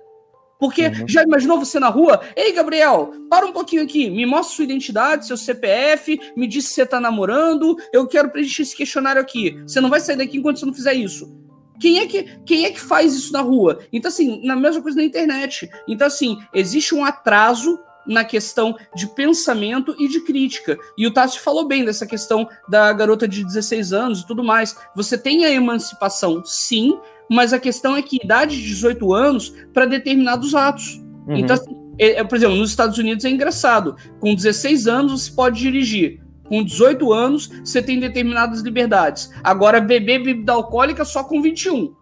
Porque 0.60 0.86
uhum. 0.86 1.08
já 1.08 1.24
imaginou 1.24 1.60
você 1.60 1.78
na 1.78 1.90
rua? 1.90 2.22
Ei, 2.38 2.54
Gabriel, 2.54 3.12
para 3.30 3.46
um 3.46 3.52
pouquinho 3.52 3.84
aqui, 3.84 4.10
me 4.10 4.26
mostra 4.26 4.56
sua 4.56 4.64
identidade, 4.64 5.28
seu 5.28 5.36
CPF, 5.36 6.18
me 6.38 6.48
diz 6.48 6.68
se 6.68 6.76
você 6.76 6.84
está 6.84 7.02
namorando, 7.02 7.76
eu 7.92 8.08
quero 8.08 8.30
preencher 8.30 8.62
esse 8.62 8.74
questionário 8.74 9.22
aqui. 9.22 9.62
Você 9.68 9.82
não 9.82 9.90
vai 9.90 10.00
sair 10.00 10.16
daqui 10.16 10.38
enquanto 10.38 10.60
você 10.60 10.66
não 10.66 10.74
fizer 10.74 10.94
isso. 10.94 11.43
Quem 11.84 12.00
é, 12.00 12.08
que, 12.08 12.24
quem 12.46 12.64
é 12.64 12.72
que 12.72 12.80
faz 12.80 13.14
isso 13.14 13.34
na 13.34 13.42
rua? 13.42 13.80
Então, 13.92 14.08
assim, 14.08 14.40
na 14.42 14.56
mesma 14.56 14.82
coisa 14.82 14.96
na 14.96 15.04
internet. 15.04 15.70
Então, 15.86 16.08
assim, 16.08 16.40
existe 16.54 16.96
um 16.96 17.04
atraso 17.04 17.78
na 18.08 18.24
questão 18.24 18.74
de 18.96 19.06
pensamento 19.06 19.94
e 20.00 20.08
de 20.08 20.22
crítica. 20.22 20.80
E 20.98 21.06
o 21.06 21.12
Tassi 21.12 21.40
falou 21.40 21.68
bem 21.68 21.84
dessa 21.84 22.08
questão 22.08 22.48
da 22.70 22.94
garota 22.94 23.28
de 23.28 23.44
16 23.44 23.92
anos 23.92 24.22
e 24.22 24.26
tudo 24.26 24.46
mais. 24.46 24.78
Você 24.96 25.18
tem 25.18 25.44
a 25.44 25.52
emancipação, 25.52 26.42
sim, 26.46 26.98
mas 27.30 27.52
a 27.52 27.60
questão 27.60 27.98
é 27.98 28.02
que 28.02 28.16
idade 28.24 28.56
de 28.56 28.66
18 28.66 29.14
anos 29.14 29.54
para 29.74 29.86
determinados 29.86 30.56
atos. 30.56 31.02
Uhum. 31.28 31.36
Então, 31.36 31.58
assim, 31.58 31.76
é, 32.00 32.22
é, 32.22 32.24
por 32.24 32.38
exemplo, 32.38 32.56
nos 32.56 32.70
Estados 32.70 32.98
Unidos 32.98 33.26
é 33.26 33.30
engraçado. 33.30 33.98
Com 34.22 34.34
16 34.34 34.88
anos 34.88 35.24
você 35.24 35.32
pode 35.32 35.60
dirigir 35.60 36.23
com 36.44 36.64
18 36.64 37.12
anos, 37.14 37.48
você 37.64 37.82
tem 37.82 38.00
determinadas 38.00 38.62
liberdades. 38.62 39.32
Agora, 39.44 39.80
beber 39.80 40.24
bebida 40.24 40.54
alcoólica 40.54 41.06
só 41.06 41.24
com 41.24 41.42
21. 41.42 41.96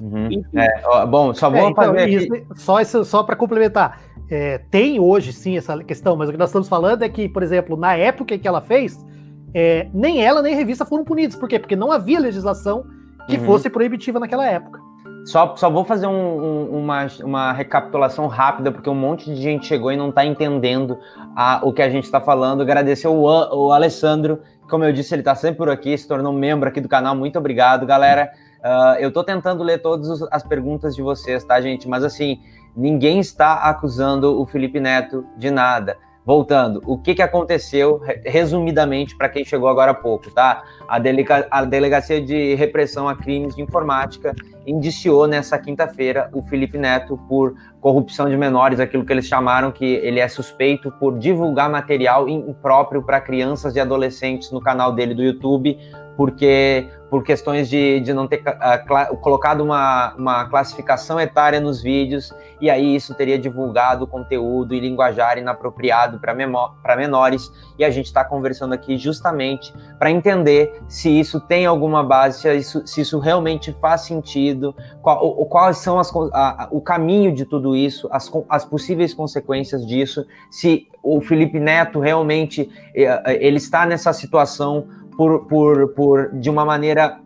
Uhum. 0.00 0.42
É, 0.54 0.82
ó, 0.84 1.06
bom, 1.06 1.34
só 1.34 1.50
vou 1.50 1.60
é, 1.60 1.70
então, 1.70 1.84
fazer 1.84 2.08
isso, 2.08 2.28
Só, 2.56 2.80
isso, 2.80 3.04
só 3.04 3.22
para 3.22 3.36
complementar. 3.36 4.00
É, 4.30 4.58
tem 4.70 5.00
hoje 5.00 5.32
sim 5.32 5.56
essa 5.56 5.76
questão, 5.82 6.16
mas 6.16 6.28
o 6.28 6.32
que 6.32 6.38
nós 6.38 6.50
estamos 6.50 6.68
falando 6.68 7.02
é 7.02 7.08
que, 7.08 7.28
por 7.28 7.42
exemplo, 7.42 7.76
na 7.76 7.96
época 7.96 8.38
que 8.38 8.46
ela 8.46 8.60
fez, 8.60 9.04
é, 9.52 9.88
nem 9.92 10.24
ela 10.24 10.40
nem 10.40 10.54
a 10.54 10.56
revista 10.56 10.84
foram 10.84 11.04
punidos. 11.04 11.36
Por 11.36 11.48
quê? 11.48 11.58
Porque 11.58 11.76
não 11.76 11.90
havia 11.90 12.20
legislação 12.20 12.84
que 13.28 13.36
uhum. 13.36 13.44
fosse 13.44 13.68
proibitiva 13.68 14.20
naquela 14.20 14.46
época. 14.46 14.80
Só, 15.24 15.54
só 15.56 15.68
vou 15.68 15.84
fazer 15.84 16.06
um, 16.06 16.12
um, 16.12 16.78
uma, 16.78 17.06
uma 17.22 17.52
recapitulação 17.52 18.26
rápida, 18.26 18.72
porque 18.72 18.88
um 18.88 18.94
monte 18.94 19.26
de 19.26 19.36
gente 19.36 19.66
chegou 19.66 19.92
e 19.92 19.96
não 19.96 20.08
está 20.08 20.24
entendendo 20.24 20.98
a, 21.36 21.60
o 21.62 21.72
que 21.72 21.82
a 21.82 21.90
gente 21.90 22.04
está 22.04 22.20
falando. 22.20 22.62
Agradecer 22.62 23.08
o, 23.08 23.22
o 23.22 23.72
Alessandro, 23.72 24.40
como 24.68 24.84
eu 24.84 24.92
disse, 24.92 25.14
ele 25.14 25.20
está 25.22 25.34
sempre 25.34 25.58
por 25.58 25.68
aqui, 25.68 25.96
se 25.96 26.08
tornou 26.08 26.32
membro 26.32 26.68
aqui 26.68 26.80
do 26.80 26.88
canal. 26.88 27.14
Muito 27.14 27.38
obrigado, 27.38 27.84
galera. 27.84 28.30
Uh, 28.60 29.00
eu 29.00 29.08
estou 29.08 29.24
tentando 29.24 29.62
ler 29.62 29.78
todas 29.78 30.22
as 30.30 30.42
perguntas 30.42 30.94
de 30.94 31.02
vocês, 31.02 31.42
tá, 31.44 31.60
gente? 31.60 31.88
Mas 31.88 32.04
assim, 32.04 32.40
ninguém 32.76 33.18
está 33.18 33.54
acusando 33.54 34.40
o 34.40 34.46
Felipe 34.46 34.78
Neto 34.78 35.24
de 35.36 35.50
nada. 35.50 35.96
Voltando, 36.24 36.82
o 36.86 36.98
que, 36.98 37.14
que 37.14 37.22
aconteceu, 37.22 38.00
resumidamente, 38.24 39.16
para 39.16 39.28
quem 39.28 39.42
chegou 39.42 39.68
agora 39.68 39.92
há 39.92 39.94
pouco, 39.94 40.30
tá? 40.30 40.62
A, 40.86 40.98
delega 40.98 41.48
a 41.50 41.64
Delegacia 41.64 42.20
de 42.20 42.54
Repressão 42.54 43.08
a 43.08 43.16
Crimes 43.16 43.56
de 43.56 43.62
Informática 43.62 44.34
indiciou 44.70 45.26
nessa 45.26 45.58
quinta-feira 45.58 46.30
o 46.32 46.42
Felipe 46.42 46.78
Neto 46.78 47.18
por 47.28 47.54
corrupção 47.80 48.28
de 48.28 48.36
menores, 48.36 48.78
aquilo 48.78 49.04
que 49.04 49.12
eles 49.12 49.26
chamaram 49.26 49.72
que 49.72 49.84
ele 49.84 50.20
é 50.20 50.28
suspeito 50.28 50.90
por 50.92 51.18
divulgar 51.18 51.70
material 51.70 52.28
impróprio 52.28 53.02
para 53.02 53.20
crianças 53.20 53.74
e 53.74 53.80
adolescentes 53.80 54.50
no 54.50 54.60
canal 54.60 54.92
dele 54.92 55.14
do 55.14 55.22
YouTube, 55.22 55.78
porque 56.16 56.88
por 57.10 57.24
questões 57.24 57.68
de, 57.68 57.98
de 58.00 58.14
não 58.14 58.28
ter 58.28 58.40
uh, 58.40 59.16
colocado 59.16 59.62
uma, 59.62 60.14
uma 60.14 60.44
classificação 60.48 61.18
etária 61.18 61.60
nos 61.60 61.82
vídeos, 61.82 62.32
e 62.60 62.70
aí 62.70 62.94
isso 62.94 63.14
teria 63.14 63.36
divulgado 63.36 64.06
conteúdo 64.06 64.74
e 64.74 64.80
linguajar 64.80 65.36
inapropriado 65.36 66.20
para 66.20 66.96
menores, 66.96 67.50
e 67.76 67.84
a 67.84 67.90
gente 67.90 68.06
está 68.06 68.24
conversando 68.24 68.74
aqui 68.74 68.96
justamente 68.96 69.74
para 69.98 70.10
entender 70.10 70.80
se 70.86 71.10
isso 71.10 71.40
tem 71.40 71.66
alguma 71.66 72.04
base, 72.04 72.40
se 72.40 72.54
isso, 72.54 72.86
se 72.86 73.00
isso 73.00 73.18
realmente 73.18 73.72
faz 73.80 74.02
sentido, 74.02 74.72
qual, 75.02 75.34
quais 75.46 75.78
são 75.78 75.98
as, 75.98 76.12
a, 76.32 76.68
o 76.70 76.80
caminho 76.80 77.34
de 77.34 77.44
tudo 77.44 77.69
isso, 77.76 78.08
as, 78.10 78.30
as 78.48 78.64
possíveis 78.64 79.14
consequências 79.14 79.86
disso, 79.86 80.26
se 80.50 80.86
o 81.02 81.20
Felipe 81.20 81.58
Neto 81.58 81.98
realmente 81.98 82.70
eh, 82.94 83.38
ele 83.40 83.56
está 83.56 83.86
nessa 83.86 84.12
situação 84.12 84.86
por, 85.16 85.46
por, 85.46 85.88
por 85.88 86.32
de 86.38 86.48
uma 86.48 86.64
maneira, 86.64 87.20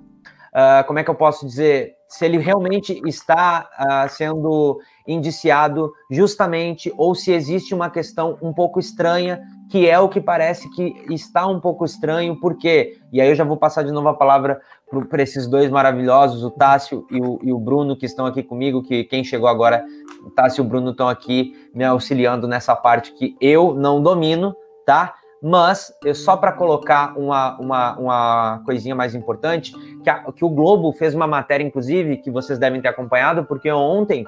uh, 0.53 0.87
como 0.87 0.99
é 0.99 1.05
que 1.05 1.11
eu 1.11 1.15
posso 1.15 1.47
dizer, 1.47 1.95
se 2.09 2.25
ele 2.25 2.39
realmente 2.39 3.01
está 3.07 3.69
uh, 3.79 4.09
sendo 4.09 4.81
indiciado 5.07 5.93
justamente 6.11 6.93
ou 6.97 7.15
se 7.15 7.33
existe 7.33 7.75
uma 7.75 7.91
questão 7.91 8.39
um 8.41 8.53
pouco 8.53 8.81
estranha, 8.81 9.41
que 9.71 9.89
é 9.89 9.99
o 9.99 10.09
que 10.09 10.21
parece 10.21 10.69
que 10.71 10.95
está 11.11 11.47
um 11.47 11.61
pouco 11.61 11.85
estranho, 11.85 12.39
porque, 12.41 12.99
e 13.13 13.21
aí 13.21 13.29
eu 13.29 13.35
já 13.35 13.45
vou 13.45 13.57
passar 13.57 13.83
de 13.83 13.93
novo 13.93 14.09
a 14.09 14.15
palavra 14.15 14.61
para 15.07 15.23
esses 15.23 15.47
dois 15.47 15.71
maravilhosos, 15.71 16.43
o 16.43 16.51
Tássio 16.51 17.07
e 17.11 17.21
o, 17.21 17.39
e 17.43 17.53
o, 17.53 17.59
Bruno, 17.59 17.97
que 17.97 18.07
estão 18.07 18.27
aqui 18.27 18.43
comigo, 18.43 18.83
que 18.83 19.05
quem 19.05 19.25
chegou 19.25 19.49
agora, 19.49 19.85
o 20.25 20.31
Tássio 20.31 20.63
e 20.63 20.67
o 20.67 20.69
Bruno 20.69 20.91
estão 20.91 21.09
aqui 21.09 21.53
me 21.75 21.85
auxiliando 21.85 22.47
nessa 22.47 22.75
parte 22.77 23.13
que 23.13 23.37
eu 23.41 23.75
não 23.75 24.03
domino, 24.03 24.55
tá? 24.87 25.15
Mas, 25.43 25.93
só 26.15 26.37
para 26.37 26.53
colocar 26.53 27.19
uma, 27.19 27.59
uma, 27.59 27.99
uma 27.99 28.63
coisinha 28.65 28.95
mais 28.95 29.15
importante, 29.15 29.75
que, 30.03 30.09
a, 30.09 30.33
que 30.33 30.45
o 30.45 30.49
Globo 30.49 30.91
fez 30.93 31.15
uma 31.15 31.27
matéria, 31.27 31.63
inclusive, 31.63 32.17
que 32.17 32.31
vocês 32.31 32.59
devem 32.59 32.81
ter 32.81 32.89
acompanhado, 32.89 33.45
porque 33.45 33.71
ontem 33.71 34.25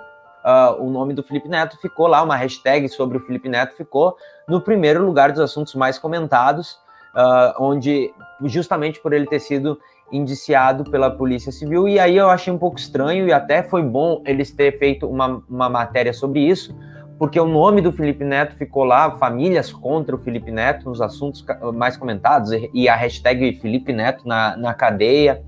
uh, 0.47 0.81
o 0.81 0.91
nome 0.91 1.15
do 1.15 1.23
Felipe 1.23 1.49
Neto 1.49 1.77
ficou 1.81 2.07
lá, 2.07 2.23
uma 2.23 2.37
hashtag 2.37 2.89
sobre 2.89 3.19
o 3.19 3.21
Felipe 3.21 3.49
Neto 3.49 3.75
ficou 3.75 4.17
no 4.47 4.61
primeiro 4.61 5.05
lugar 5.05 5.33
dos 5.33 5.41
assuntos 5.41 5.75
mais 5.75 5.99
comentados, 5.99 6.79
uh, 7.15 7.55
onde 7.59 8.13
justamente 8.45 9.01
por 9.01 9.13
ele 9.13 9.27
ter 9.27 9.41
sido 9.41 9.79
indiciado 10.13 10.85
pela 10.91 11.11
Polícia 11.11 11.51
Civil, 11.51 11.89
e 11.89 11.99
aí 11.99 12.17
eu 12.17 12.31
achei 12.31 12.53
um 12.53 12.59
pouco 12.59 12.79
estranho, 12.79 13.27
e 13.27 13.33
até 13.33 13.63
foi 13.63 13.83
bom 13.83 14.23
eles 14.25 14.51
ter 14.53 14.79
feito 14.79 15.07
uma, 15.07 15.43
uma 15.49 15.69
matéria 15.69 16.13
sobre 16.13 16.41
isso, 16.41 16.77
porque 17.19 17.41
o 17.41 17.47
nome 17.47 17.81
do 17.81 17.91
Felipe 17.91 18.25
Neto 18.25 18.55
ficou 18.57 18.85
lá, 18.85 19.11
famílias 19.13 19.73
contra 19.73 20.15
o 20.15 20.19
Felipe 20.19 20.51
Neto, 20.51 20.89
nos 20.89 21.01
assuntos 21.01 21.45
mais 21.75 21.97
comentados, 21.97 22.51
e 22.73 22.89
a 22.89 22.95
hashtag 22.95 23.55
Felipe 23.55 23.93
Neto 23.93 24.27
na, 24.29 24.57
na 24.57 24.75
cadeia. 24.75 25.43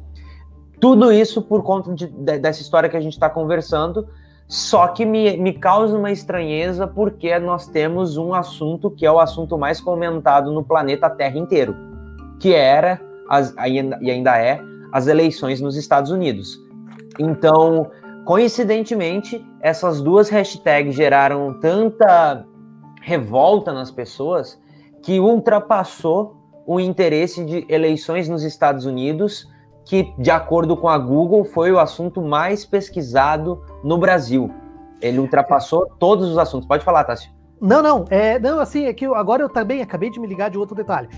Tudo 0.80 1.12
isso 1.12 1.42
por 1.42 1.62
conta 1.62 1.94
de, 1.94 2.06
de, 2.06 2.38
dessa 2.38 2.62
história 2.62 2.88
que 2.88 2.96
a 2.96 3.00
gente 3.00 3.12
está 3.12 3.28
conversando, 3.28 4.08
só 4.46 4.88
que 4.88 5.04
me, 5.04 5.36
me 5.36 5.52
causa 5.52 5.96
uma 5.96 6.10
estranheza 6.10 6.86
porque 6.86 7.38
nós 7.38 7.66
temos 7.66 8.16
um 8.16 8.32
assunto 8.32 8.90
que 8.90 9.04
é 9.04 9.12
o 9.12 9.20
assunto 9.20 9.58
mais 9.58 9.78
comentado 9.78 10.50
no 10.50 10.64
planeta 10.64 11.10
Terra 11.10 11.36
inteiro, 11.36 11.76
que 12.40 12.54
era 12.54 12.98
as, 13.28 13.54
e 14.00 14.10
ainda 14.10 14.38
é 14.38 14.60
as 14.92 15.06
eleições 15.06 15.60
nos 15.60 15.76
Estados 15.76 16.10
Unidos. 16.10 16.58
Então, 17.18 17.90
coincidentemente, 18.24 19.44
essas 19.60 20.00
duas 20.00 20.28
hashtags 20.28 20.94
geraram 20.94 21.58
tanta 21.60 22.44
revolta 23.02 23.72
nas 23.72 23.90
pessoas 23.90 24.60
que 25.02 25.20
ultrapassou 25.20 26.36
o 26.66 26.78
interesse 26.78 27.44
de 27.44 27.64
eleições 27.68 28.28
nos 28.28 28.42
Estados 28.42 28.84
Unidos, 28.84 29.48
que, 29.84 30.12
de 30.18 30.30
acordo 30.30 30.76
com 30.76 30.88
a 30.88 30.98
Google, 30.98 31.44
foi 31.44 31.72
o 31.72 31.78
assunto 31.78 32.20
mais 32.20 32.66
pesquisado 32.66 33.62
no 33.82 33.96
Brasil. 33.96 34.50
Ele 35.00 35.18
ultrapassou 35.18 35.86
todos 35.98 36.28
os 36.28 36.36
assuntos. 36.36 36.68
Pode 36.68 36.84
falar, 36.84 37.04
Tássio. 37.04 37.30
Não, 37.60 37.82
não, 37.82 38.04
é, 38.10 38.38
não, 38.38 38.60
assim, 38.60 38.84
é 38.84 38.92
que 38.92 39.06
agora 39.06 39.42
eu 39.42 39.48
também 39.48 39.80
acabei 39.80 40.10
de 40.10 40.20
me 40.20 40.26
ligar 40.26 40.50
de 40.50 40.58
outro 40.58 40.76
detalhe. 40.76 41.08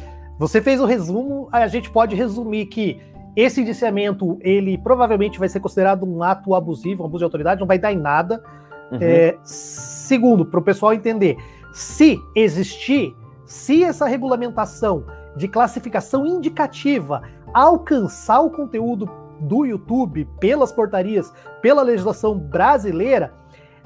Você 0.41 0.62
fez 0.62 0.80
o 0.80 0.86
resumo, 0.86 1.51
a 1.53 1.66
gente 1.66 1.91
pode 1.91 2.16
resumir 2.16 2.64
que 2.64 2.99
esse 3.36 3.61
indiciamento, 3.61 4.38
ele 4.41 4.78
provavelmente 4.78 5.38
vai 5.38 5.51
ser 5.51 5.61
considerado 5.61 6.03
um 6.03 6.22
ato 6.22 6.55
abusivo, 6.55 7.03
um 7.03 7.07
abuso 7.07 7.18
de 7.18 7.24
autoridade, 7.24 7.61
não 7.61 7.66
vai 7.66 7.78
dar 7.78 7.93
em 7.93 7.99
nada. 7.99 8.43
Uhum. 8.91 8.99
É, 9.03 9.36
segundo, 9.43 10.47
para 10.47 10.59
o 10.59 10.62
pessoal 10.62 10.95
entender, 10.95 11.36
se 11.74 12.18
existir, 12.34 13.14
se 13.45 13.84
essa 13.84 14.07
regulamentação 14.07 15.05
de 15.36 15.47
classificação 15.47 16.26
indicativa 16.26 17.20
alcançar 17.53 18.41
o 18.41 18.49
conteúdo 18.49 19.11
do 19.41 19.66
YouTube 19.66 20.26
pelas 20.41 20.72
portarias, 20.72 21.30
pela 21.61 21.82
legislação 21.82 22.38
brasileira, 22.38 23.34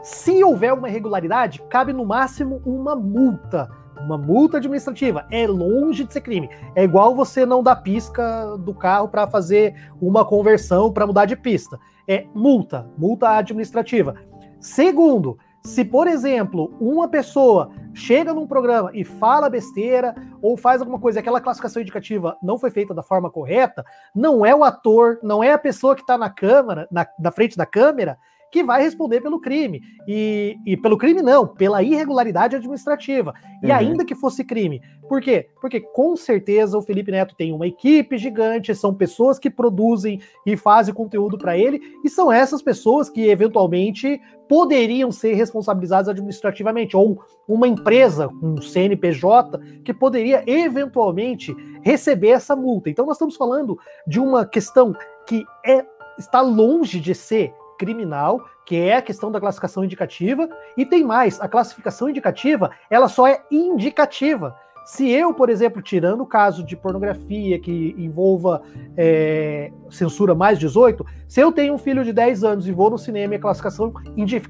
se 0.04 0.44
houver 0.44 0.72
uma 0.72 0.88
irregularidade, 0.88 1.60
cabe 1.68 1.92
no 1.92 2.06
máximo 2.06 2.62
uma 2.64 2.94
multa 2.94 3.68
uma 4.00 4.18
multa 4.18 4.58
administrativa 4.58 5.26
é 5.30 5.46
longe 5.46 6.04
de 6.04 6.12
ser 6.12 6.20
crime. 6.20 6.48
É 6.74 6.84
igual 6.84 7.14
você 7.14 7.46
não 7.46 7.62
dar 7.62 7.76
pisca 7.76 8.56
do 8.58 8.74
carro 8.74 9.08
para 9.08 9.26
fazer 9.26 9.74
uma 10.00 10.24
conversão 10.24 10.92
para 10.92 11.06
mudar 11.06 11.24
de 11.24 11.36
pista. 11.36 11.78
É 12.06 12.26
multa, 12.34 12.86
multa 12.98 13.30
administrativa. 13.30 14.14
Segundo, 14.60 15.38
se, 15.62 15.82
por 15.82 16.06
exemplo, 16.06 16.74
uma 16.78 17.08
pessoa 17.08 17.70
chega 17.94 18.34
num 18.34 18.46
programa 18.46 18.90
e 18.92 19.02
fala 19.02 19.48
besteira 19.48 20.14
ou 20.42 20.58
faz 20.58 20.82
alguma 20.82 20.98
coisa, 20.98 21.20
aquela 21.20 21.40
classificação 21.40 21.80
indicativa 21.80 22.36
não 22.42 22.58
foi 22.58 22.70
feita 22.70 22.92
da 22.92 23.02
forma 23.02 23.30
correta, 23.30 23.82
não 24.14 24.44
é 24.44 24.54
o 24.54 24.62
ator, 24.62 25.18
não 25.22 25.42
é 25.42 25.52
a 25.52 25.58
pessoa 25.58 25.94
que 25.94 26.02
está 26.02 26.18
na 26.18 26.28
câmera, 26.28 26.86
na, 26.90 27.06
na 27.18 27.30
frente 27.30 27.56
da 27.56 27.64
câmera, 27.64 28.18
que 28.54 28.62
vai 28.62 28.80
responder 28.80 29.20
pelo 29.20 29.40
crime. 29.40 29.82
E, 30.06 30.56
e 30.64 30.76
pelo 30.76 30.96
crime, 30.96 31.20
não, 31.20 31.44
pela 31.44 31.82
irregularidade 31.82 32.54
administrativa. 32.54 33.34
E 33.60 33.66
uhum. 33.66 33.74
ainda 33.74 34.04
que 34.04 34.14
fosse 34.14 34.44
crime. 34.44 34.80
Por 35.08 35.20
quê? 35.20 35.48
Porque 35.60 35.80
com 35.80 36.14
certeza 36.14 36.78
o 36.78 36.82
Felipe 36.82 37.10
Neto 37.10 37.34
tem 37.34 37.52
uma 37.52 37.66
equipe 37.66 38.16
gigante, 38.16 38.72
são 38.72 38.94
pessoas 38.94 39.40
que 39.40 39.50
produzem 39.50 40.20
e 40.46 40.56
fazem 40.56 40.94
conteúdo 40.94 41.36
para 41.36 41.58
ele, 41.58 41.80
e 42.04 42.08
são 42.08 42.30
essas 42.30 42.62
pessoas 42.62 43.10
que 43.10 43.28
eventualmente 43.28 44.20
poderiam 44.48 45.10
ser 45.10 45.34
responsabilizadas 45.34 46.08
administrativamente, 46.08 46.96
ou 46.96 47.20
uma 47.48 47.66
empresa, 47.66 48.30
um 48.40 48.62
CNPJ, 48.62 49.58
que 49.84 49.92
poderia 49.92 50.44
eventualmente 50.46 51.52
receber 51.82 52.28
essa 52.28 52.54
multa. 52.54 52.88
Então 52.88 53.04
nós 53.04 53.16
estamos 53.16 53.34
falando 53.34 53.76
de 54.06 54.20
uma 54.20 54.46
questão 54.46 54.94
que 55.26 55.44
é 55.66 55.84
está 56.16 56.40
longe 56.40 57.00
de 57.00 57.12
ser 57.12 57.52
criminal, 57.78 58.44
que 58.64 58.76
é 58.76 58.96
a 58.96 59.02
questão 59.02 59.30
da 59.30 59.40
classificação 59.40 59.84
indicativa, 59.84 60.48
e 60.76 60.84
tem 60.84 61.04
mais, 61.04 61.40
a 61.40 61.48
classificação 61.48 62.08
indicativa, 62.08 62.70
ela 62.90 63.08
só 63.08 63.26
é 63.26 63.42
indicativa. 63.50 64.56
Se 64.84 65.10
eu, 65.10 65.32
por 65.32 65.48
exemplo, 65.48 65.80
tirando 65.80 66.20
o 66.20 66.26
caso 66.26 66.62
de 66.62 66.76
pornografia 66.76 67.58
que 67.58 67.94
envolva 67.96 68.62
é, 68.96 69.72
censura 69.90 70.34
mais 70.34 70.58
18, 70.58 71.04
se 71.26 71.40
eu 71.40 71.50
tenho 71.50 71.72
um 71.72 71.78
filho 71.78 72.04
de 72.04 72.12
10 72.12 72.44
anos 72.44 72.68
e 72.68 72.72
vou 72.72 72.90
no 72.90 72.98
cinema 72.98 73.34
e 73.34 73.36
a 73.38 73.40
classificação 73.40 73.92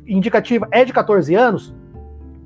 indicativa 0.06 0.66
é 0.72 0.84
de 0.84 0.92
14 0.92 1.34
anos, 1.36 1.72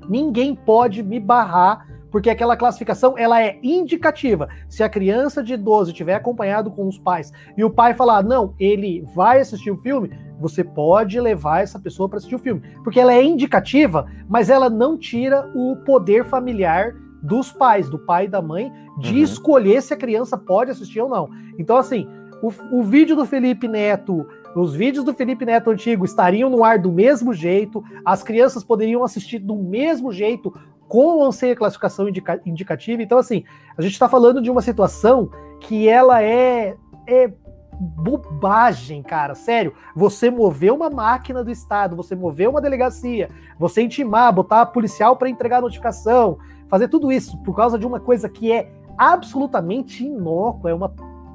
ninguém 0.07 0.53
pode 0.53 1.01
me 1.01 1.19
barrar 1.19 1.87
porque 2.11 2.29
aquela 2.29 2.57
classificação 2.57 3.17
ela 3.17 3.41
é 3.41 3.59
indicativa. 3.61 4.49
Se 4.67 4.83
a 4.83 4.89
criança 4.89 5.43
de 5.43 5.55
12 5.55 5.93
tiver 5.93 6.15
acompanhado 6.15 6.71
com 6.71 6.87
os 6.87 6.97
pais 6.97 7.31
e 7.57 7.63
o 7.63 7.69
pai 7.69 7.93
falar, 7.93 8.23
não, 8.23 8.53
ele 8.59 9.05
vai 9.15 9.39
assistir 9.39 9.71
o 9.71 9.77
filme, 9.77 10.11
você 10.39 10.63
pode 10.63 11.19
levar 11.19 11.61
essa 11.61 11.79
pessoa 11.79 12.07
para 12.07 12.17
assistir 12.17 12.35
o 12.35 12.39
filme, 12.39 12.61
porque 12.83 12.99
ela 12.99 13.13
é 13.13 13.23
indicativa, 13.23 14.07
mas 14.27 14.49
ela 14.49 14.69
não 14.69 14.97
tira 14.97 15.51
o 15.53 15.75
poder 15.77 16.25
familiar 16.25 16.95
dos 17.21 17.51
pais, 17.51 17.89
do 17.89 17.99
pai 17.99 18.25
e 18.25 18.29
da 18.29 18.41
mãe, 18.41 18.71
de 18.97 19.15
uhum. 19.15 19.23
escolher 19.23 19.81
se 19.81 19.93
a 19.93 19.97
criança 19.97 20.37
pode 20.37 20.71
assistir 20.71 21.01
ou 21.01 21.09
não. 21.09 21.29
Então, 21.57 21.75
assim, 21.75 22.07
o, 22.41 22.51
o 22.71 22.83
vídeo 22.83 23.15
do 23.15 23.25
Felipe 23.25 23.67
Neto, 23.67 24.25
os 24.55 24.73
vídeos 24.73 25.03
do 25.03 25.13
Felipe 25.13 25.45
Neto 25.45 25.69
antigo 25.69 26.05
estariam 26.05 26.49
no 26.49 26.63
ar 26.63 26.79
do 26.79 26.91
mesmo 26.91 27.33
jeito, 27.33 27.83
as 28.05 28.23
crianças 28.23 28.63
poderiam 28.63 29.03
assistir 29.03 29.39
do 29.39 29.55
mesmo 29.55 30.11
jeito, 30.11 30.53
com 30.89 31.19
ou 31.19 31.31
sem 31.31 31.51
a 31.51 31.55
classificação 31.55 32.09
indica, 32.09 32.41
indicativa. 32.45 33.01
Então, 33.01 33.19
assim, 33.19 33.43
a 33.77 33.81
gente 33.81 33.93
está 33.93 34.09
falando 34.09 34.41
de 34.41 34.49
uma 34.49 34.61
situação 34.61 35.29
que 35.61 35.87
ela 35.87 36.21
é, 36.21 36.75
é 37.07 37.31
bobagem, 37.79 39.01
cara. 39.03 39.35
Sério, 39.35 39.73
você 39.95 40.29
mover 40.29 40.73
uma 40.73 40.89
máquina 40.89 41.43
do 41.43 41.51
Estado, 41.51 41.95
você 41.95 42.15
mover 42.15 42.49
uma 42.49 42.59
delegacia, 42.59 43.29
você 43.57 43.83
intimar, 43.83 44.33
botar 44.33 44.65
policial 44.65 45.15
para 45.15 45.29
entregar 45.29 45.61
notificação, 45.61 46.39
fazer 46.67 46.87
tudo 46.89 47.11
isso 47.11 47.37
por 47.43 47.55
causa 47.55 47.77
de 47.77 47.85
uma 47.85 47.99
coisa 47.99 48.27
que 48.27 48.51
é 48.51 48.71
absolutamente 48.97 50.03
inócua, 50.03 50.71
é 50.71 50.73
uma 50.73 50.93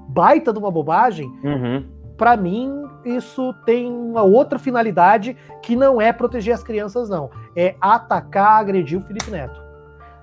baita 0.09 0.53
de 0.53 0.59
uma 0.59 0.71
bobagem. 0.71 1.33
Uhum. 1.43 1.94
Para 2.17 2.37
mim, 2.37 2.85
isso 3.05 3.53
tem 3.67 3.91
uma 3.91 4.23
outra 4.23 4.59
finalidade 4.59 5.37
que 5.63 5.75
não 5.75 6.01
é 6.01 6.13
proteger 6.13 6.55
as 6.55 6.63
crianças, 6.63 7.09
não. 7.09 7.31
É 7.57 7.75
atacar, 7.81 8.61
agredir 8.61 8.99
o 8.99 9.03
Felipe 9.03 9.31
Neto. 9.31 9.65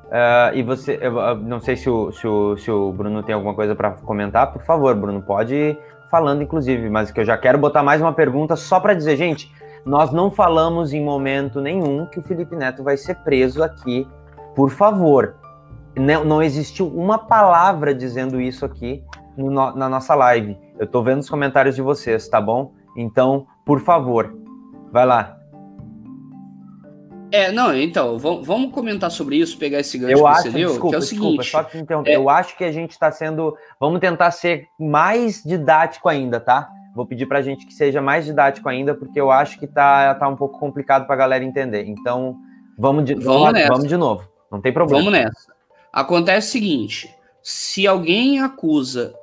Uh, 0.08 0.56
e 0.56 0.64
você, 0.64 1.00
eu, 1.02 1.38
não 1.38 1.60
sei 1.60 1.76
se 1.76 1.90
o, 1.90 2.12
se, 2.12 2.28
o, 2.28 2.58
se 2.58 2.70
o 2.70 2.92
Bruno 2.92 3.24
tem 3.24 3.34
alguma 3.34 3.54
coisa 3.54 3.74
para 3.74 3.92
comentar, 3.92 4.52
por 4.52 4.62
favor, 4.64 4.94
Bruno, 4.96 5.22
pode 5.22 5.78
falando, 6.10 6.44
inclusive, 6.44 6.90
mas 6.90 7.10
que 7.10 7.22
eu 7.22 7.26
já 7.26 7.38
quero 7.38 7.58
botar 7.58 7.82
mais 7.82 8.02
uma 8.02 8.12
pergunta 8.12 8.58
só 8.58 8.82
para 8.82 8.94
dizer, 8.94 9.16
gente, 9.16 9.50
nós 9.86 10.12
não 10.12 10.30
falamos 10.30 10.94
em 10.94 11.02
momento 11.02 11.62
nenhum 11.62 12.06
que 12.06 12.20
o 12.20 12.22
Felipe 12.22 12.56
Neto 12.56 12.84
vai 12.84 12.98
ser 12.98 13.16
preso 13.16 13.64
aqui, 13.64 14.06
por 14.54 14.70
favor. 14.70 15.36
Não, 15.96 16.26
não 16.26 16.44
existiu 16.44 16.88
uma 16.88 17.18
palavra 17.18 17.96
dizendo 17.96 18.40
isso 18.40 18.66
aqui 18.66 19.02
no, 19.38 19.50
na 19.74 19.88
nossa 19.88 20.14
live. 20.14 20.58
Eu 20.82 20.88
tô 20.88 21.04
vendo 21.04 21.20
os 21.20 21.30
comentários 21.30 21.76
de 21.76 21.82
vocês, 21.84 22.28
tá 22.28 22.42
bom? 22.42 22.74
Então, 22.98 23.46
por 23.64 23.82
favor, 23.82 24.36
vai 24.92 25.06
lá. 25.06 25.38
É, 27.32 27.52
não, 27.52 27.78
então, 27.78 28.18
vamos 28.18 28.72
comentar 28.72 29.12
sobre 29.12 29.36
isso, 29.36 29.60
pegar 29.60 29.80
esse 29.80 30.00
gancho 30.00 30.14
eu 30.14 30.24
que 30.24 30.26
acho, 30.26 30.42
você 30.42 30.50
deu, 30.50 30.70
desculpa, 30.70 30.90
que 30.90 30.96
é 30.96 30.98
o 30.98 31.02
seguinte... 31.04 31.38
Desculpa, 31.38 31.64
só 31.64 31.70
te 31.70 31.78
interromper. 31.78 32.10
É... 32.10 32.16
Eu 32.16 32.28
acho 32.32 32.58
que 32.58 32.64
a 32.64 32.72
gente 32.72 32.92
está 32.94 33.12
sendo... 33.12 33.56
Vamos 33.80 34.00
tentar 34.00 34.32
ser 34.32 34.70
mais 34.80 35.44
didático 35.44 36.10
ainda, 36.10 36.40
tá? 36.40 36.68
Vou 36.96 37.06
pedir 37.06 37.28
para 37.28 37.38
a 37.38 37.42
gente 37.44 37.64
que 37.68 37.76
seja 37.76 38.02
mais 38.02 38.26
didático 38.26 38.68
ainda, 38.68 38.96
porque 38.96 39.22
eu 39.22 39.30
acho 39.30 39.60
que 39.60 39.68
tá, 39.68 40.16
tá 40.16 40.28
um 40.28 40.36
pouco 40.36 40.58
complicado 40.58 41.06
para 41.06 41.14
a 41.14 41.20
galera 41.20 41.44
entender. 41.44 41.86
Então, 41.88 42.38
vamos 42.76 43.06
de, 43.06 43.14
vamos, 43.14 43.52
vamos, 43.52 43.68
vamos 43.68 43.88
de 43.88 43.98
novo. 43.98 44.28
Não 44.52 44.60
tem 44.60 44.74
problema. 44.74 45.04
Vamos 45.04 45.20
nessa. 45.20 45.54
Acontece 45.94 46.48
o 46.48 46.52
seguinte, 46.52 47.16
se 47.44 47.86
alguém 47.86 48.42
acusa 48.42 49.14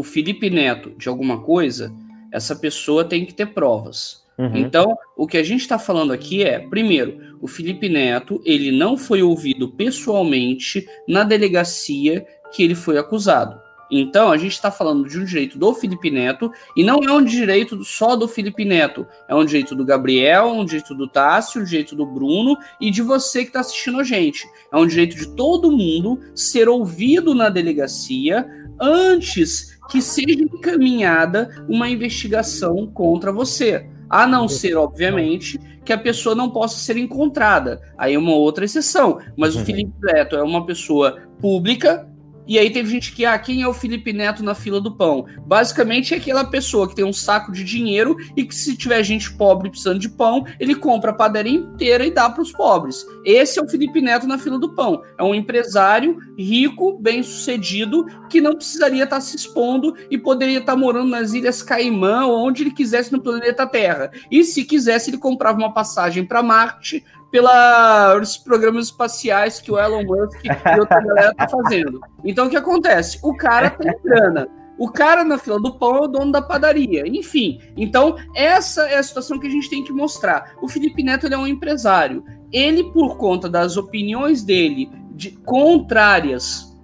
o 0.00 0.02
Felipe 0.02 0.48
Neto 0.48 0.94
de 0.96 1.10
alguma 1.10 1.42
coisa, 1.42 1.94
essa 2.32 2.56
pessoa 2.56 3.04
tem 3.04 3.26
que 3.26 3.34
ter 3.34 3.52
provas. 3.52 4.24
Uhum. 4.38 4.56
Então, 4.56 4.96
o 5.14 5.26
que 5.26 5.36
a 5.36 5.42
gente 5.42 5.60
está 5.60 5.78
falando 5.78 6.10
aqui 6.10 6.42
é, 6.42 6.58
primeiro, 6.58 7.36
o 7.38 7.46
Felipe 7.46 7.86
Neto, 7.86 8.40
ele 8.42 8.72
não 8.72 8.96
foi 8.96 9.22
ouvido 9.22 9.68
pessoalmente 9.68 10.88
na 11.06 11.22
delegacia 11.22 12.24
que 12.50 12.62
ele 12.62 12.74
foi 12.74 12.96
acusado. 12.96 13.60
Então, 13.90 14.32
a 14.32 14.38
gente 14.38 14.52
está 14.52 14.70
falando 14.70 15.06
de 15.06 15.18
um 15.18 15.24
direito 15.24 15.58
do 15.58 15.74
Felipe 15.74 16.10
Neto, 16.10 16.50
e 16.74 16.82
não 16.82 17.00
é 17.00 17.12
um 17.12 17.22
direito 17.22 17.84
só 17.84 18.16
do 18.16 18.26
Felipe 18.26 18.64
Neto, 18.64 19.06
é 19.28 19.34
um 19.34 19.44
direito 19.44 19.74
do 19.74 19.84
Gabriel, 19.84 20.46
um 20.46 20.64
direito 20.64 20.94
do 20.94 21.08
Tássio, 21.08 21.60
um 21.60 21.64
direito 21.64 21.94
do 21.94 22.06
Bruno 22.06 22.56
e 22.80 22.90
de 22.90 23.02
você 23.02 23.40
que 23.40 23.48
está 23.48 23.60
assistindo 23.60 24.00
a 24.00 24.04
gente. 24.04 24.48
É 24.72 24.78
um 24.78 24.86
direito 24.86 25.14
de 25.14 25.28
todo 25.36 25.70
mundo 25.70 26.20
ser 26.34 26.70
ouvido 26.70 27.34
na 27.34 27.50
delegacia 27.50 28.48
antes 28.80 29.78
que 29.90 30.00
seja 30.00 30.42
encaminhada 30.42 31.64
uma 31.68 31.88
investigação 31.88 32.86
contra 32.86 33.32
você. 33.32 33.86
A 34.08 34.26
não 34.26 34.48
ser, 34.48 34.76
obviamente, 34.76 35.58
que 35.84 35.92
a 35.92 35.98
pessoa 35.98 36.34
não 36.34 36.50
possa 36.50 36.76
ser 36.78 36.96
encontrada. 36.96 37.80
Aí 37.96 38.14
é 38.14 38.18
uma 38.18 38.34
outra 38.34 38.64
exceção. 38.64 39.18
Mas 39.36 39.54
o 39.54 39.58
uhum. 39.58 39.64
Felipe 39.64 39.92
Neto 40.02 40.36
é 40.36 40.42
uma 40.42 40.66
pessoa 40.66 41.18
pública 41.40 42.09
e 42.50 42.58
aí 42.58 42.68
teve 42.68 42.90
gente 42.90 43.12
que, 43.12 43.24
ah, 43.24 43.38
quem 43.38 43.62
é 43.62 43.68
o 43.68 43.72
Felipe 43.72 44.12
Neto 44.12 44.42
na 44.42 44.56
fila 44.56 44.80
do 44.80 44.90
pão? 44.90 45.24
Basicamente 45.46 46.14
é 46.14 46.16
aquela 46.16 46.42
pessoa 46.42 46.88
que 46.88 46.96
tem 46.96 47.04
um 47.04 47.12
saco 47.12 47.52
de 47.52 47.62
dinheiro 47.62 48.16
e 48.36 48.44
que 48.44 48.52
se 48.52 48.76
tiver 48.76 49.04
gente 49.04 49.32
pobre 49.34 49.70
precisando 49.70 50.00
de 50.00 50.08
pão, 50.08 50.44
ele 50.58 50.74
compra 50.74 51.12
a 51.12 51.14
padaria 51.14 51.52
inteira 51.52 52.04
e 52.04 52.10
dá 52.10 52.28
para 52.28 52.42
os 52.42 52.50
pobres. 52.50 53.06
Esse 53.24 53.60
é 53.60 53.62
o 53.62 53.68
Felipe 53.68 54.00
Neto 54.00 54.26
na 54.26 54.36
fila 54.36 54.58
do 54.58 54.74
pão. 54.74 55.00
É 55.16 55.22
um 55.22 55.32
empresário 55.32 56.18
rico, 56.36 56.98
bem-sucedido, 56.98 58.04
que 58.28 58.40
não 58.40 58.56
precisaria 58.56 59.04
estar 59.04 59.16
tá 59.16 59.22
se 59.22 59.36
expondo 59.36 59.94
e 60.10 60.18
poderia 60.18 60.58
estar 60.58 60.72
tá 60.72 60.78
morando 60.78 61.08
nas 61.08 61.32
Ilhas 61.32 61.62
Caimã 61.62 62.26
ou 62.26 62.48
onde 62.48 62.64
ele 62.64 62.72
quisesse 62.72 63.12
no 63.12 63.22
planeta 63.22 63.64
Terra. 63.64 64.10
E 64.28 64.42
se 64.42 64.64
quisesse, 64.64 65.10
ele 65.10 65.18
comprava 65.18 65.56
uma 65.56 65.72
passagem 65.72 66.26
para 66.26 66.42
Marte, 66.42 67.04
pelos 67.30 68.36
programas 68.38 68.86
espaciais 68.86 69.60
que 69.60 69.70
o 69.70 69.78
Elon 69.78 70.04
Musk 70.04 70.44
e 70.44 70.80
outra 70.80 71.00
galera 71.00 71.34
tá 71.34 71.48
fazendo. 71.48 72.00
Então 72.24 72.46
o 72.46 72.50
que 72.50 72.56
acontece? 72.56 73.18
O 73.22 73.36
cara 73.36 73.70
tem 73.70 73.92
grana. 74.02 74.48
O 74.78 74.90
cara 74.90 75.22
na 75.24 75.36
fila 75.36 75.60
do 75.60 75.74
pão 75.74 75.96
é 75.96 76.00
o 76.00 76.08
dono 76.08 76.32
da 76.32 76.40
padaria. 76.40 77.06
Enfim, 77.06 77.60
então 77.76 78.16
essa 78.34 78.88
é 78.88 78.96
a 78.96 79.02
situação 79.02 79.38
que 79.38 79.46
a 79.46 79.50
gente 79.50 79.68
tem 79.68 79.84
que 79.84 79.92
mostrar. 79.92 80.54
O 80.62 80.68
Felipe 80.68 81.02
Neto 81.02 81.26
é 81.26 81.36
um 81.36 81.46
empresário. 81.46 82.24
Ele, 82.50 82.84
por 82.84 83.18
conta 83.18 83.48
das 83.48 83.76
opiniões 83.76 84.42
dele 84.42 84.90
de, 85.12 85.32
contrárias 85.32 86.74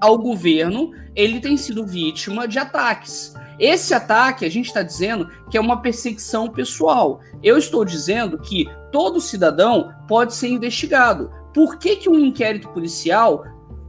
ao 0.00 0.18
governo, 0.18 0.90
ele 1.14 1.40
tem 1.40 1.56
sido 1.56 1.86
vítima 1.86 2.46
de 2.46 2.58
ataques. 2.58 3.34
Esse 3.58 3.92
ataque, 3.92 4.44
a 4.44 4.50
gente 4.50 4.66
está 4.66 4.82
dizendo 4.82 5.28
que 5.50 5.56
é 5.56 5.60
uma 5.60 5.82
perseguição 5.82 6.48
pessoal. 6.48 7.20
Eu 7.42 7.58
estou 7.58 7.84
dizendo 7.84 8.38
que 8.38 8.68
todo 8.92 9.20
cidadão 9.20 9.92
pode 10.06 10.34
ser 10.34 10.48
investigado. 10.48 11.30
Por 11.52 11.76
que, 11.76 11.96
que 11.96 12.08
um 12.08 12.18
inquérito 12.18 12.68
policial, 12.68 13.44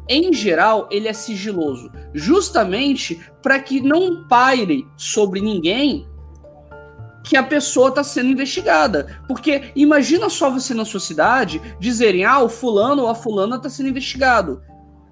em 0.08 0.34
geral, 0.34 0.88
ele 0.90 1.08
é 1.08 1.14
sigiloso? 1.14 1.92
Justamente 2.14 3.20
para 3.44 3.60
que 3.60 3.80
não 3.80 4.28
paire 4.28 4.88
sobre 4.98 5.40
ninguém 5.40 6.08
que 7.24 7.38
a 7.38 7.44
pessoa 7.44 7.90
está 7.90 8.04
sendo 8.04 8.30
investigada. 8.30 9.22
Porque 9.28 9.72
imagina 9.76 10.30
só 10.30 10.50
você 10.50 10.74
na 10.74 10.86
sua 10.86 11.00
cidade 11.00 11.62
dizerem, 11.80 12.26
ah, 12.26 12.40
o 12.40 12.50
fulano 12.50 13.04
ou 13.04 13.08
a 13.08 13.14
fulana 13.14 13.58
está 13.58 13.70
sendo 13.70 13.90
investigado. 13.90 14.64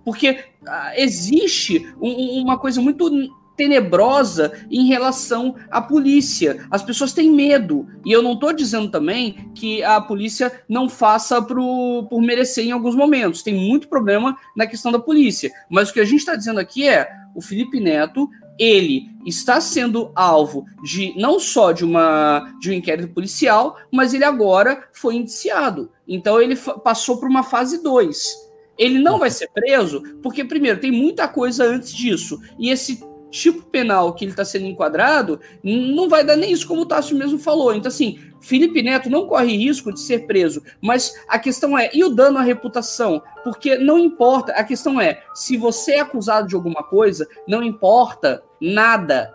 Porque 0.03 0.43
ah, 0.67 0.93
existe 0.95 1.93
um, 2.01 2.41
uma 2.41 2.57
coisa 2.57 2.81
muito 2.81 3.09
tenebrosa 3.57 4.53
em 4.69 4.85
relação 4.85 5.55
à 5.69 5.81
polícia. 5.81 6.65
As 6.69 6.83
pessoas 6.83 7.11
têm 7.11 7.31
medo. 7.31 7.87
E 8.05 8.11
eu 8.11 8.21
não 8.21 8.33
estou 8.33 8.53
dizendo 8.53 8.89
também 8.89 9.49
que 9.55 9.83
a 9.83 9.99
polícia 9.99 10.51
não 10.69 10.87
faça 10.87 11.41
pro, 11.41 12.05
por 12.09 12.21
merecer 12.21 12.65
em 12.65 12.71
alguns 12.71 12.95
momentos. 12.95 13.41
Tem 13.41 13.55
muito 13.55 13.89
problema 13.89 14.37
na 14.55 14.67
questão 14.67 14.91
da 14.91 14.99
polícia. 14.99 15.51
Mas 15.69 15.89
o 15.89 15.93
que 15.93 15.99
a 15.99 16.05
gente 16.05 16.19
está 16.19 16.35
dizendo 16.35 16.59
aqui 16.59 16.87
é 16.87 17.09
o 17.35 17.41
Felipe 17.41 17.79
Neto. 17.79 18.29
Ele 18.59 19.09
está 19.25 19.59
sendo 19.59 20.11
alvo 20.15 20.65
de 20.83 21.13
não 21.19 21.39
só 21.39 21.71
de 21.71 21.83
uma 21.83 22.55
de 22.59 22.69
um 22.71 22.73
inquérito 22.73 23.13
policial, 23.13 23.77
mas 23.91 24.13
ele 24.13 24.23
agora 24.23 24.87
foi 24.93 25.15
indiciado. 25.15 25.91
Então 26.07 26.41
ele 26.41 26.55
passou 26.55 27.17
por 27.17 27.27
uma 27.27 27.43
fase 27.43 27.83
2. 27.83 28.47
Ele 28.77 28.99
não 28.99 29.17
vai 29.17 29.31
ser 29.31 29.49
preso, 29.49 30.03
porque, 30.21 30.43
primeiro, 30.43 30.79
tem 30.79 30.91
muita 30.91 31.27
coisa 31.27 31.65
antes 31.65 31.91
disso. 31.91 32.39
E 32.59 32.69
esse 32.69 33.03
tipo 33.29 33.63
penal 33.63 34.13
que 34.13 34.25
ele 34.25 34.31
está 34.31 34.45
sendo 34.45 34.65
enquadrado, 34.65 35.39
não 35.63 36.09
vai 36.09 36.23
dar 36.23 36.35
nem 36.35 36.51
isso, 36.51 36.67
como 36.67 36.81
o 36.81 36.85
Tássio 36.85 37.17
mesmo 37.17 37.37
falou. 37.37 37.73
Então, 37.73 37.89
assim, 37.89 38.19
Felipe 38.39 38.81
Neto 38.81 39.09
não 39.09 39.27
corre 39.27 39.55
risco 39.55 39.91
de 39.91 39.99
ser 39.99 40.25
preso, 40.25 40.61
mas 40.81 41.13
a 41.27 41.37
questão 41.39 41.77
é, 41.77 41.89
e 41.93 42.03
o 42.03 42.09
dano 42.09 42.37
à 42.37 42.41
reputação? 42.41 43.21
Porque 43.43 43.77
não 43.77 43.99
importa, 43.99 44.53
a 44.53 44.63
questão 44.63 44.99
é, 44.99 45.23
se 45.33 45.57
você 45.57 45.93
é 45.93 45.99
acusado 45.99 46.47
de 46.47 46.55
alguma 46.55 46.83
coisa, 46.83 47.27
não 47.47 47.63
importa 47.63 48.43
nada. 48.61 49.33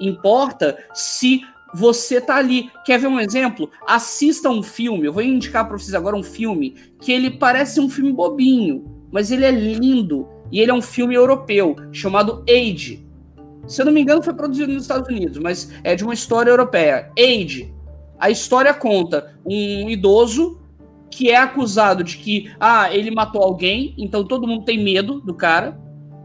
Importa 0.00 0.76
se 0.92 1.42
você 1.74 2.20
tá 2.20 2.36
ali. 2.36 2.70
Quer 2.84 2.98
ver 2.98 3.06
um 3.06 3.20
exemplo? 3.20 3.70
Assista 3.86 4.48
um 4.48 4.62
filme. 4.62 5.06
Eu 5.06 5.12
vou 5.12 5.22
indicar 5.22 5.66
para 5.66 5.76
vocês 5.76 5.94
agora 5.94 6.16
um 6.16 6.22
filme 6.22 6.74
que 7.00 7.12
ele 7.12 7.30
parece 7.30 7.80
um 7.80 7.88
filme 7.88 8.12
bobinho, 8.12 9.06
mas 9.10 9.30
ele 9.30 9.44
é 9.44 9.50
lindo. 9.50 10.28
E 10.50 10.60
ele 10.60 10.70
é 10.70 10.74
um 10.74 10.82
filme 10.82 11.14
europeu 11.14 11.76
chamado 11.92 12.44
Age. 12.48 13.05
Se 13.66 13.82
eu 13.82 13.86
não 13.86 13.92
me 13.92 14.00
engano, 14.00 14.22
foi 14.22 14.34
produzido 14.34 14.72
nos 14.72 14.82
Estados 14.82 15.08
Unidos, 15.08 15.38
mas 15.38 15.72
é 15.82 15.94
de 15.94 16.04
uma 16.04 16.14
história 16.14 16.50
europeia. 16.50 17.10
Age. 17.18 17.74
A 18.18 18.30
história 18.30 18.72
conta 18.72 19.34
um 19.44 19.90
idoso 19.90 20.60
que 21.10 21.30
é 21.30 21.36
acusado 21.36 22.04
de 22.04 22.18
que 22.18 22.50
ah, 22.60 22.94
ele 22.94 23.10
matou 23.10 23.42
alguém, 23.42 23.94
então 23.98 24.24
todo 24.24 24.46
mundo 24.46 24.64
tem 24.64 24.82
medo 24.82 25.20
do 25.20 25.34
cara. 25.34 25.78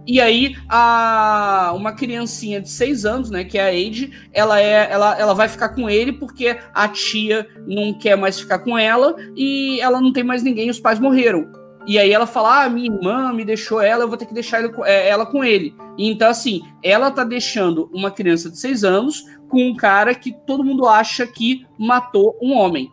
E 0.05 0.19
aí, 0.19 0.55
a, 0.67 1.71
uma 1.75 1.93
criancinha 1.93 2.59
de 2.59 2.69
seis 2.69 3.05
anos, 3.05 3.29
né, 3.29 3.43
que 3.43 3.57
é 3.57 3.63
a 3.63 3.69
Age, 3.69 4.11
ela, 4.33 4.59
é, 4.59 4.91
ela, 4.91 5.17
ela 5.19 5.33
vai 5.33 5.47
ficar 5.47 5.69
com 5.69 5.89
ele 5.89 6.11
porque 6.11 6.57
a 6.73 6.87
tia 6.87 7.47
não 7.67 7.93
quer 7.93 8.17
mais 8.17 8.39
ficar 8.39 8.59
com 8.59 8.77
ela 8.77 9.15
e 9.35 9.79
ela 9.79 10.01
não 10.01 10.11
tem 10.11 10.23
mais 10.23 10.41
ninguém, 10.41 10.69
os 10.69 10.79
pais 10.79 10.99
morreram. 10.99 11.60
E 11.85 11.97
aí 11.97 12.11
ela 12.11 12.27
fala: 12.27 12.63
Ah, 12.63 12.69
minha 12.69 12.91
irmã 12.91 13.33
me 13.33 13.45
deixou 13.45 13.81
ela, 13.81 14.03
eu 14.03 14.07
vou 14.07 14.17
ter 14.17 14.25
que 14.25 14.33
deixar 14.33 14.61
é, 14.85 15.09
ela 15.09 15.25
com 15.25 15.43
ele. 15.43 15.75
Então, 15.97 16.29
assim, 16.29 16.61
ela 16.83 17.11
tá 17.11 17.23
deixando 17.23 17.89
uma 17.93 18.11
criança 18.11 18.49
de 18.49 18.57
seis 18.57 18.83
anos 18.83 19.25
com 19.49 19.67
um 19.67 19.75
cara 19.75 20.15
que 20.15 20.31
todo 20.45 20.63
mundo 20.63 20.87
acha 20.87 21.27
que 21.27 21.65
matou 21.77 22.37
um 22.41 22.53
homem. 22.53 22.91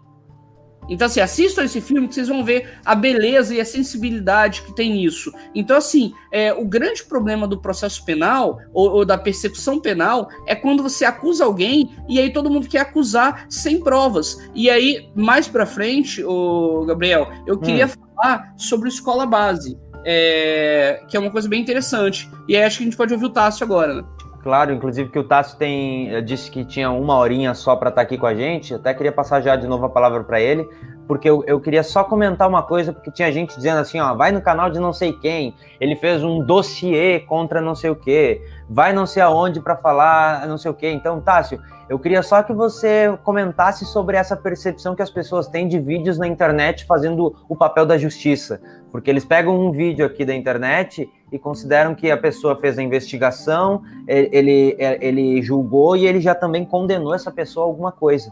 Então, 0.89 1.07
assim, 1.07 1.20
assistam 1.20 1.64
esse 1.64 1.80
filme 1.80 2.09
que 2.09 2.14
vocês 2.14 2.28
vão 2.28 2.43
ver 2.43 2.78
a 2.84 2.95
beleza 2.95 3.55
e 3.55 3.61
a 3.61 3.64
sensibilidade 3.64 4.62
que 4.62 4.74
tem 4.74 4.93
nisso. 4.93 5.30
Então, 5.55 5.76
assim, 5.76 6.14
é, 6.32 6.53
o 6.53 6.64
grande 6.64 7.05
problema 7.05 7.47
do 7.47 7.61
processo 7.61 8.05
penal 8.05 8.59
ou, 8.72 8.91
ou, 8.91 9.05
da 9.05 9.18
persecução 9.18 9.78
penal 9.78 10.28
é 10.47 10.55
quando 10.55 10.82
você 10.82 11.05
acusa 11.05 11.45
alguém 11.45 11.91
e 12.09 12.18
aí 12.18 12.32
todo 12.32 12.51
mundo 12.51 12.68
quer 12.68 12.80
acusar 12.80 13.47
sem 13.51 13.80
provas. 13.80 14.39
E 14.55 14.70
aí, 14.70 15.11
mais 15.14 15.47
pra 15.47 15.66
frente, 15.66 16.24
o 16.24 16.86
Gabriel, 16.86 17.30
eu 17.47 17.59
queria 17.59 17.86
hum. 17.86 18.07
Falar 18.18 18.52
sobre 18.56 18.88
escola 18.88 19.24
base, 19.24 19.78
é, 20.04 21.02
que 21.08 21.16
é 21.16 21.20
uma 21.20 21.30
coisa 21.30 21.48
bem 21.48 21.60
interessante. 21.62 22.30
E 22.48 22.56
aí 22.56 22.64
acho 22.64 22.78
que 22.78 22.82
a 22.82 22.86
gente 22.86 22.96
pode 22.96 23.12
ouvir 23.14 23.26
o 23.26 23.30
Tássio 23.30 23.64
agora, 23.64 23.94
né? 23.94 24.04
Claro, 24.42 24.72
inclusive 24.72 25.10
que 25.10 25.18
o 25.18 25.24
Tássio 25.24 25.58
tem, 25.58 26.14
eh, 26.14 26.20
disse 26.22 26.50
que 26.50 26.64
tinha 26.64 26.90
uma 26.90 27.18
horinha 27.18 27.52
só 27.54 27.74
para 27.76 27.90
estar 27.90 28.00
tá 28.00 28.06
aqui 28.06 28.16
com 28.16 28.26
a 28.26 28.34
gente. 28.34 28.72
Até 28.72 28.94
queria 28.94 29.12
passar 29.12 29.40
já 29.40 29.56
de 29.56 29.66
novo 29.66 29.84
a 29.84 29.90
palavra 29.90 30.22
para 30.24 30.40
ele, 30.40 30.66
porque 31.09 31.28
eu, 31.28 31.42
eu, 31.46 31.59
queria 31.59 31.82
só 31.82 32.04
comentar 32.04 32.46
uma 32.46 32.62
coisa, 32.62 32.92
porque 32.92 33.11
tinha 33.11 33.32
gente 33.32 33.56
dizendo 33.56 33.78
assim, 33.78 33.98
ó, 33.98 34.14
vai 34.14 34.30
no 34.30 34.42
canal 34.42 34.68
de 34.68 34.78
não 34.78 34.92
sei 34.92 35.14
quem, 35.14 35.54
ele 35.80 35.96
fez 35.96 36.22
um 36.22 36.44
dossiê 36.44 37.20
contra 37.20 37.62
não 37.62 37.74
sei 37.74 37.88
o 37.88 37.96
quê, 37.96 38.42
vai 38.68 38.92
não 38.92 39.06
sei 39.06 39.22
aonde 39.22 39.59
para 39.59 39.74
falar 39.74 40.46
não 40.46 40.59
sei 40.59 40.70
o 40.70 40.74
quê. 40.74 40.90
Então, 40.90 41.18
Tássio, 41.18 41.59
eu 41.88 41.98
queria 41.98 42.22
só 42.22 42.42
que 42.42 42.52
você 42.52 43.18
comentasse 43.24 43.86
sobre 43.86 44.18
essa 44.18 44.36
percepção 44.36 44.94
que 44.94 45.00
as 45.00 45.09
pessoas 45.09 45.48
têm 45.48 45.66
de 45.66 45.80
vídeos 45.80 46.18
na 46.18 46.26
internet 46.28 46.84
fazendo 46.84 47.34
o 47.48 47.56
papel 47.56 47.86
da 47.86 47.96
justiça, 47.96 48.61
porque 48.92 49.09
eles 49.09 49.24
pegam 49.24 49.59
um 49.59 49.72
vídeo 49.72 50.04
aqui 50.04 50.26
da 50.26 50.34
internet 50.34 51.11
e 51.32 51.38
consideram 51.38 51.94
que 51.94 52.11
a 52.11 52.18
pessoa 52.18 52.54
fez 52.56 52.78
a 52.78 52.82
investigação, 52.82 53.82
ele, 54.06 54.76
ele 54.78 55.40
julgou 55.40 55.96
e 55.96 56.06
ele 56.06 56.20
já 56.20 56.34
também 56.34 56.66
condenou 56.66 57.14
essa 57.14 57.30
pessoa 57.30 57.64
a 57.64 57.68
alguma 57.68 57.92
coisa. 57.92 58.30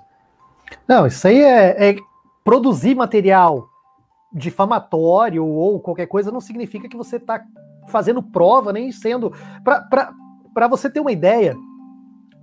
Não, 0.87 1.07
isso 1.07 1.27
aí 1.27 1.41
é, 1.41 1.91
é 1.91 1.97
produzir 2.47 2.95
material 2.95 3.69
difamatório 4.33 5.45
ou 5.45 5.81
qualquer 5.81 6.07
coisa 6.07 6.31
não 6.31 6.41
significa 6.41 6.89
que 6.89 6.97
você 6.97 7.17
está 7.17 7.45
fazendo 7.89 8.23
prova, 8.23 8.73
nem 8.73 8.93
sendo. 8.93 9.33
Para 9.65 10.69
você 10.69 10.89
ter 10.89 11.01
uma 11.01 11.11
ideia, 11.11 11.57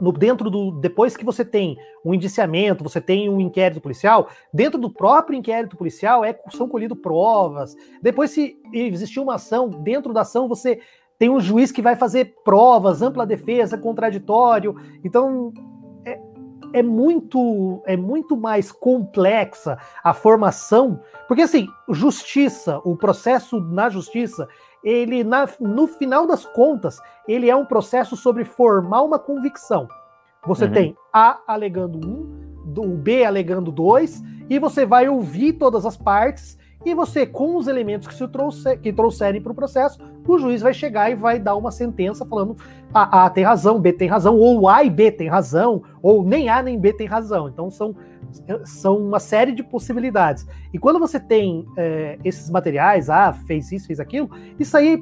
no 0.02 0.12
dentro 0.12 0.50
do 0.50 0.72
depois 0.72 1.16
que 1.16 1.24
você 1.24 1.46
tem 1.46 1.78
um 2.04 2.14
indiciamento, 2.14 2.84
você 2.84 3.00
tem 3.00 3.30
um 3.30 3.40
inquérito 3.40 3.80
policial, 3.80 4.28
dentro 4.54 4.78
do 4.78 4.92
próprio 4.92 5.38
inquérito 5.38 5.78
policial 5.78 6.26
é, 6.26 6.38
são 6.52 6.68
colhidas 6.68 7.00
provas. 7.00 7.74
Depois, 8.02 8.32
se 8.32 8.58
existir 8.74 9.22
uma 9.22 9.36
ação, 9.36 9.70
dentro 9.70 10.12
da 10.12 10.22
ação 10.22 10.50
você 10.50 10.82
tem 11.18 11.30
um 11.30 11.40
juiz 11.40 11.72
que 11.72 11.82
vai 11.82 11.96
fazer 11.96 12.36
provas, 12.44 13.02
ampla 13.02 13.26
defesa, 13.26 13.78
contraditório. 13.78 14.76
Então, 15.02 15.54
é, 16.74 16.84
muito 16.84 17.82
é 17.86 17.96
muito 17.96 18.36
mais 18.36 18.72
complexa 18.72 19.78
a 20.04 20.14
formação, 20.14 21.00
porque 21.28 21.44
assim, 21.44 21.68
justiça, 21.90 22.82
o 22.84 22.98
processo 22.98 23.62
na 23.62 23.90
justiça, 23.90 24.48
ele 24.84 25.24
na, 25.24 25.48
no 25.60 25.88
final 25.88 26.28
das 26.28 26.46
contas, 26.46 27.00
ele 27.28 27.50
é 27.50 27.56
um 27.56 27.66
processo 27.66 28.18
sobre 28.18 28.44
formar 28.44 29.04
uma 29.04 29.20
convicção. 29.20 29.88
Você 30.46 30.66
uhum. 30.66 30.72
tem 30.72 30.98
A 31.14 31.40
alegando 31.48 32.06
um, 32.06 32.54
o 32.78 32.98
B 32.98 33.24
alegando 33.24 33.72
dois, 33.72 34.22
e 34.50 34.60
você 34.60 34.86
vai 34.86 35.08
ouvir 35.08 35.54
todas 35.54 35.86
as 35.86 35.96
partes 35.96 36.58
e 36.86 36.94
você, 36.94 37.26
com 37.26 37.56
os 37.56 37.68
elementos 37.68 38.08
que 38.08 38.14
se 38.14 38.28
trouxer, 38.28 38.80
que 38.80 38.92
trouxerem 38.92 39.42
para 39.42 39.52
o 39.52 39.56
processo, 39.56 40.00
o 40.28 40.38
juiz 40.38 40.62
vai 40.62 40.74
chegar 40.74 41.10
e 41.10 41.16
vai 41.16 41.40
dar 41.40 41.56
uma 41.56 41.72
sentença 41.72 42.26
falando 42.26 42.56
A, 42.94 43.26
A 43.26 43.30
tem 43.30 43.44
razão, 43.44 43.80
B 43.80 43.94
tem 43.94 44.08
razão, 44.08 44.38
ou 44.38 44.68
A 44.68 44.84
e 44.84 44.90
B 44.90 45.12
tem 45.12 45.28
razão, 45.28 45.84
ou 46.02 46.24
nem 46.24 46.50
A 46.50 46.62
nem 46.62 46.80
B 46.80 46.94
tem 46.94 47.08
razão. 47.08 47.48
Então 47.48 47.70
são, 47.72 47.96
são 48.66 48.98
uma 48.98 49.20
série 49.20 49.52
de 49.54 49.64
possibilidades. 49.64 50.46
E 50.74 50.80
quando 50.80 51.00
você 51.00 51.20
tem 51.20 51.66
é, 51.78 52.18
esses 52.24 52.50
materiais, 52.50 53.10
ah, 53.10 53.34
fez 53.34 53.72
isso, 53.72 53.88
fez 53.88 54.00
aquilo, 54.00 54.30
isso 54.60 54.76
aí 54.76 55.00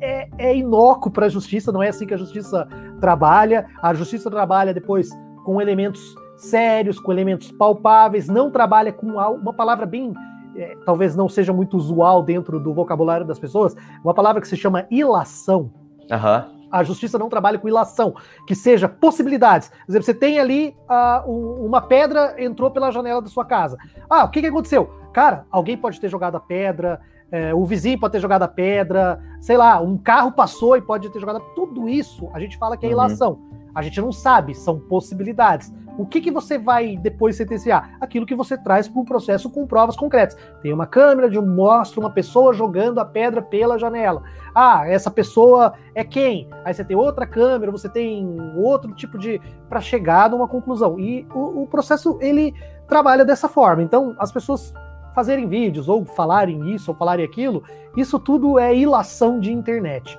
é, 0.00 0.28
é 0.36 0.56
inócuo 0.56 1.10
para 1.10 1.26
a 1.26 1.30
justiça, 1.30 1.72
não 1.72 1.82
é 1.82 1.88
assim 1.88 2.06
que 2.06 2.14
a 2.14 2.18
justiça 2.18 2.68
trabalha. 3.00 3.66
A 3.82 3.94
justiça 3.94 4.30
trabalha 4.30 4.74
depois 4.74 5.08
com 5.44 5.60
elementos 5.60 6.14
sérios, 6.36 6.98
com 6.98 7.12
elementos 7.12 7.50
palpáveis, 7.52 8.28
não 8.28 8.50
trabalha 8.50 8.92
com 8.92 9.06
uma 9.06 9.52
palavra 9.52 9.86
bem 9.86 10.12
é, 10.56 10.76
talvez 10.84 11.16
não 11.16 11.28
seja 11.28 11.52
muito 11.52 11.76
usual 11.76 12.22
dentro 12.22 12.58
do 12.60 12.72
vocabulário 12.72 13.26
das 13.26 13.38
pessoas, 13.38 13.76
uma 14.02 14.14
palavra 14.14 14.40
que 14.40 14.48
se 14.48 14.56
chama 14.56 14.86
ilação. 14.90 15.72
Uhum. 16.10 16.54
A 16.70 16.82
justiça 16.82 17.18
não 17.18 17.28
trabalha 17.28 17.58
com 17.58 17.68
ilação, 17.68 18.14
que 18.46 18.54
seja 18.54 18.88
possibilidades. 18.88 19.68
Por 19.68 19.92
exemplo, 19.92 20.04
você 20.04 20.14
tem 20.14 20.40
ali 20.40 20.76
uh, 20.88 21.30
um, 21.30 21.66
uma 21.66 21.80
pedra 21.80 22.34
entrou 22.42 22.70
pela 22.70 22.90
janela 22.90 23.22
da 23.22 23.28
sua 23.28 23.44
casa. 23.44 23.78
Ah, 24.10 24.24
o 24.24 24.28
que, 24.28 24.40
que 24.40 24.48
aconteceu? 24.48 24.90
Cara, 25.12 25.46
alguém 25.50 25.76
pode 25.76 26.00
ter 26.00 26.08
jogado 26.08 26.36
a 26.36 26.40
pedra, 26.40 27.00
é, 27.30 27.54
o 27.54 27.64
vizinho 27.64 27.98
pode 27.98 28.12
ter 28.12 28.20
jogado 28.20 28.42
a 28.42 28.48
pedra, 28.48 29.20
sei 29.40 29.56
lá, 29.56 29.80
um 29.80 29.96
carro 29.96 30.32
passou 30.32 30.76
e 30.76 30.82
pode 30.82 31.08
ter 31.10 31.20
jogado. 31.20 31.40
Tudo 31.54 31.88
isso 31.88 32.28
a 32.32 32.40
gente 32.40 32.58
fala 32.58 32.76
que 32.76 32.86
é 32.86 32.88
uhum. 32.88 32.94
ilação. 32.94 33.38
A 33.74 33.82
gente 33.82 34.00
não 34.00 34.12
sabe, 34.12 34.54
são 34.54 34.78
possibilidades. 34.78 35.72
O 35.96 36.04
que, 36.04 36.20
que 36.20 36.30
você 36.30 36.58
vai 36.58 36.96
depois 36.96 37.36
sentenciar? 37.36 37.96
Aquilo 38.00 38.26
que 38.26 38.34
você 38.34 38.58
traz 38.58 38.88
para 38.88 39.00
um 39.00 39.04
processo 39.04 39.48
com 39.48 39.66
provas 39.66 39.96
concretas. 39.96 40.36
Tem 40.60 40.72
uma 40.72 40.86
câmera 40.86 41.30
de 41.30 41.40
mostra 41.40 42.00
uma 42.00 42.10
pessoa 42.10 42.52
jogando 42.52 42.98
a 42.98 43.04
pedra 43.04 43.40
pela 43.40 43.78
janela. 43.78 44.22
Ah, 44.54 44.82
essa 44.86 45.10
pessoa 45.10 45.74
é 45.94 46.02
quem? 46.02 46.48
Aí 46.64 46.74
você 46.74 46.84
tem 46.84 46.96
outra 46.96 47.26
câmera, 47.26 47.70
você 47.70 47.88
tem 47.88 48.36
outro 48.56 48.92
tipo 48.94 49.18
de 49.18 49.40
para 49.68 49.80
chegar 49.80 50.30
numa 50.30 50.48
conclusão. 50.48 50.98
E 50.98 51.26
o, 51.32 51.62
o 51.62 51.66
processo 51.66 52.18
ele 52.20 52.52
trabalha 52.88 53.24
dessa 53.24 53.48
forma. 53.48 53.82
Então, 53.82 54.16
as 54.18 54.32
pessoas 54.32 54.74
fazerem 55.14 55.46
vídeos 55.46 55.88
ou 55.88 56.04
falarem 56.04 56.74
isso 56.74 56.90
ou 56.90 56.96
falarem 56.96 57.24
aquilo, 57.24 57.62
isso 57.96 58.18
tudo 58.18 58.58
é 58.58 58.74
ilação 58.74 59.38
de 59.38 59.52
internet. 59.52 60.18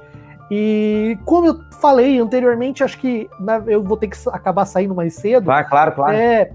E 0.51 1.17
como 1.25 1.47
eu 1.47 1.59
falei 1.81 2.19
anteriormente, 2.19 2.83
acho 2.83 2.99
que 2.99 3.27
né, 3.39 3.63
eu 3.67 3.83
vou 3.83 3.97
ter 3.97 4.07
que 4.07 4.17
acabar 4.29 4.65
saindo 4.65 4.93
mais 4.93 5.15
cedo. 5.15 5.45
Vai, 5.45 5.67
claro, 5.67 5.91
claro. 5.93 6.15
É, 6.15 6.51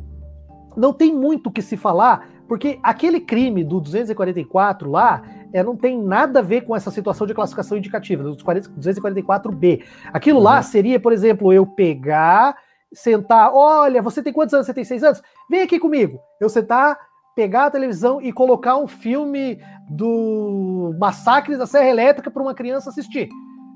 não 0.77 0.93
tem 0.93 1.15
muito 1.15 1.49
o 1.49 1.53
que 1.53 1.63
se 1.63 1.77
falar, 1.77 2.29
porque 2.47 2.79
aquele 2.83 3.21
crime 3.21 3.65
do 3.65 3.81
244 3.81 4.89
lá 4.89 5.23
é, 5.53 5.63
não 5.63 5.77
tem 5.77 6.01
nada 6.01 6.39
a 6.39 6.43
ver 6.43 6.63
com 6.63 6.77
essa 6.77 6.91
situação 6.91 7.27
de 7.27 7.35
classificação 7.35 7.77
indicativa, 7.77 8.23
do 8.23 8.37
244B. 8.37 9.83
Aquilo 10.13 10.39
uhum. 10.39 10.45
lá 10.45 10.63
seria, 10.63 11.01
por 11.01 11.13
exemplo, 11.13 11.53
eu 11.53 11.67
pegar, 11.67 12.57
sentar, 12.93 13.53
olha, 13.53 14.01
você 14.01 14.23
tem 14.23 14.33
quantos 14.33 14.55
anos? 14.55 14.67
Você 14.67 14.75
tem 14.75 14.85
seis 14.85 15.03
anos? 15.03 15.21
Vem 15.49 15.63
aqui 15.63 15.79
comigo. 15.79 16.21
Eu 16.41 16.49
sentar, 16.49 16.97
pegar 17.35 17.67
a 17.67 17.71
televisão 17.71 18.21
e 18.21 18.33
colocar 18.33 18.77
um 18.77 18.87
filme 18.87 19.61
do 19.89 20.95
Massacre 20.99 21.57
da 21.57 21.67
Serra 21.67 21.89
Elétrica 21.89 22.31
para 22.31 22.43
uma 22.43 22.55
criança 22.55 22.91
assistir. 22.91 23.29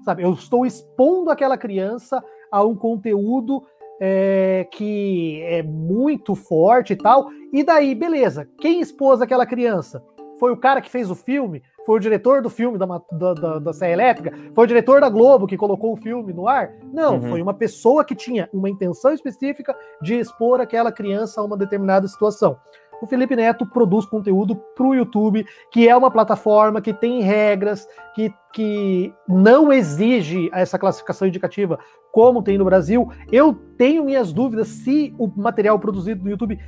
Sabe, 0.05 0.23
eu 0.23 0.33
estou 0.35 0.67
expondo 0.67 1.31
aquela 1.31 1.57
criança 1.57 2.23
a 2.53 2.63
um 2.63 2.77
conteúdo 2.77 3.63
é, 4.01 4.67
que 4.71 5.41
é 5.43 5.63
muito 5.63 6.35
forte 6.35 6.93
e 6.93 6.97
tal. 6.97 7.29
E 7.53 7.65
daí, 7.65 7.95
beleza. 7.95 8.49
Quem 8.61 8.81
expôs 8.81 9.23
aquela 9.23 9.47
criança? 9.47 10.05
Foi 10.39 10.53
o 10.53 10.57
cara 10.57 10.81
que 10.81 10.91
fez 10.91 11.11
o 11.11 11.15
filme? 11.15 11.63
Foi 11.87 11.97
o 11.97 12.01
diretor 12.01 12.43
do 12.43 12.51
filme 12.51 12.77
da, 12.77 12.87
da, 12.87 13.35
da, 13.35 13.59
da 13.59 13.73
Serra 13.73 13.93
Elétrica? 13.93 14.37
Foi 14.55 14.65
o 14.65 14.67
diretor 14.67 15.01
da 15.01 15.09
Globo 15.09 15.47
que 15.47 15.57
colocou 15.57 15.93
o 15.93 15.97
filme 15.97 16.33
no 16.33 16.49
ar? 16.49 16.73
Não, 16.93 17.15
uhum. 17.15 17.31
foi 17.31 17.43
uma 17.43 17.55
pessoa 17.55 18.05
que 18.05 18.15
tinha 18.15 18.49
uma 18.53 18.69
intenção 18.69 19.13
específica 19.13 19.75
de 20.03 20.19
expor 20.19 20.61
aquela 20.61 20.91
criança 20.91 21.41
a 21.41 21.45
uma 21.45 21.57
determinada 21.57 22.09
situação 22.09 22.59
o 23.05 23.07
Felipe 23.07 23.37
Neto 23.37 23.67
produz 23.67 24.07
conteúdo 24.07 24.57
para 24.57 24.87
o 24.87 24.95
YouTube, 24.95 25.47
que 25.71 25.87
é 25.87 25.95
uma 25.95 26.11
plataforma 26.11 26.81
que 26.81 26.93
tem 26.93 27.21
regras, 27.21 27.87
que, 28.15 28.33
que 28.53 29.13
não 29.29 29.71
exige 29.71 30.49
essa 30.55 30.79
classificação 30.79 31.29
indicativa 31.29 31.79
como 32.11 32.43
tem 32.43 32.57
no 32.57 32.65
Brasil. 32.65 33.11
Eu 33.31 33.53
tenho 33.77 34.05
minhas 34.05 34.33
dúvidas 34.33 34.69
se 34.69 35.15
o 35.19 35.29
material 35.29 35.79
produzido 35.79 36.25
no 36.25 36.31
YouTube 36.31 36.59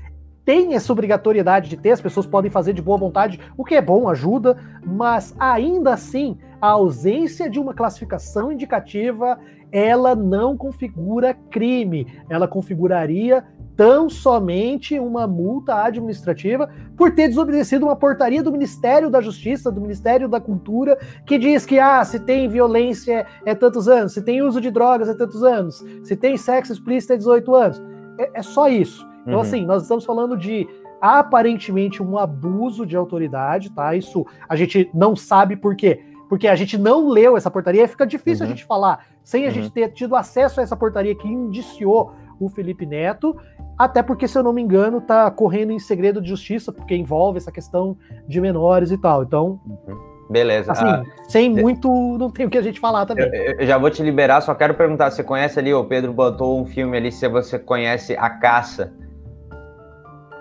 tem 0.44 0.74
essa 0.74 0.92
obrigatoriedade 0.92 1.70
de 1.70 1.76
ter, 1.76 1.90
as 1.90 2.00
pessoas 2.00 2.26
podem 2.26 2.50
fazer 2.50 2.72
de 2.72 2.82
boa 2.82 2.98
vontade, 2.98 3.40
o 3.56 3.64
que 3.64 3.74
é 3.74 3.82
bom, 3.82 4.08
ajuda, 4.08 4.56
mas 4.84 5.34
ainda 5.40 5.94
assim, 5.94 6.38
a 6.60 6.68
ausência 6.68 7.50
de 7.50 7.58
uma 7.58 7.74
classificação 7.74 8.52
indicativa, 8.52 9.38
ela 9.72 10.14
não 10.14 10.56
configura 10.56 11.34
crime, 11.50 12.06
ela 12.28 12.46
configuraria 12.46 13.44
tão 13.76 14.08
somente 14.08 14.98
uma 14.98 15.26
multa 15.26 15.84
administrativa 15.84 16.70
por 16.96 17.14
ter 17.14 17.28
desobedecido 17.28 17.84
uma 17.84 17.94
portaria 17.94 18.42
do 18.42 18.50
Ministério 18.50 19.10
da 19.10 19.20
Justiça, 19.20 19.70
do 19.70 19.80
Ministério 19.80 20.28
da 20.28 20.40
Cultura, 20.40 20.98
que 21.26 21.38
diz 21.38 21.66
que 21.66 21.78
ah, 21.78 22.02
se 22.04 22.18
tem 22.20 22.48
violência 22.48 23.26
é 23.44 23.54
tantos 23.54 23.86
anos, 23.86 24.14
se 24.14 24.22
tem 24.22 24.40
uso 24.40 24.60
de 24.60 24.70
drogas 24.70 25.08
é 25.08 25.14
tantos 25.14 25.44
anos, 25.44 25.84
se 26.02 26.16
tem 26.16 26.36
sexo 26.36 26.72
explícito 26.72 27.12
é 27.12 27.16
18 27.16 27.54
anos. 27.54 27.82
É, 28.18 28.30
é 28.40 28.42
só 28.42 28.68
isso. 28.68 29.06
Então, 29.22 29.34
uhum. 29.34 29.40
assim, 29.40 29.66
nós 29.66 29.82
estamos 29.82 30.04
falando 30.04 30.36
de 30.36 30.66
aparentemente 31.00 32.02
um 32.02 32.16
abuso 32.16 32.86
de 32.86 32.96
autoridade, 32.96 33.70
tá? 33.70 33.94
Isso 33.94 34.24
a 34.48 34.56
gente 34.56 34.90
não 34.94 35.14
sabe 35.14 35.56
por 35.56 35.76
quê. 35.76 36.00
Porque 36.28 36.48
a 36.48 36.56
gente 36.56 36.76
não 36.76 37.08
leu 37.08 37.36
essa 37.36 37.50
portaria, 37.50 37.86
fica 37.86 38.06
difícil 38.06 38.44
uhum. 38.44 38.52
a 38.52 38.54
gente 38.54 38.64
falar 38.64 39.06
sem 39.22 39.44
a 39.44 39.48
uhum. 39.48 39.54
gente 39.54 39.70
ter 39.70 39.92
tido 39.92 40.16
acesso 40.16 40.60
a 40.60 40.62
essa 40.62 40.76
portaria 40.76 41.14
que 41.14 41.28
indiciou 41.28 42.12
o 42.40 42.48
Felipe 42.48 42.86
Neto, 42.86 43.36
até 43.78 44.02
porque, 44.02 44.26
se 44.28 44.38
eu 44.38 44.42
não 44.42 44.52
me 44.52 44.62
engano, 44.62 45.00
tá 45.00 45.30
correndo 45.30 45.72
em 45.72 45.78
segredo 45.78 46.20
de 46.20 46.28
justiça, 46.28 46.72
porque 46.72 46.94
envolve 46.94 47.38
essa 47.38 47.52
questão 47.52 47.96
de 48.26 48.40
menores 48.40 48.90
e 48.90 48.98
tal. 48.98 49.22
Então. 49.22 49.60
Uhum. 49.66 50.16
Beleza. 50.28 50.72
Assim, 50.72 50.86
ah, 50.86 51.04
sem 51.28 51.48
muito, 51.48 51.88
não 52.18 52.30
tem 52.30 52.46
o 52.46 52.50
que 52.50 52.58
a 52.58 52.62
gente 52.62 52.80
falar 52.80 53.06
também. 53.06 53.30
Eu, 53.32 53.60
eu, 53.60 53.66
já 53.66 53.78
vou 53.78 53.90
te 53.90 54.02
liberar, 54.02 54.40
só 54.40 54.54
quero 54.54 54.74
perguntar: 54.74 55.10
você 55.10 55.22
conhece 55.22 55.58
ali, 55.58 55.72
o 55.72 55.84
Pedro 55.84 56.12
botou 56.12 56.60
um 56.60 56.66
filme 56.66 56.96
ali, 56.96 57.12
se 57.12 57.28
você 57.28 57.58
conhece 57.58 58.16
A 58.16 58.30
Caça. 58.30 58.92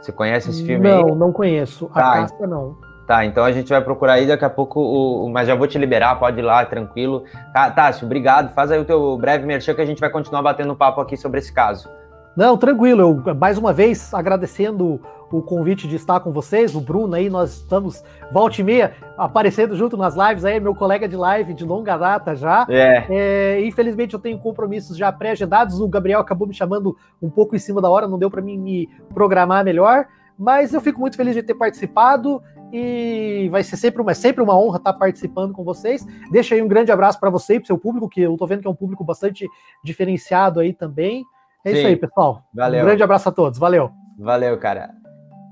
Você 0.02 0.12
conhece 0.12 0.50
esse 0.50 0.64
filme 0.64 0.88
não, 0.88 0.98
aí? 0.98 1.04
Não, 1.04 1.16
não 1.16 1.32
conheço. 1.32 1.89
A 1.91 1.93
tá, 1.93 2.14
Caça 2.14 2.48
não. 2.48 2.78
Tá, 3.08 3.24
então 3.24 3.43
a 3.43 3.51
gente 3.51 3.70
vai 3.70 3.82
procurar 3.82 4.14
aí 4.14 4.26
daqui 4.26 4.43
a 4.43 4.49
pouco, 4.49 4.80
o, 4.82 5.30
mas 5.30 5.47
já 5.47 5.53
vou 5.53 5.68
te 5.68 5.78
liberar, 5.78 6.16
pode 6.16 6.39
ir 6.39 6.41
lá, 6.41 6.66
tranquilo. 6.66 7.24
Tá, 7.53 7.70
Tássio, 7.70 8.06
obrigado. 8.06 8.51
Faz 8.53 8.72
aí 8.72 8.80
o 8.80 8.86
teu 8.86 9.16
breve 9.18 9.45
merchan 9.45 9.76
que 9.76 9.82
a 9.82 9.86
gente 9.86 9.99
vai 9.99 10.10
continuar 10.10 10.41
batendo 10.41 10.76
papo 10.76 10.99
aqui 10.99 11.16
sobre 11.16 11.39
esse 11.39 11.53
caso. 11.53 11.88
Não, 12.36 12.58
tranquilo. 12.58 13.24
Eu, 13.26 13.36
mais 13.36 13.58
uma 13.60 13.72
vez, 13.72 14.14
agradecendo 14.14 14.99
o 15.32 15.41
convite 15.41 15.88
de 15.88 15.95
estar 15.95 16.20
com 16.20 16.32
vocês, 16.32 16.76
o 16.76 16.82
Bruno 16.82 17.16
aí, 17.16 17.30
nós 17.30 17.58
estamos 17.58 18.03
volta 18.32 18.62
e 18.62 18.64
meia 18.64 18.93
aparecendo 19.18 19.76
junto 19.76 19.97
nas 19.97 20.16
lives 20.16 20.45
aí, 20.45 20.60
meu 20.60 20.76
colega 20.76 21.08
de 21.08 21.16
live 21.16 21.53
de 21.53 21.64
longa 21.64 21.97
data 21.97 22.36
já. 22.36 22.66
É. 22.70 23.06
é 23.10 23.66
infelizmente 23.66 24.14
eu 24.14 24.20
tenho 24.20 24.38
compromissos 24.38 24.97
já 24.97 25.12
pré-agendados, 25.12 25.80
o 25.80 25.88
Gabriel 25.88 26.20
acabou 26.20 26.47
me 26.47 26.53
chamando 26.53 26.95
um 27.22 27.30
pouco 27.30 27.56
em 27.56 27.60
cima 27.60 27.82
da 27.82 27.89
hora, 27.89 28.08
não 28.08 28.20
deu 28.20 28.30
para 28.30 28.41
mim 28.41 28.58
me 28.58 28.89
programar 29.14 29.64
melhor, 29.64 30.06
mas 30.38 30.74
eu 30.74 30.82
fico 30.82 30.99
muito 30.99 31.18
feliz 31.18 31.34
de 31.34 31.43
ter 31.43 31.56
participado 31.56 32.41
e 32.72 33.47
vai 33.49 33.63
ser 33.63 33.78
sempre 33.78 34.01
uma, 34.01 34.11
é 34.11 34.16
sempre 34.16 34.43
uma 34.43 34.57
honra 34.57 34.78
estar 34.78 34.93
participando 34.93 35.53
com 35.53 35.63
vocês. 35.63 36.05
Deixa 36.32 36.55
aí 36.55 36.61
um 36.61 36.68
grande 36.68 36.91
abraço 36.91 37.20
para 37.20 37.30
você 37.30 37.55
e 37.55 37.59
para 37.59 37.66
o 37.66 37.68
seu 37.68 37.78
público, 37.78 38.09
que 38.09 38.22
eu 38.22 38.34
estou 38.34 38.47
vendo 38.47 38.61
que 38.61 38.68
é 38.68 38.70
um 38.70 38.76
público 38.76 39.03
bastante 39.03 39.47
diferenciado 39.84 40.59
aí 40.59 40.74
também. 40.74 41.24
É 41.63 41.72
Sim. 41.72 41.78
isso 41.78 41.88
aí, 41.88 41.95
pessoal. 41.95 42.43
Valeu. 42.53 42.82
Um 42.82 42.86
grande 42.86 43.03
abraço 43.03 43.30
a 43.30 43.32
todos. 43.32 43.57
Valeu. 43.57 43.91
Valeu, 44.18 44.57
cara. 44.57 44.93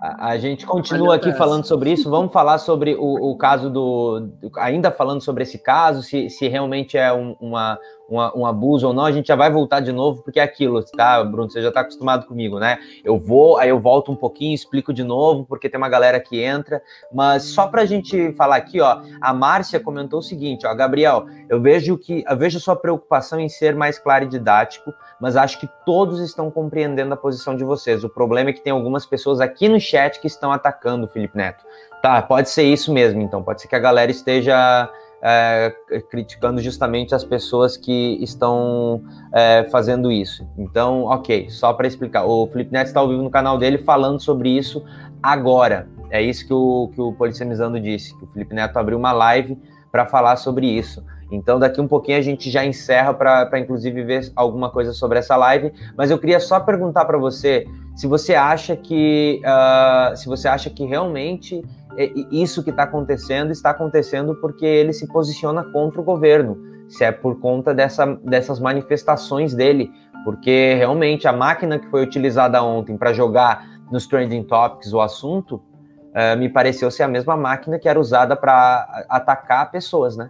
A, 0.04 0.32
a 0.32 0.38
gente 0.38 0.66
continua 0.66 1.16
aqui 1.16 1.32
falando 1.32 1.66
sobre 1.66 1.89
isso. 1.93 2.10
Vamos 2.10 2.34
falar 2.34 2.58
sobre 2.58 2.93
o, 2.93 3.32
o 3.32 3.38
caso 3.38 3.70
do. 3.70 4.30
Ainda 4.58 4.91
falando 4.91 5.22
sobre 5.22 5.43
esse 5.43 5.58
caso, 5.58 6.04
se, 6.04 6.30
se 6.30 6.45
realmente 6.49 6.97
é 6.97 7.14
um, 7.14 7.38
uma, 7.39 7.80
um, 8.10 8.41
um, 8.41 8.45
abuso 8.45 8.88
ou 8.88 8.93
não, 8.93 9.06
a 9.06 9.14
gente 9.14 9.28
já 9.28 9.36
vai 9.38 9.49
voltar 9.49 9.80
de 9.80 9.93
novo, 9.93 10.22
porque 10.22 10.41
é 10.41 10.43
aquilo, 10.43 10.84
tá, 10.84 11.24
Bruno? 11.24 11.49
Você 11.49 11.62
já 11.62 11.70
está 11.70 11.80
acostumado 11.80 12.26
comigo, 12.28 12.60
né? 12.60 12.80
Eu 13.01 13.18
vou, 13.18 13.58
aí 13.58 13.70
eu 13.70 13.80
volto 13.80 14.12
um 14.12 14.16
pouquinho, 14.16 14.54
explico 14.54 14.93
de 14.93 15.06
novo, 15.06 15.45
porque 15.45 15.70
tem 15.70 15.78
uma 15.78 15.88
galera 15.88 16.20
que 16.20 16.43
entra. 16.43 16.82
Mas 17.10 17.43
só 17.43 17.68
para 17.68 17.84
a 17.84 17.86
gente 17.86 18.34
falar 18.34 18.58
aqui, 18.58 18.82
ó, 18.82 19.01
a 19.22 19.34
Márcia 19.34 19.80
comentou 19.80 20.20
o 20.20 20.24
seguinte, 20.24 20.68
ó, 20.68 20.76
Gabriel, 20.76 21.28
eu 21.47 21.62
vejo 21.62 21.97
que 21.97 22.26
eu 22.28 22.38
vejo 22.38 22.60
sua 22.60 22.76
preocupação 22.76 23.39
em 23.39 23.47
ser 23.47 23.74
mais 23.74 23.97
claro 23.97 24.26
e 24.26 24.28
didático, 24.28 24.93
mas 25.24 25.38
acho 25.38 25.57
que 25.57 25.69
todos 25.86 26.19
estão 26.19 26.51
compreendendo 26.51 27.13
a 27.13 27.15
posição 27.15 27.55
de 27.55 27.63
vocês. 27.63 28.03
O 28.03 28.09
problema 28.09 28.49
é 28.49 28.53
que 28.53 28.59
tem 28.59 28.74
algumas 28.74 29.05
pessoas 29.05 29.39
aqui 29.39 29.69
no 29.69 29.80
chat 29.80 30.19
que 30.19 30.28
estão 30.28 30.51
atacando 30.51 31.05
o 31.05 31.07
Felipe 31.07 31.38
Neto. 31.38 31.63
Tá, 32.01 32.21
pode 32.21 32.49
ser 32.49 32.63
isso 32.63 32.91
mesmo, 32.91 33.21
então. 33.21 33.41
Pode 33.41 33.61
ser 33.61 33.69
que 33.69 33.76
a 33.78 33.80
galera 33.80 34.11
esteja 34.11 34.91
é, 35.21 35.74
criticando 36.11 36.59
justamente 36.59 37.15
as 37.15 37.24
pessoas 37.24 37.78
que 37.78 38.21
estão 38.21 39.01
é, 39.34 39.63
fazendo 39.71 40.11
isso. 40.11 40.45
Então, 40.57 41.05
ok, 41.05 41.49
só 41.49 41.71
para 41.71 41.88
explicar. 41.88 42.26
O 42.26 42.45
Felipe 42.47 42.74
Neto 42.74 42.88
está 42.88 42.99
ao 42.99 43.07
vivo 43.07 43.24
no 43.24 43.32
canal 43.32 43.57
dele 43.57 43.78
falando 43.78 44.19
sobre 44.19 44.49
isso 44.49 44.84
agora. 45.21 45.88
É 46.09 46.21
isso 46.21 46.45
que 46.45 46.53
o, 46.53 46.91
que 46.93 46.99
o 46.99 47.13
Policemizando 47.13 47.80
disse, 47.80 48.13
que 48.19 48.26
o 48.26 48.28
Felipe 48.28 48.53
Neto 48.53 48.76
abriu 48.76 48.97
uma 48.97 49.13
live 49.13 49.57
para 49.89 50.05
falar 50.05 50.36
sobre 50.36 50.67
isso. 50.67 51.01
Então, 51.34 51.57
daqui 51.57 51.81
um 51.81 51.88
pouquinho 51.88 52.19
a 52.19 52.21
gente 52.21 52.51
já 52.51 52.63
encerra 52.63 53.11
para, 53.11 53.59
inclusive, 53.59 54.03
ver 54.03 54.31
alguma 54.36 54.69
coisa 54.69 54.93
sobre 54.93 55.17
essa 55.17 55.36
live. 55.36 55.73
Mas 55.97 56.11
eu 56.11 56.19
queria 56.19 56.39
só 56.39 56.59
perguntar 56.59 57.05
para 57.05 57.17
você 57.17 57.65
se 57.95 58.05
você 58.05 58.36
acha 58.36 58.75
que, 58.75 59.41
uh, 59.43 60.15
se 60.15 60.27
você 60.27 60.47
acha 60.47 60.69
que 60.69 60.86
realmente 60.86 61.63
é, 61.97 62.11
isso 62.31 62.63
que 62.63 62.69
está 62.69 62.84
acontecendo 62.84 63.51
está 63.51 63.71
acontecendo 63.71 64.36
porque 64.36 64.65
ele 64.65 64.93
se 64.93 65.07
posiciona 65.07 65.63
contra 65.63 65.99
o 65.99 66.03
governo, 66.03 66.57
se 66.88 67.03
é 67.03 67.11
por 67.11 67.39
conta 67.39 67.73
dessa, 67.73 68.05
dessas 68.23 68.59
manifestações 68.59 69.55
dele, 69.55 69.91
porque 70.23 70.75
realmente 70.75 71.27
a 71.27 71.34
máquina 71.34 71.79
que 71.79 71.88
foi 71.89 72.03
utilizada 72.03 72.61
ontem 72.61 72.95
para 72.95 73.11
jogar 73.11 73.65
nos 73.91 74.07
trending 74.07 74.43
topics 74.43 74.93
o 74.93 75.01
assunto 75.01 75.55
uh, 75.55 76.38
me 76.38 76.47
pareceu 76.47 76.89
ser 76.91 77.03
a 77.03 77.07
mesma 77.07 77.36
máquina 77.36 77.79
que 77.79 77.89
era 77.89 77.99
usada 77.99 78.36
para 78.36 79.05
atacar 79.09 79.71
pessoas, 79.71 80.15
né? 80.15 80.29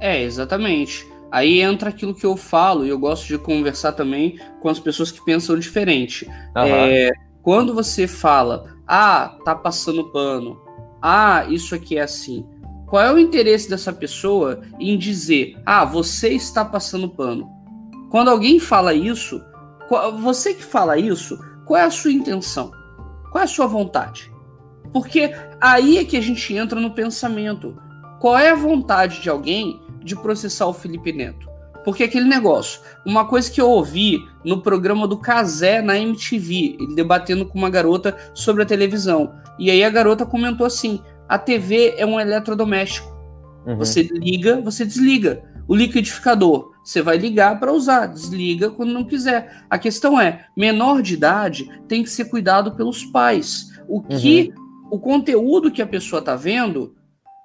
É, 0.00 0.22
exatamente. 0.22 1.06
Aí 1.30 1.60
entra 1.60 1.90
aquilo 1.90 2.14
que 2.14 2.26
eu 2.26 2.36
falo, 2.36 2.84
e 2.84 2.88
eu 2.88 2.98
gosto 2.98 3.26
de 3.26 3.38
conversar 3.38 3.92
também 3.92 4.38
com 4.60 4.68
as 4.68 4.80
pessoas 4.80 5.12
que 5.12 5.24
pensam 5.24 5.58
diferente. 5.58 6.26
Uhum. 6.56 6.64
É, 6.64 7.12
quando 7.42 7.72
você 7.72 8.08
fala, 8.08 8.74
ah, 8.86 9.36
tá 9.44 9.54
passando 9.54 10.10
pano, 10.10 10.60
ah, 11.00 11.46
isso 11.48 11.74
aqui 11.74 11.96
é 11.96 12.02
assim. 12.02 12.44
Qual 12.86 13.00
é 13.00 13.12
o 13.12 13.18
interesse 13.18 13.70
dessa 13.70 13.92
pessoa 13.92 14.62
em 14.80 14.98
dizer, 14.98 15.56
ah, 15.64 15.84
você 15.84 16.30
está 16.30 16.64
passando 16.64 17.08
pano? 17.08 17.48
Quando 18.10 18.28
alguém 18.28 18.58
fala 18.58 18.92
isso, 18.92 19.40
você 20.20 20.52
que 20.52 20.64
fala 20.64 20.98
isso, 20.98 21.38
qual 21.64 21.80
é 21.80 21.84
a 21.84 21.90
sua 21.90 22.10
intenção? 22.10 22.72
Qual 23.30 23.40
é 23.40 23.44
a 23.44 23.48
sua 23.48 23.68
vontade? 23.68 24.32
Porque 24.92 25.32
aí 25.60 25.98
é 25.98 26.04
que 26.04 26.16
a 26.16 26.20
gente 26.20 26.52
entra 26.52 26.80
no 26.80 26.90
pensamento. 26.90 27.76
Qual 28.20 28.36
é 28.36 28.50
a 28.50 28.56
vontade 28.56 29.22
de 29.22 29.30
alguém 29.30 29.79
de 30.02 30.16
processar 30.16 30.66
o 30.66 30.72
Felipe 30.72 31.12
Neto? 31.12 31.48
Porque 31.84 32.04
aquele 32.04 32.26
negócio, 32.28 32.80
uma 33.06 33.26
coisa 33.26 33.50
que 33.50 33.60
eu 33.60 33.68
ouvi 33.68 34.18
no 34.44 34.60
programa 34.60 35.06
do 35.06 35.16
Casé 35.16 35.80
na 35.80 35.98
MTV, 35.98 36.76
ele 36.78 36.94
debatendo 36.94 37.46
com 37.46 37.58
uma 37.58 37.70
garota 37.70 38.16
sobre 38.34 38.62
a 38.62 38.66
televisão. 38.66 39.34
E 39.58 39.70
aí 39.70 39.82
a 39.82 39.90
garota 39.90 40.26
comentou 40.26 40.66
assim: 40.66 41.00
a 41.28 41.38
TV 41.38 41.94
é 41.96 42.04
um 42.04 42.20
eletrodoméstico. 42.20 43.08
Uhum. 43.66 43.76
Você 43.76 44.02
liga, 44.02 44.60
você 44.60 44.84
desliga. 44.84 45.42
O 45.66 45.74
liquidificador, 45.74 46.72
você 46.82 47.00
vai 47.00 47.16
ligar 47.16 47.60
para 47.60 47.72
usar, 47.72 48.06
desliga 48.06 48.70
quando 48.70 48.92
não 48.92 49.04
quiser. 49.04 49.64
A 49.70 49.78
questão 49.78 50.20
é, 50.20 50.46
menor 50.56 51.00
de 51.00 51.14
idade 51.14 51.70
tem 51.86 52.02
que 52.02 52.10
ser 52.10 52.24
cuidado 52.24 52.72
pelos 52.72 53.04
pais. 53.04 53.70
O 53.88 54.02
que 54.02 54.52
uhum. 54.56 54.88
o 54.90 54.98
conteúdo 54.98 55.70
que 55.70 55.80
a 55.80 55.86
pessoa 55.86 56.20
tá 56.20 56.34
vendo 56.34 56.94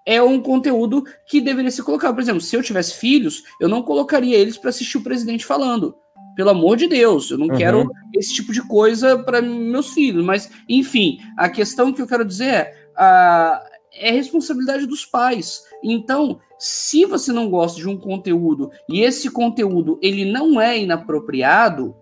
é 0.06 0.22
um 0.22 0.40
conteúdo 0.40 1.04
que 1.26 1.42
deveria 1.42 1.72
ser 1.72 1.84
colocado. 1.84 2.14
Por 2.14 2.22
exemplo, 2.22 2.42
se 2.42 2.56
eu 2.56 2.62
tivesse 2.62 2.96
filhos, 2.96 3.44
eu 3.60 3.68
não 3.68 3.82
colocaria 3.82 4.38
eles 4.38 4.58
para 4.58 4.70
assistir 4.70 4.98
o 4.98 5.04
presidente 5.04 5.46
falando. 5.46 5.96
Pelo 6.36 6.50
amor 6.50 6.76
de 6.76 6.88
Deus, 6.88 7.32
eu 7.32 7.38
não 7.38 7.48
uhum. 7.48 7.58
quero 7.58 7.90
esse 8.14 8.34
tipo 8.34 8.52
de 8.52 8.62
coisa 8.68 9.18
para 9.18 9.42
meus 9.42 9.92
filhos. 9.92 10.24
Mas, 10.24 10.52
enfim, 10.68 11.18
a 11.38 11.50
questão 11.50 11.94
que 11.94 12.02
eu 12.02 12.08
quero 12.08 12.26
dizer 12.26 12.46
é: 12.46 12.88
a, 12.96 13.64
é 13.94 14.12
responsabilidade 14.12 14.86
dos 14.86 15.06
pais. 15.06 15.64
Então, 15.82 16.40
se 16.60 17.06
você 17.06 17.32
não 17.32 17.50
gosta 17.50 17.80
de 17.80 17.88
um 17.88 17.98
conteúdo 17.98 18.70
e 18.90 19.02
esse 19.02 19.30
conteúdo 19.30 19.98
ele 20.02 20.26
não 20.26 20.60
é 20.60 20.78
inapropriado, 20.78 21.96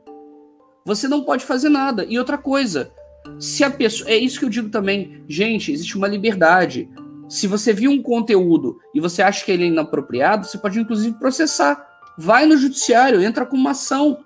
você 0.86 1.08
não 1.08 1.24
pode 1.24 1.46
fazer 1.46 1.70
nada. 1.70 2.06
E 2.06 2.18
outra 2.18 2.38
coisa, 2.38 2.92
se 3.40 3.64
a 3.64 3.70
pessoa, 3.70 4.10
é 4.10 4.18
isso 4.18 4.40
que 4.40 4.46
eu 4.46 4.50
digo 4.50 4.70
também, 4.70 5.24
gente, 5.28 5.72
existe 5.72 5.98
uma 5.98 6.08
liberdade. 6.08 6.90
Se 7.30 7.48
você 7.48 7.74
viu 7.74 7.92
um 7.92 8.02
conteúdo 8.02 8.78
e 8.94 9.00
você 9.00 9.22
acha 9.22 9.44
que 9.44 9.52
ele 9.52 9.64
é 9.64 9.68
inapropriado, 9.68 10.46
você 10.46 10.58
pode 10.58 10.80
inclusive 10.80 11.18
processar. 11.18 11.86
Vai 12.18 12.46
no 12.46 12.58
judiciário, 12.58 13.22
entra 13.22 13.46
com 13.46 13.56
uma 13.56 13.72
ação, 13.72 14.20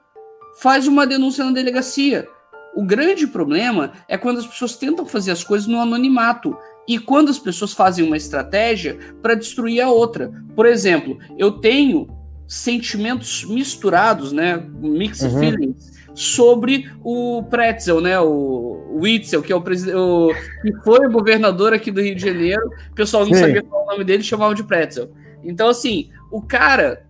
faz 0.60 0.88
uma 0.88 1.08
denúncia 1.08 1.44
na 1.44 1.52
delegacia. 1.52 2.28
O 2.76 2.86
grande 2.86 3.26
problema 3.26 3.94
é 4.08 4.18
quando 4.18 4.40
as 4.40 4.48
pessoas 4.48 4.76
tentam 4.76 5.06
fazer 5.06 5.32
as 5.32 5.44
coisas 5.44 5.68
no 5.68 5.80
anonimato 5.80 6.56
e 6.88 7.00
quando 7.00 7.30
as 7.30 7.40
pessoas 7.40 7.74
fazem 7.74 8.06
uma 8.06 8.18
estratégia 8.18 8.98
para 9.22 9.36
destruir 9.36 9.82
a 9.82 9.90
outra. 9.90 10.32
Por 10.56 10.66
exemplo, 10.66 11.18
eu 11.38 11.52
tenho 11.52 12.08
sentimentos 12.48 13.44
misturados, 13.46 14.32
né, 14.32 14.58
mixed 14.80 15.26
uhum. 15.28 15.40
feelings 15.40 15.97
sobre 16.18 16.92
o 17.04 17.44
Pretzel, 17.44 18.02
né? 18.02 18.20
O 18.20 18.98
Witzel, 19.00 19.44
que 19.44 19.54
é 19.54 19.56
o, 19.56 19.60
o 19.60 20.34
que 20.64 20.74
foi 20.84 21.06
o 21.06 21.12
governador 21.12 21.74
aqui 21.74 21.92
do 21.92 22.02
Rio 22.02 22.16
de 22.16 22.22
Janeiro. 22.26 22.68
O 22.92 22.96
pessoal 22.96 23.24
não 23.24 23.36
Sim. 23.36 23.42
sabia 23.42 23.62
qual 23.62 23.84
o 23.84 23.86
nome 23.86 24.04
dele, 24.04 24.24
chamava 24.24 24.56
de 24.56 24.64
Pretzel. 24.64 25.12
Então, 25.44 25.70
assim, 25.70 26.10
o 26.32 26.42
cara, 26.42 27.06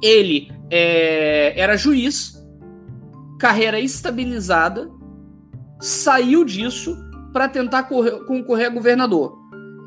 ele 0.00 0.52
é, 0.70 1.60
era 1.60 1.76
juiz, 1.76 2.40
carreira 3.40 3.80
estabilizada, 3.80 4.88
saiu 5.80 6.44
disso 6.44 6.96
para 7.32 7.48
tentar 7.48 7.82
correr, 7.84 8.24
concorrer 8.24 8.68
a 8.68 8.70
governador. 8.70 9.36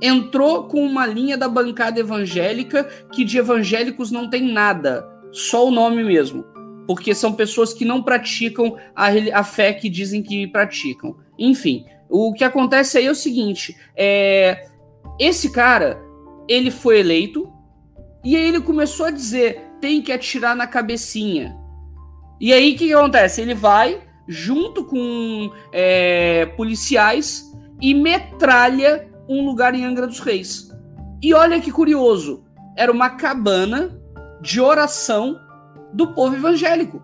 Entrou 0.02 0.66
com 0.66 0.84
uma 0.84 1.08
linha 1.08 1.38
da 1.38 1.48
bancada 1.48 2.02
evangélica 2.02 2.84
que 3.14 3.24
de 3.24 3.38
evangélicos 3.38 4.12
não 4.12 4.30
tem 4.30 4.52
nada, 4.52 5.08
só 5.32 5.66
o 5.66 5.72
nome 5.72 6.04
mesmo 6.04 6.51
porque 6.88 7.14
são 7.14 7.34
pessoas 7.34 7.74
que 7.74 7.86
não 7.86 8.02
praticam 8.02 8.78
a, 8.96 9.08
a 9.34 9.44
fé 9.44 9.74
que 9.74 9.90
dizem 9.90 10.22
que 10.22 10.48
praticam. 10.48 11.16
Enfim, 11.38 11.86
o 12.10 12.34
que 12.34 12.44
acontece 12.44 12.98
aí 12.98 13.06
é 13.06 13.12
o 13.12 13.16
seguinte: 13.16 13.76
é, 13.96 14.68
esse 15.20 15.52
cara 15.52 16.02
ele 16.48 16.72
foi 16.72 17.00
eleito 17.00 17.52
e 18.24 18.36
aí 18.36 18.48
ele 18.48 18.62
começou 18.62 19.06
a 19.06 19.12
dizer 19.12 19.62
tem 19.80 20.02
que 20.02 20.12
atirar 20.12 20.56
na 20.56 20.68
cabecinha. 20.68 21.58
E 22.40 22.54
aí 22.54 22.74
o 22.74 22.78
que, 22.78 22.88
que 22.88 22.94
acontece? 22.94 23.42
Ele 23.42 23.54
vai 23.54 24.02
junto 24.28 24.86
com 24.86 25.52
é, 25.72 26.46
policiais 26.58 27.52
e 27.82 27.94
metralha 27.94 29.10
um 29.28 29.46
lugar 29.46 29.74
em 29.74 29.86
Angra 29.86 30.08
dos 30.08 30.20
Reis. 30.20 30.70
E 31.22 31.34
olha 31.34 31.60
que 31.60 31.72
curioso, 31.72 32.44
era 32.76 32.92
uma 32.92 33.12
cabana 33.12 34.00
de 34.42 34.60
oração 34.60 35.40
do 35.94 36.14
povo 36.14 36.36
evangélico. 36.36 37.02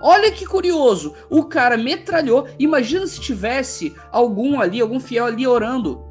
Olha 0.00 0.32
que 0.32 0.44
curioso, 0.44 1.14
o 1.30 1.44
cara 1.44 1.76
metralhou. 1.76 2.48
Imagina 2.58 3.06
se 3.06 3.20
tivesse 3.20 3.94
algum 4.10 4.60
ali, 4.60 4.80
algum 4.80 4.98
fiel 4.98 5.26
ali 5.26 5.46
orando 5.46 6.02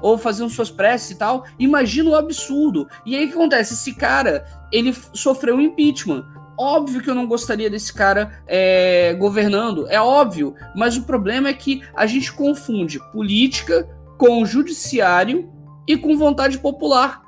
ou 0.00 0.18
fazendo 0.18 0.50
suas 0.50 0.70
preces 0.70 1.10
e 1.10 1.14
tal. 1.16 1.44
Imagina 1.58 2.10
o 2.10 2.16
absurdo. 2.16 2.88
E 3.06 3.14
aí 3.14 3.24
o 3.24 3.28
que 3.28 3.34
acontece? 3.34 3.74
Esse 3.74 3.94
cara, 3.94 4.44
ele 4.72 4.94
sofreu 5.12 5.54
um 5.54 5.60
impeachment. 5.60 6.26
Óbvio 6.58 7.00
que 7.00 7.08
eu 7.08 7.14
não 7.14 7.28
gostaria 7.28 7.70
desse 7.70 7.94
cara 7.94 8.42
é, 8.46 9.14
governando, 9.14 9.86
é 9.88 10.00
óbvio. 10.00 10.54
Mas 10.74 10.96
o 10.96 11.04
problema 11.04 11.48
é 11.48 11.54
que 11.54 11.82
a 11.94 12.06
gente 12.06 12.32
confunde 12.32 12.98
política 13.12 13.88
com 14.18 14.44
judiciário 14.44 15.48
e 15.86 15.96
com 15.96 16.18
vontade 16.18 16.58
popular. 16.58 17.22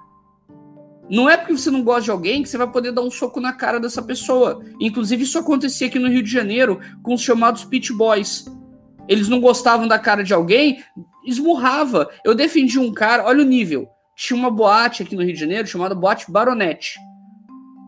Não 1.10 1.28
é 1.28 1.36
porque 1.36 1.56
você 1.56 1.70
não 1.70 1.82
gosta 1.82 2.02
de 2.02 2.10
alguém 2.12 2.42
que 2.42 2.48
você 2.48 2.56
vai 2.56 2.70
poder 2.70 2.92
dar 2.92 3.02
um 3.02 3.10
soco 3.10 3.40
na 3.40 3.52
cara 3.52 3.80
dessa 3.80 4.00
pessoa. 4.00 4.62
Inclusive, 4.80 5.24
isso 5.24 5.38
acontecia 5.38 5.88
aqui 5.88 5.98
no 5.98 6.08
Rio 6.08 6.22
de 6.22 6.30
Janeiro 6.30 6.78
com 7.02 7.14
os 7.14 7.20
chamados 7.20 7.64
pit 7.64 7.92
boys. 7.92 8.44
Eles 9.08 9.28
não 9.28 9.40
gostavam 9.40 9.88
da 9.88 9.98
cara 9.98 10.22
de 10.22 10.32
alguém, 10.32 10.84
esmurrava. 11.26 12.08
Eu 12.24 12.32
defendi 12.32 12.78
um 12.78 12.92
cara, 12.92 13.24
olha 13.26 13.42
o 13.42 13.46
nível. 13.46 13.88
Tinha 14.16 14.38
uma 14.38 14.50
boate 14.50 15.02
aqui 15.02 15.16
no 15.16 15.24
Rio 15.24 15.34
de 15.34 15.40
Janeiro 15.40 15.66
chamada 15.66 15.96
Boate 15.96 16.30
Baronete. 16.30 17.00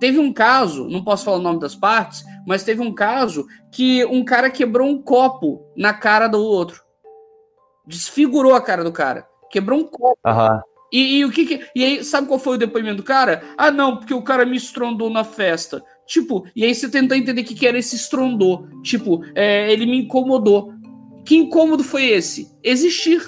Teve 0.00 0.18
um 0.18 0.32
caso, 0.32 0.88
não 0.88 1.04
posso 1.04 1.24
falar 1.24 1.36
o 1.36 1.42
nome 1.42 1.60
das 1.60 1.76
partes, 1.76 2.24
mas 2.44 2.64
teve 2.64 2.82
um 2.82 2.92
caso 2.92 3.46
que 3.70 4.04
um 4.06 4.24
cara 4.24 4.50
quebrou 4.50 4.88
um 4.88 5.00
copo 5.00 5.64
na 5.76 5.94
cara 5.94 6.26
do 6.26 6.40
outro. 6.42 6.82
Desfigurou 7.86 8.56
a 8.56 8.60
cara 8.60 8.82
do 8.82 8.90
cara. 8.90 9.28
Quebrou 9.48 9.78
um 9.78 9.84
copo. 9.84 10.18
Uhum. 10.26 10.60
E, 10.92 11.18
e, 11.18 11.24
o 11.24 11.30
que, 11.30 11.46
que, 11.46 11.66
E 11.74 11.82
aí, 11.82 12.04
sabe 12.04 12.28
qual 12.28 12.38
foi 12.38 12.56
o 12.56 12.58
depoimento 12.58 12.98
do 12.98 13.02
cara? 13.02 13.42
Ah, 13.56 13.70
não, 13.70 13.96
porque 13.96 14.12
o 14.12 14.22
cara 14.22 14.44
me 14.44 14.56
estrondou 14.56 15.08
na 15.08 15.24
festa. 15.24 15.82
Tipo, 16.06 16.44
e 16.54 16.64
aí 16.64 16.74
você 16.74 16.88
tentou 16.90 17.16
entender 17.16 17.40
o 17.40 17.44
que, 17.44 17.54
que 17.54 17.66
era 17.66 17.78
esse 17.78 17.96
estrondou. 17.96 18.68
Tipo, 18.82 19.24
é, 19.34 19.72
ele 19.72 19.86
me 19.86 19.98
incomodou. 19.98 20.74
Que 21.24 21.36
incômodo 21.36 21.82
foi 21.82 22.04
esse? 22.04 22.54
Existir. 22.62 23.22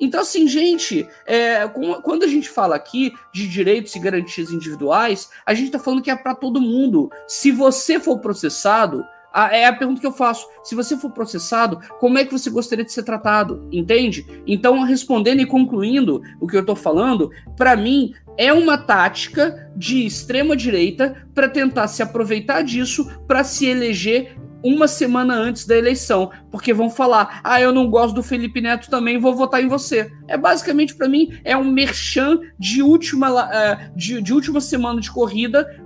Então, 0.00 0.20
assim, 0.20 0.46
gente, 0.46 1.06
é, 1.26 1.68
quando 2.02 2.22
a 2.22 2.26
gente 2.28 2.48
fala 2.48 2.76
aqui 2.76 3.12
de 3.34 3.46
direitos 3.48 3.94
e 3.94 3.98
garantias 3.98 4.50
individuais, 4.50 5.28
a 5.44 5.52
gente 5.52 5.66
está 5.66 5.78
falando 5.78 6.02
que 6.02 6.10
é 6.10 6.16
para 6.16 6.34
todo 6.34 6.60
mundo. 6.60 7.10
Se 7.26 7.50
você 7.50 7.98
for 8.00 8.18
processado, 8.18 9.04
é 9.34 9.66
a 9.66 9.72
pergunta 9.72 10.00
que 10.00 10.06
eu 10.06 10.12
faço. 10.12 10.46
Se 10.62 10.74
você 10.74 10.96
for 10.96 11.10
processado, 11.10 11.80
como 11.98 12.18
é 12.18 12.24
que 12.24 12.32
você 12.32 12.50
gostaria 12.50 12.84
de 12.84 12.92
ser 12.92 13.02
tratado? 13.02 13.66
Entende? 13.70 14.26
Então, 14.46 14.82
respondendo 14.82 15.40
e 15.40 15.46
concluindo 15.46 16.22
o 16.40 16.46
que 16.46 16.56
eu 16.56 16.60
estou 16.60 16.76
falando, 16.76 17.30
para 17.56 17.76
mim 17.76 18.12
é 18.36 18.52
uma 18.52 18.78
tática 18.78 19.70
de 19.76 20.06
extrema 20.06 20.56
direita 20.56 21.26
para 21.34 21.48
tentar 21.48 21.88
se 21.88 22.02
aproveitar 22.02 22.62
disso 22.62 23.10
para 23.26 23.44
se 23.44 23.66
eleger 23.66 24.36
uma 24.62 24.86
semana 24.86 25.34
antes 25.34 25.66
da 25.66 25.76
eleição, 25.76 26.30
porque 26.50 26.72
vão 26.72 26.90
falar: 26.90 27.40
"Ah, 27.42 27.60
eu 27.60 27.72
não 27.72 27.88
gosto 27.88 28.14
do 28.14 28.22
Felipe 28.22 28.60
Neto 28.60 28.90
também, 28.90 29.18
vou 29.18 29.34
votar 29.34 29.62
em 29.62 29.68
você". 29.68 30.10
É 30.28 30.36
basicamente 30.36 30.94
para 30.94 31.08
mim 31.08 31.38
é 31.44 31.56
um 31.56 31.70
merchan 31.70 32.40
de 32.58 32.82
última 32.82 33.30
uh, 33.30 33.96
de, 33.96 34.20
de 34.20 34.32
última 34.32 34.60
semana 34.60 35.00
de 35.00 35.10
corrida 35.10 35.79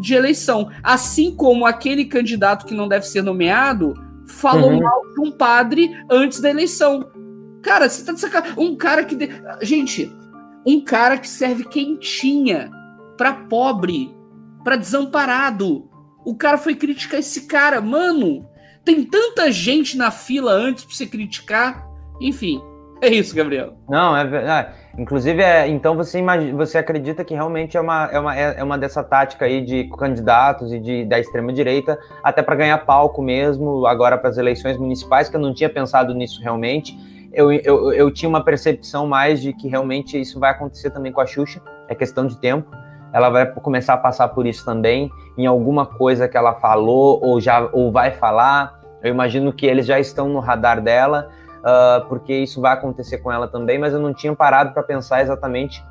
de 0.00 0.14
eleição. 0.14 0.70
Assim 0.82 1.34
como 1.34 1.66
aquele 1.66 2.04
candidato 2.04 2.66
que 2.66 2.74
não 2.74 2.88
deve 2.88 3.06
ser 3.06 3.22
nomeado 3.22 3.94
falou 4.26 4.72
uhum. 4.72 4.82
mal 4.82 5.02
de 5.14 5.20
um 5.28 5.30
padre 5.30 5.90
antes 6.10 6.40
da 6.40 6.50
eleição. 6.50 7.08
Cara, 7.62 7.88
você 7.88 8.04
tá 8.04 8.12
de 8.12 8.20
sacanagem. 8.20 8.54
Um 8.58 8.76
cara 8.76 9.04
que. 9.04 9.14
De... 9.14 9.28
Gente, 9.62 10.12
um 10.66 10.80
cara 10.80 11.18
que 11.18 11.28
serve 11.28 11.64
quentinha 11.64 12.70
para 13.16 13.32
pobre, 13.32 14.14
para 14.62 14.76
desamparado. 14.76 15.88
O 16.24 16.34
cara 16.36 16.58
foi 16.58 16.74
criticar 16.74 17.20
esse 17.20 17.46
cara. 17.46 17.80
Mano, 17.80 18.44
tem 18.84 19.04
tanta 19.04 19.50
gente 19.50 19.96
na 19.96 20.10
fila 20.10 20.52
antes 20.52 20.84
pra 20.84 20.94
você 20.94 21.06
criticar. 21.06 21.86
Enfim, 22.20 22.60
é 23.00 23.08
isso, 23.08 23.34
Gabriel. 23.34 23.76
Não, 23.88 24.16
é 24.16 24.24
verdade. 24.24 24.74
Inclusive, 24.98 25.42
é, 25.42 25.68
então 25.68 25.94
você, 25.94 26.18
imagina, 26.18 26.56
você 26.56 26.78
acredita 26.78 27.22
que 27.22 27.34
realmente 27.34 27.76
é 27.76 27.80
uma, 27.80 28.08
é, 28.10 28.18
uma, 28.18 28.34
é 28.34 28.64
uma 28.64 28.78
dessa 28.78 29.04
tática 29.04 29.44
aí 29.44 29.62
de 29.62 29.84
candidatos 29.90 30.72
e 30.72 30.80
de, 30.80 31.04
da 31.04 31.18
extrema-direita, 31.18 31.98
até 32.22 32.42
para 32.42 32.54
ganhar 32.54 32.78
palco 32.78 33.20
mesmo, 33.20 33.86
agora 33.86 34.16
para 34.16 34.30
as 34.30 34.38
eleições 34.38 34.78
municipais, 34.78 35.28
que 35.28 35.36
eu 35.36 35.40
não 35.40 35.52
tinha 35.52 35.68
pensado 35.68 36.14
nisso 36.14 36.40
realmente. 36.40 36.96
Eu, 37.30 37.52
eu, 37.52 37.92
eu 37.92 38.10
tinha 38.10 38.28
uma 38.28 38.42
percepção 38.42 39.06
mais 39.06 39.42
de 39.42 39.52
que 39.52 39.68
realmente 39.68 40.18
isso 40.18 40.40
vai 40.40 40.50
acontecer 40.50 40.88
também 40.88 41.12
com 41.12 41.20
a 41.20 41.26
Xuxa, 41.26 41.60
é 41.88 41.94
questão 41.94 42.26
de 42.26 42.38
tempo. 42.38 42.70
Ela 43.12 43.28
vai 43.28 43.46
começar 43.46 43.94
a 43.94 43.98
passar 43.98 44.28
por 44.28 44.46
isso 44.46 44.64
também, 44.64 45.10
em 45.36 45.44
alguma 45.44 45.84
coisa 45.84 46.26
que 46.26 46.36
ela 46.36 46.54
falou 46.54 47.20
ou 47.22 47.38
já 47.38 47.68
ou 47.70 47.92
vai 47.92 48.12
falar. 48.12 48.80
Eu 49.02 49.10
imagino 49.10 49.52
que 49.52 49.66
eles 49.66 49.84
já 49.84 50.00
estão 50.00 50.30
no 50.30 50.40
radar 50.40 50.80
dela 50.80 51.28
uh, 51.66 52.06
porque 52.08 52.32
isso 52.32 52.60
vai 52.60 52.72
acontecer 52.72 53.18
com 53.18 53.32
ela 53.32 53.48
também, 53.48 53.78
mas 53.78 53.92
eu 53.92 53.98
não 53.98 54.14
tinha 54.14 54.34
parado 54.34 54.72
para 54.72 54.82
pensar 54.82 55.20
exatamente 55.20 55.84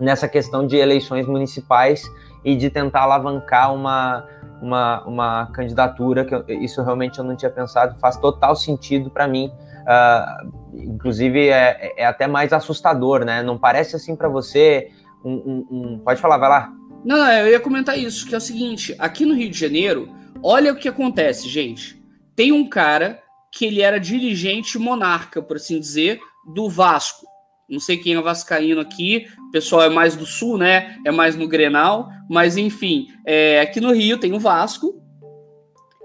nessa 0.00 0.26
questão 0.26 0.66
de 0.66 0.76
eleições 0.76 1.26
municipais 1.26 2.02
e 2.44 2.56
de 2.56 2.70
tentar 2.70 3.02
alavancar 3.02 3.72
uma, 3.72 4.26
uma, 4.60 5.04
uma 5.04 5.46
candidatura, 5.52 6.24
que 6.24 6.34
eu, 6.34 6.44
isso 6.48 6.82
realmente 6.82 7.18
eu 7.18 7.24
não 7.24 7.36
tinha 7.36 7.50
pensado, 7.50 7.98
faz 8.00 8.16
total 8.16 8.56
sentido 8.56 9.10
para 9.10 9.28
mim. 9.28 9.52
Uh, 9.84 10.52
inclusive, 10.74 11.48
é, 11.48 11.92
é, 11.98 12.06
até 12.06 12.26
mais 12.26 12.52
assustador, 12.52 13.24
né? 13.24 13.42
Não 13.42 13.58
parece 13.58 13.94
assim 13.94 14.16
para 14.16 14.28
você 14.28 14.90
um, 15.22 15.32
um, 15.32 15.66
um, 15.70 15.98
Pode 15.98 16.20
falar, 16.20 16.38
vai 16.38 16.48
lá. 16.48 16.72
Não, 17.04 17.18
não, 17.18 17.30
eu 17.30 17.48
ia 17.48 17.60
comentar 17.60 17.98
isso, 17.98 18.26
que 18.26 18.34
é 18.34 18.38
o 18.38 18.40
seguinte: 18.40 18.96
aqui 18.98 19.26
no 19.26 19.34
Rio 19.34 19.50
de 19.50 19.58
Janeiro, 19.58 20.08
olha 20.42 20.72
o 20.72 20.76
que 20.76 20.88
acontece, 20.88 21.48
gente. 21.48 22.02
Tem 22.34 22.50
um 22.50 22.68
cara 22.68 23.22
que 23.54 23.64
ele 23.64 23.80
era 23.80 24.00
dirigente 24.00 24.78
monarca, 24.78 25.40
por 25.40 25.56
assim 25.56 25.78
dizer, 25.78 26.18
do 26.54 26.68
Vasco. 26.68 27.24
Não 27.68 27.78
sei 27.78 27.96
quem 27.96 28.14
é 28.14 28.20
vascaíno 28.20 28.80
aqui, 28.80 29.26
o 29.48 29.50
pessoal 29.52 29.82
é 29.82 29.88
mais 29.88 30.16
do 30.16 30.26
sul, 30.26 30.58
né? 30.58 30.98
É 31.06 31.10
mais 31.12 31.36
no 31.36 31.46
Grenal, 31.46 32.08
mas 32.28 32.56
enfim, 32.56 33.06
é, 33.24 33.60
aqui 33.60 33.80
no 33.80 33.92
Rio 33.92 34.18
tem 34.18 34.32
o 34.32 34.40
Vasco 34.40 35.00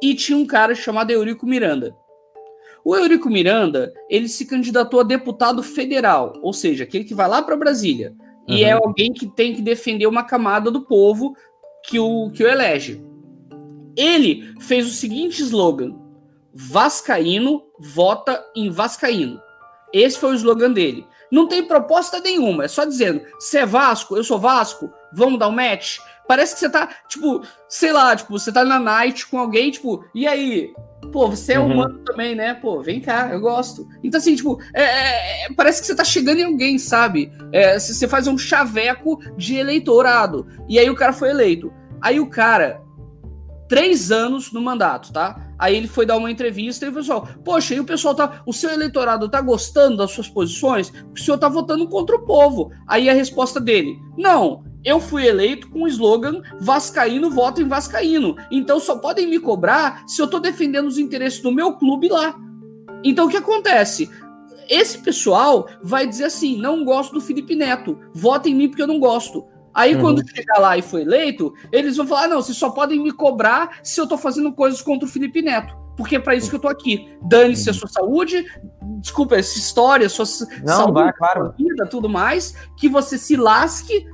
e 0.02 0.14
tinha 0.14 0.38
um 0.38 0.46
cara 0.46 0.76
chamado 0.76 1.12
Eurico 1.12 1.46
Miranda. 1.46 1.94
O 2.86 2.96
Eurico 2.96 3.30
Miranda, 3.30 3.92
ele 4.10 4.30
se 4.30 4.46
candidatou 4.46 5.00
a 5.00 5.04
deputado 5.04 5.62
federal, 5.62 6.34
ou 6.42 6.54
seja, 6.54 6.84
aquele 6.84 7.04
que 7.04 7.16
vai 7.16 7.28
lá 7.28 7.42
para 7.42 7.58
Brasília. 7.58 8.14
Uhum. 8.48 8.56
E 8.56 8.64
é 8.64 8.76
uhum. 8.76 8.82
alguém 8.86 9.12
que 9.12 9.28
tem 9.28 9.54
que 9.54 9.62
defender 9.62 10.06
uma 10.06 10.24
camada 10.24 10.70
do 10.72 10.86
povo 10.86 11.36
que 11.84 12.00
o, 12.00 12.30
que 12.30 12.44
o 12.44 12.48
elege. 12.48 13.04
Ele 13.98 14.54
fez 14.62 14.88
o 14.88 14.92
seguinte 14.92 15.42
slogan: 15.42 16.09
Vascaíno 16.54 17.64
vota 17.80 18.44
em 18.56 18.70
Vascaíno. 18.70 19.42
Esse 19.94 20.20
foi 20.20 20.32
o 20.32 20.36
slogan 20.36 20.72
dele. 20.72 21.08
Não 21.32 21.48
tem 21.48 21.64
proposta 21.64 22.20
nenhuma, 22.20 22.66
é 22.66 22.68
só 22.68 22.86
dizendo: 22.86 23.22
você 23.40 23.60
é 23.60 23.66
Vasco, 23.66 24.16
eu 24.16 24.24
sou 24.24 24.40
Vasco, 24.40 24.92
vamos 25.14 25.40
dar 25.40 25.48
um 25.48 25.52
match. 25.52 26.00
Parece 26.28 26.54
que 26.54 26.60
você 26.60 26.70
tá, 26.70 26.88
tipo, 27.08 27.42
sei 27.68 27.92
lá, 27.92 28.16
tipo, 28.16 28.38
você 28.38 28.52
tá 28.52 28.64
na 28.64 28.80
night 28.80 29.28
com 29.28 29.40
alguém, 29.40 29.72
tipo, 29.72 30.06
e 30.14 30.28
aí? 30.28 30.72
Pô, 31.12 31.28
você 31.28 31.54
é 31.54 31.60
uhum. 31.60 31.74
humano 31.74 32.00
também, 32.00 32.36
né? 32.36 32.54
Pô, 32.54 32.84
vem 32.84 33.02
cá, 33.02 33.30
eu 33.32 33.40
gosto. 33.40 33.88
Então, 34.04 34.20
assim, 34.20 34.36
tipo, 34.36 34.60
é, 34.74 34.84
é, 34.84 35.46
é 35.46 35.54
parece 35.56 35.82
que 35.82 35.88
você 35.88 35.96
tá 35.96 36.04
chegando 36.04 36.40
em 36.40 36.44
alguém, 36.44 36.78
sabe? 36.78 37.32
É, 37.52 37.80
você 37.80 38.08
faz 38.08 38.28
um 38.28 38.38
chaveco 38.38 39.18
de 39.36 39.56
eleitorado. 39.56 40.46
E 40.68 40.78
aí 40.78 40.88
o 40.88 40.96
cara 40.96 41.14
foi 41.14 41.30
eleito. 41.30 41.74
Aí 42.00 42.20
o 42.20 42.30
cara, 42.30 42.82
três 43.68 44.12
anos 44.12 44.52
no 44.52 44.62
mandato, 44.62 45.12
tá? 45.12 45.49
Aí 45.60 45.76
ele 45.76 45.88
foi 45.88 46.06
dar 46.06 46.16
uma 46.16 46.32
entrevista 46.32 46.86
e 46.86 46.90
o 46.90 46.94
pessoal, 46.94 47.28
poxa, 47.44 47.76
e 47.76 47.80
o 47.82 47.86
pessoal 47.86 48.16
tá. 48.16 48.42
O 48.46 48.54
seu 48.54 48.72
eleitorado 48.72 49.28
tá 49.28 49.42
gostando 49.42 49.98
das 49.98 50.12
suas 50.12 50.30
posições? 50.30 50.92
O 51.14 51.20
senhor 51.20 51.38
tá 51.38 51.50
votando 51.50 51.88
contra 51.90 52.16
o 52.16 52.26
povo. 52.26 52.72
Aí 52.88 53.10
a 53.10 53.14
resposta 53.14 53.60
dele: 53.60 54.00
não, 54.18 54.64
eu 54.86 55.02
fui 55.02 55.28
eleito 55.28 55.70
com 55.70 55.84
o 55.84 55.88
slogan 55.88 56.42
Vascaíno 56.62 57.30
vota 57.30 57.62
em 57.62 57.68
Vascaíno. 57.68 58.38
Então 58.50 58.80
só 58.80 58.98
podem 58.98 59.28
me 59.28 59.40
cobrar 59.40 60.04
se 60.08 60.22
eu 60.22 60.28
tô 60.28 60.40
defendendo 60.40 60.88
os 60.88 60.98
interesses 60.98 61.42
do 61.42 61.52
meu 61.52 61.74
clube 61.74 62.08
lá. 62.08 62.34
Então 63.04 63.28
o 63.28 63.30
que 63.30 63.38
acontece? 63.38 64.10
Esse 64.70 65.00
pessoal 65.00 65.68
vai 65.84 66.08
dizer 66.08 66.26
assim: 66.26 66.58
não 66.58 66.86
gosto 66.86 67.14
do 67.14 67.22
Felipe 67.22 67.56
Neto, 67.56 68.00
vota 68.14 68.48
em 68.48 68.56
mim 68.56 68.70
porque 68.70 68.84
eu 68.84 68.88
não 68.88 69.00
gosto. 69.00 69.46
Aí, 69.74 69.96
uhum. 69.96 70.02
quando 70.02 70.28
chegar 70.28 70.60
lá 70.60 70.78
e 70.78 70.82
for 70.82 71.00
eleito, 71.00 71.54
eles 71.72 71.98
vão 71.98 72.08
falar: 72.08 72.28
não, 72.28 72.42
vocês 72.42 72.58
só 72.58 72.70
podem 72.70 73.02
me 73.02 73.12
cobrar 73.12 73.80
se 73.84 74.00
eu 74.00 74.08
tô 74.08 74.18
fazendo 74.18 74.52
coisas 74.52 74.82
contra 74.82 75.08
o 75.08 75.12
Felipe 75.12 75.42
Neto. 75.42 75.78
Porque 75.96 76.16
é 76.16 76.20
para 76.20 76.36
isso 76.36 76.50
que 76.50 76.56
eu 76.56 76.62
tô 76.62 76.70
aqui. 76.70 77.14
Dane-se 77.22 77.70
a 77.70 77.74
sua 77.74 77.90
saúde, 77.90 78.46
desculpa, 79.02 79.36
essa 79.36 79.58
história, 79.58 80.08
sua 80.08 80.26
não, 80.64 80.78
saúde, 80.78 80.94
vai, 80.94 81.14
claro. 81.14 81.46
sua 81.48 81.56
vida, 81.58 81.86
tudo 81.88 82.08
mais, 82.08 82.56
que 82.78 82.88
você 82.88 83.18
se 83.18 83.36
lasque. 83.36 84.08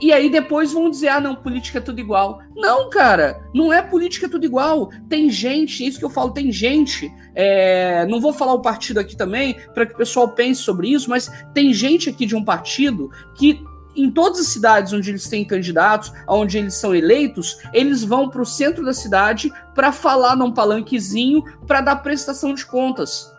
E 0.00 0.12
aí 0.12 0.28
depois 0.28 0.72
vão 0.72 0.90
dizer: 0.90 1.08
ah, 1.08 1.20
não, 1.20 1.36
política 1.36 1.78
é 1.78 1.80
tudo 1.80 2.00
igual. 2.00 2.40
Não, 2.54 2.90
cara, 2.90 3.40
não 3.54 3.72
é 3.72 3.80
política 3.80 4.26
é 4.26 4.28
tudo 4.28 4.44
igual. 4.44 4.90
Tem 5.08 5.30
gente, 5.30 5.86
isso 5.86 5.98
que 5.98 6.04
eu 6.04 6.10
falo, 6.10 6.32
tem 6.32 6.50
gente. 6.50 7.12
É, 7.34 8.04
não 8.06 8.20
vou 8.20 8.32
falar 8.32 8.54
o 8.54 8.60
partido 8.60 8.98
aqui 8.98 9.16
também, 9.16 9.56
para 9.72 9.86
que 9.86 9.94
o 9.94 9.96
pessoal 9.96 10.28
pense 10.30 10.62
sobre 10.62 10.88
isso, 10.88 11.08
mas 11.08 11.30
tem 11.54 11.72
gente 11.72 12.10
aqui 12.10 12.26
de 12.26 12.34
um 12.34 12.44
partido 12.44 13.08
que 13.36 13.62
em 13.96 14.10
todas 14.10 14.40
as 14.40 14.48
cidades 14.48 14.92
onde 14.92 15.10
eles 15.10 15.28
têm 15.28 15.44
candidatos, 15.44 16.12
onde 16.28 16.58
eles 16.58 16.74
são 16.74 16.94
eleitos, 16.94 17.58
eles 17.72 18.04
vão 18.04 18.28
para 18.28 18.42
o 18.42 18.46
centro 18.46 18.84
da 18.84 18.92
cidade 18.92 19.52
para 19.74 19.90
falar 19.90 20.36
num 20.36 20.52
palanquezinho 20.52 21.42
para 21.66 21.80
dar 21.80 21.96
prestação 21.96 22.54
de 22.54 22.64
contas. 22.66 23.32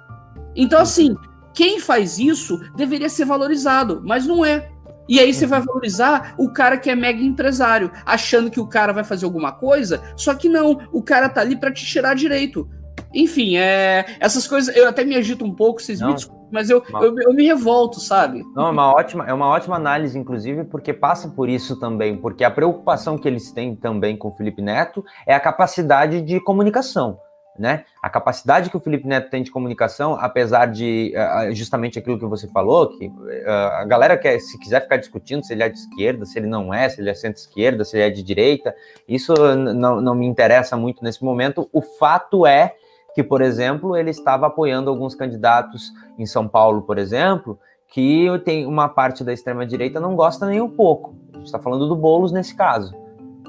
Então, 0.55 0.81
assim, 0.81 1.15
quem 1.53 1.79
faz 1.79 2.17
isso 2.17 2.59
deveria 2.75 3.09
ser 3.09 3.25
valorizado, 3.25 4.01
mas 4.03 4.25
não 4.25 4.45
é. 4.45 4.69
E 5.07 5.19
aí 5.19 5.33
você 5.33 5.45
vai 5.45 5.61
valorizar 5.61 6.33
o 6.37 6.49
cara 6.49 6.77
que 6.77 6.89
é 6.89 6.95
mega 6.95 7.21
empresário, 7.21 7.91
achando 8.05 8.51
que 8.51 8.59
o 8.59 8.67
cara 8.67 8.91
vai 8.91 9.03
fazer 9.03 9.25
alguma 9.25 9.51
coisa, 9.51 10.03
só 10.17 10.35
que 10.35 10.49
não, 10.49 10.81
o 10.91 11.01
cara 11.01 11.29
tá 11.29 11.41
ali 11.41 11.55
para 11.55 11.71
te 11.71 11.85
tirar 11.85 12.13
direito. 12.13 12.69
Enfim, 13.13 13.55
é, 13.55 14.17
essas 14.19 14.47
coisas 14.47 14.75
eu 14.75 14.87
até 14.87 15.05
me 15.05 15.15
agito 15.15 15.45
um 15.45 15.55
pouco, 15.55 15.81
vocês 15.81 15.99
não. 15.99 16.09
me 16.09 16.15
desculpem 16.15 16.36
mas 16.51 16.69
eu, 16.69 16.83
uma... 16.89 17.03
eu, 17.03 17.15
eu, 17.19 17.33
me 17.33 17.45
revolto, 17.45 17.99
sabe? 17.99 18.43
Não, 18.55 18.67
é 18.67 18.71
uma 18.71 18.93
ótima, 18.93 19.25
é 19.27 19.33
uma 19.33 19.47
ótima 19.47 19.75
análise, 19.75 20.17
inclusive, 20.17 20.63
porque 20.65 20.93
passa 20.93 21.29
por 21.29 21.49
isso 21.49 21.79
também, 21.79 22.17
porque 22.17 22.43
a 22.43 22.51
preocupação 22.51 23.17
que 23.17 23.27
eles 23.27 23.51
têm 23.51 23.75
também 23.75 24.15
com 24.15 24.29
o 24.29 24.35
Felipe 24.35 24.61
Neto 24.61 25.03
é 25.25 25.33
a 25.33 25.39
capacidade 25.39 26.21
de 26.21 26.39
comunicação. 26.39 27.19
Né? 27.59 27.85
A 28.03 28.07
capacidade 28.07 28.69
que 28.69 28.77
o 28.77 28.79
Felipe 28.79 29.07
Neto 29.07 29.31
tem 29.31 29.41
de 29.41 29.49
comunicação, 29.49 30.13
apesar 30.13 30.67
de 30.67 31.11
uh, 31.15 31.51
justamente 31.55 31.97
aquilo 31.97 32.19
que 32.19 32.25
você 32.27 32.47
falou, 32.47 32.87
que 32.87 33.07
uh, 33.07 33.49
a 33.79 33.83
galera 33.83 34.15
quer, 34.15 34.37
se 34.39 34.59
quiser 34.59 34.81
ficar 34.81 34.97
discutindo 34.97 35.43
se 35.43 35.53
ele 35.53 35.63
é 35.63 35.69
de 35.69 35.79
esquerda, 35.79 36.23
se 36.23 36.37
ele 36.37 36.45
não 36.45 36.71
é, 36.71 36.87
se 36.87 37.01
ele 37.01 37.09
é 37.09 37.15
centro-esquerda, 37.15 37.83
se 37.83 37.97
ele 37.97 38.03
é 38.03 38.09
de 38.11 38.21
direita, 38.21 38.75
isso 39.07 39.33
não, 39.55 39.99
não 39.99 40.13
me 40.13 40.27
interessa 40.27 40.77
muito 40.77 41.03
nesse 41.03 41.23
momento. 41.23 41.67
O 41.73 41.81
fato 41.81 42.45
é 42.45 42.75
que, 43.17 43.23
por 43.23 43.41
exemplo, 43.41 43.97
ele 43.97 44.11
estava 44.11 44.45
apoiando 44.45 44.91
alguns 44.91 45.15
candidatos 45.15 45.91
em 46.19 46.25
São 46.27 46.47
Paulo, 46.47 46.83
por 46.83 46.99
exemplo, 46.99 47.59
que 47.87 48.27
tem 48.45 48.63
uma 48.67 48.87
parte 48.87 49.23
da 49.23 49.33
extrema-direita 49.33 49.99
não 49.99 50.15
gosta 50.15 50.45
nem 50.45 50.61
um 50.61 50.69
pouco. 50.69 51.15
A 51.33 51.37
gente 51.37 51.47
está 51.47 51.57
falando 51.57 51.87
do 51.87 51.95
Boulos 51.95 52.31
nesse 52.31 52.55
caso. 52.55 52.93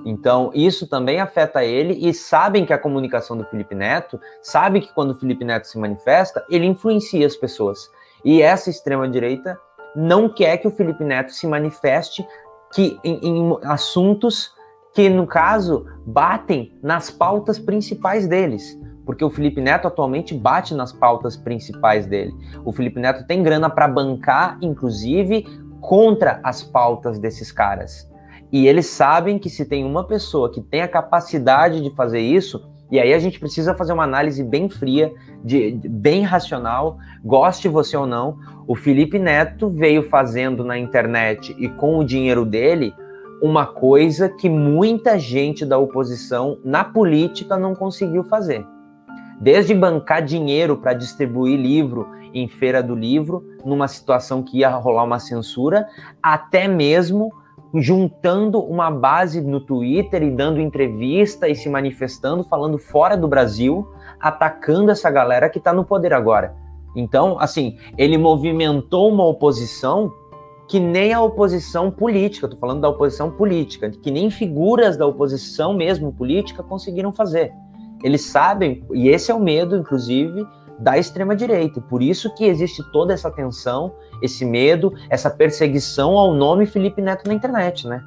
Então, 0.07 0.51
isso 0.55 0.87
também 0.87 1.21
afeta 1.21 1.63
ele 1.63 1.93
e 2.01 2.15
sabem 2.15 2.65
que 2.65 2.73
a 2.73 2.79
comunicação 2.79 3.37
do 3.37 3.45
Felipe 3.45 3.75
Neto, 3.75 4.19
sabe 4.41 4.81
que 4.81 4.91
quando 4.95 5.11
o 5.11 5.15
Felipe 5.15 5.45
Neto 5.45 5.67
se 5.67 5.79
manifesta, 5.79 6.43
ele 6.49 6.65
influencia 6.65 7.27
as 7.27 7.37
pessoas. 7.37 7.91
E 8.25 8.41
essa 8.41 8.71
extrema-direita 8.71 9.61
não 9.95 10.31
quer 10.31 10.57
que 10.57 10.67
o 10.67 10.71
Felipe 10.71 11.05
Neto 11.05 11.31
se 11.31 11.47
manifeste 11.47 12.27
que 12.73 12.99
em, 13.05 13.21
em 13.23 13.59
assuntos 13.65 14.51
que, 14.95 15.11
no 15.11 15.27
caso, 15.27 15.85
batem 16.07 16.73
nas 16.83 17.11
pautas 17.11 17.59
principais 17.59 18.27
deles 18.27 18.79
porque 19.09 19.25
o 19.25 19.31
Felipe 19.31 19.59
Neto 19.59 19.89
atualmente 19.89 20.35
bate 20.35 20.75
nas 20.75 20.93
pautas 20.93 21.35
principais 21.35 22.05
dele. 22.05 22.31
O 22.63 22.75
Felipe 22.75 23.01
Neto 23.01 23.27
tem 23.27 23.43
grana 23.43 23.71
para 23.71 23.89
bancar, 23.89 24.59
inclusive, 24.61 25.47
contra 25.81 26.39
as 26.45 26.63
pautas 26.63 27.19
desses 27.19 27.51
caras. 27.51 28.07
E 28.53 28.69
eles 28.69 28.85
sabem 28.85 29.39
que 29.39 29.49
se 29.49 29.65
tem 29.65 29.83
uma 29.83 30.05
pessoa 30.05 30.53
que 30.53 30.61
tem 30.61 30.83
a 30.83 30.89
capacidade 30.89 31.81
de 31.81 31.89
fazer 31.97 32.21
isso, 32.21 32.63
e 32.91 33.01
aí 33.01 33.15
a 33.15 33.19
gente 33.19 33.41
precisa 33.41 33.75
fazer 33.75 33.95
uma 33.95 34.05
análise 34.05 34.45
bem 34.45 34.69
fria, 34.69 35.11
de, 35.43 35.73
de, 35.73 35.89
bem 35.89 36.23
racional, 36.23 36.99
goste 37.25 37.67
você 37.67 37.97
ou 37.97 38.07
não. 38.07 38.37
O 38.67 38.77
Felipe 38.77 39.19
Neto 39.19 39.71
veio 39.71 40.03
fazendo 40.11 40.63
na 40.63 40.79
internet 40.79 41.57
e 41.59 41.67
com 41.67 41.99
o 41.99 42.05
dinheiro 42.05 42.45
dele 42.45 42.93
uma 43.41 43.65
coisa 43.65 44.29
que 44.29 44.51
muita 44.51 45.19
gente 45.19 45.65
da 45.65 45.79
oposição 45.79 46.59
na 46.63 46.85
política 46.85 47.57
não 47.57 47.75
conseguiu 47.75 48.23
fazer. 48.25 48.67
Desde 49.41 49.75
bancar 49.75 50.23
dinheiro 50.23 50.77
para 50.77 50.95
distribuir 50.95 51.59
livro 51.59 52.09
em 52.35 52.49
feira 52.49 52.83
do 52.83 52.95
livro, 52.95 53.45
numa 53.65 53.89
situação 53.89 54.43
que 54.43 54.59
ia 54.59 54.69
rolar 54.71 55.05
uma 55.05 55.19
censura, 55.19 55.87
até 56.23 56.67
mesmo 56.67 57.33
juntando 57.75 58.61
uma 58.61 58.91
base 58.91 59.41
no 59.41 59.61
Twitter 59.61 60.23
e 60.23 60.31
dando 60.31 60.61
entrevista 60.61 61.49
e 61.49 61.55
se 61.55 61.69
manifestando, 61.69 62.43
falando 62.45 62.79
fora 62.79 63.17
do 63.17 63.29
Brasil, 63.29 63.87
atacando 64.19 64.91
essa 64.91 65.11
galera 65.11 65.51
que 65.51 65.59
está 65.59 65.73
no 65.73 65.85
poder 65.85 66.13
agora. 66.13 66.57
Então, 66.97 67.39
assim, 67.39 67.79
ele 67.97 68.17
movimentou 68.17 69.13
uma 69.13 69.25
oposição 69.25 70.13
que 70.67 70.81
nem 70.81 71.13
a 71.13 71.23
oposição 71.23 71.91
política, 71.91 72.47
estou 72.47 72.61
falando 72.61 72.83
da 72.83 72.89
oposição 72.89 73.31
política, 73.31 73.91
que 73.91 74.11
nem 74.11 74.31
figuras 74.31 74.97
da 74.97 75.07
oposição 75.07 75.73
mesmo 75.73 76.13
política 76.13 76.63
conseguiram 76.63 77.13
fazer. 77.13 77.53
Eles 78.03 78.23
sabem, 78.23 78.85
e 78.93 79.09
esse 79.09 79.31
é 79.31 79.35
o 79.35 79.41
medo, 79.41 79.77
inclusive, 79.77 80.47
da 80.79 80.97
extrema 80.97 81.35
direita. 81.35 81.81
Por 81.81 82.03
isso 82.03 82.33
que 82.35 82.45
existe 82.45 82.83
toda 82.93 83.13
essa 83.13 83.31
tensão, 83.31 83.95
esse 84.23 84.45
medo, 84.45 84.93
essa 85.11 85.29
perseguição 85.29 86.17
ao 86.17 86.33
nome 86.33 86.67
Felipe 86.67 87.03
Neto 87.03 87.27
na 87.27 87.35
internet, 87.35 87.87
né? 87.87 88.03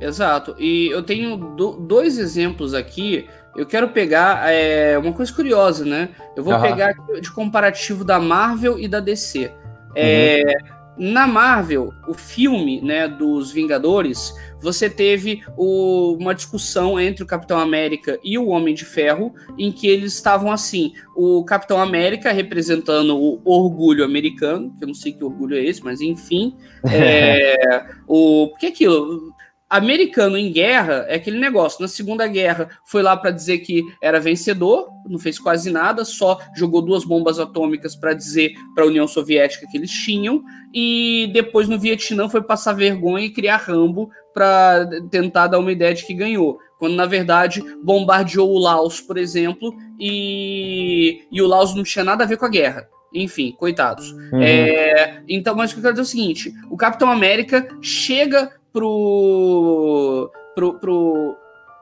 Exato. 0.00 0.54
E 0.58 0.88
eu 0.88 1.02
tenho 1.02 1.36
do, 1.36 1.72
dois 1.72 2.18
exemplos 2.18 2.74
aqui. 2.74 3.26
Eu 3.56 3.64
quero 3.64 3.88
pegar 3.88 4.52
é, 4.52 4.98
uma 4.98 5.12
coisa 5.12 5.32
curiosa, 5.32 5.84
né? 5.84 6.10
Eu 6.36 6.44
vou 6.44 6.54
uhum. 6.54 6.60
pegar 6.60 6.94
de 7.20 7.30
comparativo 7.32 8.04
da 8.04 8.20
Marvel 8.20 8.78
e 8.78 8.86
da 8.86 9.00
DC. 9.00 9.50
É, 9.94 10.42
uhum. 10.44 10.75
Na 10.98 11.26
Marvel, 11.26 11.92
o 12.08 12.14
filme 12.14 12.80
né, 12.80 13.06
dos 13.06 13.52
Vingadores, 13.52 14.34
você 14.60 14.88
teve 14.88 15.42
o, 15.56 16.16
uma 16.18 16.34
discussão 16.34 16.98
entre 16.98 17.22
o 17.22 17.26
Capitão 17.26 17.58
América 17.58 18.18
e 18.24 18.38
o 18.38 18.48
Homem 18.48 18.74
de 18.74 18.84
Ferro, 18.84 19.34
em 19.58 19.70
que 19.70 19.86
eles 19.86 20.14
estavam 20.14 20.50
assim: 20.50 20.92
o 21.14 21.44
Capitão 21.44 21.80
América 21.80 22.32
representando 22.32 23.16
o 23.16 23.40
orgulho 23.44 24.04
americano, 24.04 24.74
que 24.76 24.84
eu 24.84 24.88
não 24.88 24.94
sei 24.94 25.12
que 25.12 25.22
orgulho 25.22 25.56
é 25.56 25.64
esse, 25.64 25.82
mas 25.84 26.00
enfim. 26.00 26.56
É, 26.88 27.84
o, 28.06 28.48
porque 28.50 28.66
aquilo, 28.66 29.34
americano 29.68 30.36
em 30.36 30.52
guerra 30.52 31.04
é 31.08 31.16
aquele 31.16 31.38
negócio. 31.38 31.82
Na 31.82 31.88
Segunda 31.88 32.26
Guerra 32.26 32.68
foi 32.84 33.02
lá 33.02 33.16
para 33.16 33.30
dizer 33.30 33.58
que 33.58 33.82
era 34.00 34.20
vencedor, 34.20 34.88
não 35.08 35.18
fez 35.18 35.38
quase 35.38 35.70
nada, 35.70 36.04
só 36.04 36.38
jogou 36.56 36.82
duas 36.82 37.04
bombas 37.04 37.38
atômicas 37.38 37.96
para 37.96 38.14
dizer 38.14 38.54
para 38.74 38.84
a 38.84 38.86
União 38.86 39.06
Soviética 39.08 39.66
que 39.70 39.76
eles 39.76 39.90
tinham, 39.90 40.42
e 40.72 41.30
depois 41.32 41.68
no 41.68 41.78
Vietnã 41.78 42.28
foi 42.28 42.42
passar 42.42 42.74
vergonha 42.74 43.26
e 43.26 43.32
criar 43.32 43.56
Rambo 43.56 44.10
para 44.32 44.88
tentar 45.10 45.46
dar 45.48 45.58
uma 45.58 45.72
ideia 45.72 45.94
de 45.94 46.04
que 46.04 46.14
ganhou. 46.14 46.58
Quando 46.78 46.94
na 46.94 47.06
verdade 47.06 47.62
bombardeou 47.82 48.50
o 48.50 48.58
Laos, 48.58 49.00
por 49.00 49.16
exemplo, 49.16 49.74
e, 49.98 51.22
e 51.32 51.40
o 51.40 51.46
Laos 51.46 51.74
não 51.74 51.82
tinha 51.82 52.04
nada 52.04 52.24
a 52.24 52.26
ver 52.26 52.36
com 52.36 52.44
a 52.44 52.50
guerra. 52.50 52.86
Enfim, 53.14 53.52
coitados. 53.52 54.10
Uhum. 54.12 54.42
É, 54.42 55.22
então, 55.26 55.54
mas 55.54 55.70
o 55.70 55.74
que 55.74 55.78
eu 55.78 55.82
quero 55.84 55.94
dizer 55.94 56.02
é 56.02 56.04
o 56.04 56.06
seguinte: 56.06 56.52
o 56.70 56.76
Capitão 56.76 57.10
América 57.10 57.66
chega 57.80 58.52
pro, 58.76 60.30
pro, 60.54 60.74
pro, 60.74 61.36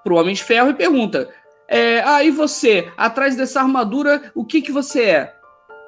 pro 0.04 0.16
Homem 0.16 0.32
de 0.32 0.44
Ferro 0.44 0.70
e 0.70 0.74
pergunta: 0.74 1.28
é, 1.68 2.00
Ah, 2.04 2.22
e 2.22 2.30
você? 2.30 2.88
Atrás 2.96 3.36
dessa 3.36 3.60
armadura, 3.60 4.30
o 4.32 4.44
que 4.44 4.62
que 4.62 4.70
você 4.70 5.02
é? 5.02 5.34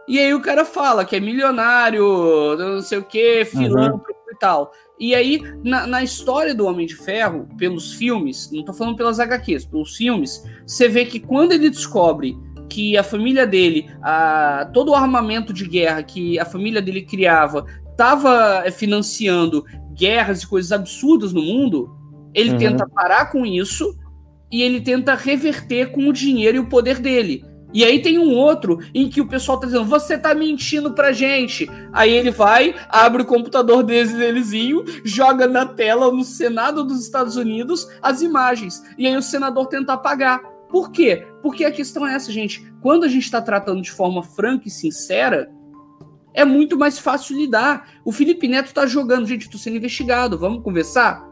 E 0.09 0.19
aí 0.19 0.35
o 0.35 0.43
cara 0.43 0.65
fala 0.65 1.05
que 1.05 1.15
é 1.15 1.21
milionário, 1.21 2.57
não 2.59 2.81
sei 2.81 2.99
o 2.99 3.05
que, 3.05 3.45
filântropo 3.45 4.09
uhum. 4.09 4.33
e 4.33 4.39
tal. 4.39 4.73
E 4.99 5.15
aí, 5.15 5.43
na, 5.63 5.87
na, 5.87 6.03
história 6.03 6.55
do 6.55 6.67
Homem 6.67 6.87
de 6.87 6.97
Ferro, 6.97 7.49
pelos 7.57 7.93
filmes, 7.93 8.51
não 8.51 8.65
tô 8.65 8.73
falando 8.73 8.97
pelas 8.97 9.21
HQs, 9.21 9.65
pelos 9.67 9.97
filmes, 9.97 10.43
você 10.67 10.89
vê 10.89 11.05
que 11.05 11.21
quando 11.21 11.53
ele 11.53 11.69
descobre 11.69 12.37
que 12.69 12.97
a 12.97 13.03
família 13.03 13.47
dele, 13.47 13.91
a, 14.03 14.71
todo 14.73 14.91
o 14.91 14.95
armamento 14.95 15.53
de 15.53 15.67
guerra 15.69 16.03
que 16.03 16.39
a 16.39 16.45
família 16.45 16.81
dele 16.81 17.03
criava, 17.03 17.67
estava 17.91 18.65
financiando 18.71 19.65
guerras 19.97 20.43
e 20.43 20.47
coisas 20.47 20.73
absurdas 20.73 21.33
no 21.33 21.43
mundo, 21.43 21.91
ele 22.35 22.53
uhum. 22.53 22.59
tenta 22.59 22.89
parar 22.89 23.33
com 23.33 23.47
isso 23.47 23.97
e 24.53 24.63
ele 24.63 24.81
tenta 24.81 25.15
reverter 25.15 25.91
com 25.93 26.09
o 26.09 26.13
dinheiro 26.13 26.59
e 26.59 26.61
o 26.61 26.69
poder 26.69 27.01
dele. 27.01 27.45
E 27.73 27.85
aí 27.85 28.01
tem 28.01 28.19
um 28.19 28.33
outro 28.33 28.79
em 28.95 29.09
que 29.09 29.21
o 29.21 29.27
pessoal 29.27 29.59
tá 29.59 29.67
dizendo, 29.67 29.85
você 29.85 30.17
tá 30.17 30.35
mentindo 30.35 30.95
pra 30.95 31.13
gente. 31.13 31.69
Aí 31.93 32.13
ele 32.13 32.31
vai, 32.31 32.75
abre 32.89 33.23
o 33.23 33.27
computador 33.27 33.83
delezinho, 33.83 34.85
joga 35.05 35.47
na 35.47 35.67
tela 35.67 36.11
no 36.11 36.25
Senado 36.25 36.85
dos 36.85 37.03
Estados 37.03 37.37
Unidos 37.37 37.87
as 38.01 38.23
imagens. 38.23 38.83
E 38.97 39.07
aí 39.07 39.17
o 39.17 39.23
senador 39.23 39.67
tenta 39.67 39.93
apagar. 39.93 40.41
Por 40.71 40.91
quê? 40.91 41.27
Porque 41.43 41.65
a 41.65 41.71
questão 41.71 42.07
é 42.07 42.15
essa, 42.15 42.33
gente. 42.33 42.67
Quando 42.81 43.05
a 43.05 43.09
gente 43.09 43.25
está 43.25 43.43
tratando 43.43 43.83
de 43.83 43.91
forma 43.91 44.23
franca 44.23 44.69
e 44.69 44.71
sincera, 44.71 45.51
é 46.37 46.45
muito 46.45 46.79
mais 46.79 46.99
fácil 46.99 47.37
lidar. 47.37 47.89
O 48.05 48.13
Felipe 48.13 48.47
Neto 48.47 48.73
tá 48.73 48.87
jogando, 48.87 49.27
gente, 49.27 49.49
tô 49.49 49.57
sendo 49.57 49.79
investigado, 49.79 50.39
vamos 50.39 50.63
conversar? 50.63 51.27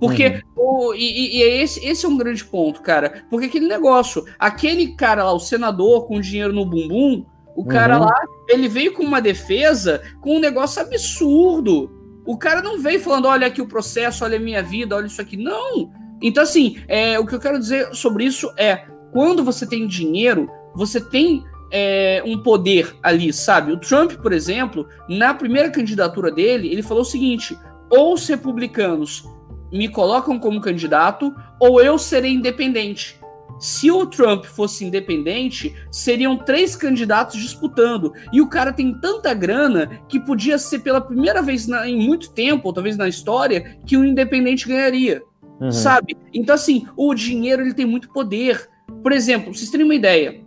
Porque 0.00 0.42
uhum. 0.56 0.90
o, 0.90 0.94
e, 0.94 1.38
e 1.38 1.42
é 1.42 1.62
esse, 1.62 1.84
esse 1.84 2.06
é 2.06 2.08
um 2.08 2.16
grande 2.16 2.44
ponto, 2.44 2.80
cara. 2.80 3.24
Porque 3.28 3.46
aquele 3.46 3.66
negócio, 3.66 4.24
aquele 4.38 4.94
cara 4.94 5.24
lá, 5.24 5.32
o 5.32 5.40
senador 5.40 6.06
com 6.06 6.20
dinheiro 6.20 6.52
no 6.52 6.64
bumbum, 6.64 7.26
o 7.56 7.64
cara 7.64 7.98
uhum. 7.98 8.04
lá, 8.04 8.14
ele 8.48 8.68
veio 8.68 8.92
com 8.92 9.02
uma 9.02 9.20
defesa 9.20 10.02
com 10.20 10.36
um 10.36 10.40
negócio 10.40 10.80
absurdo. 10.80 11.90
O 12.24 12.38
cara 12.38 12.62
não 12.62 12.80
veio 12.80 13.00
falando, 13.00 13.26
olha 13.26 13.46
aqui 13.48 13.60
o 13.60 13.68
processo, 13.68 14.24
olha 14.24 14.36
a 14.36 14.40
minha 14.40 14.62
vida, 14.62 14.94
olha 14.94 15.06
isso 15.06 15.20
aqui. 15.20 15.36
Não. 15.36 15.90
Então, 16.22 16.42
assim, 16.42 16.76
é, 16.86 17.18
o 17.18 17.26
que 17.26 17.34
eu 17.34 17.40
quero 17.40 17.58
dizer 17.58 17.92
sobre 17.92 18.24
isso 18.24 18.52
é: 18.56 18.86
quando 19.12 19.44
você 19.44 19.66
tem 19.66 19.86
dinheiro, 19.86 20.48
você 20.74 21.00
tem 21.00 21.44
é, 21.76 22.22
um 22.24 22.38
poder 22.38 22.94
ali, 23.02 23.32
sabe? 23.32 23.72
O 23.72 23.76
Trump, 23.76 24.12
por 24.12 24.32
exemplo, 24.32 24.86
na 25.08 25.34
primeira 25.34 25.70
candidatura 25.70 26.30
dele, 26.30 26.68
ele 26.68 26.84
falou 26.84 27.02
o 27.02 27.06
seguinte: 27.06 27.58
ou 27.90 28.14
os 28.14 28.28
republicanos 28.28 29.28
me 29.72 29.88
colocam 29.88 30.38
como 30.38 30.60
candidato, 30.60 31.34
ou 31.58 31.82
eu 31.82 31.98
serei 31.98 32.32
independente. 32.32 33.20
Se 33.58 33.90
o 33.90 34.06
Trump 34.06 34.44
fosse 34.44 34.84
independente, 34.84 35.74
seriam 35.90 36.36
três 36.36 36.76
candidatos 36.76 37.40
disputando. 37.40 38.12
E 38.32 38.40
o 38.40 38.48
cara 38.48 38.72
tem 38.72 38.94
tanta 39.00 39.34
grana 39.34 40.00
que 40.08 40.20
podia 40.20 40.58
ser 40.58 40.80
pela 40.80 41.00
primeira 41.00 41.42
vez 41.42 41.66
na, 41.66 41.88
em 41.88 41.96
muito 41.96 42.30
tempo, 42.30 42.68
ou 42.68 42.72
talvez 42.72 42.96
na 42.96 43.08
história, 43.08 43.78
que 43.84 43.96
o 43.96 44.04
independente 44.04 44.68
ganharia. 44.68 45.22
Uhum. 45.60 45.72
Sabe? 45.72 46.16
Então, 46.32 46.54
assim, 46.54 46.86
o 46.96 47.14
dinheiro 47.14 47.62
ele 47.62 47.74
tem 47.74 47.86
muito 47.86 48.12
poder. 48.12 48.68
Por 49.02 49.10
exemplo, 49.10 49.52
vocês 49.52 49.70
terem 49.70 49.86
uma 49.86 49.94
ideia, 49.94 50.44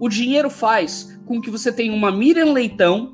o 0.00 0.08
dinheiro 0.08 0.50
faz 0.50 1.18
com 1.24 1.40
que 1.40 1.50
você 1.50 1.72
tenha 1.72 1.92
uma 1.92 2.10
Miriam 2.10 2.52
Leitão 2.52 3.12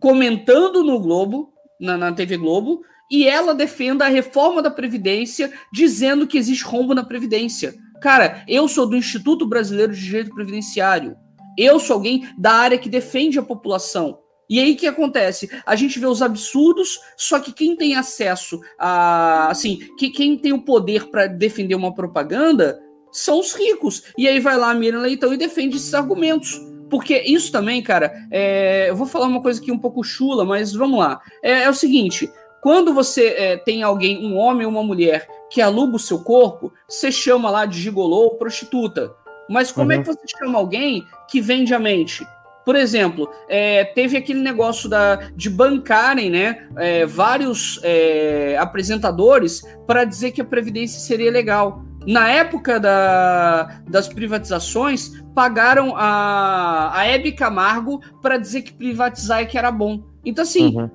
comentando 0.00 0.82
no 0.82 1.00
Globo, 1.00 1.52
na, 1.80 1.96
na 1.96 2.12
TV 2.12 2.36
Globo, 2.36 2.82
e 3.10 3.26
ela 3.26 3.54
defenda 3.54 4.04
a 4.04 4.08
reforma 4.08 4.60
da 4.60 4.70
Previdência, 4.70 5.52
dizendo 5.72 6.26
que 6.26 6.38
existe 6.38 6.64
rombo 6.64 6.94
na 6.94 7.04
Previdência. 7.04 7.74
Cara, 8.00 8.44
eu 8.48 8.68
sou 8.68 8.86
do 8.86 8.96
Instituto 8.96 9.46
Brasileiro 9.46 9.92
de 9.92 10.04
Direito 10.04 10.34
Previdenciário. 10.34 11.16
Eu 11.56 11.78
sou 11.78 11.94
alguém 11.94 12.28
da 12.36 12.52
área 12.52 12.78
que 12.78 12.88
defende 12.88 13.38
a 13.38 13.42
população. 13.42 14.18
E 14.48 14.60
aí 14.60 14.72
o 14.72 14.76
que 14.76 14.86
acontece? 14.86 15.50
A 15.64 15.74
gente 15.74 15.98
vê 15.98 16.06
os 16.06 16.22
absurdos, 16.22 17.00
só 17.16 17.40
que 17.40 17.52
quem 17.52 17.74
tem 17.74 17.96
acesso 17.96 18.60
a. 18.78 19.48
Assim, 19.48 19.78
que, 19.98 20.10
quem 20.10 20.36
tem 20.36 20.52
o 20.52 20.62
poder 20.62 21.10
para 21.10 21.26
defender 21.26 21.74
uma 21.74 21.94
propaganda 21.94 22.78
são 23.16 23.40
os 23.40 23.54
ricos. 23.54 24.02
E 24.16 24.28
aí 24.28 24.38
vai 24.38 24.56
lá 24.56 24.70
a 24.70 24.74
Miriam 24.74 25.00
Leitão 25.00 25.32
e 25.32 25.38
defende 25.38 25.76
esses 25.76 25.94
argumentos. 25.94 26.60
Porque 26.90 27.18
isso 27.22 27.50
também, 27.50 27.82
cara, 27.82 28.12
é, 28.30 28.90
eu 28.90 28.94
vou 28.94 29.06
falar 29.06 29.26
uma 29.26 29.42
coisa 29.42 29.60
aqui 29.60 29.72
um 29.72 29.78
pouco 29.78 30.04
chula, 30.04 30.44
mas 30.44 30.72
vamos 30.72 31.00
lá. 31.00 31.20
É, 31.42 31.62
é 31.62 31.70
o 31.70 31.74
seguinte: 31.74 32.30
quando 32.60 32.92
você 32.92 33.28
é, 33.28 33.56
tem 33.56 33.82
alguém, 33.82 34.24
um 34.24 34.36
homem 34.36 34.66
ou 34.66 34.72
uma 34.72 34.82
mulher, 34.82 35.26
que 35.50 35.62
aluga 35.62 35.96
o 35.96 36.00
seu 36.00 36.20
corpo, 36.20 36.72
você 36.86 37.10
chama 37.10 37.50
lá 37.50 37.64
de 37.64 37.80
gigolô 37.80 38.24
ou 38.24 38.36
prostituta. 38.36 39.12
Mas 39.48 39.72
como 39.72 39.92
é 39.92 39.96
uhum. 39.96 40.02
é 40.02 40.04
que 40.04 40.10
você 40.10 40.38
chama 40.38 40.58
alguém 40.58 41.06
que 41.28 41.40
vende 41.40 41.74
a 41.74 41.78
mente? 41.78 42.26
Por 42.64 42.74
exemplo, 42.74 43.30
é, 43.48 43.84
teve 43.84 44.16
aquele 44.16 44.40
negócio 44.40 44.88
da, 44.88 45.16
de 45.36 45.48
bancarem 45.48 46.28
né, 46.28 46.68
é, 46.76 47.06
vários 47.06 47.80
é, 47.84 48.56
apresentadores 48.58 49.62
para 49.86 50.04
dizer 50.04 50.32
que 50.32 50.40
a 50.40 50.44
Previdência 50.44 50.98
seria 50.98 51.30
legal. 51.30 51.84
Na 52.06 52.28
época 52.30 52.78
da, 52.78 53.80
das 53.88 54.08
privatizações, 54.08 55.10
pagaram 55.34 55.94
a, 55.96 56.96
a 56.96 57.04
Hebe 57.06 57.32
Camargo 57.32 58.00
para 58.22 58.38
dizer 58.38 58.62
que 58.62 58.72
privatizar 58.72 59.40
é 59.40 59.44
que 59.44 59.58
era 59.58 59.72
bom. 59.72 60.04
Então, 60.24 60.42
assim, 60.42 60.76
uhum. 60.76 60.88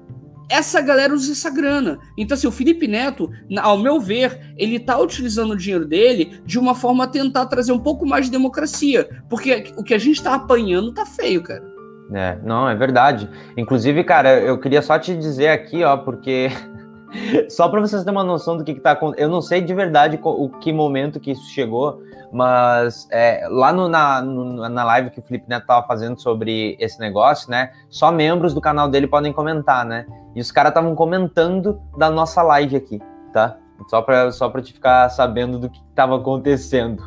essa 0.50 0.82
galera 0.82 1.14
usa 1.14 1.34
essa 1.34 1.50
grana. 1.50 2.00
Então, 2.18 2.36
assim, 2.36 2.48
o 2.48 2.52
Felipe 2.52 2.88
Neto, 2.88 3.30
ao 3.62 3.78
meu 3.78 4.00
ver, 4.00 4.54
ele 4.58 4.80
tá 4.80 4.98
utilizando 4.98 5.52
o 5.52 5.58
dinheiro 5.58 5.86
dele 5.86 6.42
de 6.46 6.58
uma 6.58 6.74
forma 6.74 7.04
a 7.04 7.08
tentar 7.08 7.46
trazer 7.48 7.74
um 7.74 7.80
pouco 7.80 8.06
mais 8.06 8.26
de 8.26 8.32
democracia. 8.32 9.10
Porque 9.30 9.74
o 9.78 9.84
que 9.84 9.94
a 9.94 10.00
gente 10.00 10.24
tá 10.24 10.36
apanhando 10.36 10.94
tá 10.94 11.06
feio, 11.06 11.44
cara. 11.44 11.64
É, 12.14 12.38
não, 12.44 12.68
é 12.68 12.76
verdade. 12.76 13.30
Inclusive, 13.56 14.04
cara, 14.04 14.40
eu 14.40 14.58
queria 14.58 14.82
só 14.82 15.00
te 15.00 15.16
dizer 15.16 15.50
aqui, 15.50 15.84
ó, 15.84 15.96
porque 15.98 16.50
Só 17.50 17.68
para 17.70 17.80
vocês 17.82 18.04
terem 18.04 18.18
uma 18.18 18.24
noção 18.24 18.58
do 18.58 18.64
que, 18.64 18.72
está 18.72 18.92
acontecendo. 18.92 19.26
Eu 19.26 19.30
não 19.30 19.42
sei 19.42 19.62
de 19.62 19.74
verdade 19.74 20.20
o 20.22 20.50
que 20.50 20.72
momento 20.72 21.20
que 21.20 21.32
isso 21.32 21.50
chegou, 21.50 22.02
mas 22.32 23.08
é, 23.12 23.48
lá 23.50 23.74
no, 23.74 23.88
na, 23.88 24.22
no, 24.22 24.70
na 24.70 24.84
live 24.84 25.10
que 25.10 25.20
o 25.20 25.24
Felipe 25.24 25.50
Neto 25.50 25.64
estava 25.64 25.86
fazendo 25.86 26.20
sobre 26.20 26.78
esse 26.80 27.00
negócio, 27.00 27.50
né? 27.50 27.72
Só 27.90 28.12
membros 28.12 28.54
do 28.54 28.62
canal 28.62 28.90
dele 28.90 29.08
podem 29.08 29.34
comentar, 29.34 29.86
né? 29.86 30.06
E 30.36 30.40
os 30.40 30.52
caras 30.52 30.72
estavam 30.72 30.96
comentando 30.96 31.82
da 31.98 32.10
nossa 32.10 32.42
live 32.42 32.76
aqui, 32.76 33.02
tá? 33.34 33.58
Só 33.88 34.02
para 34.02 34.32
só 34.32 34.48
pra 34.48 34.62
te 34.62 34.74
ficar 34.74 35.10
sabendo 35.10 35.58
do 35.58 35.70
que 35.70 35.80
estava 35.90 36.16
acontecendo. 36.16 37.04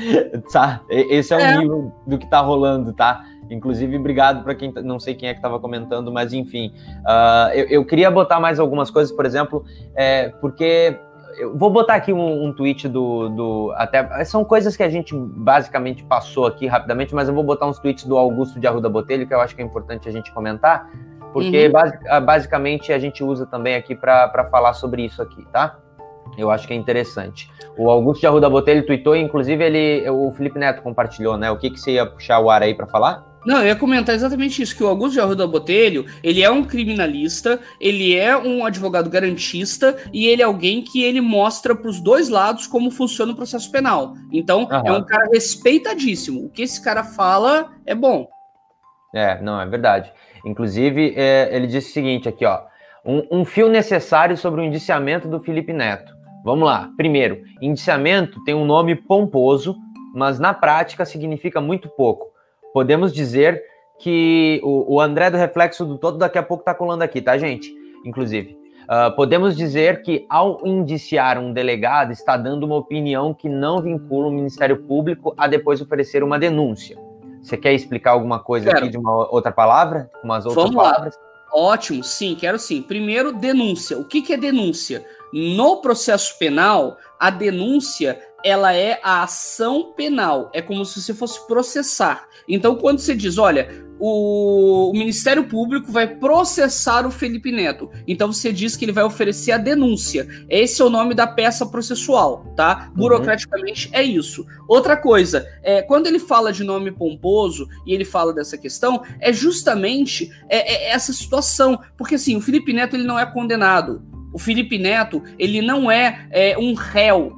tá? 0.52 0.82
Esse 0.88 1.32
é 1.32 1.36
o 1.36 1.40
é. 1.40 1.58
nível 1.58 1.92
do 2.06 2.18
que 2.18 2.24
está 2.24 2.40
rolando, 2.40 2.92
tá? 2.92 3.24
Inclusive, 3.50 3.96
obrigado 3.96 4.42
para 4.42 4.54
quem 4.54 4.72
não 4.82 4.98
sei 4.98 5.14
quem 5.14 5.28
é 5.28 5.32
que 5.32 5.38
estava 5.38 5.58
comentando, 5.58 6.10
mas 6.12 6.32
enfim, 6.32 6.72
uh, 7.00 7.52
eu, 7.54 7.66
eu, 7.66 7.84
queria 7.84 8.10
botar 8.10 8.40
mais 8.40 8.58
algumas 8.58 8.90
coisas, 8.90 9.14
por 9.14 9.24
exemplo, 9.24 9.64
é, 9.94 10.30
porque 10.40 10.98
eu 11.38 11.56
vou 11.56 11.70
botar 11.70 11.94
aqui 11.94 12.12
um, 12.12 12.44
um 12.44 12.52
tweet 12.52 12.88
do, 12.88 13.28
do, 13.28 13.72
até 13.76 14.24
são 14.24 14.44
coisas 14.44 14.76
que 14.76 14.82
a 14.82 14.88
gente 14.88 15.14
basicamente 15.14 16.02
passou 16.04 16.46
aqui 16.46 16.66
rapidamente, 16.66 17.14
mas 17.14 17.28
eu 17.28 17.34
vou 17.34 17.44
botar 17.44 17.66
uns 17.66 17.78
tweets 17.78 18.04
do 18.04 18.16
Augusto 18.16 18.58
de 18.58 18.66
Arruda 18.66 18.88
Botelho 18.88 19.26
que 19.26 19.34
eu 19.34 19.40
acho 19.40 19.54
que 19.54 19.62
é 19.62 19.64
importante 19.64 20.08
a 20.08 20.12
gente 20.12 20.32
comentar, 20.32 20.90
porque 21.32 21.66
uhum. 21.66 21.72
basic, 21.72 22.08
ah, 22.08 22.20
basicamente 22.20 22.92
a 22.92 22.98
gente 22.98 23.22
usa 23.22 23.46
também 23.46 23.74
aqui 23.74 23.94
para 23.94 24.48
falar 24.50 24.72
sobre 24.72 25.04
isso 25.04 25.20
aqui, 25.20 25.44
tá? 25.52 25.78
Eu 26.36 26.50
acho 26.50 26.66
que 26.66 26.72
é 26.72 26.76
interessante. 26.76 27.50
O 27.76 27.90
Augusto 27.90 28.20
de 28.20 28.26
Arruda 28.26 28.48
Botelho 28.48 28.84
tweetou, 28.84 29.14
inclusive 29.14 29.62
ele, 29.62 30.08
o 30.10 30.32
Felipe 30.32 30.58
Neto 30.58 30.82
compartilhou, 30.82 31.36
né? 31.36 31.50
O 31.50 31.56
que, 31.56 31.70
que 31.70 31.78
você 31.78 31.92
ia 31.92 32.06
puxar 32.06 32.40
o 32.40 32.50
ar 32.50 32.62
aí 32.62 32.74
para 32.74 32.86
falar? 32.86 33.35
Não, 33.46 33.60
eu 33.60 33.68
ia 33.68 33.76
comentar 33.76 34.12
exatamente 34.12 34.60
isso, 34.60 34.76
que 34.76 34.82
o 34.82 34.88
Augusto 34.88 35.12
de 35.12 35.20
Arruda 35.20 35.46
Botelho, 35.46 36.04
ele 36.20 36.42
é 36.42 36.50
um 36.50 36.64
criminalista, 36.64 37.60
ele 37.80 38.16
é 38.16 38.36
um 38.36 38.66
advogado 38.66 39.08
garantista 39.08 39.96
e 40.12 40.26
ele 40.26 40.42
é 40.42 40.44
alguém 40.44 40.82
que 40.82 41.04
ele 41.04 41.20
mostra 41.20 41.72
para 41.76 41.88
os 41.88 42.00
dois 42.00 42.28
lados 42.28 42.66
como 42.66 42.90
funciona 42.90 43.32
o 43.32 43.36
processo 43.36 43.70
penal. 43.70 44.14
Então, 44.32 44.68
é 44.84 44.90
um 44.90 45.04
cara 45.04 45.28
respeitadíssimo. 45.32 46.46
O 46.46 46.50
que 46.50 46.62
esse 46.62 46.82
cara 46.82 47.04
fala 47.04 47.70
é 47.86 47.94
bom. 47.94 48.26
É, 49.14 49.40
não, 49.40 49.60
é 49.60 49.66
verdade. 49.66 50.12
Inclusive, 50.44 51.14
é, 51.16 51.48
ele 51.52 51.68
disse 51.68 51.90
o 51.90 51.94
seguinte 51.94 52.28
aqui, 52.28 52.44
ó. 52.44 52.62
Um, 53.04 53.22
um 53.30 53.44
fio 53.44 53.68
necessário 53.68 54.36
sobre 54.36 54.60
o 54.60 54.64
indiciamento 54.64 55.28
do 55.28 55.38
Felipe 55.38 55.72
Neto. 55.72 56.12
Vamos 56.44 56.66
lá. 56.66 56.90
Primeiro, 56.96 57.40
indiciamento 57.62 58.42
tem 58.42 58.56
um 58.56 58.64
nome 58.64 58.96
pomposo, 58.96 59.76
mas 60.12 60.40
na 60.40 60.52
prática 60.52 61.04
significa 61.04 61.60
muito 61.60 61.88
pouco 61.90 62.34
podemos 62.76 63.10
dizer 63.10 63.64
que 63.98 64.60
o, 64.62 64.96
o 64.96 65.00
André 65.00 65.30
do 65.30 65.38
Reflexo 65.38 65.86
do 65.86 65.96
Todo 65.96 66.18
daqui 66.18 66.36
a 66.36 66.42
pouco 66.42 66.60
está 66.60 66.74
colando 66.74 67.02
aqui, 67.02 67.22
tá, 67.22 67.38
gente? 67.38 67.72
Inclusive. 68.04 68.54
Uh, 68.82 69.16
podemos 69.16 69.56
dizer 69.56 70.02
que, 70.02 70.26
ao 70.28 70.60
indiciar 70.62 71.38
um 71.38 71.54
delegado, 71.54 72.12
está 72.12 72.36
dando 72.36 72.64
uma 72.64 72.76
opinião 72.76 73.32
que 73.32 73.48
não 73.48 73.80
vincula 73.80 74.28
o 74.28 74.30
Ministério 74.30 74.76
Público 74.82 75.34
a 75.38 75.48
depois 75.48 75.80
oferecer 75.80 76.22
uma 76.22 76.38
denúncia. 76.38 76.98
Você 77.40 77.56
quer 77.56 77.72
explicar 77.72 78.10
alguma 78.10 78.40
coisa 78.40 78.66
quero. 78.66 78.80
aqui 78.80 78.90
de 78.90 78.98
uma 78.98 79.26
outra 79.32 79.50
palavra? 79.50 80.10
Umas 80.22 80.44
outras 80.44 80.66
Vamos 80.66 80.76
palavras? 80.76 81.16
Lá. 81.16 81.58
Ótimo, 81.58 82.04
sim, 82.04 82.36
quero 82.38 82.58
sim. 82.58 82.82
Primeiro, 82.82 83.32
denúncia. 83.32 83.96
O 83.96 84.04
que, 84.04 84.20
que 84.20 84.34
é 84.34 84.36
denúncia? 84.36 85.02
No 85.32 85.80
processo 85.80 86.38
penal, 86.38 86.96
a 87.18 87.30
denúncia 87.30 88.20
ela 88.44 88.72
é 88.72 89.00
a 89.02 89.22
ação 89.22 89.92
penal. 89.96 90.50
É 90.54 90.62
como 90.62 90.84
se 90.84 91.00
você 91.00 91.12
fosse 91.12 91.44
processar. 91.46 92.28
Então, 92.48 92.76
quando 92.76 93.00
você 93.00 93.14
diz, 93.14 93.38
olha, 93.38 93.86
o, 93.98 94.92
Ministério 94.94 95.44
Público 95.44 95.90
vai 95.90 96.06
processar 96.06 97.06
o 97.06 97.10
Felipe 97.10 97.50
Neto. 97.50 97.90
Então 98.06 98.32
você 98.32 98.52
diz 98.52 98.76
que 98.76 98.84
ele 98.84 98.92
vai 98.92 99.04
oferecer 99.04 99.52
a 99.52 99.58
denúncia. 99.58 100.26
Esse 100.48 100.82
é 100.82 100.84
o 100.84 100.90
nome 100.90 101.14
da 101.14 101.26
peça 101.26 101.66
processual, 101.66 102.44
tá? 102.56 102.88
Uhum. 102.90 103.02
Burocraticamente 103.02 103.88
uhum. 103.88 103.94
é 103.94 104.02
isso. 104.02 104.46
Outra 104.68 104.96
coisa, 104.96 105.46
é, 105.62 105.82
quando 105.82 106.06
ele 106.06 106.18
fala 106.18 106.52
de 106.52 106.64
nome 106.64 106.90
pomposo 106.90 107.66
e 107.86 107.94
ele 107.94 108.04
fala 108.04 108.32
dessa 108.32 108.58
questão, 108.58 109.02
é 109.20 109.32
justamente 109.32 110.30
é, 110.48 110.88
é 110.88 110.90
essa 110.90 111.12
situação. 111.12 111.78
Porque 111.96 112.16
assim, 112.16 112.36
o 112.36 112.40
Felipe 112.40 112.72
Neto 112.72 112.96
ele 112.96 113.04
não 113.04 113.18
é 113.18 113.24
condenado. 113.24 114.02
O 114.36 114.38
Felipe 114.38 114.76
Neto 114.76 115.22
ele 115.38 115.62
não 115.62 115.90
é, 115.90 116.28
é 116.30 116.58
um 116.58 116.74
réu 116.74 117.32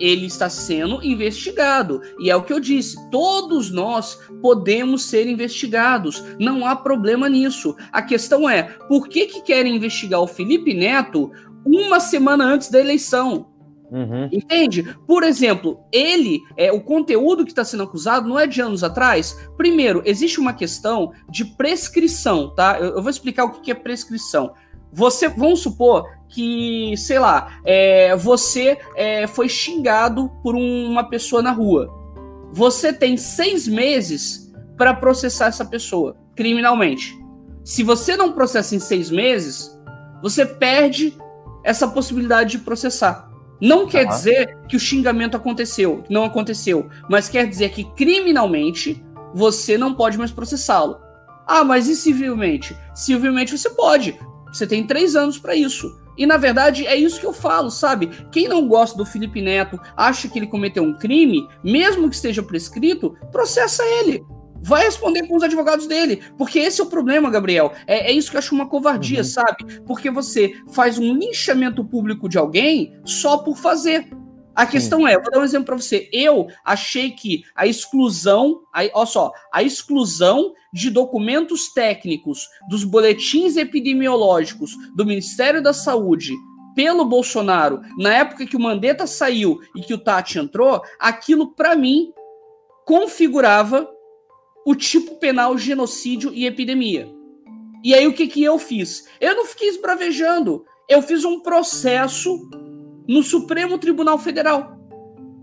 ele 0.00 0.24
está 0.24 0.48
sendo 0.48 1.04
investigado. 1.04 2.00
E 2.18 2.30
é 2.30 2.36
o 2.36 2.42
que 2.42 2.52
eu 2.52 2.58
disse: 2.58 2.96
todos 3.10 3.70
nós 3.70 4.18
podemos 4.40 5.04
ser 5.04 5.26
investigados. 5.26 6.24
Não 6.40 6.66
há 6.66 6.74
problema 6.74 7.28
nisso. 7.28 7.76
A 7.92 8.00
questão 8.00 8.48
é: 8.48 8.62
por 8.88 9.06
que, 9.06 9.26
que 9.26 9.42
querem 9.42 9.76
investigar 9.76 10.20
o 10.20 10.26
Felipe 10.26 10.72
Neto 10.72 11.30
uma 11.64 12.00
semana 12.00 12.44
antes 12.44 12.70
da 12.70 12.80
eleição? 12.80 13.46
Uhum. 13.90 14.28
Entende? 14.32 14.82
Por 15.06 15.22
exemplo, 15.22 15.80
ele, 15.92 16.40
é 16.56 16.72
o 16.72 16.80
conteúdo 16.80 17.44
que 17.44 17.52
está 17.52 17.64
sendo 17.64 17.82
acusado 17.82 18.28
não 18.28 18.38
é 18.38 18.46
de 18.46 18.60
anos 18.60 18.82
atrás. 18.82 19.36
Primeiro, 19.56 20.02
existe 20.04 20.40
uma 20.40 20.52
questão 20.52 21.12
de 21.30 21.44
prescrição, 21.44 22.54
tá? 22.54 22.78
Eu, 22.80 22.96
eu 22.96 23.02
vou 23.02 23.10
explicar 23.10 23.44
o 23.44 23.50
que, 23.50 23.60
que 23.60 23.70
é 23.70 23.74
prescrição. 23.74 24.54
Você, 24.96 25.28
vamos 25.28 25.60
supor 25.60 26.08
que, 26.26 26.94
sei 26.96 27.18
lá, 27.18 27.60
é, 27.64 28.16
você 28.16 28.78
é, 28.96 29.26
foi 29.26 29.46
xingado 29.46 30.30
por 30.42 30.54
uma 30.54 31.04
pessoa 31.04 31.42
na 31.42 31.52
rua. 31.52 31.92
Você 32.50 32.94
tem 32.94 33.14
seis 33.18 33.68
meses 33.68 34.50
para 34.74 34.94
processar 34.94 35.48
essa 35.48 35.66
pessoa 35.66 36.16
criminalmente. 36.34 37.14
Se 37.62 37.82
você 37.82 38.16
não 38.16 38.32
processa 38.32 38.74
em 38.74 38.78
seis 38.78 39.10
meses, 39.10 39.78
você 40.22 40.46
perde 40.46 41.14
essa 41.62 41.86
possibilidade 41.86 42.52
de 42.52 42.58
processar. 42.60 43.30
Não 43.60 43.86
quer 43.86 44.06
dizer 44.06 44.56
que 44.66 44.76
o 44.76 44.80
xingamento 44.80 45.36
aconteceu, 45.36 46.04
não 46.08 46.24
aconteceu, 46.24 46.88
mas 47.10 47.28
quer 47.28 47.46
dizer 47.46 47.68
que 47.70 47.84
criminalmente 47.94 49.04
você 49.34 49.76
não 49.76 49.92
pode 49.92 50.16
mais 50.16 50.30
processá-lo. 50.30 50.98
Ah, 51.46 51.64
mas 51.64 51.86
e 51.86 51.94
civilmente? 51.94 52.74
Civilmente 52.94 53.56
você 53.56 53.68
pode. 53.68 54.18
Você 54.52 54.66
tem 54.66 54.86
três 54.86 55.16
anos 55.16 55.38
para 55.38 55.54
isso. 55.54 56.00
E 56.16 56.24
na 56.24 56.36
verdade 56.36 56.86
é 56.86 56.96
isso 56.96 57.20
que 57.20 57.26
eu 57.26 57.32
falo, 57.32 57.70
sabe? 57.70 58.08
Quem 58.32 58.48
não 58.48 58.66
gosta 58.66 58.96
do 58.96 59.04
Felipe 59.04 59.42
Neto, 59.42 59.78
acha 59.96 60.28
que 60.28 60.38
ele 60.38 60.46
cometeu 60.46 60.82
um 60.82 60.94
crime, 60.94 61.46
mesmo 61.62 62.08
que 62.08 62.14
esteja 62.14 62.42
prescrito, 62.42 63.16
processa 63.30 63.82
ele. 63.84 64.24
Vai 64.62 64.84
responder 64.84 65.26
com 65.28 65.36
os 65.36 65.42
advogados 65.42 65.86
dele. 65.86 66.22
Porque 66.36 66.58
esse 66.58 66.80
é 66.80 66.84
o 66.84 66.88
problema, 66.88 67.30
Gabriel. 67.30 67.72
É, 67.86 68.10
é 68.10 68.12
isso 68.12 68.30
que 68.30 68.36
eu 68.36 68.38
acho 68.38 68.54
uma 68.54 68.68
covardia, 68.68 69.18
uhum. 69.18 69.24
sabe? 69.24 69.80
Porque 69.86 70.10
você 70.10 70.54
faz 70.72 70.98
um 70.98 71.14
linchamento 71.14 71.84
público 71.84 72.28
de 72.28 72.38
alguém 72.38 72.98
só 73.04 73.38
por 73.38 73.56
fazer. 73.56 74.08
A 74.56 74.64
questão 74.64 75.00
Sim. 75.00 75.08
é, 75.08 75.18
vou 75.20 75.30
dar 75.30 75.38
um 75.38 75.44
exemplo 75.44 75.66
para 75.66 75.76
você. 75.76 76.08
Eu 76.10 76.48
achei 76.64 77.10
que 77.10 77.44
a 77.54 77.66
exclusão, 77.66 78.62
olha 78.72 79.06
só, 79.06 79.30
a 79.52 79.62
exclusão 79.62 80.54
de 80.72 80.88
documentos 80.88 81.72
técnicos 81.74 82.48
dos 82.68 82.82
boletins 82.82 83.58
epidemiológicos 83.58 84.72
do 84.94 85.04
Ministério 85.04 85.62
da 85.62 85.74
Saúde 85.74 86.32
pelo 86.74 87.04
Bolsonaro, 87.04 87.80
na 87.98 88.14
época 88.14 88.46
que 88.46 88.56
o 88.56 88.60
Mandetta 88.60 89.06
saiu 89.06 89.60
e 89.74 89.80
que 89.80 89.94
o 89.94 89.98
Tati 89.98 90.38
entrou, 90.38 90.82
aquilo 90.98 91.52
para 91.54 91.74
mim 91.74 92.12
configurava 92.84 93.88
o 94.64 94.74
tipo 94.74 95.16
penal 95.16 95.56
genocídio 95.56 96.32
e 96.34 96.46
epidemia. 96.46 97.10
E 97.82 97.94
aí 97.94 98.06
o 98.06 98.12
que 98.12 98.26
que 98.26 98.42
eu 98.42 98.58
fiz? 98.58 99.06
Eu 99.20 99.36
não 99.36 99.46
fiquei 99.46 99.68
esbravejando, 99.68 100.64
eu 100.88 101.00
fiz 101.00 101.24
um 101.24 101.40
processo 101.40 102.48
no 103.08 103.22
Supremo 103.22 103.78
Tribunal 103.78 104.18
Federal. 104.18 104.78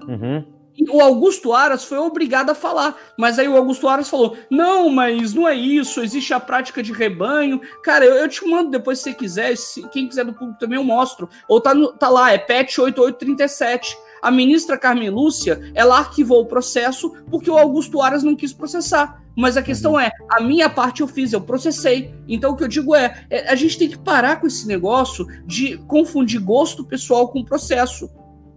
Uhum. 0.08 0.46
O 0.90 1.02
Augusto 1.02 1.54
Aras 1.54 1.84
foi 1.84 2.00
obrigado 2.00 2.50
a 2.50 2.56
falar. 2.56 2.98
Mas 3.18 3.38
aí 3.38 3.48
o 3.48 3.56
Augusto 3.56 3.88
Aras 3.88 4.10
falou: 4.10 4.36
não, 4.50 4.90
mas 4.90 5.34
não 5.34 5.48
é 5.48 5.54
isso, 5.54 6.02
existe 6.02 6.34
a 6.34 6.40
prática 6.40 6.82
de 6.82 6.92
rebanho. 6.92 7.62
Cara, 7.84 8.06
eu, 8.06 8.16
eu 8.16 8.28
te 8.28 8.46
mando 8.48 8.72
depois 8.72 9.00
se 9.00 9.06
você 9.06 9.14
quiser. 9.14 9.56
Se, 9.56 9.88
quem 9.90 10.08
quiser 10.08 10.26
do 10.26 10.34
público 10.34 10.60
também 10.60 10.78
eu 10.78 10.84
mostro. 10.84 11.30
Ou 11.48 11.62
tá, 11.62 11.74
no, 11.74 11.94
tá 11.94 12.10
lá, 12.10 12.32
é 12.32 12.38
PET 12.38 12.82
8837. 12.82 13.96
A 14.24 14.32
ministra 14.32 14.78
Carmen 14.78 15.10
Lúcia, 15.10 15.60
ela 15.76 15.98
arquivou 15.98 16.40
o 16.40 16.46
processo 16.46 17.14
porque 17.30 17.52
o 17.52 17.58
Augusto 17.58 18.02
Aras 18.02 18.24
não 18.24 18.38
quis 18.38 18.54
processar. 18.54 19.22
Mas 19.36 19.58
a 19.58 19.62
questão 19.62 20.00
é, 20.00 20.12
a 20.32 20.42
minha 20.42 20.70
parte 20.70 21.02
eu 21.02 21.10
fiz, 21.10 21.34
eu 21.34 21.42
processei. 21.42 22.16
Então 22.26 22.52
o 22.52 22.56
que 22.56 22.64
eu 22.64 22.70
digo 22.70 22.96
é, 22.96 23.26
é, 23.30 23.52
a 23.52 23.56
gente 23.56 23.78
tem 23.78 23.90
que 23.90 24.00
parar 24.00 24.40
com 24.40 24.48
esse 24.48 24.66
negócio 24.66 25.28
de 25.46 25.78
confundir 25.88 26.40
gosto 26.40 26.86
pessoal 26.86 27.28
com 27.28 27.44
processo. 27.44 28.10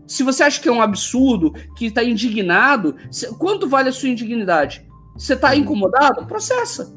Se 0.07 0.23
você 0.23 0.45
acha 0.45 0.61
que 0.61 0.69
é 0.69 0.73
um 0.73 0.81
absurdo, 0.81 1.53
que 1.77 1.87
está 1.87 2.05
indignado, 2.05 2.95
quanto 3.37 3.69
vale 3.69 3.89
a 3.89 3.93
sua 3.93 4.09
indignidade? 4.09 4.87
Você 5.17 5.33
está 5.33 5.49
uhum. 5.49 5.57
incomodado? 5.57 6.27
Processa. 6.27 6.97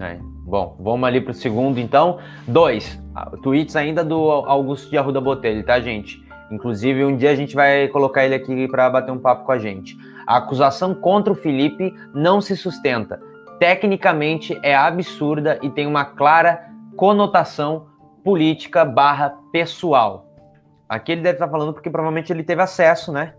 É. 0.00 0.18
Bom, 0.44 0.76
vamos 0.80 1.06
ali 1.06 1.20
para 1.20 1.30
o 1.30 1.34
segundo, 1.34 1.78
então. 1.78 2.18
Dois, 2.48 2.98
tweets 3.40 3.76
ainda 3.76 4.02
do 4.02 4.16
Augusto 4.16 4.90
de 4.90 4.98
Arruda 4.98 5.20
Botelho, 5.20 5.64
tá, 5.64 5.78
gente? 5.78 6.26
Inclusive, 6.50 7.04
um 7.04 7.16
dia 7.16 7.30
a 7.30 7.34
gente 7.34 7.54
vai 7.54 7.88
colocar 7.88 8.24
ele 8.24 8.34
aqui 8.34 8.68
para 8.68 8.88
bater 8.88 9.12
um 9.12 9.18
papo 9.18 9.44
com 9.44 9.52
a 9.52 9.58
gente. 9.58 9.96
A 10.26 10.36
acusação 10.36 10.94
contra 10.94 11.32
o 11.32 11.36
Felipe 11.36 11.94
não 12.14 12.40
se 12.40 12.56
sustenta. 12.56 13.20
Tecnicamente 13.58 14.58
é 14.62 14.74
absurda 14.74 15.58
e 15.62 15.70
tem 15.70 15.86
uma 15.86 16.04
clara 16.04 16.68
conotação 16.96 17.86
política 18.24 18.84
barra 18.84 19.34
pessoal. 19.52 20.26
Aqui 20.88 21.12
ele 21.12 21.20
deve 21.20 21.36
estar 21.36 21.48
falando 21.48 21.72
porque 21.72 21.90
provavelmente 21.90 22.32
ele 22.32 22.42
teve 22.42 22.62
acesso, 22.62 23.12
né? 23.12 23.34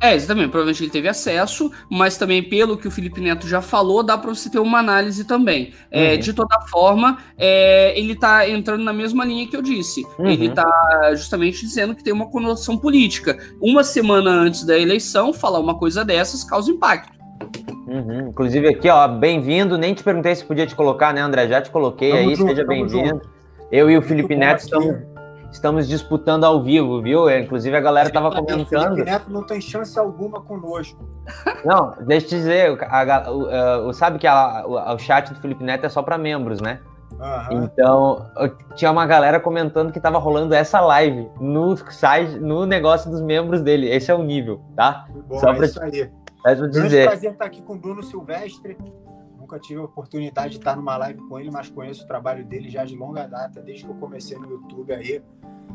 É, 0.00 0.14
exatamente. 0.14 0.48
Provavelmente 0.48 0.82
ele 0.82 0.90
teve 0.90 1.08
acesso, 1.08 1.70
mas 1.90 2.16
também, 2.16 2.42
pelo 2.42 2.76
que 2.78 2.88
o 2.88 2.90
Felipe 2.90 3.20
Neto 3.20 3.46
já 3.46 3.60
falou, 3.60 4.02
dá 4.02 4.16
para 4.16 4.34
você 4.34 4.48
ter 4.48 4.58
uma 4.58 4.78
análise 4.78 5.24
também. 5.24 5.72
É, 5.90 5.98
uhum. 5.98 6.06
É, 6.06 6.16
de 6.16 6.32
toda 6.32 6.58
forma, 6.68 7.18
é, 7.36 7.98
ele 7.98 8.14
está 8.14 8.48
entrando 8.48 8.82
na 8.82 8.92
mesma 8.92 9.24
linha 9.24 9.46
que 9.46 9.56
eu 9.56 9.60
disse. 9.60 10.02
Uhum. 10.18 10.26
Ele 10.26 10.46
está 10.46 11.12
justamente 11.14 11.60
dizendo 11.60 11.94
que 11.94 12.02
tem 12.02 12.12
uma 12.12 12.30
conotação 12.30 12.78
política. 12.78 13.38
Uma 13.60 13.84
semana 13.84 14.30
antes 14.30 14.64
da 14.64 14.78
eleição, 14.78 15.34
falar 15.34 15.60
uma 15.60 15.78
coisa 15.78 16.04
dessas 16.04 16.42
causa 16.42 16.70
impacto. 16.70 17.18
Uhum. 17.86 18.28
Inclusive 18.28 18.68
aqui, 18.68 18.88
ó, 18.88 19.06
bem-vindo. 19.06 19.76
Nem 19.76 19.92
te 19.92 20.02
perguntei 20.02 20.34
se 20.34 20.44
podia 20.44 20.66
te 20.66 20.74
colocar, 20.74 21.12
né, 21.12 21.20
André? 21.20 21.46
Já 21.46 21.60
te 21.60 21.70
coloquei 21.70 22.10
tamo 22.10 22.28
aí, 22.30 22.34
junto, 22.34 22.50
seja 22.50 22.64
bem-vindo. 22.64 23.20
Eu 23.70 23.90
e 23.90 23.96
o 23.96 24.02
Felipe 24.02 24.34
Neto 24.34 24.60
estamos 24.60 24.96
estamos 25.50 25.88
disputando 25.88 26.44
ao 26.44 26.62
vivo, 26.62 27.02
viu? 27.02 27.28
É, 27.28 27.40
inclusive 27.40 27.76
a 27.76 27.80
galera 27.80 28.08
estava 28.08 28.30
comentando. 28.30 28.92
O 28.94 29.04
Neto 29.04 29.30
não 29.30 29.42
tem 29.42 29.60
chance 29.60 29.98
alguma 29.98 30.40
conosco. 30.40 31.08
Não, 31.64 31.94
deixa 32.00 32.26
eu 32.26 32.28
te 32.30 32.36
dizer, 32.36 32.78
a, 32.82 33.30
o, 33.30 33.88
o, 33.88 33.92
sabe 33.92 34.18
que 34.18 34.26
a, 34.26 34.64
o, 34.66 34.98
chat 34.98 35.32
do 35.32 35.38
Felipe 35.38 35.62
Neto 35.62 35.84
é 35.84 35.88
só 35.88 36.02
para 36.02 36.18
membros, 36.18 36.60
né? 36.60 36.80
Uhum. 37.12 37.64
Então, 37.64 38.26
tinha 38.74 38.90
uma 38.90 39.06
galera 39.06 39.38
comentando 39.38 39.92
que 39.92 39.98
estava 39.98 40.18
rolando 40.18 40.54
essa 40.54 40.80
live 40.80 41.28
no 41.38 41.76
site, 41.76 42.38
no 42.38 42.66
negócio 42.66 43.10
dos 43.10 43.20
membros 43.20 43.60
dele. 43.62 43.88
Esse 43.88 44.10
é 44.10 44.14
o 44.14 44.22
nível, 44.24 44.60
tá? 44.74 45.06
Bom, 45.28 45.38
Só 45.38 45.50
é 45.50 45.54
pra, 45.54 45.66
isso 45.66 45.82
aí. 45.82 46.10
É 46.46 46.54
dizer. 46.54 47.06
prazer 47.06 47.32
estar 47.32 47.44
aqui 47.44 47.62
com 47.62 47.74
o 47.74 47.78
Bruno 47.78 48.02
Silvestre. 48.02 48.76
Nunca 49.50 49.58
tive 49.58 49.80
a 49.80 49.84
oportunidade 49.84 50.50
de 50.50 50.58
estar 50.58 50.76
numa 50.76 50.96
live 50.96 51.26
com 51.26 51.40
ele, 51.40 51.50
mas 51.50 51.68
conheço 51.68 52.04
o 52.04 52.06
trabalho 52.06 52.44
dele 52.44 52.70
já 52.70 52.84
de 52.84 52.94
longa 52.94 53.26
data, 53.26 53.60
desde 53.60 53.84
que 53.84 53.90
eu 53.90 53.96
comecei 53.96 54.38
no 54.38 54.48
YouTube 54.48 54.92
aí. 54.92 55.20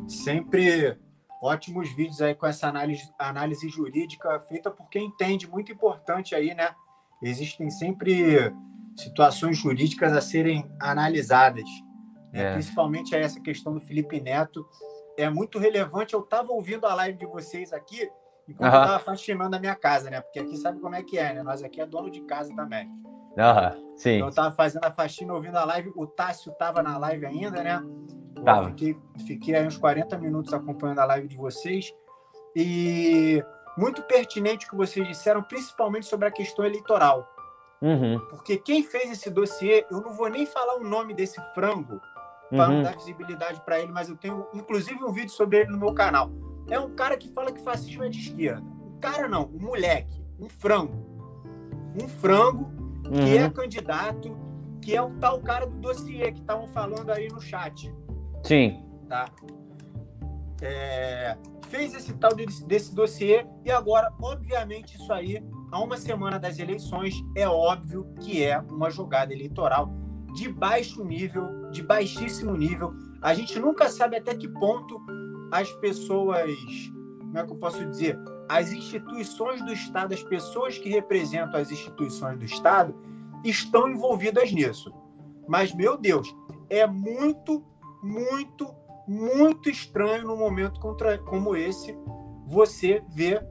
Sempre 0.08 0.98
ótimos 1.42 1.94
vídeos 1.94 2.22
aí 2.22 2.34
com 2.34 2.48
essa 2.48 2.70
análise, 2.70 3.12
análise 3.20 3.68
jurídica 3.68 4.40
feita 4.48 4.72
por 4.72 4.88
quem 4.88 5.08
entende, 5.08 5.46
muito 5.46 5.74
importante 5.74 6.34
aí, 6.34 6.56
né? 6.56 6.74
Existem 7.22 7.70
sempre 7.70 8.54
situações 8.96 9.58
jurídicas 9.58 10.14
a 10.14 10.22
serem 10.22 10.72
analisadas, 10.80 11.66
né? 12.32 12.44
é. 12.44 12.54
principalmente 12.54 13.14
essa 13.14 13.42
questão 13.42 13.74
do 13.74 13.82
Felipe 13.82 14.22
Neto. 14.22 14.66
É 15.18 15.30
muito 15.30 15.60
relevante. 15.60 16.14
Eu 16.14 16.22
estava 16.22 16.50
ouvindo 16.54 16.88
a 16.88 16.94
live 16.94 17.18
de 17.18 17.26
vocês 17.26 17.74
aqui 17.74 18.10
enquanto 18.48 18.72
uhum. 18.72 18.80
eu 18.80 18.86
estava 18.86 19.04
faxinando 19.04 19.54
a 19.54 19.60
minha 19.60 19.76
casa, 19.76 20.10
né? 20.10 20.22
Porque 20.22 20.40
aqui 20.40 20.56
sabe 20.56 20.80
como 20.80 20.96
é 20.96 21.04
que 21.04 21.18
é, 21.18 21.34
né? 21.34 21.44
Nós 21.44 21.62
aqui 21.62 21.82
é 21.82 21.86
dono 21.86 22.10
de 22.10 22.22
casa 22.22 22.56
também. 22.56 22.90
Uhum. 23.38 23.98
Sim. 23.98 24.16
Então 24.16 24.28
eu 24.28 24.30
estava 24.30 24.56
fazendo 24.56 24.86
a 24.86 24.92
faxina, 24.92 25.34
ouvindo 25.34 25.58
a 25.58 25.66
live. 25.66 25.92
O 25.96 26.08
Tássio 26.08 26.52
estava 26.52 26.82
na 26.82 26.98
live 26.98 27.26
ainda, 27.26 27.64
né? 27.64 27.84
Tava. 28.44 28.70
Fiquei, 28.70 28.98
fiquei 29.26 29.56
aí 29.56 29.66
uns 29.66 29.78
40 29.78 30.18
minutos 30.18 30.54
acompanhando 30.54 31.00
a 31.00 31.06
live 31.06 31.28
de 31.28 31.38
vocês. 31.38 31.94
E 32.56 33.44
muito 33.78 34.02
pertinente 34.04 34.66
o 34.66 34.70
que 34.70 34.76
vocês 34.76 35.08
disseram, 35.08 35.44
principalmente 35.44 36.06
sobre 36.06 36.28
a 36.28 36.32
questão 36.32 36.66
eleitoral. 36.66 37.28
Uhum. 37.82 38.20
Porque 38.30 38.58
quem 38.58 38.84
fez 38.84 39.12
esse 39.12 39.30
dossiê, 39.30 39.86
eu 39.92 40.02
não 40.02 40.14
vou 40.14 40.30
nem 40.30 40.46
falar 40.46 40.76
o 40.78 40.84
nome 40.84 41.14
desse 41.14 41.40
frango 41.54 42.00
para 42.50 42.70
uhum. 42.70 42.76
não 42.76 42.84
dar 42.84 42.96
visibilidade 42.96 43.62
para 43.62 43.80
ele, 43.80 43.92
mas 43.92 44.10
eu 44.10 44.16
tenho 44.16 44.48
inclusive 44.54 45.04
um 45.04 45.12
vídeo 45.12 45.32
sobre 45.32 45.60
ele 45.60 45.72
no 45.72 45.78
meu 45.78 45.94
canal. 45.94 46.32
É 46.70 46.80
um 46.80 46.96
cara 46.96 47.18
que 47.18 47.30
fala 47.30 47.52
que 47.52 47.62
fascismo 47.62 48.04
é 48.04 48.10
de 48.10 48.20
esquerda. 48.20 48.62
Um 48.62 49.00
cara 49.00 49.28
não, 49.28 49.46
um 49.54 49.60
moleque, 49.60 50.24
um 50.40 50.50
frango. 50.50 51.06
Um 52.02 52.08
frango 52.08 52.72
uhum. 53.08 53.26
que 53.26 53.38
é 53.38 53.50
candidato, 53.50 54.38
que 54.82 54.96
é 54.96 55.02
o 55.02 55.10
tal 55.20 55.40
cara 55.42 55.66
do 55.66 55.78
dossiê 55.78 56.32
que 56.32 56.40
estavam 56.40 56.68
falando 56.68 57.10
aí 57.10 57.28
no 57.28 57.42
chat. 57.42 57.94
Sim. 58.44 58.84
Tá? 59.10 59.26
É, 60.62 61.38
fez 61.70 61.94
esse 61.94 62.14
tal 62.14 62.34
desse, 62.34 62.66
desse 62.66 62.96
dossiê 62.96 63.46
e 63.64 63.72
agora, 63.72 64.12
obviamente, 64.22 64.96
isso 64.96 65.12
aí, 65.12 65.44
a 65.72 65.80
uma 65.82 65.98
semana 65.98 66.40
das 66.40 66.60
eleições, 66.60 67.16
é 67.36 67.48
óbvio 67.48 68.08
que 68.22 68.44
é 68.44 68.60
uma 68.60 68.90
jogada 68.90 69.34
eleitoral 69.34 69.92
de 70.36 70.50
baixo 70.50 71.04
nível, 71.04 71.70
de 71.72 71.82
baixíssimo 71.82 72.56
nível. 72.56 72.94
A 73.22 73.34
gente 73.34 73.58
nunca 73.60 73.90
sabe 73.90 74.18
até 74.18 74.36
que 74.36 74.48
ponto 74.48 75.02
as 75.52 75.72
pessoas, 75.74 76.52
como 77.20 77.38
é 77.38 77.46
que 77.46 77.52
eu 77.52 77.58
posso 77.58 77.86
dizer, 77.86 78.20
as 78.48 78.72
instituições 78.72 79.62
do 79.64 79.72
Estado, 79.74 80.14
as 80.14 80.24
pessoas 80.24 80.78
que 80.78 80.90
representam 80.90 81.60
as 81.60 81.72
instituições 81.72 82.38
do 82.38 82.46
Estado, 82.46 82.96
estão 83.44 83.90
envolvidas 83.90 84.52
nisso. 84.52 84.94
Mas, 85.48 85.74
meu 85.74 85.98
Deus, 85.98 86.36
é 86.70 86.86
muito 86.88 87.64
muito, 88.06 88.72
muito 89.08 89.70
estranho 89.70 90.28
num 90.28 90.38
momento 90.38 90.80
contra, 90.80 91.18
como 91.18 91.56
esse 91.56 91.98
você 92.46 93.04
ver 93.10 93.44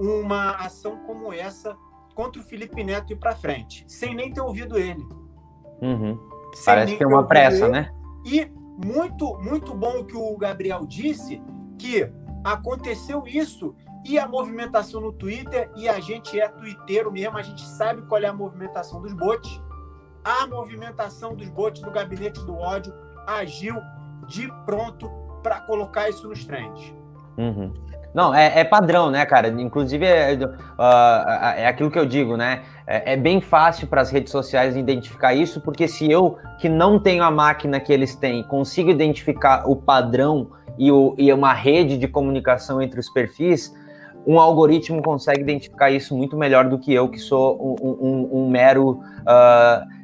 uma 0.00 0.52
ação 0.52 1.00
como 1.06 1.30
essa 1.30 1.76
contra 2.14 2.40
o 2.40 2.44
Felipe 2.44 2.82
Neto 2.82 3.12
ir 3.12 3.16
para 3.16 3.36
frente, 3.36 3.84
sem 3.86 4.14
nem 4.14 4.32
ter 4.32 4.40
ouvido 4.40 4.78
ele. 4.78 5.06
Uhum. 5.82 6.18
Parece 6.64 6.96
que 6.96 7.04
é 7.04 7.06
uma 7.06 7.26
pressa, 7.26 7.64
ele. 7.64 7.72
né? 7.72 7.92
E 8.24 8.50
muito, 8.84 9.38
muito 9.38 9.74
bom 9.74 10.00
o 10.00 10.04
que 10.04 10.16
o 10.16 10.36
Gabriel 10.36 10.86
disse, 10.86 11.42
que 11.78 12.10
aconteceu 12.44 13.24
isso 13.26 13.74
e 14.04 14.18
a 14.18 14.26
movimentação 14.26 15.00
no 15.00 15.12
Twitter, 15.12 15.70
e 15.76 15.88
a 15.88 16.00
gente 16.00 16.38
é 16.38 16.48
twitteiro 16.48 17.10
mesmo, 17.12 17.38
a 17.38 17.42
gente 17.42 17.62
sabe 17.62 18.02
qual 18.02 18.20
é 18.20 18.26
a 18.26 18.32
movimentação 18.32 19.00
dos 19.00 19.12
bots. 19.12 19.60
A 20.24 20.46
movimentação 20.46 21.34
dos 21.34 21.48
bots 21.48 21.82
do 21.82 21.90
gabinete 21.90 22.40
do 22.44 22.56
ódio 22.56 22.92
agiu 23.26 23.76
de 24.26 24.50
pronto 24.64 25.10
para 25.42 25.60
colocar 25.60 26.08
isso 26.08 26.28
nos 26.28 26.44
trends. 26.44 26.94
Uhum. 27.36 27.72
Não, 28.14 28.34
é, 28.34 28.60
é, 28.60 28.64
padrão, 28.64 29.10
né, 29.10 29.24
cara? 29.24 29.48
Inclusive, 29.48 30.04
é, 30.04 30.34
uh, 30.34 31.28
é 31.56 31.66
aquilo 31.66 31.90
que 31.90 31.98
eu 31.98 32.04
digo, 32.04 32.36
né? 32.36 32.62
É, 32.86 33.14
é 33.14 33.16
bem 33.16 33.40
fácil 33.40 33.86
para 33.86 34.02
as 34.02 34.10
redes 34.10 34.30
sociais 34.30 34.76
identificar 34.76 35.32
isso, 35.32 35.60
porque 35.62 35.88
se 35.88 36.10
eu, 36.10 36.36
que 36.60 36.68
não 36.68 36.98
tenho 36.98 37.24
a 37.24 37.30
máquina 37.30 37.80
que 37.80 37.92
eles 37.92 38.14
têm, 38.14 38.42
consigo 38.42 38.90
identificar 38.90 39.66
o 39.66 39.74
padrão 39.74 40.50
e, 40.78 40.92
o, 40.92 41.14
e 41.16 41.32
uma 41.32 41.54
rede 41.54 41.96
de 41.96 42.06
comunicação 42.06 42.82
entre 42.82 43.00
os 43.00 43.08
perfis, 43.08 43.74
um 44.26 44.38
algoritmo 44.38 45.02
consegue 45.02 45.40
identificar 45.40 45.90
isso 45.90 46.16
muito 46.16 46.36
melhor 46.36 46.68
do 46.68 46.78
que 46.78 46.92
eu, 46.92 47.08
que 47.08 47.18
sou 47.18 47.78
um, 47.82 47.88
um, 47.90 48.42
um 48.42 48.50
mero. 48.50 49.00
Uh, 49.20 50.02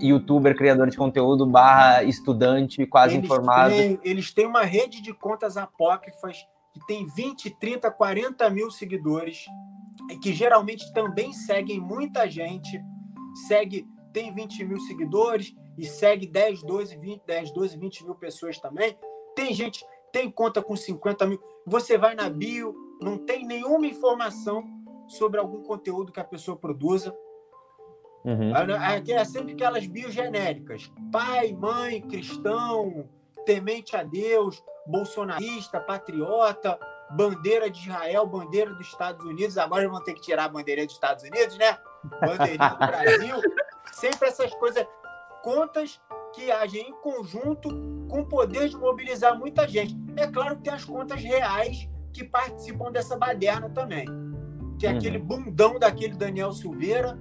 youtuber, 0.00 0.56
criador 0.56 0.88
de 0.90 0.96
conteúdo, 0.96 1.46
barra 1.46 2.02
estudante, 2.02 2.84
quase 2.86 3.14
eles 3.14 3.24
informado. 3.24 3.74
Têm, 3.74 4.00
eles 4.02 4.32
têm 4.32 4.46
uma 4.46 4.62
rede 4.62 5.00
de 5.00 5.12
contas 5.12 5.56
apócrifas 5.56 6.38
que 6.72 6.84
tem 6.86 7.06
20, 7.06 7.50
30, 7.58 7.90
40 7.90 8.50
mil 8.50 8.70
seguidores, 8.70 9.46
e 10.10 10.16
que 10.16 10.32
geralmente 10.32 10.92
também 10.92 11.32
seguem 11.32 11.80
muita 11.80 12.28
gente, 12.28 12.82
segue, 13.46 13.86
tem 14.12 14.32
20 14.32 14.64
mil 14.64 14.80
seguidores 14.80 15.54
e 15.78 15.86
segue 15.86 16.26
10, 16.26 16.62
12, 16.62 16.96
20, 16.96 17.22
10, 17.26 17.52
12, 17.52 17.78
20 17.78 18.04
mil 18.04 18.14
pessoas 18.14 18.58
também. 18.58 18.96
Tem 19.34 19.54
gente, 19.54 19.84
tem 20.12 20.30
conta 20.30 20.62
com 20.62 20.76
50 20.76 21.26
mil. 21.26 21.40
Você 21.66 21.96
vai 21.96 22.14
na 22.14 22.28
bio, 22.28 22.74
não 23.02 23.18
tem 23.18 23.46
nenhuma 23.46 23.86
informação 23.86 24.64
sobre 25.06 25.38
algum 25.38 25.62
conteúdo 25.62 26.12
que 26.12 26.20
a 26.20 26.24
pessoa 26.24 26.56
produza. 26.56 27.14
Uhum. 28.24 28.52
É 28.54 29.24
sempre 29.24 29.52
aquelas 29.52 29.86
biogenéricas: 29.86 30.92
pai, 31.10 31.52
mãe, 31.52 32.00
cristão, 32.00 33.08
temente 33.44 33.96
a 33.96 34.02
Deus, 34.02 34.62
bolsonarista, 34.86 35.80
patriota, 35.80 36.78
bandeira 37.10 37.68
de 37.68 37.80
Israel, 37.80 38.26
bandeira 38.26 38.72
dos 38.74 38.86
Estados 38.86 39.24
Unidos. 39.26 39.58
Agora 39.58 39.88
vão 39.88 40.02
ter 40.02 40.14
que 40.14 40.20
tirar 40.20 40.44
a 40.44 40.48
bandeira 40.48 40.84
dos 40.84 40.94
Estados 40.94 41.24
Unidos, 41.24 41.56
né? 41.58 41.76
Bandeirinha 42.20 42.70
do 42.70 42.78
Brasil. 42.86 43.36
Sempre 43.92 44.28
essas 44.28 44.54
coisas, 44.54 44.86
contas 45.42 46.00
que 46.32 46.50
agem 46.50 46.88
em 46.88 46.92
conjunto 46.92 47.68
com 48.08 48.20
o 48.20 48.26
poder 48.26 48.68
de 48.68 48.76
mobilizar 48.76 49.38
muita 49.38 49.68
gente. 49.68 49.96
É 50.16 50.26
claro 50.26 50.56
que 50.56 50.62
tem 50.62 50.72
as 50.72 50.84
contas 50.84 51.22
reais 51.22 51.88
que 52.12 52.24
participam 52.24 52.90
dessa 52.90 53.16
baderna 53.16 53.68
também. 53.70 54.06
Que 54.78 54.86
é 54.86 54.90
uhum. 54.90 54.98
aquele 54.98 55.18
bundão 55.18 55.78
daquele 55.78 56.14
Daniel 56.14 56.52
Silveira, 56.52 57.18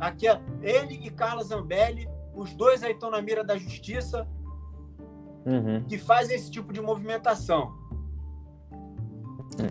aqui, 0.00 0.26
ele 0.60 0.94
e 1.06 1.10
Carla 1.10 1.44
Zambelli, 1.44 2.08
os 2.34 2.54
dois 2.54 2.82
aí 2.82 2.92
estão 2.92 3.10
na 3.10 3.20
mira 3.20 3.44
da 3.44 3.56
justiça, 3.56 4.26
uhum. 5.44 5.84
que 5.84 5.98
fazem 5.98 6.36
esse 6.36 6.50
tipo 6.50 6.72
de 6.72 6.80
movimentação. 6.80 7.74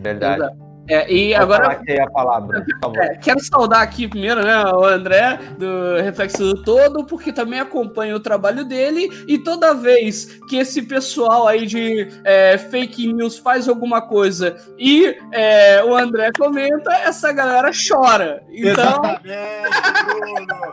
Verdade. 0.01 0.55
É, 0.91 1.09
e 1.09 1.34
Vou 1.34 1.43
agora. 1.43 1.81
a 2.03 2.11
palavra, 2.11 2.65
é, 2.97 3.15
quero 3.15 3.39
saudar 3.39 3.81
aqui 3.81 4.09
primeiro, 4.09 4.43
né, 4.43 4.61
o 4.73 4.84
André, 4.84 5.39
do 5.57 6.01
Reflexo 6.03 6.43
do 6.43 6.63
Todo, 6.63 7.05
porque 7.05 7.31
também 7.31 7.61
acompanho 7.61 8.18
o 8.18 8.19
trabalho 8.19 8.65
dele, 8.65 9.09
e 9.26 9.38
toda 9.38 9.73
vez 9.73 10.41
que 10.49 10.57
esse 10.57 10.81
pessoal 10.81 11.47
aí 11.47 11.65
de 11.65 12.09
é, 12.26 12.57
fake 12.57 13.13
news 13.13 13.38
faz 13.38 13.69
alguma 13.69 14.01
coisa 14.01 14.57
e 14.77 15.18
é, 15.31 15.81
o 15.81 15.95
André 15.95 16.30
comenta, 16.38 16.91
essa 16.91 17.31
galera 17.31 17.72
chora. 17.72 18.43
Então... 18.49 19.01
Exatamente, 19.23 20.05
Bruno. 20.05 20.72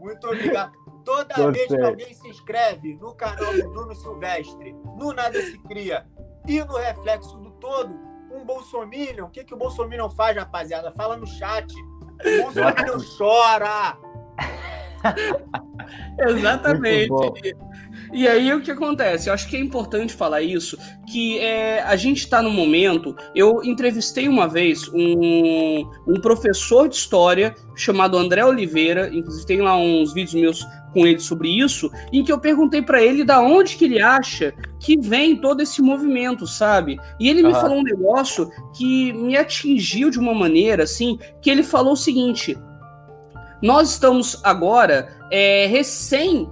Muito 0.00 0.26
obrigado. 0.28 0.72
Toda 1.04 1.50
vez 1.50 1.66
que 1.66 1.80
alguém 1.80 2.14
se 2.14 2.26
inscreve 2.26 2.94
no 2.94 3.14
canal 3.14 3.52
do 3.52 3.68
Bruno 3.70 3.94
Silvestre, 3.94 4.74
no 4.96 5.12
Nada 5.12 5.38
Se 5.42 5.58
Cria 5.68 6.06
e 6.46 6.58
no 6.64 6.76
Reflexo 6.76 7.36
do 7.36 7.50
Todo, 7.52 8.07
um 8.38 8.44
bolsominion, 8.44 9.26
o 9.26 9.30
que, 9.30 9.44
que 9.44 9.54
o 9.54 9.56
bolsominion 9.56 10.08
faz, 10.10 10.36
rapaziada? 10.36 10.92
Fala 10.92 11.16
no 11.16 11.26
chat. 11.26 11.72
O 11.74 12.42
bolsominion 12.42 12.98
chora. 13.16 13.98
Exatamente. 16.18 17.10
E 18.12 18.26
aí 18.26 18.52
o 18.54 18.60
que 18.60 18.70
acontece? 18.70 19.28
Eu 19.28 19.34
acho 19.34 19.48
que 19.48 19.56
é 19.56 19.60
importante 19.60 20.14
falar 20.14 20.40
isso, 20.40 20.78
que 21.10 21.38
é, 21.38 21.82
a 21.82 21.94
gente 21.96 22.18
está 22.18 22.40
no 22.40 22.50
momento. 22.50 23.14
Eu 23.34 23.62
entrevistei 23.62 24.28
uma 24.28 24.48
vez 24.48 24.88
um, 24.88 25.88
um 26.06 26.20
professor 26.20 26.88
de 26.88 26.96
história 26.96 27.54
chamado 27.76 28.16
André 28.16 28.44
Oliveira, 28.44 29.08
inclusive 29.12 29.46
tem 29.46 29.60
lá 29.60 29.76
uns 29.76 30.12
vídeos 30.12 30.34
meus 30.34 30.66
com 30.92 31.06
ele 31.06 31.20
sobre 31.20 31.48
isso, 31.48 31.90
em 32.10 32.24
que 32.24 32.32
eu 32.32 32.40
perguntei 32.40 32.80
para 32.80 33.02
ele 33.02 33.22
da 33.22 33.40
onde 33.40 33.76
que 33.76 33.84
ele 33.84 34.00
acha 34.00 34.54
que 34.80 34.98
vem 34.98 35.36
todo 35.36 35.60
esse 35.60 35.82
movimento, 35.82 36.46
sabe? 36.46 36.98
E 37.20 37.28
ele 37.28 37.42
me 37.42 37.48
uhum. 37.48 37.54
falou 37.54 37.78
um 37.78 37.82
negócio 37.82 38.50
que 38.74 39.12
me 39.12 39.36
atingiu 39.36 40.10
de 40.10 40.18
uma 40.18 40.34
maneira, 40.34 40.84
assim, 40.84 41.18
que 41.42 41.50
ele 41.50 41.62
falou 41.62 41.92
o 41.92 41.96
seguinte: 41.96 42.56
nós 43.62 43.90
estamos 43.90 44.40
agora 44.44 45.08
é, 45.30 45.66
recém 45.66 46.48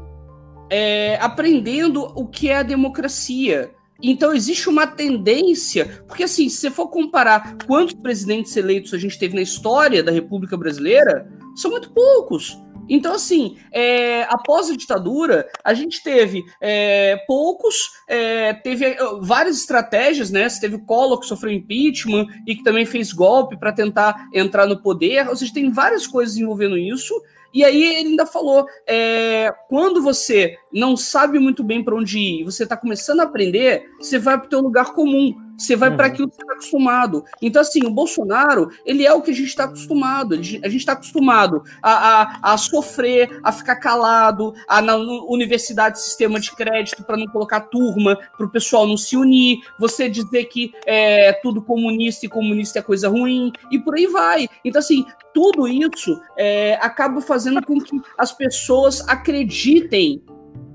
é, 0.70 1.18
aprendendo 1.20 2.12
o 2.14 2.26
que 2.26 2.48
é 2.48 2.58
a 2.58 2.62
democracia. 2.62 3.70
Então 4.02 4.34
existe 4.34 4.68
uma 4.68 4.86
tendência, 4.86 6.02
porque 6.06 6.24
assim, 6.24 6.48
se 6.48 6.56
você 6.58 6.70
for 6.70 6.88
comparar 6.88 7.56
quantos 7.66 7.94
presidentes 7.94 8.54
eleitos 8.56 8.92
a 8.92 8.98
gente 8.98 9.18
teve 9.18 9.34
na 9.34 9.40
história 9.40 10.02
da 10.02 10.12
República 10.12 10.56
Brasileira, 10.56 11.26
são 11.54 11.70
muito 11.70 11.90
poucos. 11.90 12.58
Então, 12.88 13.14
assim, 13.14 13.56
é, 13.72 14.22
após 14.24 14.70
a 14.70 14.76
ditadura, 14.76 15.48
a 15.64 15.74
gente 15.74 16.02
teve 16.02 16.44
é, 16.60 17.16
poucos, 17.26 17.90
é, 18.08 18.52
teve 18.54 18.84
é, 18.84 18.96
várias 19.20 19.58
estratégias, 19.58 20.30
né? 20.30 20.48
Você 20.48 20.60
teve 20.60 20.76
o 20.76 20.84
Collor 20.84 21.20
que 21.20 21.26
sofreu 21.26 21.52
impeachment 21.52 22.26
e 22.46 22.54
que 22.54 22.62
também 22.62 22.86
fez 22.86 23.12
golpe 23.12 23.56
para 23.56 23.72
tentar 23.72 24.28
entrar 24.32 24.66
no 24.66 24.80
poder. 24.80 25.28
Ou 25.28 25.36
seja, 25.36 25.52
tem 25.52 25.70
várias 25.70 26.06
coisas 26.06 26.36
envolvendo 26.36 26.78
isso. 26.78 27.14
E 27.52 27.64
aí 27.64 27.82
ele 27.82 28.10
ainda 28.10 28.26
falou: 28.26 28.66
é, 28.86 29.50
quando 29.68 30.02
você 30.02 30.56
não 30.72 30.96
sabe 30.96 31.38
muito 31.38 31.64
bem 31.64 31.82
para 31.82 31.96
onde 31.96 32.18
ir, 32.18 32.44
você 32.44 32.64
está 32.64 32.76
começando 32.76 33.20
a 33.20 33.24
aprender, 33.24 33.90
você 33.98 34.18
vai 34.18 34.36
para 34.36 34.46
o 34.46 34.50
teu 34.50 34.60
lugar 34.60 34.92
comum. 34.92 35.34
Você 35.56 35.74
vai 35.74 35.90
uhum. 35.90 35.96
para 35.96 36.06
aquilo 36.06 36.28
que 36.28 36.36
você 36.36 36.42
está 36.42 36.54
acostumado. 36.54 37.24
Então, 37.40 37.62
assim, 37.62 37.84
o 37.84 37.90
Bolsonaro, 37.90 38.70
ele 38.84 39.06
é 39.06 39.12
o 39.12 39.22
que 39.22 39.30
a 39.30 39.34
gente 39.34 39.48
está 39.48 39.64
acostumado. 39.64 40.34
A 40.34 40.42
gente 40.42 40.76
está 40.76 40.92
acostumado 40.92 41.62
a, 41.82 41.92
a, 41.92 42.52
a, 42.52 42.58
sofrer, 42.58 43.40
a 43.42 43.52
ficar 43.52 43.76
calado, 43.76 44.54
a 44.68 44.82
na 44.82 44.96
universidade 44.96 46.00
sistema 46.00 46.38
de 46.38 46.52
crédito 46.52 47.02
para 47.02 47.16
não 47.16 47.26
colocar 47.26 47.60
turma, 47.60 48.16
para 48.36 48.46
o 48.46 48.50
pessoal 48.50 48.86
não 48.86 48.96
se 48.96 49.16
unir, 49.16 49.60
você 49.78 50.08
dizer 50.08 50.44
que 50.46 50.72
é 50.86 51.32
tudo 51.42 51.62
comunista 51.62 52.26
e 52.26 52.28
comunista 52.28 52.78
é 52.78 52.82
coisa 52.82 53.08
ruim, 53.08 53.52
e 53.70 53.78
por 53.78 53.94
aí 53.94 54.06
vai. 54.06 54.48
Então, 54.64 54.78
assim, 54.78 55.04
tudo 55.32 55.66
isso 55.68 56.20
é, 56.36 56.78
acaba 56.80 57.20
fazendo 57.20 57.64
com 57.64 57.80
que 57.80 58.00
as 58.18 58.32
pessoas 58.32 59.06
acreditem 59.08 60.22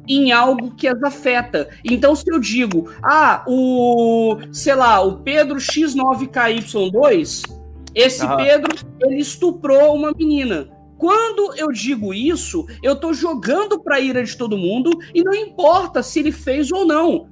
em 0.08 0.32
algo 0.32 0.72
que 0.76 0.88
as 0.88 1.02
afeta. 1.04 1.70
Então, 1.84 2.16
se 2.16 2.24
eu 2.32 2.40
digo, 2.40 2.92
ah, 3.04 3.44
o, 3.48 4.38
sei 4.52 4.76
lá, 4.76 5.02
o 5.02 5.18
Pedro 5.20 5.58
X9KY2, 5.58 7.44
esse 7.94 8.26
uhum. 8.26 8.38
Pedro, 8.38 8.76
ele 9.02 9.18
estuprou 9.18 9.96
uma 9.96 10.12
menina. 10.12 10.70
Quando 10.98 11.56
eu 11.58 11.72
digo 11.72 12.14
isso, 12.14 12.66
eu 12.84 12.96
tô 12.96 13.12
jogando 13.12 13.82
pra 13.82 14.00
ira 14.00 14.24
de 14.24 14.38
todo 14.38 14.58
mundo 14.58 14.92
e 15.14 15.24
não 15.24 15.34
importa 15.34 16.04
se 16.04 16.20
ele 16.20 16.32
fez 16.32 16.72
ou 16.72 16.86
não. 16.86 17.28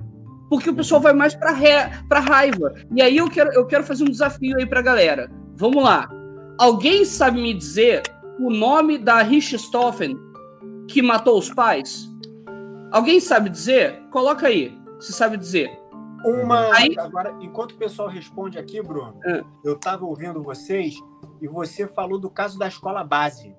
Porque 0.49 0.71
o 0.71 0.75
pessoal 0.75 0.99
vai 0.99 1.13
mais 1.13 1.35
pra, 1.35 1.51
re, 1.51 1.87
pra 2.07 2.19
raiva. 2.19 2.73
E 2.95 3.01
aí 3.01 3.17
eu 3.17 3.29
quero, 3.29 3.53
eu 3.53 3.67
quero 3.67 3.83
fazer 3.83 4.03
um 4.03 4.09
desafio 4.09 4.57
aí 4.57 4.65
pra 4.65 4.81
galera. 4.81 5.29
Vamos 5.55 5.83
lá. 5.83 6.09
Alguém 6.57 7.05
sabe 7.05 7.39
me 7.39 7.53
dizer 7.53 8.01
o 8.39 8.49
nome 8.49 8.97
da 8.97 9.21
Richthofen 9.21 10.17
que 10.87 11.01
matou 11.03 11.37
os 11.37 11.53
pais? 11.53 12.08
Alguém 12.91 13.19
sabe 13.19 13.49
dizer? 13.49 14.01
Coloca 14.09 14.47
aí. 14.47 14.77
Se 14.99 15.13
sabe 15.13 15.37
dizer. 15.37 15.79
Uma. 16.25 16.75
Aí... 16.75 16.95
Agora, 16.97 17.35
enquanto 17.39 17.71
o 17.71 17.77
pessoal 17.77 18.09
responde 18.09 18.57
aqui, 18.57 18.81
Bruno, 18.81 19.15
é. 19.23 19.43
eu 19.63 19.73
estava 19.73 20.05
ouvindo 20.05 20.41
vocês 20.43 20.95
e 21.41 21.47
você 21.47 21.87
falou 21.87 22.19
do 22.19 22.29
caso 22.29 22.57
da 22.57 22.67
escola 22.67 23.03
base. 23.03 23.55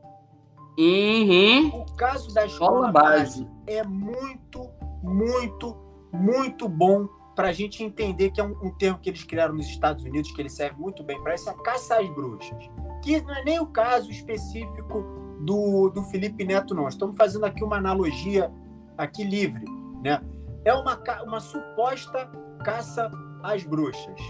Uhum. 0.78 1.68
O 1.68 1.96
caso 1.96 2.32
da 2.32 2.46
escola, 2.46 2.88
escola 2.88 2.92
base. 2.92 3.44
base 3.44 3.48
é 3.66 3.82
muito, 3.84 4.70
muito, 5.02 5.76
muito 6.12 6.68
bom 6.68 7.08
para 7.34 7.48
a 7.48 7.52
gente 7.52 7.82
entender 7.82 8.30
que 8.30 8.40
é 8.40 8.44
um, 8.44 8.54
um, 8.62 8.70
termo 8.70 8.98
que 8.98 9.08
eles 9.08 9.24
criaram 9.24 9.54
nos 9.54 9.66
Estados 9.66 10.04
Unidos, 10.04 10.30
que 10.32 10.42
ele 10.42 10.50
serve 10.50 10.78
muito 10.78 11.02
bem 11.02 11.20
para 11.22 11.34
isso, 11.34 11.48
é 11.48 11.54
caça 11.62 11.98
às 11.98 12.08
bruxas. 12.10 12.68
Que 13.02 13.20
não 13.22 13.34
é 13.34 13.44
nem 13.44 13.60
o 13.60 13.66
caso 13.66 14.10
específico 14.10 15.02
do, 15.40 15.88
do 15.88 16.02
Felipe 16.04 16.44
Neto, 16.44 16.74
não. 16.74 16.88
Estamos 16.88 17.16
fazendo 17.16 17.46
aqui 17.46 17.64
uma 17.64 17.76
analogia 17.76 18.52
aqui 19.00 19.24
livre, 19.24 19.64
né? 20.02 20.22
É 20.64 20.74
uma, 20.74 21.00
uma 21.24 21.40
suposta 21.40 22.30
caça 22.62 23.10
às 23.42 23.64
bruxas. 23.64 24.20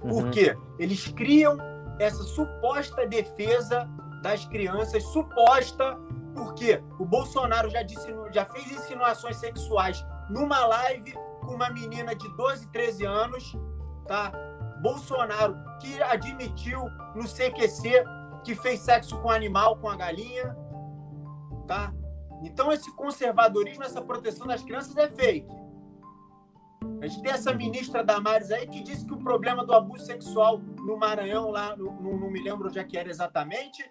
Por 0.00 0.24
uhum. 0.24 0.30
quê? 0.30 0.56
Eles 0.78 1.08
criam 1.08 1.56
essa 1.98 2.22
suposta 2.22 3.06
defesa 3.06 3.88
das 4.22 4.44
crianças, 4.44 5.02
suposta, 5.04 5.98
porque 6.34 6.82
o 6.98 7.04
Bolsonaro 7.04 7.70
já, 7.70 7.82
disse, 7.82 8.14
já 8.30 8.44
fez 8.44 8.70
insinuações 8.70 9.36
sexuais 9.36 10.04
numa 10.28 10.66
live 10.66 11.14
com 11.40 11.54
uma 11.54 11.70
menina 11.70 12.14
de 12.14 12.28
12, 12.36 12.68
13 12.68 13.06
anos, 13.06 13.56
tá? 14.06 14.30
Bolsonaro 14.82 15.56
que 15.80 16.00
admitiu 16.02 16.84
no 17.14 17.24
CQC 17.24 18.04
que 18.44 18.54
fez 18.54 18.80
sexo 18.80 19.18
com 19.20 19.30
animal, 19.30 19.76
com 19.78 19.88
a 19.88 19.96
galinha, 19.96 20.56
tá? 21.66 21.92
Então, 22.42 22.72
esse 22.72 22.94
conservadorismo, 22.94 23.84
essa 23.84 24.00
proteção 24.00 24.46
das 24.46 24.62
crianças 24.62 24.96
é 24.96 25.08
fake. 25.08 25.68
A 27.00 27.06
gente 27.06 27.22
tem 27.22 27.32
essa 27.32 27.52
ministra 27.52 28.02
Damares 28.04 28.50
aí 28.50 28.66
que 28.66 28.82
disse 28.82 29.06
que 29.06 29.14
o 29.14 29.18
problema 29.18 29.64
do 29.64 29.72
abuso 29.72 30.04
sexual 30.04 30.58
no 30.58 30.96
Maranhão, 30.96 31.50
lá, 31.50 31.76
no, 31.76 31.92
no, 31.92 32.18
não 32.18 32.30
me 32.30 32.42
lembro 32.42 32.68
onde 32.68 32.78
é 32.78 32.84
que 32.84 32.98
era 32.98 33.08
exatamente, 33.08 33.88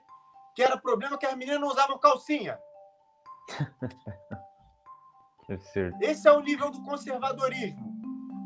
que 0.53 0.61
era 0.61 0.78
problema 0.78 1.18
que 1.18 1.26
as 1.26 1.36
meninas 1.36 1.61
não 1.61 1.68
usavam 1.69 1.98
calcinha. 1.98 2.60
Esse 6.02 6.28
é 6.28 6.32
o 6.32 6.41
nível 6.41 6.69
do 6.69 6.82
conservadorismo. 6.84 7.95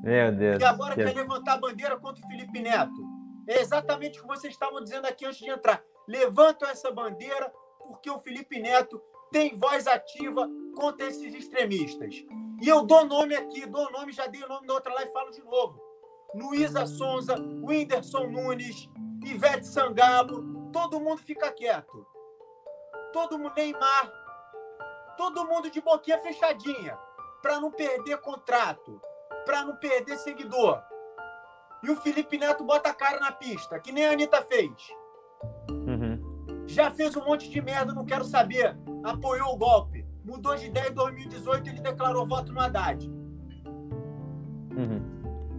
Meu 0.04 0.32
Deus. 0.32 0.58
Que 0.58 0.64
agora 0.64 0.96
Deus. 0.96 1.10
quer 1.10 1.18
levantar 1.18 1.54
a 1.54 1.58
bandeira 1.58 1.98
contra 1.98 2.24
o 2.24 2.28
Felipe 2.28 2.60
Neto. 2.60 3.04
É 3.48 3.60
exatamente 3.60 4.20
o 4.20 4.22
que 4.22 4.28
vocês 4.28 4.54
estavam 4.54 4.84
dizendo 4.84 5.06
aqui 5.06 5.26
antes 5.26 5.40
de 5.40 5.50
entrar. 5.50 5.82
Levantam 6.08 6.70
essa 6.70 6.92
bandeira 6.92 7.52
porque 7.88 8.10
o 8.10 8.20
Felipe 8.20 8.60
Neto 8.60 9.02
tem 9.32 9.56
voz 9.56 9.88
ativa 9.88 10.48
contra 10.76 11.08
esses 11.08 11.34
extremistas. 11.34 12.24
E 12.62 12.68
eu 12.68 12.84
dou 12.84 13.06
nome 13.06 13.36
aqui, 13.36 13.66
dou 13.66 13.92
nome, 13.92 14.12
já 14.12 14.28
dei 14.28 14.44
o 14.44 14.48
nome 14.48 14.68
da 14.68 14.74
outra 14.74 14.94
lá 14.94 15.04
e 15.04 15.12
falo 15.12 15.32
de 15.32 15.42
novo. 15.44 15.82
Luísa 16.36 16.86
Sonza, 16.86 17.36
Whindersson 17.36 18.28
Nunes, 18.28 18.90
Ivete 19.26 19.66
Sangalo, 19.66 20.70
todo 20.72 21.00
mundo 21.00 21.22
fica 21.22 21.52
quieto. 21.52 22.06
Todo 23.12 23.38
mundo, 23.38 23.54
Neymar, 23.56 24.12
todo 25.18 25.46
mundo 25.46 25.70
de 25.70 25.82
boquinha 25.82 26.18
fechadinha, 26.20 26.98
para 27.42 27.60
não 27.60 27.72
perder 27.72 28.18
contrato, 28.22 29.02
para 29.46 29.64
não 29.64 29.76
perder 29.76 30.18
seguidor. 30.18 30.82
e 31.84 31.90
o 31.90 31.96
Felipe 31.96 32.38
Neto 32.38 32.64
bota 32.64 32.90
a 32.90 32.94
cara 32.94 33.20
na 33.20 33.32
pista, 33.32 33.80
que 33.80 33.92
nem 33.92 34.06
a 34.06 34.12
Anitta 34.12 34.42
fez. 34.44 34.72
Já 36.72 36.90
fez 36.90 37.16
um 37.18 37.26
monte 37.26 37.50
de 37.50 37.62
merda, 37.62 37.94
não 37.94 38.06
quero 38.06 38.24
saber. 38.24 38.78
Apoiou 39.04 39.54
o 39.54 39.58
golpe. 39.58 40.06
Mudou 40.24 40.56
de 40.56 40.68
ideia 40.68 40.90
em 40.90 40.94
2018 40.94 41.70
ele 41.70 41.82
declarou 41.82 42.26
voto 42.26 42.54
no 42.54 42.60
Haddad. 42.60 43.10
Uhum. 44.76 45.02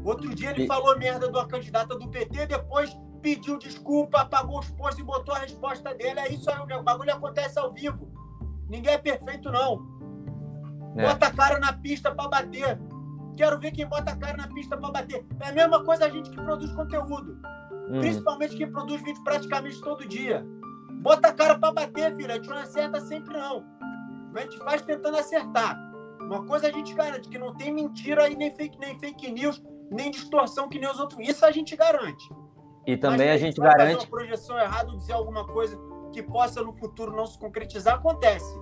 Outro 0.04 0.34
dia 0.34 0.50
ele 0.50 0.64
e... 0.64 0.66
falou 0.66 0.98
merda 0.98 1.30
de 1.30 1.36
uma 1.36 1.46
candidata 1.46 1.96
do 1.98 2.08
PT, 2.08 2.46
depois 2.46 2.96
pediu 3.20 3.58
desculpa, 3.58 4.22
apagou 4.22 4.58
os 4.58 4.70
posts 4.70 4.98
e 4.98 5.02
botou 5.02 5.34
a 5.34 5.38
resposta 5.38 5.94
dele. 5.94 6.20
É 6.20 6.32
isso 6.32 6.50
aí, 6.50 6.58
o 6.58 6.82
bagulho 6.82 7.12
acontece 7.12 7.58
ao 7.58 7.72
vivo. 7.72 8.10
Ninguém 8.68 8.94
é 8.94 8.98
perfeito, 8.98 9.50
não. 9.50 9.86
É. 10.96 11.06
Bota 11.06 11.26
a 11.26 11.32
cara 11.32 11.58
na 11.58 11.72
pista 11.72 12.12
para 12.14 12.28
bater. 12.28 12.80
Quero 13.36 13.58
ver 13.58 13.70
quem 13.72 13.86
bota 13.86 14.12
a 14.12 14.16
cara 14.16 14.36
na 14.36 14.48
pista 14.48 14.76
para 14.76 14.90
bater. 14.90 15.26
É 15.40 15.48
a 15.48 15.52
mesma 15.52 15.84
coisa 15.84 16.06
a 16.06 16.08
gente 16.08 16.30
que 16.30 16.36
produz 16.36 16.72
conteúdo. 16.72 17.38
Uhum. 17.88 18.00
Principalmente 18.00 18.56
quem 18.56 18.70
produz 18.70 19.02
vídeo 19.02 19.22
praticamente 19.22 19.80
todo 19.80 20.06
dia. 20.06 20.44
Bota 21.02 21.28
a 21.28 21.32
cara 21.32 21.58
para 21.58 21.72
bater, 21.72 22.14
filho. 22.14 22.30
A 22.30 22.36
gente 22.36 22.48
não 22.48 22.56
acerta 22.56 23.00
sempre, 23.00 23.36
não. 23.36 23.64
A 24.34 24.40
gente 24.40 24.56
faz 24.58 24.82
tentando 24.82 25.16
acertar. 25.16 25.76
Uma 26.20 26.46
coisa 26.46 26.68
a 26.68 26.70
gente 26.70 26.94
garante, 26.94 27.28
que 27.28 27.38
não 27.38 27.52
tem 27.54 27.72
mentira 27.72 28.24
aí, 28.24 28.36
nem 28.36 28.54
fake, 28.54 28.78
nem 28.78 28.98
fake 28.98 29.30
news, 29.32 29.60
nem 29.90 30.10
distorção 30.10 30.68
que 30.68 30.78
nem 30.78 30.88
os 30.88 30.98
outros. 31.00 31.18
Isso 31.28 31.44
a 31.44 31.50
gente 31.50 31.76
garante. 31.76 32.24
E 32.86 32.96
também 32.96 33.30
a 33.30 33.36
gente 33.36 33.60
garante. 33.60 33.94
Fazer 33.94 34.06
uma 34.06 34.06
projeção 34.06 34.58
errada, 34.58 34.96
dizer 34.96 35.12
alguma 35.12 35.44
coisa 35.46 35.76
que 36.12 36.22
possa 36.22 36.62
no 36.62 36.72
futuro 36.72 37.14
não 37.14 37.26
se 37.26 37.36
concretizar, 37.38 37.96
acontece. 37.96 38.54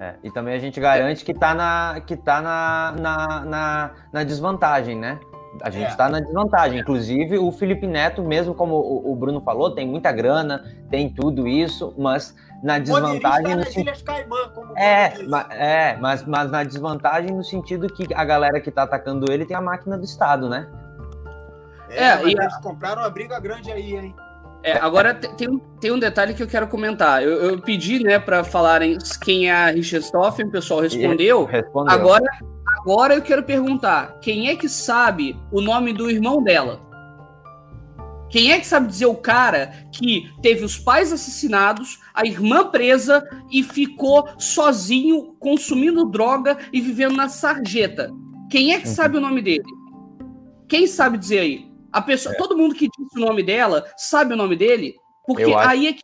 É, 0.00 0.16
e 0.24 0.30
também 0.30 0.54
a 0.54 0.58
gente 0.58 0.80
garante 0.80 1.24
que 1.24 1.32
está 1.32 1.54
na, 1.54 2.00
que 2.00 2.16
tá 2.16 2.40
na, 2.40 2.92
na, 2.98 3.44
na, 3.44 3.90
na 4.12 4.24
desvantagem, 4.24 4.96
né? 4.98 5.20
A 5.62 5.70
gente 5.70 5.88
está 5.88 6.06
é. 6.06 6.10
na 6.10 6.20
desvantagem. 6.20 6.80
Inclusive, 6.80 7.38
o 7.38 7.50
Felipe 7.50 7.86
Neto, 7.86 8.22
mesmo 8.22 8.54
como 8.54 8.76
o, 8.76 9.14
Bruno 9.16 9.40
falou, 9.40 9.74
tem 9.74 9.86
muita 9.86 10.12
grana, 10.12 10.64
tem 10.88 11.08
tudo 11.08 11.48
isso, 11.48 11.92
mas 11.98 12.34
na 12.62 12.78
desvantagem. 12.78 13.56
No 13.56 13.64
sentido... 13.64 14.04
Caimã, 14.04 14.36
é, 14.76 15.22
mas, 15.24 15.46
é 15.50 15.96
mas, 16.00 16.26
mas 16.26 16.50
na 16.50 16.62
desvantagem 16.62 17.32
no 17.32 17.44
sentido 17.44 17.88
que 17.88 18.12
a 18.14 18.24
galera 18.24 18.60
que 18.60 18.68
está 18.68 18.84
atacando 18.84 19.30
ele 19.32 19.44
tem 19.44 19.56
a 19.56 19.60
máquina 19.60 19.98
do 19.98 20.04
Estado, 20.04 20.48
né? 20.48 20.68
É, 21.88 22.04
é 22.04 22.24
e 22.24 22.32
eles 22.32 22.56
compraram 22.58 23.02
uma 23.02 23.10
briga 23.10 23.38
grande 23.40 23.72
aí, 23.72 23.96
hein? 23.96 24.14
É, 24.62 24.72
agora 24.72 25.14
tem, 25.14 25.48
um, 25.48 25.58
tem 25.58 25.90
um 25.90 25.98
detalhe 25.98 26.34
que 26.34 26.42
eu 26.42 26.46
quero 26.46 26.68
comentar. 26.68 27.22
Eu, 27.22 27.32
eu 27.32 27.58
pedi, 27.60 28.02
né, 28.02 28.18
para 28.18 28.44
falarem 28.44 28.98
quem 29.22 29.48
é 29.48 29.52
a 29.52 29.66
Richthofen, 29.66 30.46
o 30.46 30.50
pessoal 30.50 30.80
respondeu. 30.80 31.44
respondeu. 31.44 31.94
Agora, 31.94 32.30
agora 32.80 33.14
eu 33.14 33.22
quero 33.22 33.42
perguntar: 33.42 34.18
quem 34.20 34.48
é 34.48 34.56
que 34.56 34.68
sabe 34.68 35.36
o 35.52 35.60
nome 35.60 35.92
do 35.92 36.10
irmão 36.10 36.42
dela? 36.42 36.80
Quem 38.30 38.52
é 38.52 38.60
que 38.60 38.66
sabe 38.66 38.86
dizer 38.86 39.06
o 39.06 39.16
cara 39.16 39.72
que 39.92 40.30
teve 40.40 40.64
os 40.64 40.78
pais 40.78 41.12
assassinados, 41.12 41.98
a 42.14 42.24
irmã 42.24 42.70
presa 42.70 43.28
e 43.50 43.62
ficou 43.62 44.28
sozinho 44.38 45.34
consumindo 45.40 46.08
droga 46.08 46.56
e 46.72 46.80
vivendo 46.80 47.16
na 47.16 47.28
sarjeta? 47.28 48.10
Quem 48.48 48.72
é 48.72 48.80
que 48.80 48.86
uhum. 48.86 48.94
sabe 48.94 49.16
o 49.16 49.20
nome 49.20 49.42
dele? 49.42 49.64
Quem 50.68 50.86
sabe 50.86 51.18
dizer 51.18 51.40
aí? 51.40 51.70
A 51.92 52.00
pessoa, 52.00 52.32
é. 52.32 52.38
todo 52.38 52.56
mundo 52.56 52.74
que 52.74 52.88
disse 52.88 53.18
o 53.18 53.26
nome 53.26 53.42
dela 53.42 53.84
sabe 53.96 54.34
o 54.34 54.36
nome 54.36 54.54
dele, 54.54 54.94
porque 55.26 55.52
acho, 55.52 55.68
aí 55.68 55.88
é 55.88 55.92
que 55.92 56.02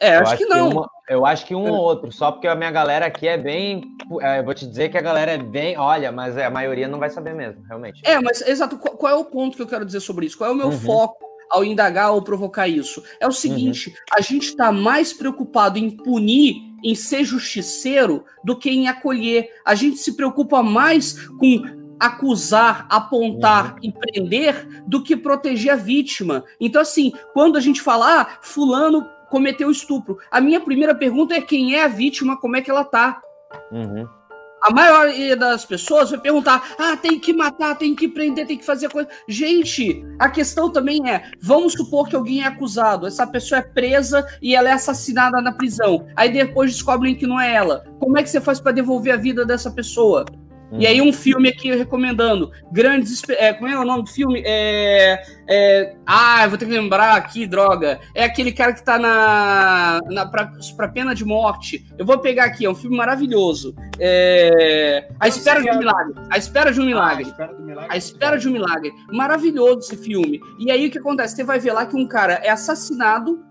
é, 0.00 0.16
acho, 0.16 0.32
acho, 0.32 0.36
que 0.36 0.46
não. 0.46 0.68
Que 0.68 0.76
uma, 0.76 0.90
eu 1.08 1.26
acho 1.26 1.46
que 1.46 1.54
um 1.54 1.66
é. 1.66 1.70
ou 1.70 1.76
outro, 1.78 2.12
só 2.12 2.32
porque 2.32 2.46
a 2.46 2.54
minha 2.54 2.70
galera 2.70 3.06
aqui 3.06 3.26
é 3.26 3.38
bem. 3.38 3.82
É, 4.20 4.40
eu 4.40 4.44
vou 4.44 4.54
te 4.54 4.66
dizer 4.66 4.90
que 4.90 4.98
a 4.98 5.02
galera 5.02 5.32
é 5.32 5.38
bem. 5.38 5.76
Olha, 5.78 6.12
mas 6.12 6.36
a 6.36 6.50
maioria 6.50 6.88
não 6.88 6.98
vai 6.98 7.10
saber 7.10 7.34
mesmo, 7.34 7.62
realmente. 7.66 8.02
É, 8.04 8.20
mas 8.20 8.46
exato. 8.46 8.76
Qual, 8.76 8.96
qual 8.96 9.12
é 9.12 9.16
o 9.16 9.24
ponto 9.24 9.56
que 9.56 9.62
eu 9.62 9.66
quero 9.66 9.84
dizer 9.84 10.00
sobre 10.00 10.26
isso? 10.26 10.36
Qual 10.36 10.50
é 10.50 10.52
o 10.52 10.56
meu 10.56 10.66
uhum. 10.66 10.78
foco 10.78 11.24
ao 11.50 11.64
indagar 11.64 12.12
ou 12.12 12.22
provocar 12.22 12.68
isso? 12.68 13.02
É 13.20 13.26
o 13.26 13.32
seguinte: 13.32 13.90
uhum. 13.90 13.96
a 14.12 14.20
gente 14.20 14.48
está 14.48 14.70
mais 14.70 15.12
preocupado 15.12 15.78
em 15.78 15.90
punir, 15.90 16.56
em 16.84 16.94
ser 16.94 17.24
justiceiro, 17.24 18.24
do 18.44 18.58
que 18.58 18.70
em 18.70 18.88
acolher. 18.88 19.50
A 19.64 19.74
gente 19.74 19.96
se 19.96 20.14
preocupa 20.14 20.62
mais 20.62 21.26
com 21.38 21.62
acusar, 21.98 22.86
apontar 22.90 23.72
uhum. 23.74 23.78
e 23.82 23.92
prender 23.92 24.84
do 24.86 25.02
que 25.02 25.16
proteger 25.16 25.72
a 25.72 25.76
vítima. 25.76 26.44
Então, 26.60 26.82
assim, 26.82 27.12
quando 27.32 27.56
a 27.56 27.60
gente 27.60 27.80
fala, 27.80 28.20
ah, 28.20 28.38
fulano 28.42 29.15
cometeu 29.36 29.70
estupro, 29.70 30.16
a 30.30 30.40
minha 30.40 30.58
primeira 30.58 30.94
pergunta 30.94 31.34
é 31.34 31.42
quem 31.42 31.74
é 31.74 31.84
a 31.84 31.88
vítima, 31.88 32.40
como 32.40 32.56
é 32.56 32.62
que 32.62 32.70
ela 32.70 32.84
tá. 32.84 33.20
Uhum. 33.70 34.08
A 34.62 34.72
maioria 34.72 35.36
das 35.36 35.62
pessoas 35.66 36.10
vai 36.10 36.18
perguntar: 36.18 36.74
ah, 36.78 36.96
tem 36.96 37.20
que 37.20 37.34
matar, 37.34 37.76
tem 37.76 37.94
que 37.94 38.08
prender, 38.08 38.46
tem 38.46 38.56
que 38.56 38.64
fazer 38.64 38.88
coisa. 38.88 39.10
Gente, 39.28 40.02
a 40.18 40.30
questão 40.30 40.70
também 40.70 41.10
é: 41.10 41.30
vamos 41.38 41.74
supor 41.74 42.08
que 42.08 42.16
alguém 42.16 42.42
é 42.42 42.46
acusado, 42.46 43.06
essa 43.06 43.26
pessoa 43.26 43.58
é 43.58 43.62
presa 43.62 44.26
e 44.40 44.56
ela 44.56 44.70
é 44.70 44.72
assassinada 44.72 45.42
na 45.42 45.52
prisão. 45.52 46.06
Aí 46.16 46.32
depois 46.32 46.72
descobrem 46.72 47.14
que 47.14 47.26
não 47.26 47.38
é 47.38 47.52
ela. 47.52 47.84
Como 48.00 48.16
é 48.16 48.22
que 48.22 48.30
você 48.30 48.40
faz 48.40 48.58
para 48.58 48.72
devolver 48.72 49.12
a 49.12 49.18
vida 49.18 49.44
dessa 49.44 49.70
pessoa? 49.70 50.24
E 50.72 50.86
aí 50.86 51.00
um 51.00 51.12
filme 51.12 51.48
aqui 51.48 51.74
recomendando. 51.74 52.50
Grandes. 52.72 53.22
É, 53.28 53.52
como 53.52 53.68
é 53.68 53.78
o 53.78 53.84
nome 53.84 54.04
do 54.04 54.10
filme? 54.10 54.42
É, 54.44 55.22
é, 55.48 55.96
ah, 56.04 56.46
vou 56.48 56.58
ter 56.58 56.66
que 56.66 56.72
lembrar 56.72 57.16
aqui, 57.16 57.46
droga. 57.46 58.00
É 58.14 58.24
aquele 58.24 58.52
cara 58.52 58.72
que 58.72 58.84
tá 58.84 58.98
na, 58.98 60.00
na 60.10 60.26
pra, 60.26 60.52
pra 60.76 60.88
pena 60.88 61.14
de 61.14 61.24
morte. 61.24 61.86
Eu 61.96 62.04
vou 62.04 62.18
pegar 62.18 62.44
aqui, 62.44 62.64
é 62.64 62.70
um 62.70 62.74
filme 62.74 62.96
maravilhoso. 62.96 63.74
É, 63.98 65.08
a 65.20 65.28
Espera 65.28 65.62
de 65.62 65.70
um 65.70 65.78
Milagre. 65.78 66.14
A 66.30 66.38
Espera 66.38 66.72
de 66.72 66.80
um 66.80 66.84
Milagre. 66.84 67.32
Ah, 67.78 67.86
a 67.90 67.96
Espera 67.96 68.38
de 68.38 68.48
um 68.48 68.52
Milagre. 68.52 68.92
Maravilhoso 69.12 69.80
esse 69.80 69.96
filme. 69.96 70.40
E 70.58 70.70
aí 70.70 70.86
o 70.86 70.90
que 70.90 70.98
acontece? 70.98 71.36
Você 71.36 71.44
vai 71.44 71.58
ver 71.58 71.72
lá 71.72 71.86
que 71.86 71.96
um 71.96 72.06
cara 72.06 72.34
é 72.42 72.50
assassinado 72.50 73.44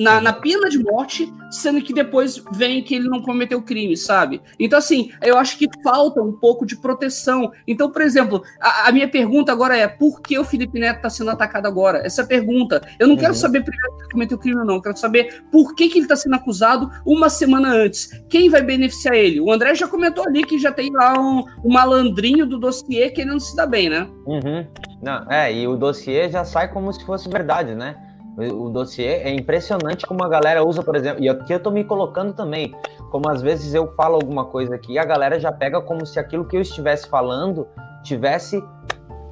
na, 0.00 0.18
na 0.18 0.32
pena 0.32 0.70
de 0.70 0.78
morte, 0.78 1.30
sendo 1.50 1.82
que 1.82 1.92
depois 1.92 2.42
vem 2.52 2.82
que 2.82 2.94
ele 2.94 3.06
não 3.06 3.20
cometeu 3.20 3.60
crime, 3.60 3.94
sabe? 3.98 4.40
Então, 4.58 4.78
assim, 4.78 5.10
eu 5.22 5.36
acho 5.36 5.58
que 5.58 5.68
falta 5.84 6.22
um 6.22 6.32
pouco 6.32 6.64
de 6.64 6.74
proteção. 6.74 7.52
Então, 7.68 7.90
por 7.90 8.00
exemplo, 8.00 8.42
a, 8.58 8.88
a 8.88 8.92
minha 8.92 9.06
pergunta 9.06 9.52
agora 9.52 9.76
é: 9.76 9.86
por 9.86 10.22
que 10.22 10.38
o 10.38 10.44
Felipe 10.44 10.80
Neto 10.80 10.96
está 10.96 11.10
sendo 11.10 11.30
atacado 11.30 11.66
agora? 11.66 11.98
Essa 11.98 12.24
pergunta. 12.24 12.80
Eu 12.98 13.06
não 13.06 13.14
uhum. 13.14 13.20
quero 13.20 13.34
saber 13.34 13.62
primeiro 13.62 13.94
se 13.96 14.02
ele 14.04 14.12
cometeu 14.12 14.38
crime 14.38 14.60
ou 14.60 14.64
não, 14.64 14.76
eu 14.76 14.82
quero 14.82 14.96
saber 14.96 15.42
por 15.52 15.74
que, 15.74 15.88
que 15.88 15.98
ele 15.98 16.06
está 16.06 16.16
sendo 16.16 16.34
acusado 16.34 16.90
uma 17.04 17.28
semana 17.28 17.68
antes. 17.68 18.08
Quem 18.30 18.48
vai 18.48 18.62
beneficiar 18.62 19.14
ele? 19.14 19.38
O 19.38 19.52
André 19.52 19.74
já 19.74 19.86
comentou 19.86 20.26
ali 20.26 20.44
que 20.44 20.58
já 20.58 20.72
tem 20.72 20.90
lá 20.90 21.20
um, 21.20 21.44
um 21.62 21.70
malandrinho 21.70 22.46
do 22.46 22.58
dossiê 22.58 23.10
que 23.10 23.20
ele 23.20 23.30
não 23.30 23.38
se 23.38 23.54
dá 23.54 23.66
bem, 23.66 23.90
né? 23.90 24.08
Uhum. 24.24 24.66
Não, 25.02 25.30
é, 25.30 25.52
e 25.52 25.68
o 25.68 25.76
dossiê 25.76 26.30
já 26.30 26.42
sai 26.42 26.72
como 26.72 26.90
se 26.90 27.04
fosse 27.04 27.28
verdade, 27.28 27.74
né? 27.74 27.96
O 28.36 28.70
dossiê 28.70 29.22
é 29.22 29.30
impressionante 29.30 30.06
como 30.06 30.24
a 30.24 30.28
galera 30.28 30.64
usa, 30.64 30.82
por 30.82 30.96
exemplo, 30.96 31.22
e 31.22 31.28
aqui 31.28 31.52
eu 31.52 31.60
tô 31.60 31.70
me 31.70 31.84
colocando 31.84 32.32
também, 32.32 32.74
como 33.10 33.28
às 33.28 33.42
vezes 33.42 33.74
eu 33.74 33.88
falo 33.94 34.14
alguma 34.14 34.44
coisa 34.44 34.74
aqui, 34.76 34.98
a 34.98 35.04
galera 35.04 35.38
já 35.38 35.52
pega 35.52 35.80
como 35.80 36.06
se 36.06 36.18
aquilo 36.18 36.44
que 36.46 36.56
eu 36.56 36.60
estivesse 36.60 37.08
falando 37.08 37.66
tivesse 38.02 38.62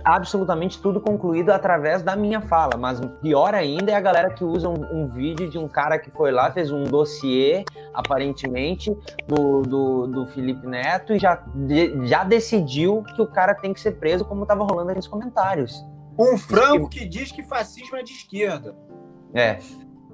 absolutamente 0.05 0.81
tudo 0.81 1.01
concluído 1.01 1.51
através 1.51 2.03
da 2.03 2.17
minha 2.17 2.41
fala, 2.41 2.77
mas 2.79 3.01
pior 3.21 3.55
ainda 3.55 3.93
é 3.93 3.95
a 3.95 4.01
galera 4.01 4.31
que 4.31 4.43
usa 4.43 4.69
um, 4.69 5.03
um 5.03 5.07
vídeo 5.07 5.51
de 5.51 5.59
um 5.59 5.69
cara 5.69 5.99
que 5.99 6.11
foi 6.11 6.31
lá, 6.31 6.51
fez 6.51 6.71
um 6.71 6.85
dossiê, 6.85 7.65
aparentemente, 7.93 8.91
do, 9.27 9.63
do, 9.63 10.07
do 10.07 10.27
Felipe 10.27 10.67
Neto 10.67 11.13
e 11.15 11.19
já, 11.19 11.43
de, 11.55 12.07
já 12.07 12.25
decidiu 12.25 13.03
que 13.15 13.21
o 13.21 13.27
cara 13.27 13.55
tem 13.55 13.73
que 13.73 13.81
ser 13.81 13.93
preso, 13.93 14.25
como 14.25 14.47
tava 14.47 14.65
rolando 14.65 14.91
aí 14.91 14.97
nos 14.97 15.07
comentários. 15.07 15.85
Um 16.19 16.37
frango 16.37 16.89
que 16.89 17.07
diz 17.07 17.31
que 17.31 17.43
fascismo 17.43 17.97
é 17.97 18.03
de 18.03 18.13
esquerda. 18.13 18.77
É. 19.33 19.59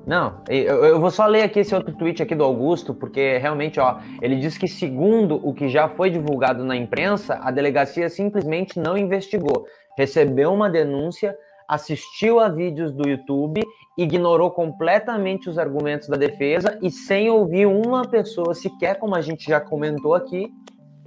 Não, 0.06 0.42
eu, 0.50 0.84
eu, 0.84 1.00
vou 1.00 1.10
só 1.10 1.24
ler 1.26 1.42
aqui 1.42 1.60
esse 1.60 1.74
outro 1.74 1.96
tweet 1.96 2.22
aqui 2.22 2.34
do 2.34 2.44
Augusto, 2.44 2.92
porque 2.92 3.38
realmente, 3.38 3.80
ó, 3.80 4.00
ele 4.20 4.36
diz 4.36 4.58
que 4.58 4.68
segundo 4.68 5.36
o 5.36 5.54
que 5.54 5.66
já 5.66 5.88
foi 5.88 6.10
divulgado 6.10 6.62
na 6.62 6.76
imprensa, 6.76 7.38
a 7.42 7.50
delegacia 7.50 8.10
simplesmente 8.10 8.78
não 8.78 8.98
investigou, 8.98 9.64
recebeu 9.96 10.52
uma 10.52 10.68
denúncia, 10.68 11.34
assistiu 11.66 12.38
a 12.38 12.50
vídeos 12.50 12.92
do 12.92 13.08
YouTube, 13.08 13.62
ignorou 13.96 14.50
completamente 14.50 15.48
os 15.48 15.56
argumentos 15.56 16.06
da 16.06 16.18
defesa 16.18 16.78
e 16.82 16.90
sem 16.90 17.30
ouvir 17.30 17.64
uma 17.64 18.02
pessoa 18.06 18.54
sequer, 18.54 18.98
como 18.98 19.14
a 19.14 19.22
gente 19.22 19.48
já 19.48 19.58
comentou 19.58 20.14
aqui, 20.14 20.52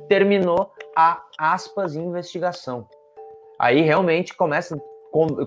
terminou 0.10 0.72
a 0.98 1.22
aspas 1.38 1.96
investigação. 1.96 2.88
Aí 3.60 3.82
realmente 3.82 4.36
começa 4.36 4.78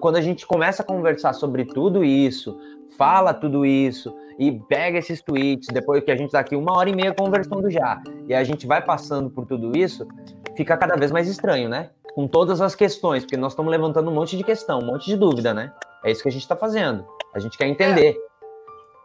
quando 0.00 0.16
a 0.16 0.20
gente 0.20 0.46
começa 0.46 0.82
a 0.82 0.86
conversar 0.86 1.32
sobre 1.32 1.64
tudo 1.64 2.02
isso, 2.02 2.58
fala 2.96 3.32
tudo 3.32 3.64
isso 3.64 4.14
e 4.38 4.52
pega 4.52 4.98
esses 4.98 5.22
tweets, 5.22 5.68
depois 5.72 6.02
que 6.02 6.10
a 6.10 6.16
gente 6.16 6.26
está 6.26 6.40
aqui 6.40 6.56
uma 6.56 6.76
hora 6.76 6.88
e 6.88 6.94
meia 6.94 7.14
conversando 7.14 7.70
já, 7.70 8.00
e 8.26 8.34
a 8.34 8.42
gente 8.42 8.66
vai 8.66 8.82
passando 8.82 9.30
por 9.30 9.46
tudo 9.46 9.76
isso, 9.76 10.08
fica 10.56 10.76
cada 10.76 10.96
vez 10.96 11.12
mais 11.12 11.28
estranho, 11.28 11.68
né? 11.68 11.90
Com 12.14 12.26
todas 12.26 12.60
as 12.60 12.74
questões, 12.74 13.22
porque 13.22 13.36
nós 13.36 13.52
estamos 13.52 13.70
levantando 13.70 14.10
um 14.10 14.14
monte 14.14 14.36
de 14.36 14.42
questão, 14.42 14.80
um 14.80 14.86
monte 14.86 15.06
de 15.06 15.16
dúvida, 15.16 15.54
né? 15.54 15.72
É 16.04 16.10
isso 16.10 16.22
que 16.22 16.28
a 16.28 16.32
gente 16.32 16.42
está 16.42 16.56
fazendo. 16.56 17.04
A 17.34 17.38
gente 17.38 17.56
quer 17.56 17.66
entender. 17.66 18.16
É. 18.16 18.30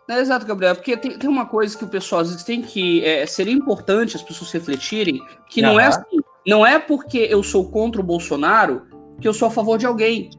É, 0.07 0.19
exato, 0.19 0.45
Gabriel, 0.45 0.75
porque 0.75 0.95
tem, 0.95 1.17
tem 1.17 1.29
uma 1.29 1.47
coisa 1.47 1.75
que 1.75 1.83
o 1.83 1.87
pessoal 1.87 2.21
às 2.21 2.29
vezes 2.29 2.43
tem 2.43 2.61
que. 2.61 3.03
É, 3.03 3.25
seria 3.25 3.53
importante 3.53 4.15
as 4.15 4.21
pessoas 4.21 4.51
refletirem, 4.51 5.19
que 5.49 5.61
não 5.61 5.79
é 5.79 5.87
assim. 5.87 6.19
Não 6.47 6.63
é 6.63 6.77
porque 6.77 7.17
eu 7.17 7.41
sou 7.41 7.71
contra 7.71 7.99
o 7.99 8.03
Bolsonaro 8.03 8.83
que 9.19 9.27
eu 9.27 9.33
sou 9.33 9.47
a 9.47 9.51
favor 9.51 9.77
de 9.77 9.85
alguém. 9.85 10.29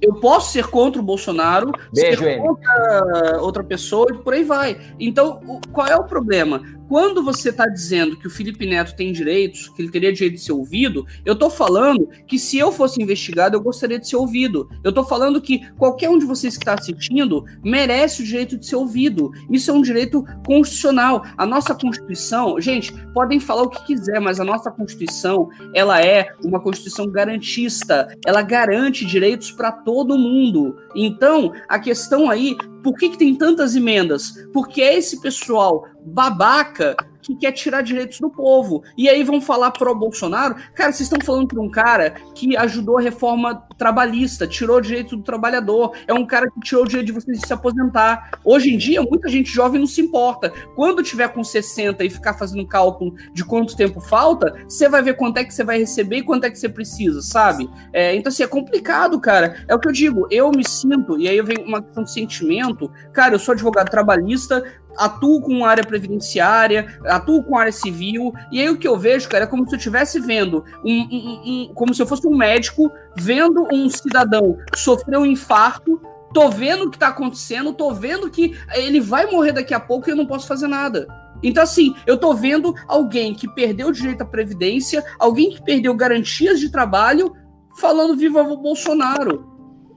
Eu 0.00 0.14
posso 0.14 0.52
ser 0.52 0.66
contra 0.66 1.00
o 1.00 1.04
Bolsonaro, 1.04 1.70
Beijo, 1.94 2.24
ser 2.24 2.38
contra 2.38 3.40
outra 3.40 3.62
pessoa 3.62 4.06
e 4.10 4.18
por 4.18 4.34
aí 4.34 4.42
vai. 4.42 4.80
Então, 4.98 5.40
qual 5.72 5.86
é 5.86 5.94
o 5.94 6.04
problema? 6.04 6.60
Quando 6.92 7.24
você 7.24 7.48
está 7.48 7.66
dizendo 7.66 8.18
que 8.18 8.26
o 8.26 8.30
Felipe 8.30 8.66
Neto 8.66 8.94
tem 8.94 9.14
direitos, 9.14 9.70
que 9.70 9.80
ele 9.80 9.90
teria 9.90 10.12
direito 10.12 10.34
de 10.34 10.42
ser 10.42 10.52
ouvido, 10.52 11.06
eu 11.24 11.32
estou 11.32 11.48
falando 11.48 12.06
que 12.26 12.38
se 12.38 12.58
eu 12.58 12.70
fosse 12.70 13.02
investigado, 13.02 13.56
eu 13.56 13.62
gostaria 13.62 13.98
de 13.98 14.06
ser 14.06 14.16
ouvido. 14.16 14.68
Eu 14.84 14.90
estou 14.90 15.02
falando 15.02 15.40
que 15.40 15.66
qualquer 15.78 16.10
um 16.10 16.18
de 16.18 16.26
vocês 16.26 16.54
que 16.54 16.62
está 16.62 16.74
assistindo 16.74 17.46
merece 17.64 18.20
o 18.20 18.26
direito 18.26 18.58
de 18.58 18.66
ser 18.66 18.76
ouvido. 18.76 19.30
Isso 19.50 19.70
é 19.70 19.74
um 19.74 19.80
direito 19.80 20.22
constitucional. 20.44 21.24
A 21.38 21.46
nossa 21.46 21.74
Constituição, 21.74 22.60
gente, 22.60 22.92
podem 23.14 23.40
falar 23.40 23.62
o 23.62 23.70
que 23.70 23.86
quiser, 23.86 24.20
mas 24.20 24.38
a 24.38 24.44
nossa 24.44 24.70
Constituição, 24.70 25.48
ela 25.72 25.98
é 26.04 26.34
uma 26.44 26.60
Constituição 26.60 27.10
garantista. 27.10 28.14
Ela 28.26 28.42
garante 28.42 29.06
direitos 29.06 29.50
para 29.50 29.72
todo 29.72 30.18
mundo. 30.18 30.76
Então, 30.94 31.54
a 31.70 31.78
questão 31.78 32.28
aí 32.28 32.54
por 32.82 32.96
que, 32.96 33.10
que 33.10 33.18
tem 33.18 33.34
tantas 33.34 33.76
emendas? 33.76 34.34
Porque 34.52 34.82
é 34.82 34.96
esse 34.96 35.20
pessoal 35.20 35.86
babaca 36.04 36.96
que 37.22 37.36
quer 37.36 37.52
tirar 37.52 37.82
direitos 37.82 38.18
do 38.18 38.28
povo. 38.28 38.82
E 38.98 39.08
aí 39.08 39.22
vão 39.22 39.40
falar 39.40 39.70
pro 39.70 39.94
Bolsonaro. 39.94 40.56
Cara, 40.74 40.92
vocês 40.92 41.08
estão 41.08 41.24
falando 41.24 41.46
para 41.46 41.60
um 41.60 41.70
cara 41.70 42.10
que 42.34 42.56
ajudou 42.56 42.98
a 42.98 43.00
reforma 43.00 43.66
trabalhista, 43.78 44.46
tirou 44.46 44.78
o 44.78 44.80
direito 44.80 45.16
do 45.16 45.22
trabalhador, 45.22 45.92
é 46.06 46.12
um 46.12 46.26
cara 46.26 46.50
que 46.50 46.60
tirou 46.60 46.84
o 46.84 46.88
direito 46.88 47.06
de 47.06 47.12
você 47.12 47.34
se 47.34 47.52
aposentar. 47.52 48.32
Hoje 48.44 48.74
em 48.74 48.76
dia, 48.76 49.00
muita 49.02 49.28
gente 49.28 49.50
jovem 49.50 49.80
não 49.80 49.86
se 49.86 50.00
importa. 50.00 50.52
Quando 50.74 51.02
tiver 51.02 51.28
com 51.28 51.44
60 51.44 52.04
e 52.04 52.10
ficar 52.10 52.34
fazendo 52.34 52.66
cálculo 52.66 53.14
de 53.32 53.44
quanto 53.44 53.76
tempo 53.76 54.00
falta, 54.00 54.54
você 54.68 54.88
vai 54.88 55.02
ver 55.02 55.14
quanto 55.14 55.38
é 55.38 55.44
que 55.44 55.54
você 55.54 55.62
vai 55.62 55.78
receber 55.78 56.18
e 56.18 56.22
quanto 56.22 56.44
é 56.44 56.50
que 56.50 56.58
você 56.58 56.68
precisa, 56.68 57.22
sabe? 57.22 57.70
É, 57.92 58.14
então, 58.14 58.30
assim, 58.30 58.42
é 58.42 58.46
complicado, 58.48 59.20
cara. 59.20 59.64
É 59.68 59.74
o 59.74 59.78
que 59.78 59.88
eu 59.88 59.92
digo, 59.92 60.26
eu 60.30 60.50
me 60.50 60.68
sinto, 60.68 61.18
e 61.18 61.28
aí 61.28 61.40
vem 61.42 61.64
uma 61.64 61.80
questão 61.80 62.02
de 62.02 62.12
sentimento. 62.12 62.90
Cara, 63.12 63.34
eu 63.34 63.38
sou 63.38 63.52
advogado 63.52 63.90
trabalhista, 63.90 64.64
atuo 64.96 65.40
com 65.40 65.64
área 65.64 65.84
previdenciária, 65.84 66.98
atuo 67.04 67.42
com 67.42 67.56
área 67.56 67.72
civil, 67.72 68.32
e 68.50 68.60
aí 68.60 68.70
o 68.70 68.76
que 68.76 68.88
eu 68.88 68.98
vejo, 68.98 69.28
cara, 69.28 69.44
é 69.44 69.46
como 69.46 69.68
se 69.68 69.74
eu 69.74 69.78
estivesse 69.78 70.20
vendo, 70.20 70.64
um, 70.84 70.92
um, 70.92 71.42
um, 71.44 71.74
como 71.74 71.94
se 71.94 72.02
eu 72.02 72.06
fosse 72.06 72.26
um 72.26 72.36
médico 72.36 72.90
vendo 73.16 73.66
um 73.72 73.88
cidadão 73.88 74.56
sofrer 74.74 75.18
um 75.18 75.26
infarto, 75.26 76.00
tô 76.32 76.48
vendo 76.48 76.84
o 76.86 76.90
que 76.90 76.98
tá 76.98 77.08
acontecendo, 77.08 77.72
tô 77.72 77.92
vendo 77.92 78.30
que 78.30 78.56
ele 78.74 79.00
vai 79.00 79.26
morrer 79.26 79.52
daqui 79.52 79.74
a 79.74 79.80
pouco 79.80 80.08
e 80.08 80.12
eu 80.12 80.16
não 80.16 80.26
posso 80.26 80.46
fazer 80.46 80.66
nada. 80.66 81.06
Então, 81.42 81.62
assim, 81.62 81.94
eu 82.06 82.16
tô 82.16 82.32
vendo 82.34 82.74
alguém 82.86 83.34
que 83.34 83.48
perdeu 83.48 83.88
o 83.88 83.92
direito 83.92 84.22
à 84.22 84.24
previdência, 84.24 85.04
alguém 85.18 85.50
que 85.50 85.62
perdeu 85.62 85.94
garantias 85.94 86.60
de 86.60 86.70
trabalho, 86.70 87.34
falando 87.80 88.16
viva 88.16 88.42
o 88.42 88.56
Bolsonaro. 88.56 89.51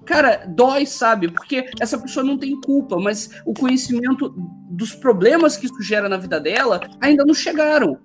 Cara, 0.06 0.46
dói, 0.48 0.86
sabe? 0.86 1.32
Porque 1.32 1.70
essa 1.80 1.98
pessoa 1.98 2.26
não 2.26 2.38
tem 2.38 2.60
culpa, 2.62 2.98
mas 2.98 3.30
o 3.46 3.54
conhecimento 3.54 4.34
dos 4.70 4.94
problemas 4.94 5.58
que 5.58 5.66
isso 5.66 5.82
gera 5.82 6.08
na 6.08 6.18
vida 6.18 6.40
dela 6.40 6.80
ainda 7.02 7.26
não 7.26 7.34
chegaram. 7.34 8.00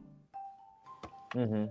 Uhum. 1.35 1.69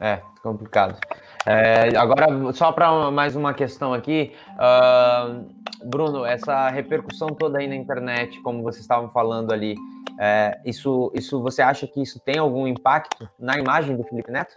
É, 0.00 0.20
complicado. 0.42 0.98
É, 1.46 1.96
agora, 1.96 2.52
só 2.52 2.70
para 2.72 3.10
mais 3.10 3.34
uma 3.34 3.54
questão 3.54 3.94
aqui, 3.94 4.32
uh, 4.54 5.46
Bruno, 5.84 6.24
essa 6.24 6.68
repercussão 6.68 7.28
toda 7.28 7.58
aí 7.58 7.66
na 7.66 7.74
internet, 7.74 8.40
como 8.42 8.62
vocês 8.62 8.82
estavam 8.82 9.08
falando 9.08 9.52
ali, 9.52 9.74
é, 10.20 10.60
isso, 10.64 11.10
isso 11.14 11.40
você 11.40 11.62
acha 11.62 11.86
que 11.86 12.02
isso 12.02 12.20
tem 12.20 12.38
algum 12.38 12.66
impacto 12.66 13.28
na 13.38 13.56
imagem 13.58 13.96
do 13.96 14.04
Felipe 14.04 14.30
Neto? 14.30 14.54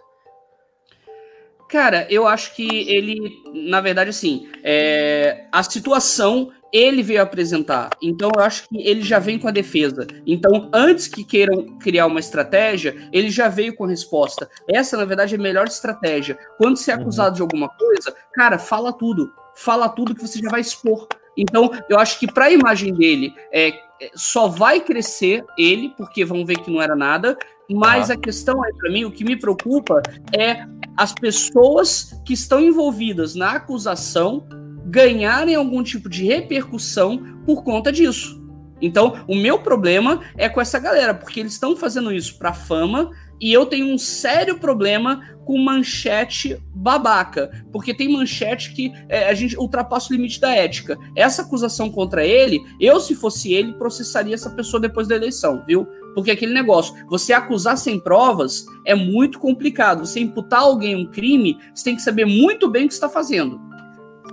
Cara, 1.72 2.06
eu 2.10 2.28
acho 2.28 2.54
que 2.54 2.68
ele, 2.86 3.42
na 3.54 3.80
verdade, 3.80 4.10
assim, 4.10 4.46
é, 4.62 5.46
a 5.50 5.62
situação 5.62 6.52
ele 6.70 7.02
veio 7.02 7.22
apresentar. 7.22 7.88
Então, 8.02 8.30
eu 8.36 8.42
acho 8.42 8.68
que 8.68 8.76
ele 8.76 9.00
já 9.00 9.18
vem 9.18 9.38
com 9.38 9.48
a 9.48 9.50
defesa. 9.50 10.06
Então, 10.26 10.68
antes 10.70 11.08
que 11.08 11.24
queiram 11.24 11.78
criar 11.78 12.04
uma 12.04 12.20
estratégia, 12.20 13.08
ele 13.10 13.30
já 13.30 13.48
veio 13.48 13.74
com 13.74 13.84
a 13.84 13.88
resposta. 13.88 14.50
Essa, 14.68 14.98
na 14.98 15.06
verdade, 15.06 15.34
é 15.34 15.38
a 15.38 15.40
melhor 15.40 15.66
estratégia. 15.66 16.38
Quando 16.58 16.76
você 16.76 16.90
é 16.90 16.94
acusado 16.94 17.30
uhum. 17.30 17.36
de 17.36 17.40
alguma 17.40 17.70
coisa, 17.70 18.14
cara, 18.34 18.58
fala 18.58 18.92
tudo. 18.92 19.32
Fala 19.54 19.88
tudo 19.88 20.14
que 20.14 20.20
você 20.20 20.40
já 20.40 20.50
vai 20.50 20.60
expor. 20.60 21.08
Então, 21.38 21.70
eu 21.88 21.98
acho 21.98 22.20
que 22.20 22.30
para 22.30 22.46
a 22.46 22.52
imagem 22.52 22.92
dele, 22.92 23.34
é, 23.50 23.68
é, 23.68 24.10
só 24.14 24.46
vai 24.46 24.80
crescer 24.80 25.42
ele, 25.56 25.94
porque 25.96 26.22
vão 26.22 26.44
ver 26.44 26.58
que 26.58 26.70
não 26.70 26.82
era 26.82 26.94
nada. 26.94 27.38
Mas 27.74 28.10
ah. 28.10 28.14
a 28.14 28.16
questão 28.16 28.62
aí, 28.62 28.72
para 28.74 28.90
mim, 28.90 29.04
o 29.04 29.10
que 29.10 29.24
me 29.24 29.36
preocupa 29.36 30.02
é 30.36 30.66
as 30.96 31.12
pessoas 31.12 32.20
que 32.24 32.34
estão 32.34 32.60
envolvidas 32.60 33.34
na 33.34 33.52
acusação 33.52 34.46
ganharem 34.86 35.54
algum 35.54 35.82
tipo 35.82 36.08
de 36.08 36.24
repercussão 36.24 37.40
por 37.46 37.62
conta 37.64 37.90
disso. 37.90 38.42
Então, 38.80 39.24
o 39.28 39.36
meu 39.36 39.60
problema 39.60 40.20
é 40.36 40.48
com 40.48 40.60
essa 40.60 40.78
galera, 40.78 41.14
porque 41.14 41.38
eles 41.38 41.52
estão 41.52 41.76
fazendo 41.76 42.12
isso 42.12 42.36
para 42.36 42.52
fama 42.52 43.10
e 43.42 43.52
eu 43.52 43.66
tenho 43.66 43.92
um 43.92 43.98
sério 43.98 44.56
problema 44.56 45.20
com 45.44 45.58
manchete 45.58 46.62
babaca, 46.72 47.50
porque 47.72 47.92
tem 47.92 48.12
manchete 48.12 48.72
que 48.72 48.92
é, 49.08 49.28
a 49.28 49.34
gente 49.34 49.58
ultrapassa 49.58 50.12
o 50.12 50.16
limite 50.16 50.40
da 50.40 50.54
ética. 50.54 50.96
Essa 51.16 51.42
acusação 51.42 51.90
contra 51.90 52.24
ele, 52.24 52.64
eu, 52.78 53.00
se 53.00 53.16
fosse 53.16 53.52
ele, 53.52 53.72
processaria 53.72 54.32
essa 54.32 54.48
pessoa 54.48 54.80
depois 54.80 55.08
da 55.08 55.16
eleição, 55.16 55.64
viu? 55.66 55.88
Porque 56.14 56.30
aquele 56.30 56.54
negócio, 56.54 56.94
você 57.08 57.32
acusar 57.32 57.76
sem 57.76 57.98
provas 57.98 58.64
é 58.86 58.94
muito 58.94 59.40
complicado. 59.40 60.06
Você 60.06 60.20
imputar 60.20 60.60
alguém 60.60 60.94
um 60.94 61.10
crime, 61.10 61.58
você 61.74 61.82
tem 61.84 61.96
que 61.96 62.02
saber 62.02 62.24
muito 62.24 62.70
bem 62.70 62.84
o 62.84 62.88
que 62.88 62.94
está 62.94 63.08
fazendo. 63.08 63.60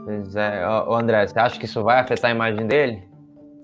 Pois 0.06 0.36
é, 0.36 0.68
Ô, 0.68 0.94
André, 0.94 1.26
você 1.26 1.40
acha 1.40 1.60
que 1.60 1.65
isso 1.65 1.81
vai 1.81 1.99
afetar 1.99 2.30
a 2.30 2.34
imagem 2.36 2.68
dele? 2.68 3.10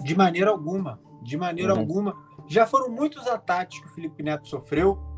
De 0.04 0.18
maneira 0.18 0.50
alguma. 0.50 1.00
De 1.22 1.38
maneira 1.38 1.74
uhum. 1.74 1.80
alguma. 1.82 2.16
Já 2.48 2.66
foram 2.66 2.90
muitos 2.90 3.28
ataques 3.28 3.80
que 3.80 3.86
o 3.86 3.90
Felipe 3.90 4.24
Neto 4.24 4.48
sofreu. 4.48 5.15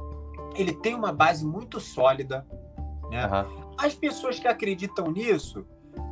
Ele 0.57 0.73
tem 0.73 0.95
uma 0.95 1.11
base 1.11 1.45
muito 1.45 1.79
sólida. 1.79 2.45
Né? 3.09 3.25
Uhum. 3.25 3.73
As 3.77 3.93
pessoas 3.93 4.39
que 4.39 4.47
acreditam 4.47 5.11
nisso, 5.11 5.65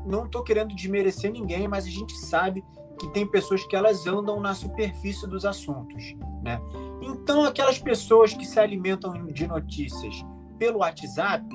não 0.06 0.26
estou 0.26 0.44
querendo 0.44 0.76
desmerecer 0.76 1.32
ninguém, 1.32 1.68
mas 1.68 1.86
a 1.86 1.90
gente 1.90 2.16
sabe 2.16 2.64
que 3.00 3.08
tem 3.10 3.28
pessoas 3.28 3.66
que 3.66 3.76
elas 3.76 4.08
andam 4.08 4.40
na 4.40 4.54
superfície 4.54 5.28
dos 5.28 5.46
assuntos, 5.46 6.16
né? 6.42 6.62
Então, 7.02 7.44
aquelas 7.44 7.78
pessoas 7.78 8.34
que 8.34 8.46
se 8.46 8.60
alimentam 8.60 9.26
de 9.28 9.48
notícias 9.48 10.24
pelo 10.58 10.80
WhatsApp 10.80 11.46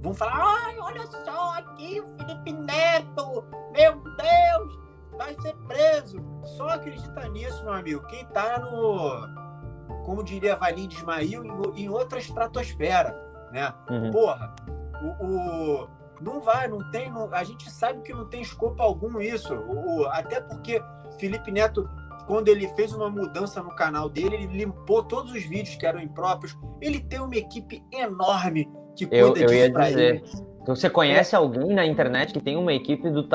vão 0.00 0.14
falar: 0.14 0.36
ai, 0.36 0.78
olha 0.78 1.06
só 1.06 1.58
aqui 1.58 2.00
o 2.00 2.06
Felipe 2.16 2.52
Neto, 2.52 3.44
meu 3.72 4.00
Deus, 4.00 4.78
vai 5.16 5.34
ser 5.40 5.54
preso. 5.66 6.18
Só 6.56 6.68
acredita 6.68 7.28
nisso, 7.28 7.62
meu 7.64 7.72
amigo, 7.72 8.06
quem 8.06 8.24
tá 8.26 8.58
no, 8.60 9.26
como 10.04 10.22
diria 10.22 10.56
Valim 10.56 10.88
de 10.88 10.96
Ismail, 10.96 11.44
em, 11.44 11.82
em 11.82 11.88
outra 11.88 12.18
estratosfera, 12.18 13.14
né? 13.52 13.72
Uhum. 13.88 14.10
Porra, 14.10 14.54
o, 15.02 15.26
o 15.26 15.88
não 16.20 16.40
vai, 16.40 16.68
não 16.68 16.78
tem. 16.90 17.10
Não, 17.10 17.32
a 17.32 17.44
gente 17.44 17.70
sabe 17.70 18.02
que 18.02 18.12
não 18.12 18.26
tem 18.26 18.42
escopo 18.42 18.82
algum 18.82 19.20
isso. 19.20 19.54
O, 19.54 20.06
até 20.06 20.40
porque 20.40 20.82
Felipe 21.18 21.50
Neto, 21.50 21.88
quando 22.26 22.48
ele 22.48 22.68
fez 22.68 22.92
uma 22.92 23.10
mudança 23.10 23.62
no 23.62 23.74
canal 23.74 24.08
dele, 24.08 24.36
ele 24.36 24.46
limpou 24.46 25.02
todos 25.02 25.32
os 25.32 25.42
vídeos 25.42 25.76
que 25.76 25.86
eram 25.86 26.00
impróprios. 26.00 26.56
Ele 26.80 27.00
tem 27.00 27.20
uma 27.20 27.36
equipe 27.36 27.82
enorme 27.92 28.68
que 28.96 29.06
cuida 29.06 29.22
eu, 29.22 29.36
eu 29.36 29.46
disso 29.46 29.72
pra 29.72 29.88
dizer. 29.88 30.16
ele. 30.16 30.50
Então, 30.62 30.76
você 30.76 30.90
conhece 30.90 31.34
alguém 31.34 31.74
na 31.74 31.86
internet 31.86 32.34
que 32.34 32.40
tem 32.40 32.56
uma 32.56 32.72
equipe 32.74 33.08
do, 33.08 33.26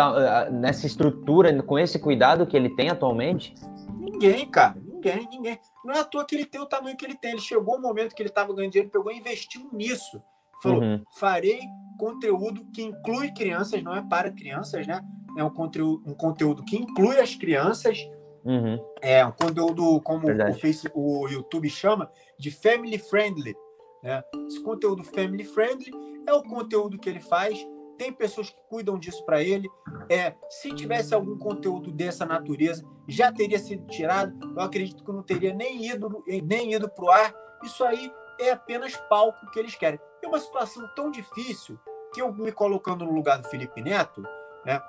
nessa 0.52 0.86
estrutura, 0.86 1.52
com 1.64 1.78
esse 1.80 1.98
cuidado 1.98 2.46
que 2.46 2.56
ele 2.56 2.70
tem 2.70 2.90
atualmente? 2.90 3.56
Ninguém, 3.98 4.46
cara. 4.46 4.76
Ninguém, 5.06 5.28
ninguém. 5.30 5.60
Não 5.84 5.94
é 5.94 6.00
à 6.00 6.04
toa 6.04 6.26
que 6.26 6.36
ele 6.36 6.46
tem 6.46 6.60
o 6.60 6.66
tamanho 6.66 6.98
que 6.98 7.06
ele 7.06 7.16
tem. 7.16 7.32
Ele 7.32 7.42
chegou 7.42 7.76
o 7.76 7.82
momento 7.82 8.16
que 8.16 8.22
ele 8.22 8.30
estava 8.30 8.54
ganhando 8.54 8.72
dinheiro, 8.72 8.92
pegou 8.92 9.12
e 9.12 9.18
investiu 9.18 9.70
nisso. 9.72 10.22
Falou: 10.62 10.82
uhum. 10.82 11.04
farei 11.18 11.60
conteúdo 11.98 12.66
que 12.74 12.82
inclui 12.82 13.32
crianças, 13.32 13.82
não 13.84 13.96
é 13.96 14.02
para 14.02 14.32
crianças, 14.32 14.86
né? 14.88 15.02
É 15.38 15.44
um 15.44 15.50
conteúdo, 15.50 16.10
um 16.10 16.14
conteúdo 16.14 16.64
que 16.64 16.76
inclui 16.76 17.20
as 17.20 17.36
crianças. 17.36 18.00
Uhum. 18.44 18.80
É 19.02 19.26
um 19.26 19.32
conteúdo, 19.32 20.00
como 20.02 20.28
o, 20.28 20.54
Face, 20.54 20.90
o 20.94 21.28
YouTube 21.28 21.70
chama, 21.70 22.12
de 22.38 22.52
family 22.52 22.98
friendly. 22.98 23.56
Né? 24.04 24.24
Esse 24.48 24.62
conteúdo 24.62 25.04
family 25.04 25.44
friendly 25.44 25.92
é 26.28 26.34
o 26.34 26.44
conteúdo 26.44 26.98
que 27.00 27.10
ele 27.10 27.20
faz. 27.20 27.58
Tem 27.98 28.12
pessoas 28.12 28.50
que 28.50 28.60
cuidam 28.70 29.00
disso 29.00 29.26
para 29.26 29.42
ele. 29.42 29.70
É, 30.10 30.36
se 30.50 30.74
tivesse 30.74 31.14
algum 31.14 31.38
conteúdo 31.38 31.92
dessa 31.92 32.26
natureza, 32.26 32.84
já 33.08 33.32
teria 33.32 33.60
sido 33.60 33.88
tirado. 33.88 34.38
Eu 34.56 34.62
acredito 34.62 35.04
que 35.04 35.12
não 35.12 35.24
teria 35.24 35.54
nem 35.54 35.86
ido 35.86 36.24
nem 36.44 36.74
ido 36.74 36.90
para 36.90 37.06
o 37.06 37.10
ar. 37.10 37.34
Isso 37.64 37.84
aí 37.84 38.12
é 38.40 38.52
apenas 38.52 38.96
palco 39.10 39.50
que 39.52 39.60
eles 39.60 39.76
querem. 39.76 40.00
É 40.22 40.28
uma 40.28 40.40
situação 40.40 40.88
tão 40.96 41.10
difícil 41.10 41.80
que 42.14 42.22
eu 42.22 42.34
me 42.34 42.52
colocando 42.52 43.06
no 43.06 43.12
lugar 43.12 43.38
do 43.40 43.48
Felipe 43.48 43.82
Neto, 43.82 44.22
né? 44.66 44.82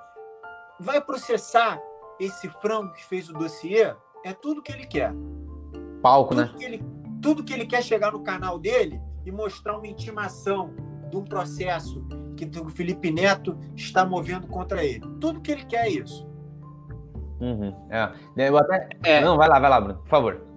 Vai 0.79 1.01
processar 1.01 1.81
esse 2.19 2.49
frango 2.61 2.93
que 2.93 3.05
fez 3.05 3.29
o 3.29 3.33
dossiê? 3.33 3.95
É 4.23 4.33
tudo 4.33 4.61
que 4.61 4.71
ele 4.71 4.85
quer. 4.85 5.13
Palco, 6.01 6.35
tudo 6.35 6.41
né? 6.41 6.53
Que 6.57 6.63
ele, 6.65 6.83
tudo 7.21 7.43
que 7.43 7.53
ele 7.53 7.65
quer 7.65 7.83
chegar 7.83 8.11
no 8.11 8.23
canal 8.23 8.59
dele 8.59 9.01
e 9.25 9.31
mostrar 9.31 9.77
uma 9.77 9.87
intimação 9.87 10.73
de 11.09 11.17
um 11.17 11.23
processo 11.23 12.05
que 12.45 12.59
o 12.59 12.69
Felipe 12.69 13.11
Neto 13.11 13.57
está 13.75 14.05
movendo 14.05 14.47
contra 14.47 14.83
ele. 14.83 15.01
Tudo 15.19 15.41
que 15.41 15.51
ele 15.51 15.65
quer 15.65 15.87
é 15.87 15.89
isso. 15.89 16.27
Uhum, 17.39 17.73
é. 17.89 18.11
Eu 18.47 18.57
até... 18.57 18.89
É. 19.03 19.21
Não, 19.21 19.37
vai 19.37 19.49
lá, 19.49 19.59
vai 19.59 19.69
lá, 19.69 19.81
Bruno, 19.81 19.99
por 19.99 20.09
favor. 20.09 20.47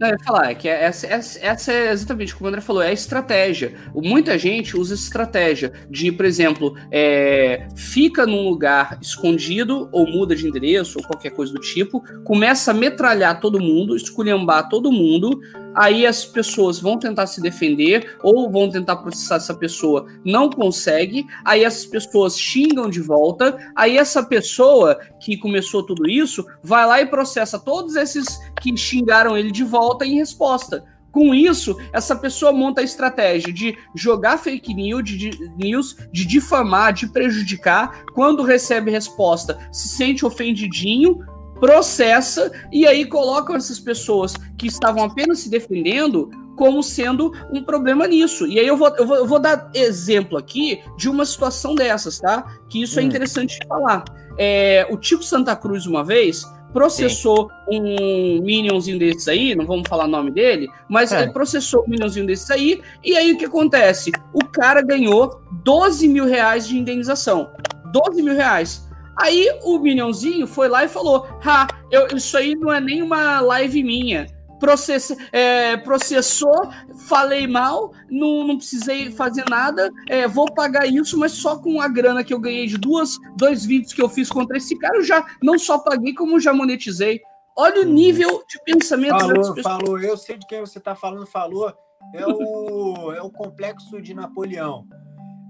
Não, 0.00 0.08
eu 0.08 0.14
ia 0.14 0.24
falar, 0.24 0.50
é 0.50 0.54
que 0.54 0.68
essa, 0.68 1.06
essa, 1.06 1.38
essa, 1.44 1.72
é 1.72 1.90
exatamente 1.92 2.34
como 2.34 2.46
o 2.46 2.48
André 2.48 2.60
falou, 2.60 2.82
é 2.82 2.88
a 2.88 2.92
estratégia. 2.92 3.74
Muita 3.94 4.38
gente 4.38 4.76
usa 4.76 4.94
estratégia 4.94 5.72
de, 5.88 6.10
por 6.10 6.24
exemplo, 6.24 6.74
é, 6.90 7.68
fica 7.76 8.26
num 8.26 8.48
lugar 8.48 8.98
escondido 9.00 9.88
ou 9.92 10.06
muda 10.06 10.34
de 10.34 10.46
endereço 10.46 10.98
ou 10.98 11.04
qualquer 11.04 11.30
coisa 11.30 11.52
do 11.52 11.60
tipo, 11.60 12.02
começa 12.24 12.70
a 12.70 12.74
metralhar 12.74 13.38
todo 13.40 13.60
mundo, 13.60 13.94
esculhambar 13.94 14.68
todo 14.68 14.90
mundo, 14.90 15.40
aí 15.74 16.06
as 16.06 16.24
pessoas 16.24 16.78
vão 16.78 16.98
tentar 16.98 17.26
se 17.26 17.40
defender 17.40 18.16
ou 18.22 18.50
vão 18.50 18.70
tentar 18.70 18.96
processar 18.96 19.36
essa 19.36 19.54
pessoa, 19.54 20.06
não 20.24 20.50
consegue, 20.50 21.26
aí 21.44 21.64
essas 21.64 21.86
pessoas 21.86 22.38
xingam 22.38 22.88
de 22.88 23.00
volta, 23.00 23.56
aí 23.76 23.96
essa 23.96 24.22
pessoa 24.22 24.98
que 25.20 25.36
começou 25.36 25.84
tudo 25.84 26.08
isso 26.08 26.44
vai 26.62 26.86
lá 26.86 27.00
e 27.00 27.06
processa 27.06 27.58
todos 27.58 27.96
esses 27.96 28.26
que 28.60 28.76
xingaram 28.76 29.36
ele 29.36 29.50
de 29.50 29.64
volta 29.64 30.04
em 30.04 30.16
resposta. 30.16 30.84
Com 31.12 31.34
isso, 31.34 31.76
essa 31.92 32.16
pessoa 32.16 32.52
monta 32.52 32.80
a 32.80 32.84
estratégia 32.84 33.52
de 33.52 33.76
jogar 33.94 34.38
fake 34.38 34.72
news, 34.72 35.04
de, 35.04 35.30
news, 35.58 35.94
de 36.10 36.24
difamar, 36.24 36.94
de 36.94 37.06
prejudicar. 37.06 38.02
Quando 38.14 38.42
recebe 38.42 38.90
resposta, 38.90 39.58
se 39.70 39.88
sente 39.88 40.24
ofendidinho, 40.24 41.18
processa 41.62 42.50
e 42.72 42.84
aí 42.84 43.04
colocam 43.04 43.54
essas 43.54 43.78
pessoas 43.78 44.34
que 44.58 44.66
estavam 44.66 45.04
apenas 45.04 45.38
se 45.38 45.48
defendendo 45.48 46.28
como 46.56 46.82
sendo 46.82 47.32
um 47.52 47.62
problema 47.62 48.04
nisso. 48.08 48.48
E 48.48 48.58
aí 48.58 48.66
eu 48.66 48.76
vou, 48.76 48.88
eu 48.96 49.06
vou, 49.06 49.16
eu 49.16 49.26
vou 49.28 49.38
dar 49.38 49.70
exemplo 49.72 50.36
aqui 50.36 50.82
de 50.98 51.08
uma 51.08 51.24
situação 51.24 51.76
dessas, 51.76 52.18
tá? 52.18 52.44
Que 52.68 52.82
isso 52.82 52.98
é 52.98 53.02
hum. 53.02 53.04
é 53.04 53.08
interessante 53.08 53.60
de 53.60 53.66
falar. 53.68 54.02
É, 54.36 54.88
o 54.90 54.96
Tico 54.96 55.22
Santa 55.22 55.54
Cruz, 55.54 55.86
uma 55.86 56.02
vez, 56.02 56.44
processou 56.72 57.48
Sim. 57.70 57.80
um 57.80 58.42
minionzinho 58.42 58.98
desses 58.98 59.28
aí, 59.28 59.54
não 59.54 59.64
vamos 59.64 59.88
falar 59.88 60.06
o 60.06 60.08
nome 60.08 60.32
dele, 60.32 60.68
mas 60.88 61.12
é. 61.12 61.22
ele 61.22 61.32
processou 61.32 61.84
um 61.86 61.90
minionzinho 61.90 62.26
desses 62.26 62.50
aí, 62.50 62.82
e 63.04 63.16
aí 63.16 63.34
o 63.34 63.38
que 63.38 63.44
acontece? 63.44 64.10
O 64.34 64.44
cara 64.46 64.82
ganhou 64.82 65.40
12 65.62 66.08
mil 66.08 66.24
reais 66.24 66.66
de 66.66 66.76
indenização. 66.76 67.52
12 67.92 68.20
mil 68.20 68.34
reais. 68.34 68.90
Aí 69.16 69.48
o 69.62 69.78
Minionzinho 69.78 70.46
foi 70.46 70.68
lá 70.68 70.84
e 70.84 70.88
falou: 70.88 71.26
Ha, 71.44 71.66
eu, 71.90 72.08
isso 72.16 72.36
aí 72.36 72.54
não 72.54 72.72
é 72.72 72.80
nem 72.80 73.02
uma 73.02 73.40
live 73.40 73.82
minha. 73.82 74.26
Process, 74.58 75.16
é, 75.32 75.76
processou, 75.76 76.70
falei 77.08 77.48
mal, 77.48 77.92
não, 78.08 78.46
não 78.46 78.56
precisei 78.56 79.10
fazer 79.10 79.44
nada, 79.50 79.90
é, 80.08 80.28
vou 80.28 80.46
pagar 80.54 80.86
isso, 80.86 81.18
mas 81.18 81.32
só 81.32 81.58
com 81.58 81.80
a 81.80 81.88
grana 81.88 82.22
que 82.22 82.32
eu 82.32 82.38
ganhei 82.38 82.68
de 82.68 82.78
duas, 82.78 83.18
dois 83.36 83.64
vídeos 83.64 83.92
que 83.92 84.00
eu 84.00 84.08
fiz 84.08 84.30
contra 84.30 84.56
esse 84.56 84.78
cara, 84.78 84.98
eu 84.98 85.02
já 85.02 85.26
não 85.42 85.58
só 85.58 85.78
paguei, 85.78 86.14
como 86.14 86.38
já 86.38 86.52
monetizei. 86.52 87.20
Olha 87.56 87.82
o 87.82 87.84
uhum. 87.84 87.92
nível 87.92 88.44
de 88.48 88.62
pensamento 88.64 89.18
falou, 89.18 89.62
Falou, 89.62 89.98
eu 90.00 90.16
sei 90.16 90.38
de 90.38 90.46
quem 90.46 90.60
você 90.60 90.78
está 90.78 90.94
falando, 90.94 91.26
falou. 91.26 91.74
É 92.14 92.26
o, 92.26 93.12
é 93.12 93.22
o 93.22 93.30
complexo 93.30 94.00
de 94.00 94.14
Napoleão. 94.14 94.86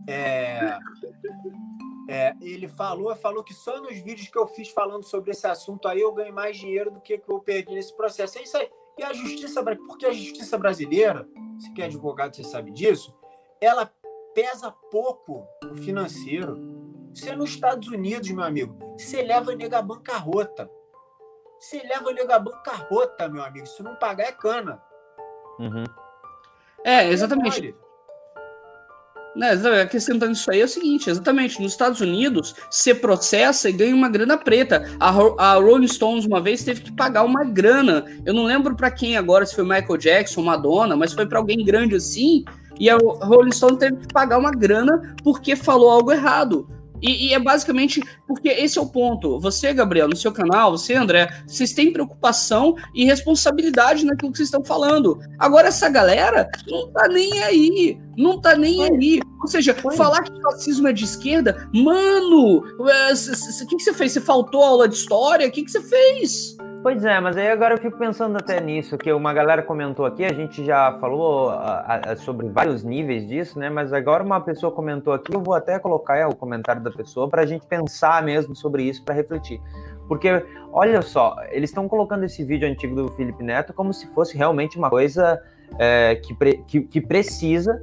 É, 0.08 0.78
é, 2.08 2.34
ele 2.40 2.68
falou, 2.68 3.14
falou 3.16 3.44
que 3.44 3.54
só 3.54 3.80
nos 3.80 3.96
vídeos 3.98 4.28
que 4.28 4.38
eu 4.38 4.46
fiz 4.46 4.68
falando 4.70 5.04
sobre 5.04 5.30
esse 5.30 5.46
assunto 5.46 5.86
aí 5.86 6.00
eu 6.00 6.12
ganhei 6.12 6.32
mais 6.32 6.56
dinheiro 6.56 6.90
do 6.90 7.00
que, 7.00 7.18
que 7.18 7.30
eu 7.30 7.40
perdi 7.40 7.74
nesse 7.74 7.94
processo. 7.96 8.38
É 8.38 8.42
isso 8.42 8.56
aí. 8.56 8.68
E 8.98 9.02
a 9.02 9.12
justiça, 9.12 9.62
porque 9.62 10.06
a 10.06 10.12
justiça 10.12 10.58
brasileira, 10.58 11.26
se 11.58 11.72
quer 11.72 11.84
advogado, 11.84 12.36
você 12.36 12.44
sabe 12.44 12.70
disso, 12.70 13.14
ela 13.60 13.90
pesa 14.34 14.70
pouco 14.70 15.46
o 15.70 15.74
financeiro. 15.74 16.58
Você 17.14 17.30
é 17.30 17.36
nos 17.36 17.50
Estados 17.50 17.88
Unidos, 17.88 18.30
meu 18.30 18.44
amigo, 18.44 18.76
você 18.98 19.22
leva 19.22 19.54
nega 19.54 19.80
bancarrota. 19.80 20.70
Você 21.58 21.80
leva 21.82 22.12
nega 22.12 22.38
bancarrota, 22.38 23.28
meu 23.28 23.42
amigo. 23.42 23.66
Se 23.66 23.82
não 23.82 23.94
pagar, 23.96 24.24
é 24.24 24.32
cana. 24.32 24.82
Uhum. 25.58 25.84
É, 26.84 27.08
exatamente. 27.08 27.74
Né, 29.34 29.52
acrescentando 29.80 30.32
isso 30.32 30.50
aí 30.50 30.60
é 30.60 30.64
o 30.64 30.68
seguinte, 30.68 31.08
exatamente, 31.08 31.60
nos 31.60 31.72
Estados 31.72 32.02
Unidos, 32.02 32.54
você 32.70 32.94
processa 32.94 33.70
e 33.70 33.72
ganha 33.72 33.94
uma 33.94 34.08
grana 34.08 34.36
preta. 34.36 34.84
A, 35.00 35.08
a 35.38 35.54
Rolling 35.54 35.88
Stones 35.88 36.26
uma 36.26 36.40
vez 36.40 36.62
teve 36.62 36.82
que 36.82 36.92
pagar 36.92 37.24
uma 37.24 37.42
grana. 37.42 38.04
Eu 38.26 38.34
não 38.34 38.44
lembro 38.44 38.76
para 38.76 38.90
quem 38.90 39.16
agora, 39.16 39.46
se 39.46 39.54
foi 39.54 39.64
Michael 39.64 39.96
Jackson, 39.96 40.42
Madonna, 40.42 40.96
mas 40.96 41.14
foi 41.14 41.24
para 41.26 41.38
alguém 41.38 41.64
grande 41.64 41.94
assim. 41.94 42.44
E 42.78 42.90
a 42.90 42.96
Rolling 42.96 43.52
Stone 43.52 43.78
teve 43.78 43.96
que 43.96 44.12
pagar 44.12 44.38
uma 44.38 44.50
grana 44.50 45.14
porque 45.24 45.56
falou 45.56 45.90
algo 45.90 46.12
errado. 46.12 46.68
E, 47.02 47.26
e, 47.26 47.34
é 47.34 47.38
basicamente 47.38 48.00
porque 48.26 48.48
esse 48.48 48.78
é 48.78 48.80
o 48.80 48.86
ponto. 48.86 49.40
Você, 49.40 49.74
Gabriel, 49.74 50.08
no 50.08 50.16
seu 50.16 50.30
canal, 50.30 50.70
você, 50.70 50.94
André, 50.94 51.28
vocês 51.46 51.72
têm 51.72 51.92
preocupação 51.92 52.76
e 52.94 53.04
responsabilidade 53.04 54.06
naquilo 54.06 54.30
que 54.30 54.38
vocês 54.38 54.46
estão 54.48 54.64
falando. 54.64 55.18
Agora, 55.38 55.68
essa 55.68 55.88
galera 55.88 56.48
não 56.68 56.90
tá 56.92 57.08
nem 57.08 57.42
aí. 57.42 57.98
Não 58.16 58.40
tá 58.40 58.54
nem 58.54 58.76
Foi. 58.76 58.96
aí. 58.96 59.20
Ou 59.40 59.48
seja, 59.48 59.74
Foi. 59.74 59.96
falar 59.96 60.22
que 60.22 60.40
fascismo 60.42 60.86
é 60.86 60.92
de 60.92 61.04
esquerda, 61.04 61.68
mano, 61.74 62.62
o 62.78 62.88
é, 62.88 63.12
que, 63.68 63.76
que 63.76 63.82
você 63.82 63.92
fez? 63.92 64.12
Você 64.12 64.20
faltou 64.20 64.62
aula 64.62 64.88
de 64.88 64.94
história? 64.94 65.48
O 65.48 65.50
que, 65.50 65.64
que 65.64 65.70
você 65.70 65.80
fez? 65.80 66.56
Pois 66.82 67.04
é, 67.04 67.20
mas 67.20 67.36
aí 67.36 67.48
agora 67.48 67.74
eu 67.74 67.78
fico 67.78 67.96
pensando 67.96 68.36
até 68.36 68.60
nisso, 68.60 68.98
que 68.98 69.12
uma 69.12 69.32
galera 69.32 69.62
comentou 69.62 70.04
aqui, 70.04 70.24
a 70.24 70.32
gente 70.32 70.64
já 70.64 70.92
falou 70.98 71.50
a, 71.50 72.00
a, 72.04 72.16
sobre 72.16 72.48
vários 72.48 72.82
níveis 72.82 73.24
disso, 73.24 73.56
né? 73.56 73.70
Mas 73.70 73.92
agora 73.92 74.24
uma 74.24 74.40
pessoa 74.40 74.72
comentou 74.72 75.12
aqui, 75.12 75.32
eu 75.32 75.40
vou 75.40 75.54
até 75.54 75.78
colocar 75.78 76.28
o 76.28 76.34
comentário 76.34 76.82
da 76.82 76.90
pessoa 76.90 77.28
para 77.28 77.42
a 77.42 77.46
gente 77.46 77.64
pensar 77.66 78.20
mesmo 78.24 78.56
sobre 78.56 78.82
isso, 78.82 79.04
para 79.04 79.14
refletir. 79.14 79.60
Porque, 80.08 80.44
olha 80.72 81.00
só, 81.02 81.36
eles 81.50 81.70
estão 81.70 81.86
colocando 81.86 82.24
esse 82.24 82.42
vídeo 82.42 82.68
antigo 82.68 82.96
do 82.96 83.08
Felipe 83.12 83.44
Neto 83.44 83.72
como 83.72 83.94
se 83.94 84.08
fosse 84.08 84.36
realmente 84.36 84.76
uma 84.76 84.90
coisa 84.90 85.40
é, 85.78 86.16
que, 86.16 86.34
que, 86.66 86.80
que 86.80 87.00
precisa 87.00 87.80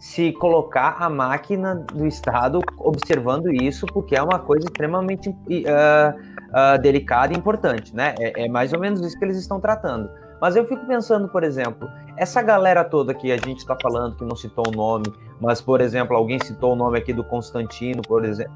se 0.00 0.32
colocar 0.32 0.96
a 0.98 1.08
máquina 1.08 1.74
do 1.74 2.06
Estado 2.06 2.60
observando 2.78 3.52
isso, 3.52 3.86
porque 3.86 4.16
é 4.16 4.22
uma 4.22 4.38
coisa 4.38 4.66
extremamente 4.66 5.28
uh, 5.28 6.31
uh, 6.52 6.80
delicada 6.80 7.32
e 7.32 7.36
importante, 7.36 7.94
né? 7.94 8.14
É, 8.18 8.44
é, 8.44 8.48
mais 8.48 8.72
ou 8.72 8.78
menos 8.78 9.00
isso 9.00 9.18
que 9.18 9.24
eles 9.24 9.36
estão 9.36 9.58
tratando. 9.58 10.10
Mas 10.40 10.56
eu 10.56 10.66
fico 10.66 10.84
pensando, 10.86 11.28
por 11.28 11.44
exemplo, 11.44 11.88
essa 12.16 12.42
galera 12.42 12.84
toda 12.84 13.14
que 13.14 13.30
a 13.30 13.36
gente 13.36 13.58
está 13.58 13.76
falando, 13.80 14.16
que 14.16 14.24
não 14.24 14.34
citou 14.34 14.64
o 14.66 14.70
nome, 14.72 15.06
mas, 15.40 15.60
por 15.60 15.80
exemplo, 15.80 16.16
alguém 16.16 16.38
citou 16.42 16.72
o 16.72 16.76
nome 16.76 16.98
aqui 16.98 17.12
do 17.12 17.22
Constantino, 17.22 18.02
por 18.02 18.24
exemplo. 18.24 18.52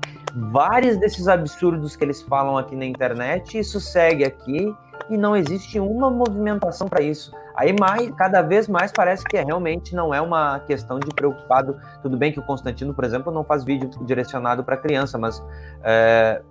Vários 0.51 0.97
desses 0.97 1.29
absurdos 1.29 1.95
que 1.95 2.05
eles 2.05 2.21
falam 2.23 2.59
aqui 2.59 2.75
na 2.75 2.85
internet, 2.85 3.57
isso 3.59 3.81
segue 3.81 4.25
aqui 4.25 4.75
e 5.09 5.17
não 5.17 5.37
existe 5.37 5.79
uma 5.79 6.11
movimentação 6.11 6.89
para 6.89 7.03
isso. 7.03 7.33
Aí 7.55 7.75
mais, 7.79 8.11
cada 8.17 8.43
vez 8.43 8.69
mais 8.69 8.93
parece 8.93 9.25
que 9.25 9.37
é, 9.37 9.43
realmente 9.43 9.95
não 9.95 10.13
é 10.13 10.21
uma 10.21 10.61
questão 10.61 10.99
de 10.99 11.09
preocupado. 11.15 11.77
Tudo 12.03 12.17
bem 12.17 12.33
que 12.33 12.41
o 12.41 12.43
Constantino, 12.43 12.93
por 12.93 13.05
exemplo, 13.05 13.33
não 13.33 13.45
faz 13.45 13.65
vídeo 13.65 13.89
direcionado 14.05 14.63
para 14.63 14.77
criança, 14.77 15.17
mas 15.17 15.43
é, 15.83 16.43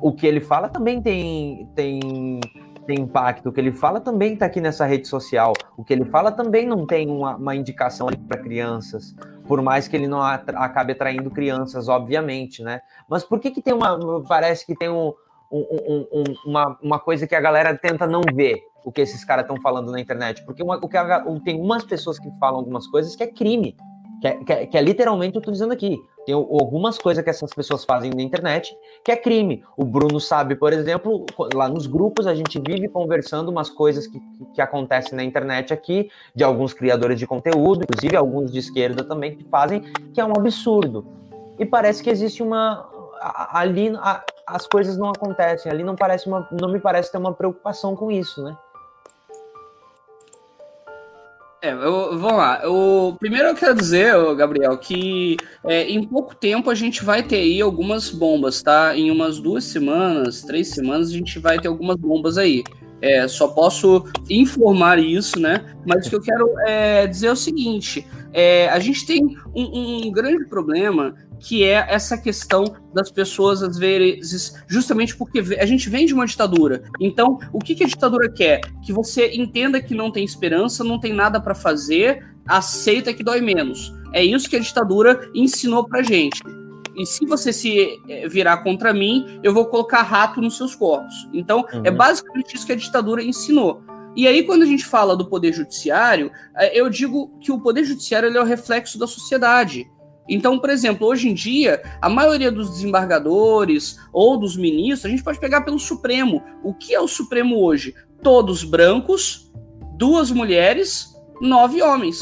o 0.00 0.12
que 0.12 0.26
ele 0.26 0.40
fala 0.40 0.68
também 0.68 1.00
tem, 1.02 1.68
tem, 1.74 2.40
tem 2.86 3.00
impacto. 3.00 3.48
O 3.48 3.52
que 3.52 3.60
ele 3.60 3.72
fala 3.72 4.00
também 4.00 4.34
está 4.34 4.46
aqui 4.46 4.60
nessa 4.60 4.86
rede 4.86 5.08
social. 5.08 5.52
O 5.76 5.84
que 5.84 5.92
ele 5.92 6.04
fala 6.04 6.32
também 6.32 6.66
não 6.66 6.86
tem 6.86 7.08
uma, 7.08 7.36
uma 7.36 7.56
indicação 7.56 8.08
para 8.28 8.40
crianças, 8.40 9.14
por 9.46 9.60
mais 9.62 9.88
que 9.88 9.96
ele 9.96 10.06
não 10.06 10.22
acabe 10.22 10.92
atraindo 10.92 11.30
crianças, 11.30 11.88
obviamente, 11.88 12.62
né? 12.62 12.80
Mas 13.08 13.24
por 13.24 13.40
que 13.40 13.50
que 13.50 13.62
tem 13.62 13.74
uma 13.74 14.22
parece 14.28 14.64
que 14.64 14.74
tem 14.74 14.88
um, 14.88 15.12
um, 15.50 16.06
um, 16.12 16.24
uma, 16.46 16.78
uma 16.82 16.98
coisa 16.98 17.26
que 17.26 17.34
a 17.34 17.40
galera 17.40 17.76
tenta 17.76 18.06
não 18.06 18.20
ver 18.34 18.62
o 18.84 18.92
que 18.92 19.00
esses 19.00 19.24
caras 19.24 19.44
estão 19.44 19.60
falando 19.60 19.90
na 19.90 20.00
internet. 20.00 20.44
Porque 20.44 20.62
uma, 20.62 20.76
o 20.76 20.88
que 20.88 20.96
a, 20.96 21.24
tem 21.44 21.60
umas 21.60 21.84
pessoas 21.84 22.18
que 22.18 22.30
falam 22.38 22.60
algumas 22.60 22.86
coisas 22.86 23.14
que 23.14 23.22
é 23.22 23.26
crime. 23.26 23.76
Que 24.20 24.28
é, 24.28 24.44
que 24.44 24.52
é, 24.52 24.66
que 24.66 24.78
é 24.78 24.80
literalmente 24.80 25.36
eu 25.36 25.42
tô 25.42 25.50
dizendo 25.50 25.72
aqui. 25.72 25.98
Tem 26.28 26.34
algumas 26.34 26.98
coisas 26.98 27.24
que 27.24 27.30
essas 27.30 27.54
pessoas 27.54 27.86
fazem 27.86 28.10
na 28.10 28.20
internet 28.20 28.76
que 29.02 29.10
é 29.10 29.16
crime. 29.16 29.64
O 29.78 29.82
Bruno 29.82 30.20
sabe, 30.20 30.54
por 30.56 30.74
exemplo, 30.74 31.24
lá 31.54 31.70
nos 31.70 31.86
grupos 31.86 32.26
a 32.26 32.34
gente 32.34 32.60
vive 32.60 32.86
conversando 32.86 33.48
umas 33.48 33.70
coisas 33.70 34.06
que, 34.06 34.20
que 34.52 34.60
acontecem 34.60 35.16
na 35.16 35.24
internet 35.24 35.72
aqui, 35.72 36.10
de 36.34 36.44
alguns 36.44 36.74
criadores 36.74 37.18
de 37.18 37.26
conteúdo, 37.26 37.84
inclusive 37.84 38.14
alguns 38.14 38.52
de 38.52 38.58
esquerda 38.58 39.02
também, 39.02 39.36
que 39.36 39.44
fazem, 39.44 39.80
que 40.12 40.20
é 40.20 40.24
um 40.26 40.32
absurdo. 40.36 41.06
E 41.58 41.64
parece 41.64 42.02
que 42.02 42.10
existe 42.10 42.42
uma. 42.42 42.86
Ali 43.50 43.90
as 44.46 44.66
coisas 44.66 44.98
não 44.98 45.08
acontecem. 45.08 45.72
Ali 45.72 45.82
não 45.82 45.96
parece 45.96 46.26
uma, 46.26 46.46
não 46.60 46.70
me 46.70 46.78
parece 46.78 47.10
ter 47.10 47.16
uma 47.16 47.32
preocupação 47.32 47.96
com 47.96 48.10
isso, 48.10 48.42
né? 48.42 48.54
É, 51.60 51.72
eu, 51.72 52.16
vamos 52.18 52.36
lá. 52.36 52.62
O, 52.68 53.16
primeiro 53.18 53.48
eu 53.48 53.54
quero 53.54 53.74
dizer, 53.74 54.14
Gabriel, 54.36 54.78
que 54.78 55.36
é, 55.64 55.88
em 55.90 56.04
pouco 56.06 56.34
tempo 56.34 56.70
a 56.70 56.74
gente 56.74 57.04
vai 57.04 57.20
ter 57.22 57.36
aí 57.36 57.60
algumas 57.60 58.10
bombas, 58.10 58.62
tá? 58.62 58.96
Em 58.96 59.10
umas 59.10 59.40
duas 59.40 59.64
semanas, 59.64 60.42
três 60.42 60.68
semanas, 60.68 61.08
a 61.08 61.12
gente 61.12 61.38
vai 61.40 61.58
ter 61.58 61.66
algumas 61.66 61.96
bombas 61.96 62.38
aí. 62.38 62.62
É, 63.00 63.26
só 63.26 63.48
posso 63.48 64.04
informar 64.30 64.98
isso, 64.98 65.38
né? 65.40 65.64
Mas 65.86 66.06
o 66.06 66.10
que 66.10 66.16
eu 66.16 66.20
quero 66.20 66.48
é, 66.66 67.06
dizer 67.06 67.28
é 67.28 67.32
o 67.32 67.36
seguinte: 67.36 68.06
é, 68.32 68.68
a 68.68 68.78
gente 68.78 69.04
tem 69.04 69.36
um, 69.54 70.06
um 70.06 70.12
grande 70.12 70.44
problema 70.46 71.14
que 71.40 71.64
é 71.64 71.86
essa 71.88 72.18
questão 72.18 72.64
das 72.92 73.10
pessoas, 73.10 73.62
às 73.62 73.78
vezes, 73.78 74.54
justamente 74.66 75.16
porque 75.16 75.40
a 75.58 75.66
gente 75.66 75.88
vem 75.88 76.06
de 76.06 76.14
uma 76.14 76.26
ditadura. 76.26 76.82
Então, 77.00 77.38
o 77.52 77.58
que, 77.58 77.74
que 77.74 77.84
a 77.84 77.86
ditadura 77.86 78.30
quer? 78.30 78.60
Que 78.84 78.92
você 78.92 79.30
entenda 79.34 79.80
que 79.80 79.94
não 79.94 80.10
tem 80.10 80.24
esperança, 80.24 80.82
não 80.82 80.98
tem 80.98 81.12
nada 81.12 81.40
para 81.40 81.54
fazer, 81.54 82.26
aceita 82.46 83.14
que 83.14 83.22
dói 83.22 83.40
menos. 83.40 83.92
É 84.12 84.24
isso 84.24 84.48
que 84.48 84.56
a 84.56 84.60
ditadura 84.60 85.30
ensinou 85.34 85.84
pra 85.86 86.02
gente. 86.02 86.40
E 86.96 87.06
se 87.06 87.24
você 87.26 87.52
se 87.52 88.00
eh, 88.08 88.26
virar 88.28 88.58
contra 88.58 88.92
mim, 88.92 89.38
eu 89.42 89.54
vou 89.54 89.66
colocar 89.66 90.02
rato 90.02 90.40
nos 90.40 90.56
seus 90.56 90.74
corpos. 90.74 91.28
Então, 91.32 91.64
uhum. 91.72 91.82
é 91.84 91.90
basicamente 91.90 92.56
isso 92.56 92.66
que 92.66 92.72
a 92.72 92.76
ditadura 92.76 93.22
ensinou. 93.22 93.80
E 94.16 94.26
aí, 94.26 94.42
quando 94.42 94.62
a 94.62 94.66
gente 94.66 94.84
fala 94.84 95.16
do 95.16 95.28
poder 95.28 95.52
judiciário, 95.52 96.32
eh, 96.56 96.76
eu 96.76 96.90
digo 96.90 97.38
que 97.40 97.52
o 97.52 97.60
poder 97.60 97.84
judiciário 97.84 98.36
é 98.36 98.40
o 98.40 98.44
reflexo 98.44 98.98
da 98.98 99.06
sociedade. 99.06 99.88
Então, 100.28 100.58
por 100.58 100.68
exemplo, 100.68 101.06
hoje 101.06 101.28
em 101.28 101.34
dia, 101.34 101.82
a 102.02 102.08
maioria 102.08 102.52
dos 102.52 102.70
desembargadores 102.70 103.98
ou 104.12 104.36
dos 104.36 104.56
ministros, 104.56 105.06
a 105.06 105.08
gente 105.08 105.22
pode 105.22 105.40
pegar 105.40 105.62
pelo 105.62 105.78
Supremo. 105.78 106.42
O 106.62 106.74
que 106.74 106.94
é 106.94 107.00
o 107.00 107.08
Supremo 107.08 107.62
hoje? 107.62 107.94
Todos 108.22 108.62
brancos, 108.62 109.50
duas 109.96 110.30
mulheres, 110.30 111.14
nove 111.40 111.80
homens. 111.80 112.20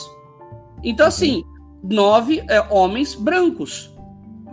Então, 0.85 1.07
assim, 1.07 1.43
nove 1.83 2.45
é, 2.49 2.61
homens 2.71 3.15
brancos. 3.15 3.93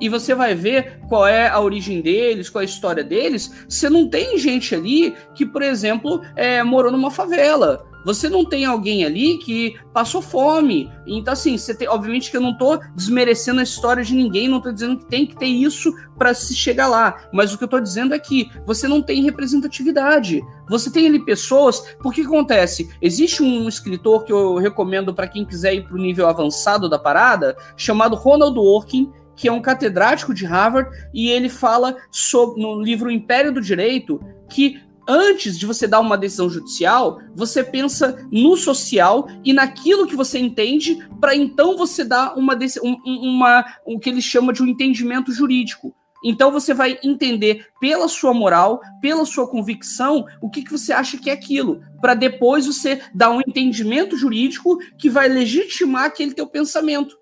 E 0.01 0.09
você 0.09 0.33
vai 0.33 0.55
ver 0.55 0.99
qual 1.07 1.27
é 1.27 1.47
a 1.47 1.59
origem 1.61 2.01
deles, 2.01 2.49
qual 2.49 2.61
é 2.61 2.65
a 2.65 2.69
história 2.69 3.03
deles. 3.03 3.65
Você 3.69 3.89
não 3.89 4.09
tem 4.09 4.37
gente 4.37 4.73
ali 4.73 5.15
que, 5.35 5.45
por 5.45 5.61
exemplo, 5.61 6.21
é, 6.35 6.63
morou 6.63 6.91
numa 6.91 7.11
favela 7.11 7.85
você 8.03 8.29
não 8.29 8.45
tem 8.45 8.65
alguém 8.65 9.05
ali 9.05 9.37
que 9.37 9.75
passou 9.93 10.21
fome. 10.21 10.91
Então, 11.05 11.33
assim, 11.33 11.57
você 11.57 11.73
tem, 11.73 11.87
obviamente 11.87 12.29
que 12.29 12.37
eu 12.37 12.41
não 12.41 12.57
tô 12.57 12.77
desmerecendo 12.95 13.59
a 13.59 13.63
história 13.63 14.03
de 14.03 14.13
ninguém, 14.13 14.47
não 14.47 14.61
tô 14.61 14.71
dizendo 14.71 14.97
que 14.97 15.05
tem 15.05 15.25
que 15.25 15.35
ter 15.35 15.47
isso 15.47 15.93
para 16.17 16.33
se 16.33 16.55
chegar 16.55 16.87
lá. 16.87 17.27
Mas 17.31 17.53
o 17.53 17.57
que 17.57 17.63
eu 17.63 17.67
tô 17.67 17.79
dizendo 17.79 18.13
é 18.13 18.19
que 18.19 18.49
você 18.65 18.87
não 18.87 19.01
tem 19.01 19.23
representatividade. 19.23 20.41
Você 20.69 20.91
tem 20.91 21.07
ali 21.07 21.23
pessoas. 21.23 21.95
Por 22.01 22.13
que 22.13 22.21
acontece? 22.21 22.89
Existe 23.01 23.43
um 23.43 23.67
escritor 23.67 24.23
que 24.23 24.31
eu 24.31 24.55
recomendo 24.55 25.13
para 25.13 25.27
quem 25.27 25.45
quiser 25.45 25.73
ir 25.73 25.83
para 25.83 25.95
o 25.95 26.01
nível 26.01 26.27
avançado 26.27 26.89
da 26.89 26.99
parada, 26.99 27.55
chamado 27.75 28.15
Ronald 28.15 28.57
Working 28.57 29.11
que 29.35 29.47
é 29.47 29.51
um 29.51 29.61
catedrático 29.61 30.33
de 30.33 30.45
Harvard, 30.45 30.89
e 31.13 31.29
ele 31.29 31.49
fala 31.49 31.97
sobre, 32.11 32.61
no 32.61 32.81
livro 32.81 33.09
Império 33.09 33.51
do 33.51 33.61
Direito 33.61 34.19
que 34.49 34.79
antes 35.07 35.57
de 35.57 35.65
você 35.65 35.87
dar 35.87 35.99
uma 35.99 36.17
decisão 36.17 36.49
judicial, 36.49 37.19
você 37.35 37.63
pensa 37.63 38.27
no 38.31 38.55
social 38.55 39.27
e 39.43 39.53
naquilo 39.53 40.07
que 40.07 40.15
você 40.15 40.39
entende, 40.39 40.97
para 41.19 41.35
então 41.35 41.77
você 41.77 42.03
dar 42.03 42.37
uma, 42.37 42.57
um, 42.83 42.97
uma 43.05 43.65
o 43.85 43.99
que 43.99 44.09
ele 44.09 44.21
chama 44.21 44.53
de 44.53 44.63
um 44.63 44.67
entendimento 44.67 45.31
jurídico. 45.31 45.93
Então 46.23 46.51
você 46.51 46.73
vai 46.73 46.97
entender 47.03 47.67
pela 47.81 48.07
sua 48.07 48.33
moral, 48.33 48.79
pela 49.01 49.25
sua 49.25 49.47
convicção, 49.47 50.25
o 50.41 50.49
que, 50.49 50.63
que 50.63 50.71
você 50.71 50.93
acha 50.93 51.17
que 51.17 51.29
é 51.29 51.33
aquilo, 51.33 51.81
para 51.99 52.13
depois 52.13 52.65
você 52.65 53.01
dar 53.13 53.29
um 53.29 53.41
entendimento 53.41 54.15
jurídico 54.15 54.77
que 54.97 55.09
vai 55.09 55.27
legitimar 55.27 56.05
aquele 56.05 56.33
teu 56.33 56.47
pensamento. 56.47 57.17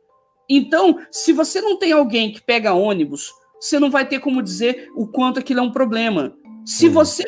Então, 0.48 1.00
se 1.10 1.34
você 1.34 1.62
não 1.62 1.80
tem 1.80 1.94
alguém 1.94 2.32
que 2.32 2.42
pega 2.42 2.74
ônibus, 2.74 3.32
você 3.60 3.80
não 3.80 3.90
vai 3.90 4.08
ter 4.08 4.20
como 4.20 4.42
dizer 4.42 4.90
o 4.96 5.08
quanto 5.08 5.40
aquilo 5.40 5.62
é 5.62 5.64
um 5.64 5.72
problema. 5.72 6.36
Se 6.66 6.88
hum. 6.88 6.92
você 6.92 7.24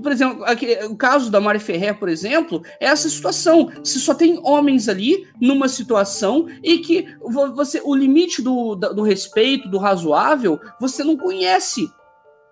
por 0.00 0.12
exemplo, 0.12 0.44
aqui, 0.44 0.78
o 0.84 0.96
caso 0.96 1.30
da 1.30 1.40
Mari 1.40 1.58
Ferrer, 1.58 1.98
por 1.98 2.08
exemplo, 2.08 2.62
é 2.80 2.86
essa 2.86 3.08
situação. 3.08 3.70
Se 3.82 4.00
só 4.00 4.14
tem 4.14 4.40
homens 4.42 4.88
ali 4.88 5.26
numa 5.40 5.68
situação 5.68 6.46
e 6.62 6.78
que 6.78 7.06
você 7.54 7.80
o 7.84 7.94
limite 7.94 8.42
do, 8.42 8.74
do 8.74 9.02
respeito, 9.02 9.68
do 9.68 9.78
razoável, 9.78 10.60
você 10.80 11.02
não 11.02 11.16
conhece. 11.16 11.90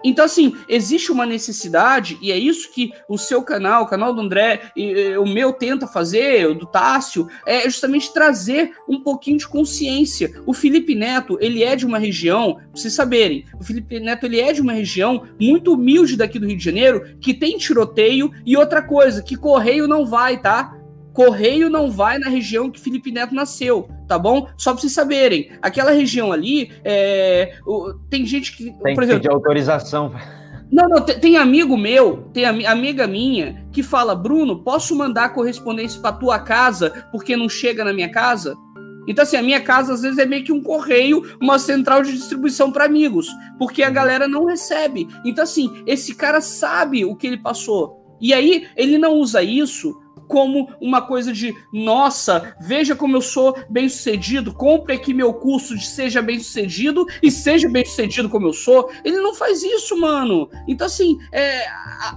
Então, 0.05 0.27
assim, 0.27 0.55
existe 0.69 1.11
uma 1.11 1.25
necessidade, 1.25 2.19
e 2.21 2.31
é 2.31 2.37
isso 2.37 2.71
que 2.71 2.93
o 3.09 3.17
seu 3.17 3.43
canal, 3.43 3.85
o 3.85 3.89
canal 3.89 4.13
do 4.13 4.21
André, 4.21 4.61
e, 4.77 5.17
o 5.17 5.25
meu 5.25 5.53
tenta 5.53 5.87
fazer, 5.87 6.47
o 6.47 6.55
do 6.55 6.67
Tássio, 6.67 7.27
é 7.47 7.63
justamente 7.63 8.13
trazer 8.13 8.73
um 8.87 9.01
pouquinho 9.01 9.39
de 9.39 9.49
consciência. 9.49 10.35
O 10.45 10.53
Felipe 10.53 10.95
Neto, 10.95 11.39
ele 11.41 11.65
é 11.65 11.75
de 11.75 11.87
uma 11.87 11.99
região, 11.99 12.57
pra 12.57 12.65
vocês 12.75 12.93
saberem, 12.93 13.47
o 13.59 13.65
Felipe 13.65 13.99
Neto, 13.99 14.27
ele 14.27 14.41
é 14.41 14.53
de 14.53 14.61
uma 14.61 14.75
região 14.75 15.27
muito 15.41 15.73
humilde 15.73 16.17
daqui 16.17 16.39
do 16.39 16.47
Rio 16.47 16.59
de 16.59 16.65
Janeiro, 16.65 17.17
que 17.19 17.33
tem 17.33 17.57
tiroteio, 17.57 18.31
e 18.45 18.57
outra 18.57 18.83
coisa, 18.83 19.23
que 19.23 19.37
correio 19.37 19.89
não 19.89 20.05
vai, 20.05 20.39
tá? 20.39 20.77
Correio 21.15 21.71
não 21.71 21.93
vai 21.93 22.19
na 22.19 22.29
região 22.29 22.69
que 22.69 22.81
Felipe 22.81 23.13
Neto 23.13 23.37
nasceu, 23.37 23.89
tá 24.09 24.19
bom? 24.19 24.49
Só 24.59 24.73
pra 24.73 24.81
vocês 24.81 24.93
saberem. 24.93 25.53
Aquela 25.63 25.93
região 25.93 26.33
ali, 26.33 26.73
é, 26.85 27.57
o, 27.65 27.95
tem 28.11 28.27
gente 28.27 28.55
que. 28.57 28.65
Tem 28.83 28.95
por 28.95 29.05
exemplo, 29.05 29.21
que 29.21 29.29
pedir 29.29 29.31
autorização. 29.31 30.13
Não, 30.73 30.89
não, 30.89 31.01
tem, 31.01 31.21
tem, 31.21 31.37
amigo 31.37 31.77
meu, 31.77 32.29
tem 32.33 32.45
am, 32.45 32.67
amiga 32.67 33.07
minha, 33.07 33.65
que 33.71 33.81
fala: 33.81 34.13
Bruno, 34.13 34.65
posso 34.65 34.97
mandar 34.97 35.29
correspondência 35.29 36.01
pra 36.01 36.11
tua 36.11 36.41
casa 36.41 37.07
porque 37.13 37.37
não 37.37 37.49
chega 37.49 37.85
na 37.85 37.93
minha 37.93 38.11
casa? 38.11 38.57
Então, 39.07 39.23
assim, 39.23 39.37
a 39.37 39.43
minha 39.43 39.61
casa 39.61 39.95
às 39.95 40.03
vezes 40.03 40.19
é 40.19 40.27
meio 40.27 40.43
que 40.43 40.53
um 40.53 40.63
correio, 40.63 41.23
uma 41.41 41.61
central 41.61 42.03
de 42.03 42.13
distribuição 42.13 42.73
para 42.73 42.87
amigos, 42.87 43.29
porque 43.57 43.85
a 43.85 43.91
galera 43.91 44.27
não 44.27 44.47
recebe. 44.47 45.07
Então, 45.25 45.45
assim, 45.45 45.71
esse 45.87 46.13
cara 46.13 46.41
sabe 46.41 47.05
o 47.05 47.15
que 47.15 47.29
ele 47.29 47.39
passou. 47.39 48.03
E 48.21 48.35
aí, 48.35 48.67
ele 48.77 48.99
não 48.99 49.13
usa 49.15 49.43
isso 49.43 49.95
como 50.29 50.69
uma 50.81 51.03
coisa 51.03 51.33
de 51.33 51.55
nossa, 51.73 52.55
veja 52.61 52.95
como 52.95 53.17
eu 53.17 53.21
sou 53.21 53.57
bem 53.69 53.89
sucedido, 53.89 54.53
compre 54.53 54.95
aqui 54.95 55.13
meu 55.13 55.35
curso 55.35 55.77
de 55.77 55.87
seja 55.87 56.23
bem 56.23 56.39
sucedido 56.39 57.07
e 57.23 57.31
seja 57.31 57.69
bem 57.69 57.85
sucedido 57.85 58.29
como 58.29 58.49
eu 58.49 58.53
sou. 58.53 58.91
Ele 59.05 59.21
não 59.21 59.35
faz 59.35 59.63
isso, 59.63 59.99
mano. 59.99 60.49
Então, 60.69 60.87
assim, 60.87 61.19
é, 61.33 61.67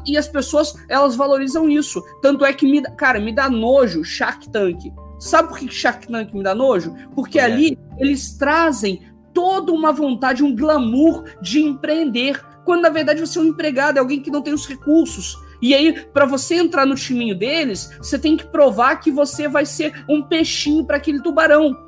e 0.06 0.18
as 0.18 0.28
pessoas 0.28 0.76
elas 0.90 1.16
valorizam 1.16 1.70
isso. 1.70 2.04
Tanto 2.22 2.46
é 2.46 2.54
que, 2.54 2.66
me, 2.66 2.82
cara, 2.96 3.20
me 3.20 3.34
dá 3.34 3.50
nojo 3.50 4.04
Shark 4.04 4.50
Tank. 4.50 4.92
Sabe 5.20 5.50
por 5.50 5.58
que 5.58 5.68
Shark 5.70 6.08
Tank 6.08 6.34
me 6.34 6.44
dá 6.44 6.54
nojo? 6.54 6.94
Porque 7.16 7.40
é. 7.40 7.44
ali 7.44 7.78
eles 7.98 8.38
trazem 8.38 9.02
toda 9.34 9.72
uma 9.72 9.92
vontade, 9.92 10.44
um 10.44 10.56
glamour 10.56 11.24
de 11.42 11.62
empreender, 11.62 12.44
quando 12.66 12.82
na 12.82 12.90
verdade 12.90 13.20
você 13.20 13.38
é 13.38 13.42
um 13.42 13.46
empregado, 13.46 13.98
é 13.98 14.00
alguém 14.00 14.22
que 14.22 14.32
não 14.32 14.42
tem 14.42 14.54
os 14.54 14.68
recursos 14.68 15.38
e 15.62 15.74
aí, 15.74 15.94
para 16.14 16.26
você 16.26 16.56
entrar 16.56 16.86
no 16.86 16.96
timinho 16.96 17.36
deles, 17.36 17.90
você 17.98 18.18
tem 18.20 18.38
que 18.38 18.46
provar 18.46 18.98
que 18.98 19.12
você 19.12 19.48
vai 19.48 19.66
ser 19.66 20.04
um 20.08 20.22
peixinho 20.22 20.86
para 20.86 20.98
aquele 20.98 21.22
tubarão. 21.22 21.88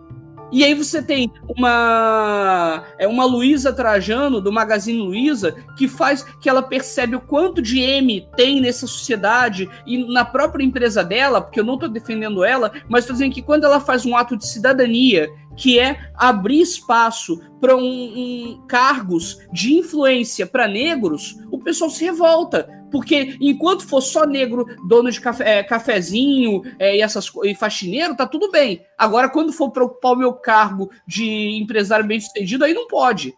E 0.51 0.63
aí 0.63 0.73
você 0.73 1.01
tem 1.01 1.31
uma 1.47 2.83
é 2.97 3.07
uma 3.07 3.23
Luísa 3.25 3.71
Trajano 3.71 4.41
do 4.41 4.51
Magazine 4.51 4.99
Luiza 4.99 5.55
que 5.77 5.87
faz 5.87 6.23
que 6.41 6.49
ela 6.49 6.63
percebe 6.63 7.15
o 7.15 7.21
quanto 7.21 7.61
de 7.61 7.79
M 7.79 8.27
tem 8.35 8.59
nessa 8.59 8.87
sociedade 8.87 9.69
e 9.85 10.11
na 10.11 10.25
própria 10.25 10.63
empresa 10.63 11.03
dela, 11.03 11.39
porque 11.39 11.59
eu 11.59 11.63
não 11.63 11.75
estou 11.75 11.87
defendendo 11.89 12.43
ela, 12.43 12.71
mas 12.87 13.03
estou 13.03 13.13
dizendo 13.13 13.33
que 13.33 13.43
quando 13.43 13.65
ela 13.65 13.79
faz 13.79 14.05
um 14.05 14.17
ato 14.17 14.35
de 14.35 14.47
cidadania, 14.47 15.29
que 15.55 15.79
é 15.79 16.09
abrir 16.15 16.61
espaço 16.61 17.39
para 17.61 17.75
um, 17.75 17.81
um, 17.81 18.65
cargos 18.67 19.37
de 19.51 19.73
influência 19.73 20.47
para 20.47 20.67
negros, 20.67 21.37
o 21.51 21.59
pessoal 21.59 21.89
se 21.89 22.05
revolta 22.05 22.78
porque 22.91 23.37
enquanto 23.39 23.87
for 23.87 24.01
só 24.01 24.25
negro, 24.25 24.65
dono 24.87 25.11
de 25.11 25.19
café, 25.19 25.59
é, 25.59 25.63
cafezinho 25.63 26.61
é, 26.77 26.97
e, 26.97 27.01
essas, 27.01 27.31
e 27.43 27.55
faxineiro, 27.55 28.15
tá 28.15 28.25
tudo 28.25 28.51
bem. 28.51 28.83
Agora, 28.97 29.29
quando 29.29 29.53
for 29.53 29.71
para 29.71 29.83
ocupar 29.83 30.13
o 30.13 30.17
meu 30.17 30.33
cargo 30.33 30.89
de 31.07 31.59
empresário 31.61 32.05
bem 32.05 32.19
sucedido, 32.19 32.65
aí 32.65 32.73
não 32.73 32.87
pode. 32.87 33.33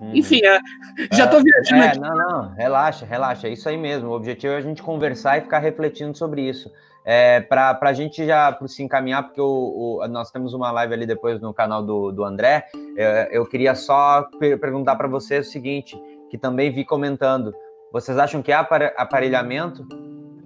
Uhum. 0.00 0.14
Enfim, 0.14 0.40
é, 0.44 0.58
já 1.12 1.26
tô 1.26 1.40
viajando 1.40 1.82
é, 1.82 1.88
aqui. 1.88 2.00
Não, 2.00 2.14
não, 2.14 2.54
relaxa, 2.54 3.06
relaxa. 3.06 3.48
É 3.48 3.52
isso 3.52 3.68
aí 3.68 3.76
mesmo. 3.76 4.10
O 4.10 4.12
objetivo 4.12 4.52
é 4.52 4.56
a 4.56 4.60
gente 4.60 4.82
conversar 4.82 5.38
e 5.38 5.42
ficar 5.42 5.58
refletindo 5.58 6.16
sobre 6.16 6.42
isso. 6.42 6.70
É, 7.08 7.40
para 7.40 7.78
a 7.80 7.92
gente 7.92 8.26
já 8.26 8.58
se 8.66 8.82
encaminhar, 8.82 9.22
porque 9.22 9.40
o, 9.40 10.00
o, 10.02 10.08
nós 10.08 10.30
temos 10.32 10.52
uma 10.52 10.72
live 10.72 10.92
ali 10.92 11.06
depois 11.06 11.40
no 11.40 11.54
canal 11.54 11.82
do, 11.82 12.10
do 12.10 12.24
André, 12.24 12.66
é, 12.96 13.28
eu 13.30 13.46
queria 13.46 13.76
só 13.76 14.26
per 14.40 14.58
perguntar 14.58 14.96
para 14.96 15.06
vocês 15.06 15.46
o 15.46 15.50
seguinte, 15.50 15.96
que 16.28 16.36
também 16.36 16.72
vi 16.72 16.84
comentando. 16.84 17.54
Vocês 17.92 18.18
acham 18.18 18.42
que 18.42 18.52
é 18.52 18.54
aparelhamento 18.54 19.86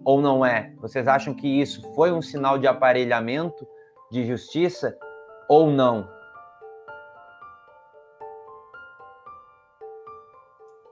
ou 0.05 0.21
não 0.21 0.45
é? 0.45 0.73
Vocês 0.81 1.09
acham 1.09 1.35
que 1.35 1.61
isso 1.61 1.83
foi 1.95 2.13
um 2.13 2.23
sinal 2.23 2.59
de 2.59 2.67
aparelhamento 2.67 3.67
de 4.11 4.27
justiça 4.27 4.97
ou 5.49 5.71
não? 5.71 6.09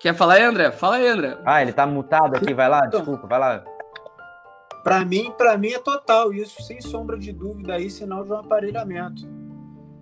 Quer 0.00 0.14
falar 0.14 0.34
aí, 0.34 0.42
André? 0.44 0.70
Fala 0.70 0.96
aí, 0.96 1.08
André. 1.08 1.36
Ah, 1.44 1.60
ele 1.60 1.72
tá 1.72 1.86
mutado 1.86 2.36
aqui, 2.36 2.54
vai 2.54 2.68
lá, 2.68 2.86
desculpa, 2.86 3.26
vai 3.26 3.38
lá. 3.38 3.64
Para 4.84 5.04
mim, 5.04 5.32
para 5.36 5.58
mim 5.58 5.72
é 5.72 5.78
total 5.78 6.32
isso, 6.32 6.62
sem 6.62 6.80
sombra 6.80 7.18
de 7.18 7.32
dúvida 7.32 7.74
aí, 7.74 7.90
sinal 7.90 8.24
de 8.24 8.32
um 8.32 8.36
aparelhamento. 8.36 9.22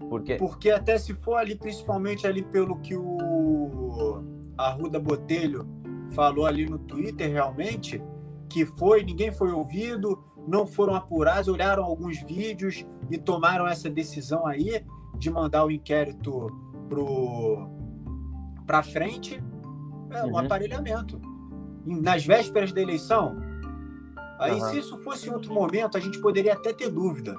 Por 0.09 0.23
quê? 0.23 0.36
Porque 0.36 0.70
até 0.70 0.98
se 0.98 1.14
for 1.14 1.36
ali, 1.36 1.56
principalmente 1.56 2.27
ali 2.27 2.43
pelo 2.43 2.78
que 2.81 2.94
o 2.94 4.23
Arruda 4.56 5.01
Botelho 5.01 5.66
falou 6.11 6.47
ali 6.47 6.69
no 6.69 6.78
Twitter, 6.78 7.31
realmente, 7.31 8.03
que 8.49 8.65
foi, 8.65 9.03
ninguém 9.03 9.33
foi 9.33 9.53
ouvido, 9.53 10.23
não 10.47 10.66
foram 10.66 10.95
apurados, 10.95 11.49
olharam 11.49 11.85
alguns 11.85 12.20
vídeos 12.23 12.87
e 13.11 13.19
tomaram 13.19 13.66
essa 13.66 13.91
decisão 13.91 14.47
aí 14.47 14.85
de 15.19 15.31
mandar 15.31 15.65
o 15.65 15.70
inquérito 15.70 16.49
para 18.66 18.83
frente. 18.83 19.43
É 20.11 20.24
um 20.24 20.31
uhum. 20.31 20.39
aparelhamento. 20.39 21.20
Nas 21.85 22.24
vésperas 22.24 22.73
da 22.73 22.81
eleição, 22.81 23.37
aí 24.39 24.61
uhum. 24.61 24.61
se 24.69 24.78
isso 24.78 24.99
fosse 24.99 25.28
em 25.28 25.33
outro 25.33 25.53
momento, 25.53 25.97
a 25.97 26.01
gente 26.01 26.20
poderia 26.20 26.55
até 26.55 26.73
ter 26.73 26.91
dúvida. 26.91 27.35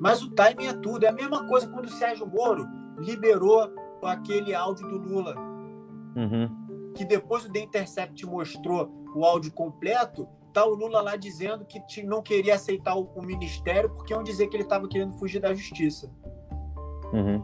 Mas 0.00 0.22
o 0.22 0.30
timing 0.30 0.66
é 0.66 0.72
tudo. 0.74 1.04
É 1.04 1.08
a 1.08 1.12
mesma 1.12 1.46
coisa 1.46 1.66
quando 1.68 1.86
o 1.86 1.90
Sérgio 1.90 2.26
Moro 2.26 2.66
liberou 2.98 3.70
aquele 4.02 4.54
áudio 4.54 4.86
do 4.88 4.98
Lula. 4.98 5.34
Uhum. 6.16 6.65
Que 6.96 7.04
depois 7.04 7.44
o 7.44 7.52
The 7.52 7.60
Intercept 7.60 8.24
mostrou 8.26 8.90
o 9.14 9.24
áudio 9.24 9.52
completo, 9.52 10.26
tá 10.52 10.64
o 10.64 10.74
Lula 10.74 11.02
lá 11.02 11.16
dizendo 11.16 11.66
que 11.66 12.02
não 12.02 12.22
queria 12.22 12.54
aceitar 12.54 12.96
o, 12.96 13.10
o 13.14 13.22
ministério 13.22 13.90
porque 13.90 14.14
iam 14.14 14.22
dizer 14.22 14.46
que 14.48 14.56
ele 14.56 14.62
estava 14.62 14.88
querendo 14.88 15.12
fugir 15.18 15.38
da 15.38 15.52
justiça. 15.52 16.10
Uhum. 17.12 17.42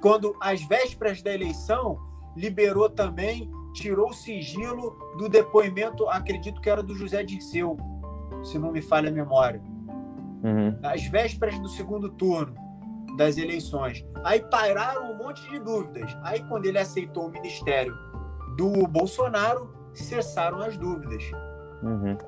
Quando, 0.00 0.36
às 0.40 0.62
vésperas 0.62 1.22
da 1.22 1.32
eleição, 1.32 1.98
liberou 2.36 2.88
também, 2.88 3.50
tirou 3.72 4.10
o 4.10 4.12
sigilo 4.12 4.96
do 5.16 5.28
depoimento, 5.28 6.08
acredito 6.08 6.60
que 6.60 6.68
era 6.68 6.82
do 6.82 6.94
José 6.94 7.22
Dirceu, 7.22 7.76
se 8.42 8.58
não 8.58 8.70
me 8.70 8.82
falha 8.82 9.08
a 9.08 9.12
memória. 9.12 9.62
Uhum. 10.44 10.78
Às 10.82 11.06
vésperas 11.06 11.58
do 11.58 11.68
segundo 11.68 12.10
turno 12.10 12.54
das 13.16 13.36
eleições. 13.38 14.04
Aí 14.22 14.40
pararam 14.40 15.12
um 15.12 15.18
monte 15.18 15.42
de 15.50 15.58
dúvidas. 15.58 16.16
Aí, 16.22 16.42
quando 16.44 16.66
ele 16.66 16.78
aceitou 16.78 17.26
o 17.26 17.30
ministério 17.30 18.07
do 18.58 18.88
Bolsonaro, 18.88 19.70
cessaram 19.94 20.58
as 20.58 20.76
dúvidas. 20.76 21.22
Uhum. 21.80 22.18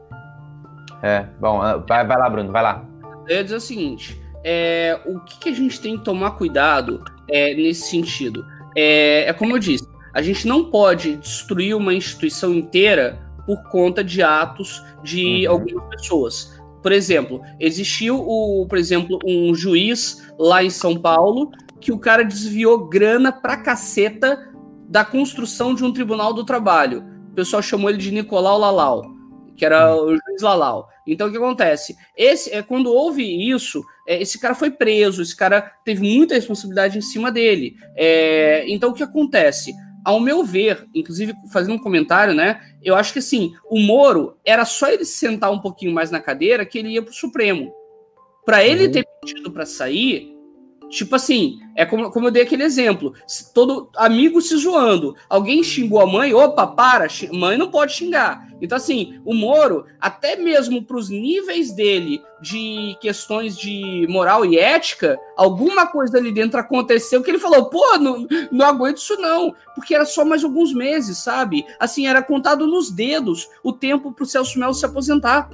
É, 1.02 1.26
bom, 1.40 1.60
ah, 1.60 1.76
vai, 1.76 2.06
vai 2.06 2.16
lá, 2.16 2.30
Bruno, 2.30 2.52
vai 2.52 2.62
lá. 2.62 2.84
Eu 3.28 3.36
ia 3.36 3.44
dizer 3.44 3.56
o 3.56 3.60
seguinte: 3.60 4.22
é, 4.44 5.00
o 5.04 5.18
que, 5.20 5.40
que, 5.40 5.48
a 5.48 5.52
gente 5.52 5.80
tem 5.80 5.98
que 5.98 6.04
tomar 6.04 6.32
cuidado 6.32 7.02
é, 7.28 7.52
nesse 7.54 7.90
sentido? 7.90 8.46
É, 8.76 9.24
é 9.28 9.32
como 9.32 9.56
eu 9.56 9.58
disse, 9.58 9.86
a 10.14 10.22
gente 10.22 10.46
não 10.46 10.70
pode 10.70 11.16
destruir 11.16 11.74
uma 11.74 11.92
instituição 11.92 12.54
inteira 12.54 13.20
por 13.44 13.64
conta 13.64 14.04
de 14.04 14.22
atos 14.22 14.84
de 15.02 15.48
uhum. 15.48 15.52
algumas 15.52 15.88
pessoas. 15.96 16.60
Por 16.80 16.92
exemplo, 16.92 17.42
existiu 17.58 18.16
o, 18.16 18.66
por 18.68 18.78
exemplo, 18.78 19.18
um 19.24 19.54
juiz 19.54 20.32
lá 20.38 20.62
em 20.62 20.70
São 20.70 20.96
Paulo 20.96 21.50
que 21.80 21.90
o 21.90 21.98
cara 21.98 22.22
desviou 22.22 22.88
grana 22.88 23.32
pra 23.32 23.56
caceta 23.56 24.49
da 24.90 25.04
construção 25.04 25.72
de 25.72 25.84
um 25.84 25.92
tribunal 25.92 26.34
do 26.34 26.44
trabalho. 26.44 27.04
O 27.30 27.34
pessoal 27.34 27.62
chamou 27.62 27.88
ele 27.88 27.98
de 27.98 28.10
Nicolau 28.10 28.58
Lalau, 28.58 29.04
que 29.56 29.64
era 29.64 29.94
o 29.94 30.08
juiz 30.08 30.42
Lalau. 30.42 30.88
Então 31.06 31.28
o 31.28 31.30
que 31.30 31.36
acontece? 31.36 31.96
Esse 32.16 32.52
é 32.52 32.60
quando 32.60 32.92
houve 32.92 33.22
isso, 33.22 33.84
é, 34.06 34.20
esse 34.20 34.38
cara 34.40 34.54
foi 34.54 34.70
preso, 34.70 35.22
esse 35.22 35.36
cara 35.36 35.62
teve 35.84 36.02
muita 36.02 36.34
responsabilidade 36.34 36.98
em 36.98 37.02
cima 37.02 37.30
dele. 37.30 37.76
É, 37.96 38.64
então 38.68 38.90
o 38.90 38.94
que 38.94 39.02
acontece? 39.02 39.72
ao 40.02 40.18
meu 40.18 40.42
ver, 40.42 40.88
inclusive 40.94 41.34
fazendo 41.52 41.74
um 41.74 41.78
comentário, 41.78 42.32
né? 42.32 42.58
Eu 42.82 42.96
acho 42.96 43.12
que 43.12 43.18
assim, 43.18 43.52
o 43.68 43.78
Moro 43.78 44.38
era 44.46 44.64
só 44.64 44.88
ele 44.88 45.04
sentar 45.04 45.52
um 45.52 45.60
pouquinho 45.60 45.92
mais 45.92 46.10
na 46.10 46.18
cadeira 46.18 46.64
que 46.64 46.78
ele 46.78 46.88
ia 46.88 47.02
pro 47.02 47.12
Supremo. 47.12 47.70
Para 48.46 48.64
ele 48.64 48.86
uhum. 48.86 48.92
ter 48.92 49.06
pedido 49.20 49.50
para 49.50 49.66
sair, 49.66 50.34
Tipo 50.90 51.14
assim, 51.14 51.60
é 51.76 51.86
como, 51.86 52.10
como 52.10 52.26
eu 52.26 52.30
dei 52.32 52.42
aquele 52.42 52.64
exemplo. 52.64 53.14
Todo 53.54 53.88
amigo 53.96 54.42
se 54.42 54.56
zoando, 54.56 55.14
alguém 55.28 55.62
xingou 55.62 56.00
a 56.00 56.06
mãe, 56.06 56.34
opa, 56.34 56.66
para, 56.66 57.06
mãe 57.32 57.56
não 57.56 57.70
pode 57.70 57.92
xingar. 57.92 58.50
Então, 58.60 58.76
assim, 58.76 59.20
o 59.24 59.32
Moro, 59.32 59.86
até 60.00 60.36
mesmo 60.36 60.82
para 60.82 60.96
os 60.96 61.08
níveis 61.08 61.72
dele 61.72 62.20
de 62.42 62.96
questões 63.00 63.56
de 63.56 64.06
moral 64.08 64.44
e 64.44 64.58
ética, 64.58 65.18
alguma 65.36 65.86
coisa 65.86 66.18
ali 66.18 66.32
dentro 66.32 66.58
aconteceu 66.58 67.22
que 67.22 67.30
ele 67.30 67.38
falou, 67.38 67.70
pô, 67.70 67.96
não, 67.98 68.26
não 68.50 68.66
aguento 68.66 68.98
isso 68.98 69.16
não, 69.16 69.54
porque 69.74 69.94
era 69.94 70.04
só 70.04 70.24
mais 70.24 70.44
alguns 70.44 70.74
meses, 70.74 71.18
sabe? 71.18 71.64
Assim, 71.78 72.06
era 72.06 72.22
contado 72.22 72.66
nos 72.66 72.90
dedos 72.90 73.48
o 73.62 73.72
tempo 73.72 74.12
para 74.12 74.24
o 74.24 74.26
Celso 74.26 74.58
Melo 74.58 74.74
se 74.74 74.84
aposentar. 74.84 75.48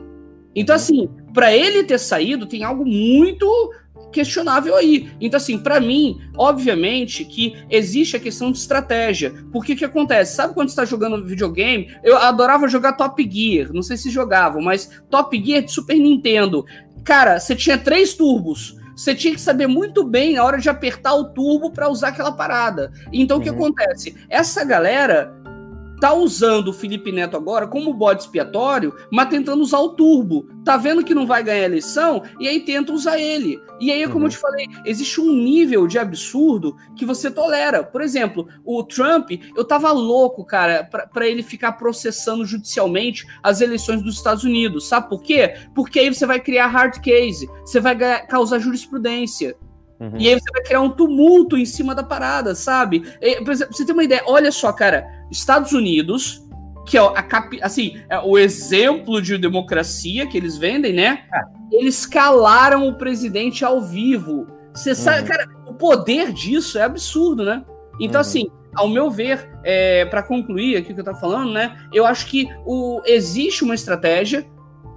Então, 0.54 0.74
uhum. 0.74 0.80
assim, 0.80 1.10
para 1.34 1.54
ele 1.54 1.84
ter 1.84 1.98
saído, 1.98 2.46
tem 2.46 2.64
algo 2.64 2.84
muito 2.84 3.46
questionável 4.12 4.74
aí. 4.76 5.10
Então, 5.20 5.36
assim, 5.36 5.58
para 5.58 5.80
mim, 5.80 6.18
obviamente 6.36 7.24
que 7.24 7.54
existe 7.68 8.16
a 8.16 8.20
questão 8.20 8.50
de 8.50 8.58
estratégia. 8.58 9.34
Porque 9.52 9.76
que 9.76 9.84
acontece? 9.84 10.34
Sabe 10.34 10.54
quando 10.54 10.70
você 10.70 10.76
tá 10.76 10.84
jogando 10.84 11.24
videogame? 11.24 11.94
Eu 12.02 12.16
adorava 12.16 12.68
jogar 12.68 12.94
Top 12.94 13.22
Gear, 13.30 13.72
não 13.72 13.82
sei 13.82 13.96
se 13.96 14.10
jogavam, 14.10 14.62
mas 14.62 15.02
Top 15.10 15.36
Gear 15.44 15.62
de 15.62 15.72
Super 15.72 15.96
Nintendo. 15.96 16.64
Cara, 17.04 17.38
você 17.38 17.54
tinha 17.54 17.76
três 17.76 18.14
turbos. 18.14 18.76
Você 18.96 19.14
tinha 19.14 19.34
que 19.34 19.40
saber 19.40 19.66
muito 19.66 20.02
bem 20.02 20.38
a 20.38 20.44
hora 20.44 20.56
de 20.56 20.70
apertar 20.70 21.14
o 21.14 21.26
turbo 21.26 21.70
para 21.70 21.90
usar 21.90 22.08
aquela 22.08 22.32
parada. 22.32 22.90
Então, 23.12 23.36
uhum. 23.36 23.42
o 23.42 23.44
que 23.44 23.50
uhum. 23.50 23.66
acontece? 23.66 24.16
Essa 24.30 24.64
galera 24.64 25.36
tá 26.00 26.12
usando 26.12 26.68
o 26.68 26.72
Felipe 26.72 27.12
Neto 27.12 27.36
agora 27.36 27.66
como 27.66 27.92
bode 27.92 28.22
expiatório, 28.22 28.94
mas 29.10 29.28
tentando 29.28 29.62
usar 29.62 29.78
o 29.78 29.90
turbo. 29.90 30.48
Tá 30.64 30.76
vendo 30.76 31.04
que 31.04 31.14
não 31.14 31.26
vai 31.26 31.42
ganhar 31.42 31.62
a 31.62 31.66
eleição 31.66 32.22
e 32.40 32.48
aí 32.48 32.60
tenta 32.60 32.92
usar 32.92 33.18
ele. 33.18 33.60
E 33.80 33.92
aí, 33.92 34.04
como 34.06 34.20
uhum. 34.20 34.24
eu 34.24 34.30
te 34.30 34.38
falei, 34.38 34.66
existe 34.84 35.20
um 35.20 35.32
nível 35.32 35.86
de 35.86 35.98
absurdo 35.98 36.76
que 36.96 37.04
você 37.04 37.30
tolera. 37.30 37.84
Por 37.84 38.00
exemplo, 38.00 38.48
o 38.64 38.82
Trump, 38.82 39.30
eu 39.54 39.64
tava 39.64 39.92
louco, 39.92 40.44
cara, 40.44 40.84
para 40.84 41.26
ele 41.26 41.42
ficar 41.42 41.72
processando 41.72 42.44
judicialmente 42.44 43.26
as 43.42 43.60
eleições 43.60 44.02
dos 44.02 44.16
Estados 44.16 44.44
Unidos. 44.44 44.88
Sabe 44.88 45.08
por 45.08 45.22
quê? 45.22 45.54
Porque 45.74 46.00
aí 46.00 46.12
você 46.12 46.26
vai 46.26 46.40
criar 46.40 46.66
hard 46.68 47.00
case, 47.00 47.48
você 47.64 47.80
vai 47.80 47.96
causar 48.26 48.58
jurisprudência. 48.58 49.56
Uhum. 49.98 50.12
E 50.18 50.28
aí 50.28 50.34
você 50.34 50.50
vai 50.52 50.62
criar 50.62 50.80
um 50.80 50.90
tumulto 50.90 51.56
em 51.56 51.64
cima 51.64 51.94
da 51.94 52.02
parada, 52.02 52.54
sabe? 52.54 53.02
E, 53.20 53.36
por 53.42 53.52
exemplo, 53.52 53.74
você 53.74 53.84
ter 53.84 53.92
uma 53.92 54.04
ideia, 54.04 54.22
olha 54.26 54.52
só, 54.52 54.72
cara, 54.72 55.06
Estados 55.30 55.72
Unidos, 55.72 56.42
que 56.86 56.96
é 56.96 57.00
a 57.00 57.22
cap... 57.22 57.58
assim, 57.62 58.00
é 58.08 58.18
o 58.20 58.38
exemplo 58.38 59.20
de 59.20 59.36
democracia 59.36 60.26
que 60.26 60.36
eles 60.36 60.56
vendem, 60.56 60.92
né? 60.92 61.24
É. 61.32 61.76
Eles 61.76 62.06
calaram 62.06 62.86
o 62.86 62.94
presidente 62.94 63.64
ao 63.64 63.80
vivo. 63.80 64.46
Você 64.74 64.90
uhum. 64.90 64.96
sabe, 64.96 65.28
cara, 65.28 65.48
o 65.66 65.74
poder 65.74 66.32
disso 66.32 66.78
é 66.78 66.82
absurdo, 66.82 67.44
né? 67.44 67.64
Então, 67.98 68.20
uhum. 68.20 68.26
assim, 68.26 68.46
ao 68.74 68.88
meu 68.88 69.10
ver, 69.10 69.50
é, 69.64 70.04
para 70.04 70.22
concluir 70.22 70.76
aqui 70.76 70.92
o 70.92 70.94
que 70.94 71.00
eu 71.00 71.04
tava 71.04 71.18
falando, 71.18 71.52
né? 71.52 71.76
Eu 71.92 72.06
acho 72.06 72.26
que 72.26 72.46
o, 72.64 73.00
existe 73.04 73.64
uma 73.64 73.74
estratégia. 73.74 74.46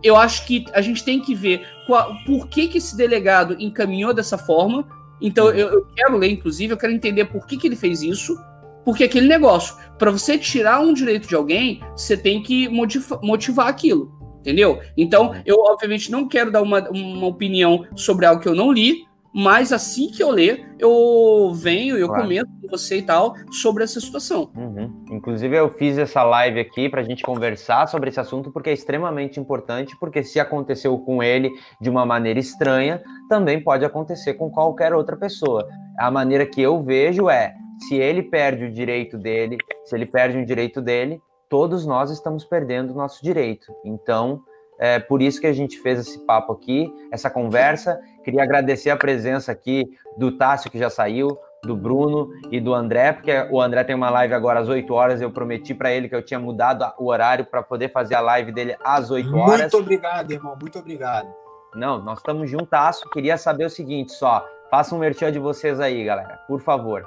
Eu 0.03 0.15
acho 0.15 0.45
que 0.45 0.65
a 0.73 0.81
gente 0.81 1.03
tem 1.03 1.19
que 1.19 1.35
ver 1.35 1.67
qual, 1.85 2.15
por 2.25 2.47
que, 2.47 2.67
que 2.67 2.77
esse 2.77 2.95
delegado 2.95 3.55
encaminhou 3.59 4.13
dessa 4.13 4.37
forma. 4.37 4.87
Então, 5.21 5.47
uhum. 5.47 5.53
eu, 5.53 5.67
eu, 5.69 5.85
quero 5.95 6.17
ler, 6.17 6.31
inclusive, 6.31 6.73
eu 6.73 6.77
quero 6.77 6.93
entender 6.93 7.25
por 7.25 7.45
que, 7.45 7.57
que 7.57 7.67
ele 7.67 7.75
fez 7.75 8.01
isso. 8.01 8.37
Porque 8.85 9.03
aquele 9.03 9.27
negócio, 9.27 9.75
para 9.97 10.09
você 10.09 10.37
tirar 10.37 10.79
um 10.79 10.93
direito 10.93 11.27
de 11.27 11.35
alguém, 11.35 11.81
você 11.95 12.15
tem 12.15 12.41
que 12.41 12.69
motivar, 12.69 13.19
motivar 13.21 13.67
aquilo, 13.67 14.11
entendeu? 14.39 14.79
Então, 14.97 15.35
eu 15.45 15.57
obviamente 15.59 16.09
não 16.09 16.27
quero 16.27 16.49
dar 16.49 16.61
uma, 16.61 16.89
uma 16.89 17.27
opinião 17.27 17.85
sobre 17.95 18.25
algo 18.25 18.41
que 18.41 18.47
eu 18.47 18.55
não 18.55 18.71
li, 18.71 19.05
mas 19.33 19.71
assim 19.71 20.09
que 20.09 20.23
eu 20.23 20.31
ler, 20.31 20.75
eu 20.79 21.51
venho, 21.53 21.97
eu 21.97 22.07
claro. 22.07 22.23
comento 22.23 22.49
com 22.61 22.67
você 22.67 22.97
e 22.97 23.01
tal 23.01 23.35
sobre 23.51 23.83
essa 23.83 23.99
situação. 23.99 24.51
Uhum. 24.55 25.05
Inclusive, 25.11 25.55
eu 25.55 25.69
fiz 25.69 25.97
essa 25.97 26.23
live 26.23 26.59
aqui 26.59 26.89
para 26.89 27.01
a 27.01 27.03
gente 27.03 27.23
conversar 27.23 27.87
sobre 27.87 28.09
esse 28.09 28.19
assunto, 28.19 28.51
porque 28.51 28.69
é 28.69 28.73
extremamente 28.73 29.39
importante, 29.39 29.95
porque 29.99 30.23
se 30.23 30.39
aconteceu 30.39 30.97
com 30.99 31.21
ele 31.21 31.51
de 31.79 31.89
uma 31.89 32.05
maneira 32.05 32.39
estranha, 32.39 33.01
também 33.29 33.63
pode 33.63 33.85
acontecer 33.85 34.33
com 34.33 34.49
qualquer 34.49 34.93
outra 34.93 35.15
pessoa. 35.15 35.67
A 35.97 36.09
maneira 36.09 36.45
que 36.45 36.61
eu 36.61 36.81
vejo 36.81 37.29
é, 37.29 37.53
se 37.87 37.95
ele 37.95 38.23
perde 38.23 38.65
o 38.65 38.71
direito 38.71 39.17
dele, 39.17 39.57
se 39.85 39.95
ele 39.95 40.05
perde 40.05 40.37
o 40.37 40.45
direito 40.45 40.81
dele, 40.81 41.21
todos 41.49 41.85
nós 41.85 42.11
estamos 42.11 42.45
perdendo 42.45 42.91
o 42.91 42.95
nosso 42.95 43.23
direito. 43.23 43.73
Então, 43.85 44.41
é 44.79 44.97
por 44.97 45.21
isso 45.21 45.41
que 45.41 45.47
a 45.47 45.53
gente 45.53 45.77
fez 45.79 45.99
esse 45.99 46.19
papo 46.25 46.53
aqui, 46.53 46.91
essa 47.11 47.29
conversa. 47.29 47.99
Queria 48.23 48.43
agradecer 48.43 48.89
a 48.89 48.97
presença 48.97 49.51
aqui 49.51 49.91
do 50.17 50.31
Tássio, 50.31 50.71
que 50.71 50.79
já 50.79 50.89
saiu, 50.89 51.37
do 51.61 51.75
Bruno 51.75 52.29
e 52.49 52.59
do 52.59 52.73
André, 52.73 53.11
porque 53.11 53.31
o 53.51 53.61
André 53.61 53.83
tem 53.83 53.95
uma 53.95 54.09
live 54.09 54.33
agora 54.33 54.61
às 54.61 54.69
8 54.69 54.93
horas. 54.93 55.21
Eu 55.21 55.31
prometi 55.31 55.73
para 55.73 55.91
ele 55.91 56.07
que 56.07 56.15
eu 56.15 56.23
tinha 56.23 56.39
mudado 56.39 56.89
o 56.97 57.07
horário 57.07 57.45
para 57.45 57.61
poder 57.61 57.91
fazer 57.91 58.15
a 58.15 58.21
live 58.21 58.51
dele 58.53 58.77
às 58.83 59.11
8 59.11 59.35
horas. 59.35 59.61
Muito 59.61 59.77
obrigado, 59.77 60.31
irmão. 60.31 60.57
Muito 60.59 60.79
obrigado. 60.79 61.27
Não, 61.75 62.01
nós 62.01 62.19
estamos 62.19 62.49
juntasso. 62.49 63.09
Queria 63.09 63.37
saber 63.37 63.65
o 63.65 63.69
seguinte 63.69 64.13
só. 64.13 64.45
Faça 64.71 64.95
um 64.95 64.99
merchan 64.99 65.31
de 65.31 65.39
vocês 65.39 65.79
aí, 65.79 66.03
galera. 66.03 66.39
Por 66.47 66.61
favor. 66.61 67.05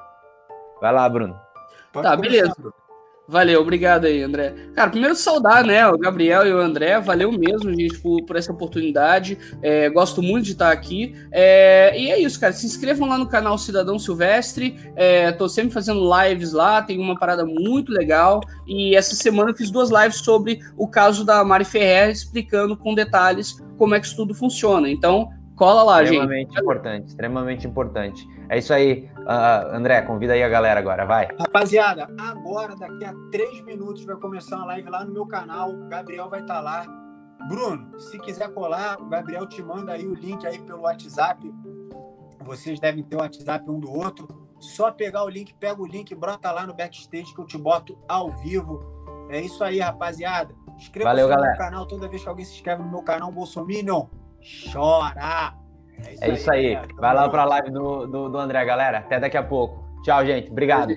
Vai 0.81 0.93
lá, 0.93 1.09
Bruno. 1.09 1.39
Pode 1.93 2.07
tá, 2.07 2.17
beleza. 2.17 2.55
Valeu, 3.29 3.61
obrigado 3.61 4.05
aí, 4.05 4.21
André. 4.21 4.53
Cara, 4.75 4.91
primeiro 4.91 5.15
saudar, 5.15 5.65
né, 5.65 5.87
o 5.87 5.97
Gabriel 5.97 6.45
e 6.45 6.53
o 6.53 6.59
André, 6.59 7.01
valeu 7.01 7.31
mesmo, 7.31 7.71
gente, 7.71 7.99
por, 8.01 8.25
por 8.25 8.37
essa 8.37 8.53
oportunidade. 8.53 9.39
É, 9.63 9.89
gosto 9.89 10.21
muito 10.21 10.47
de 10.47 10.53
estar 10.53 10.73
aqui. 10.73 11.15
É, 11.31 11.99
e 11.99 12.11
é 12.11 12.21
isso, 12.21 12.39
cara. 12.39 12.53
Se 12.53 12.67
inscrevam 12.67 13.09
lá 13.09 13.17
no 13.17 13.29
canal 13.29 13.57
Cidadão 13.57 13.99
Silvestre. 13.99 14.77
É, 14.97 15.31
tô 15.31 15.49
sempre 15.49 15.73
fazendo 15.73 16.03
lives 16.03 16.53
lá, 16.53 16.83
tem 16.83 16.99
uma 16.99 17.17
parada 17.17 17.47
muito 17.47 17.93
legal. 17.93 18.41
E 18.67 18.97
essa 18.97 19.15
semana 19.15 19.51
eu 19.51 19.57
fiz 19.57 19.71
duas 19.71 19.91
lives 19.91 20.17
sobre 20.17 20.59
o 20.77 20.89
caso 20.89 21.25
da 21.25 21.45
Mari 21.45 21.65
Ferrer, 21.65 22.11
explicando 22.11 22.77
com 22.77 22.93
detalhes 22.93 23.57
como 23.79 23.95
é 23.95 24.01
que 24.01 24.07
isso 24.07 24.17
tudo 24.17 24.35
funciona. 24.35 24.91
Então, 24.91 25.31
cola 25.57 25.83
lá, 25.83 26.03
extremamente 26.03 26.39
gente. 26.39 26.49
Extremamente 26.49 26.61
importante, 26.61 27.09
extremamente 27.09 27.67
importante. 27.67 28.29
É 28.49 28.59
isso 28.59 28.73
aí. 28.73 29.11
Uh, 29.19 29.75
André, 29.75 30.03
convida 30.03 30.33
aí 30.33 30.43
a 30.43 30.49
galera 30.49 30.81
agora, 30.81 31.05
vai. 31.05 31.29
Rapaziada, 31.39 32.09
agora, 32.19 32.75
daqui 32.77 33.05
a 33.05 33.15
três 33.31 33.61
minutos, 33.63 34.05
vai 34.05 34.17
começar 34.17 34.57
uma 34.57 34.67
live 34.67 34.91
lá 34.91 35.05
no 35.05 35.13
meu 35.13 35.27
canal. 35.27 35.71
O 35.71 35.89
Gabriel 35.89 36.29
vai 36.29 36.41
estar 36.41 36.55
tá 36.55 36.61
lá. 36.61 36.87
Bruno, 37.49 37.99
se 37.99 38.19
quiser 38.19 38.53
colar, 38.53 39.01
o 39.01 39.07
Gabriel 39.07 39.47
te 39.47 39.63
manda 39.63 39.93
aí 39.93 40.07
o 40.07 40.15
link 40.15 40.47
aí 40.47 40.59
pelo 40.61 40.83
WhatsApp. 40.83 41.53
Vocês 42.45 42.79
devem 42.81 43.03
ter 43.03 43.17
o 43.17 43.21
WhatsApp 43.21 43.69
um 43.71 43.79
do 43.79 43.91
outro. 43.91 44.29
Só 44.59 44.93
pegar 44.93 45.25
o 45.25 45.29
link, 45.29 45.53
pega 45.55 45.81
o 45.81 45.87
link, 45.87 46.15
brota 46.15 46.53
lá 46.53 46.67
no 46.67 46.75
backstage 46.75 47.35
que 47.35 47.41
eu 47.41 47.47
te 47.47 47.59
boto 47.59 47.99
ao 48.09 48.31
vivo. 48.31 48.81
É 49.29 49.41
isso 49.41 49.63
aí, 49.65 49.81
rapaziada. 49.81 50.55
Inscreva-se 50.77 51.23
no 51.23 51.29
galera. 51.29 51.49
meu 51.49 51.59
canal. 51.59 51.87
Toda 51.87 52.09
vez 52.09 52.23
que 52.23 52.29
alguém 52.29 52.45
se 52.45 52.55
inscreve 52.55 52.83
no 52.83 52.91
meu 52.91 53.03
canal, 53.03 53.33
Bolsominion, 53.33 54.07
chora! 54.73 55.55
É 56.07 56.15
isso, 56.15 56.25
é 56.25 56.31
isso 56.31 56.53
aí. 56.53 56.77
aí. 56.77 56.89
Vai 56.97 57.15
lá 57.15 57.29
para 57.29 57.43
a 57.43 57.47
live 57.47 57.71
do, 57.71 58.07
do, 58.07 58.29
do 58.29 58.39
André, 58.39 58.65
galera. 58.65 58.99
Até 58.99 59.21
daqui 59.21 59.37
a 59.37 59.43
pouco. 59.43 59.85
Tchau, 60.03 60.25
gente. 60.27 60.51
Obrigado. 60.51 60.95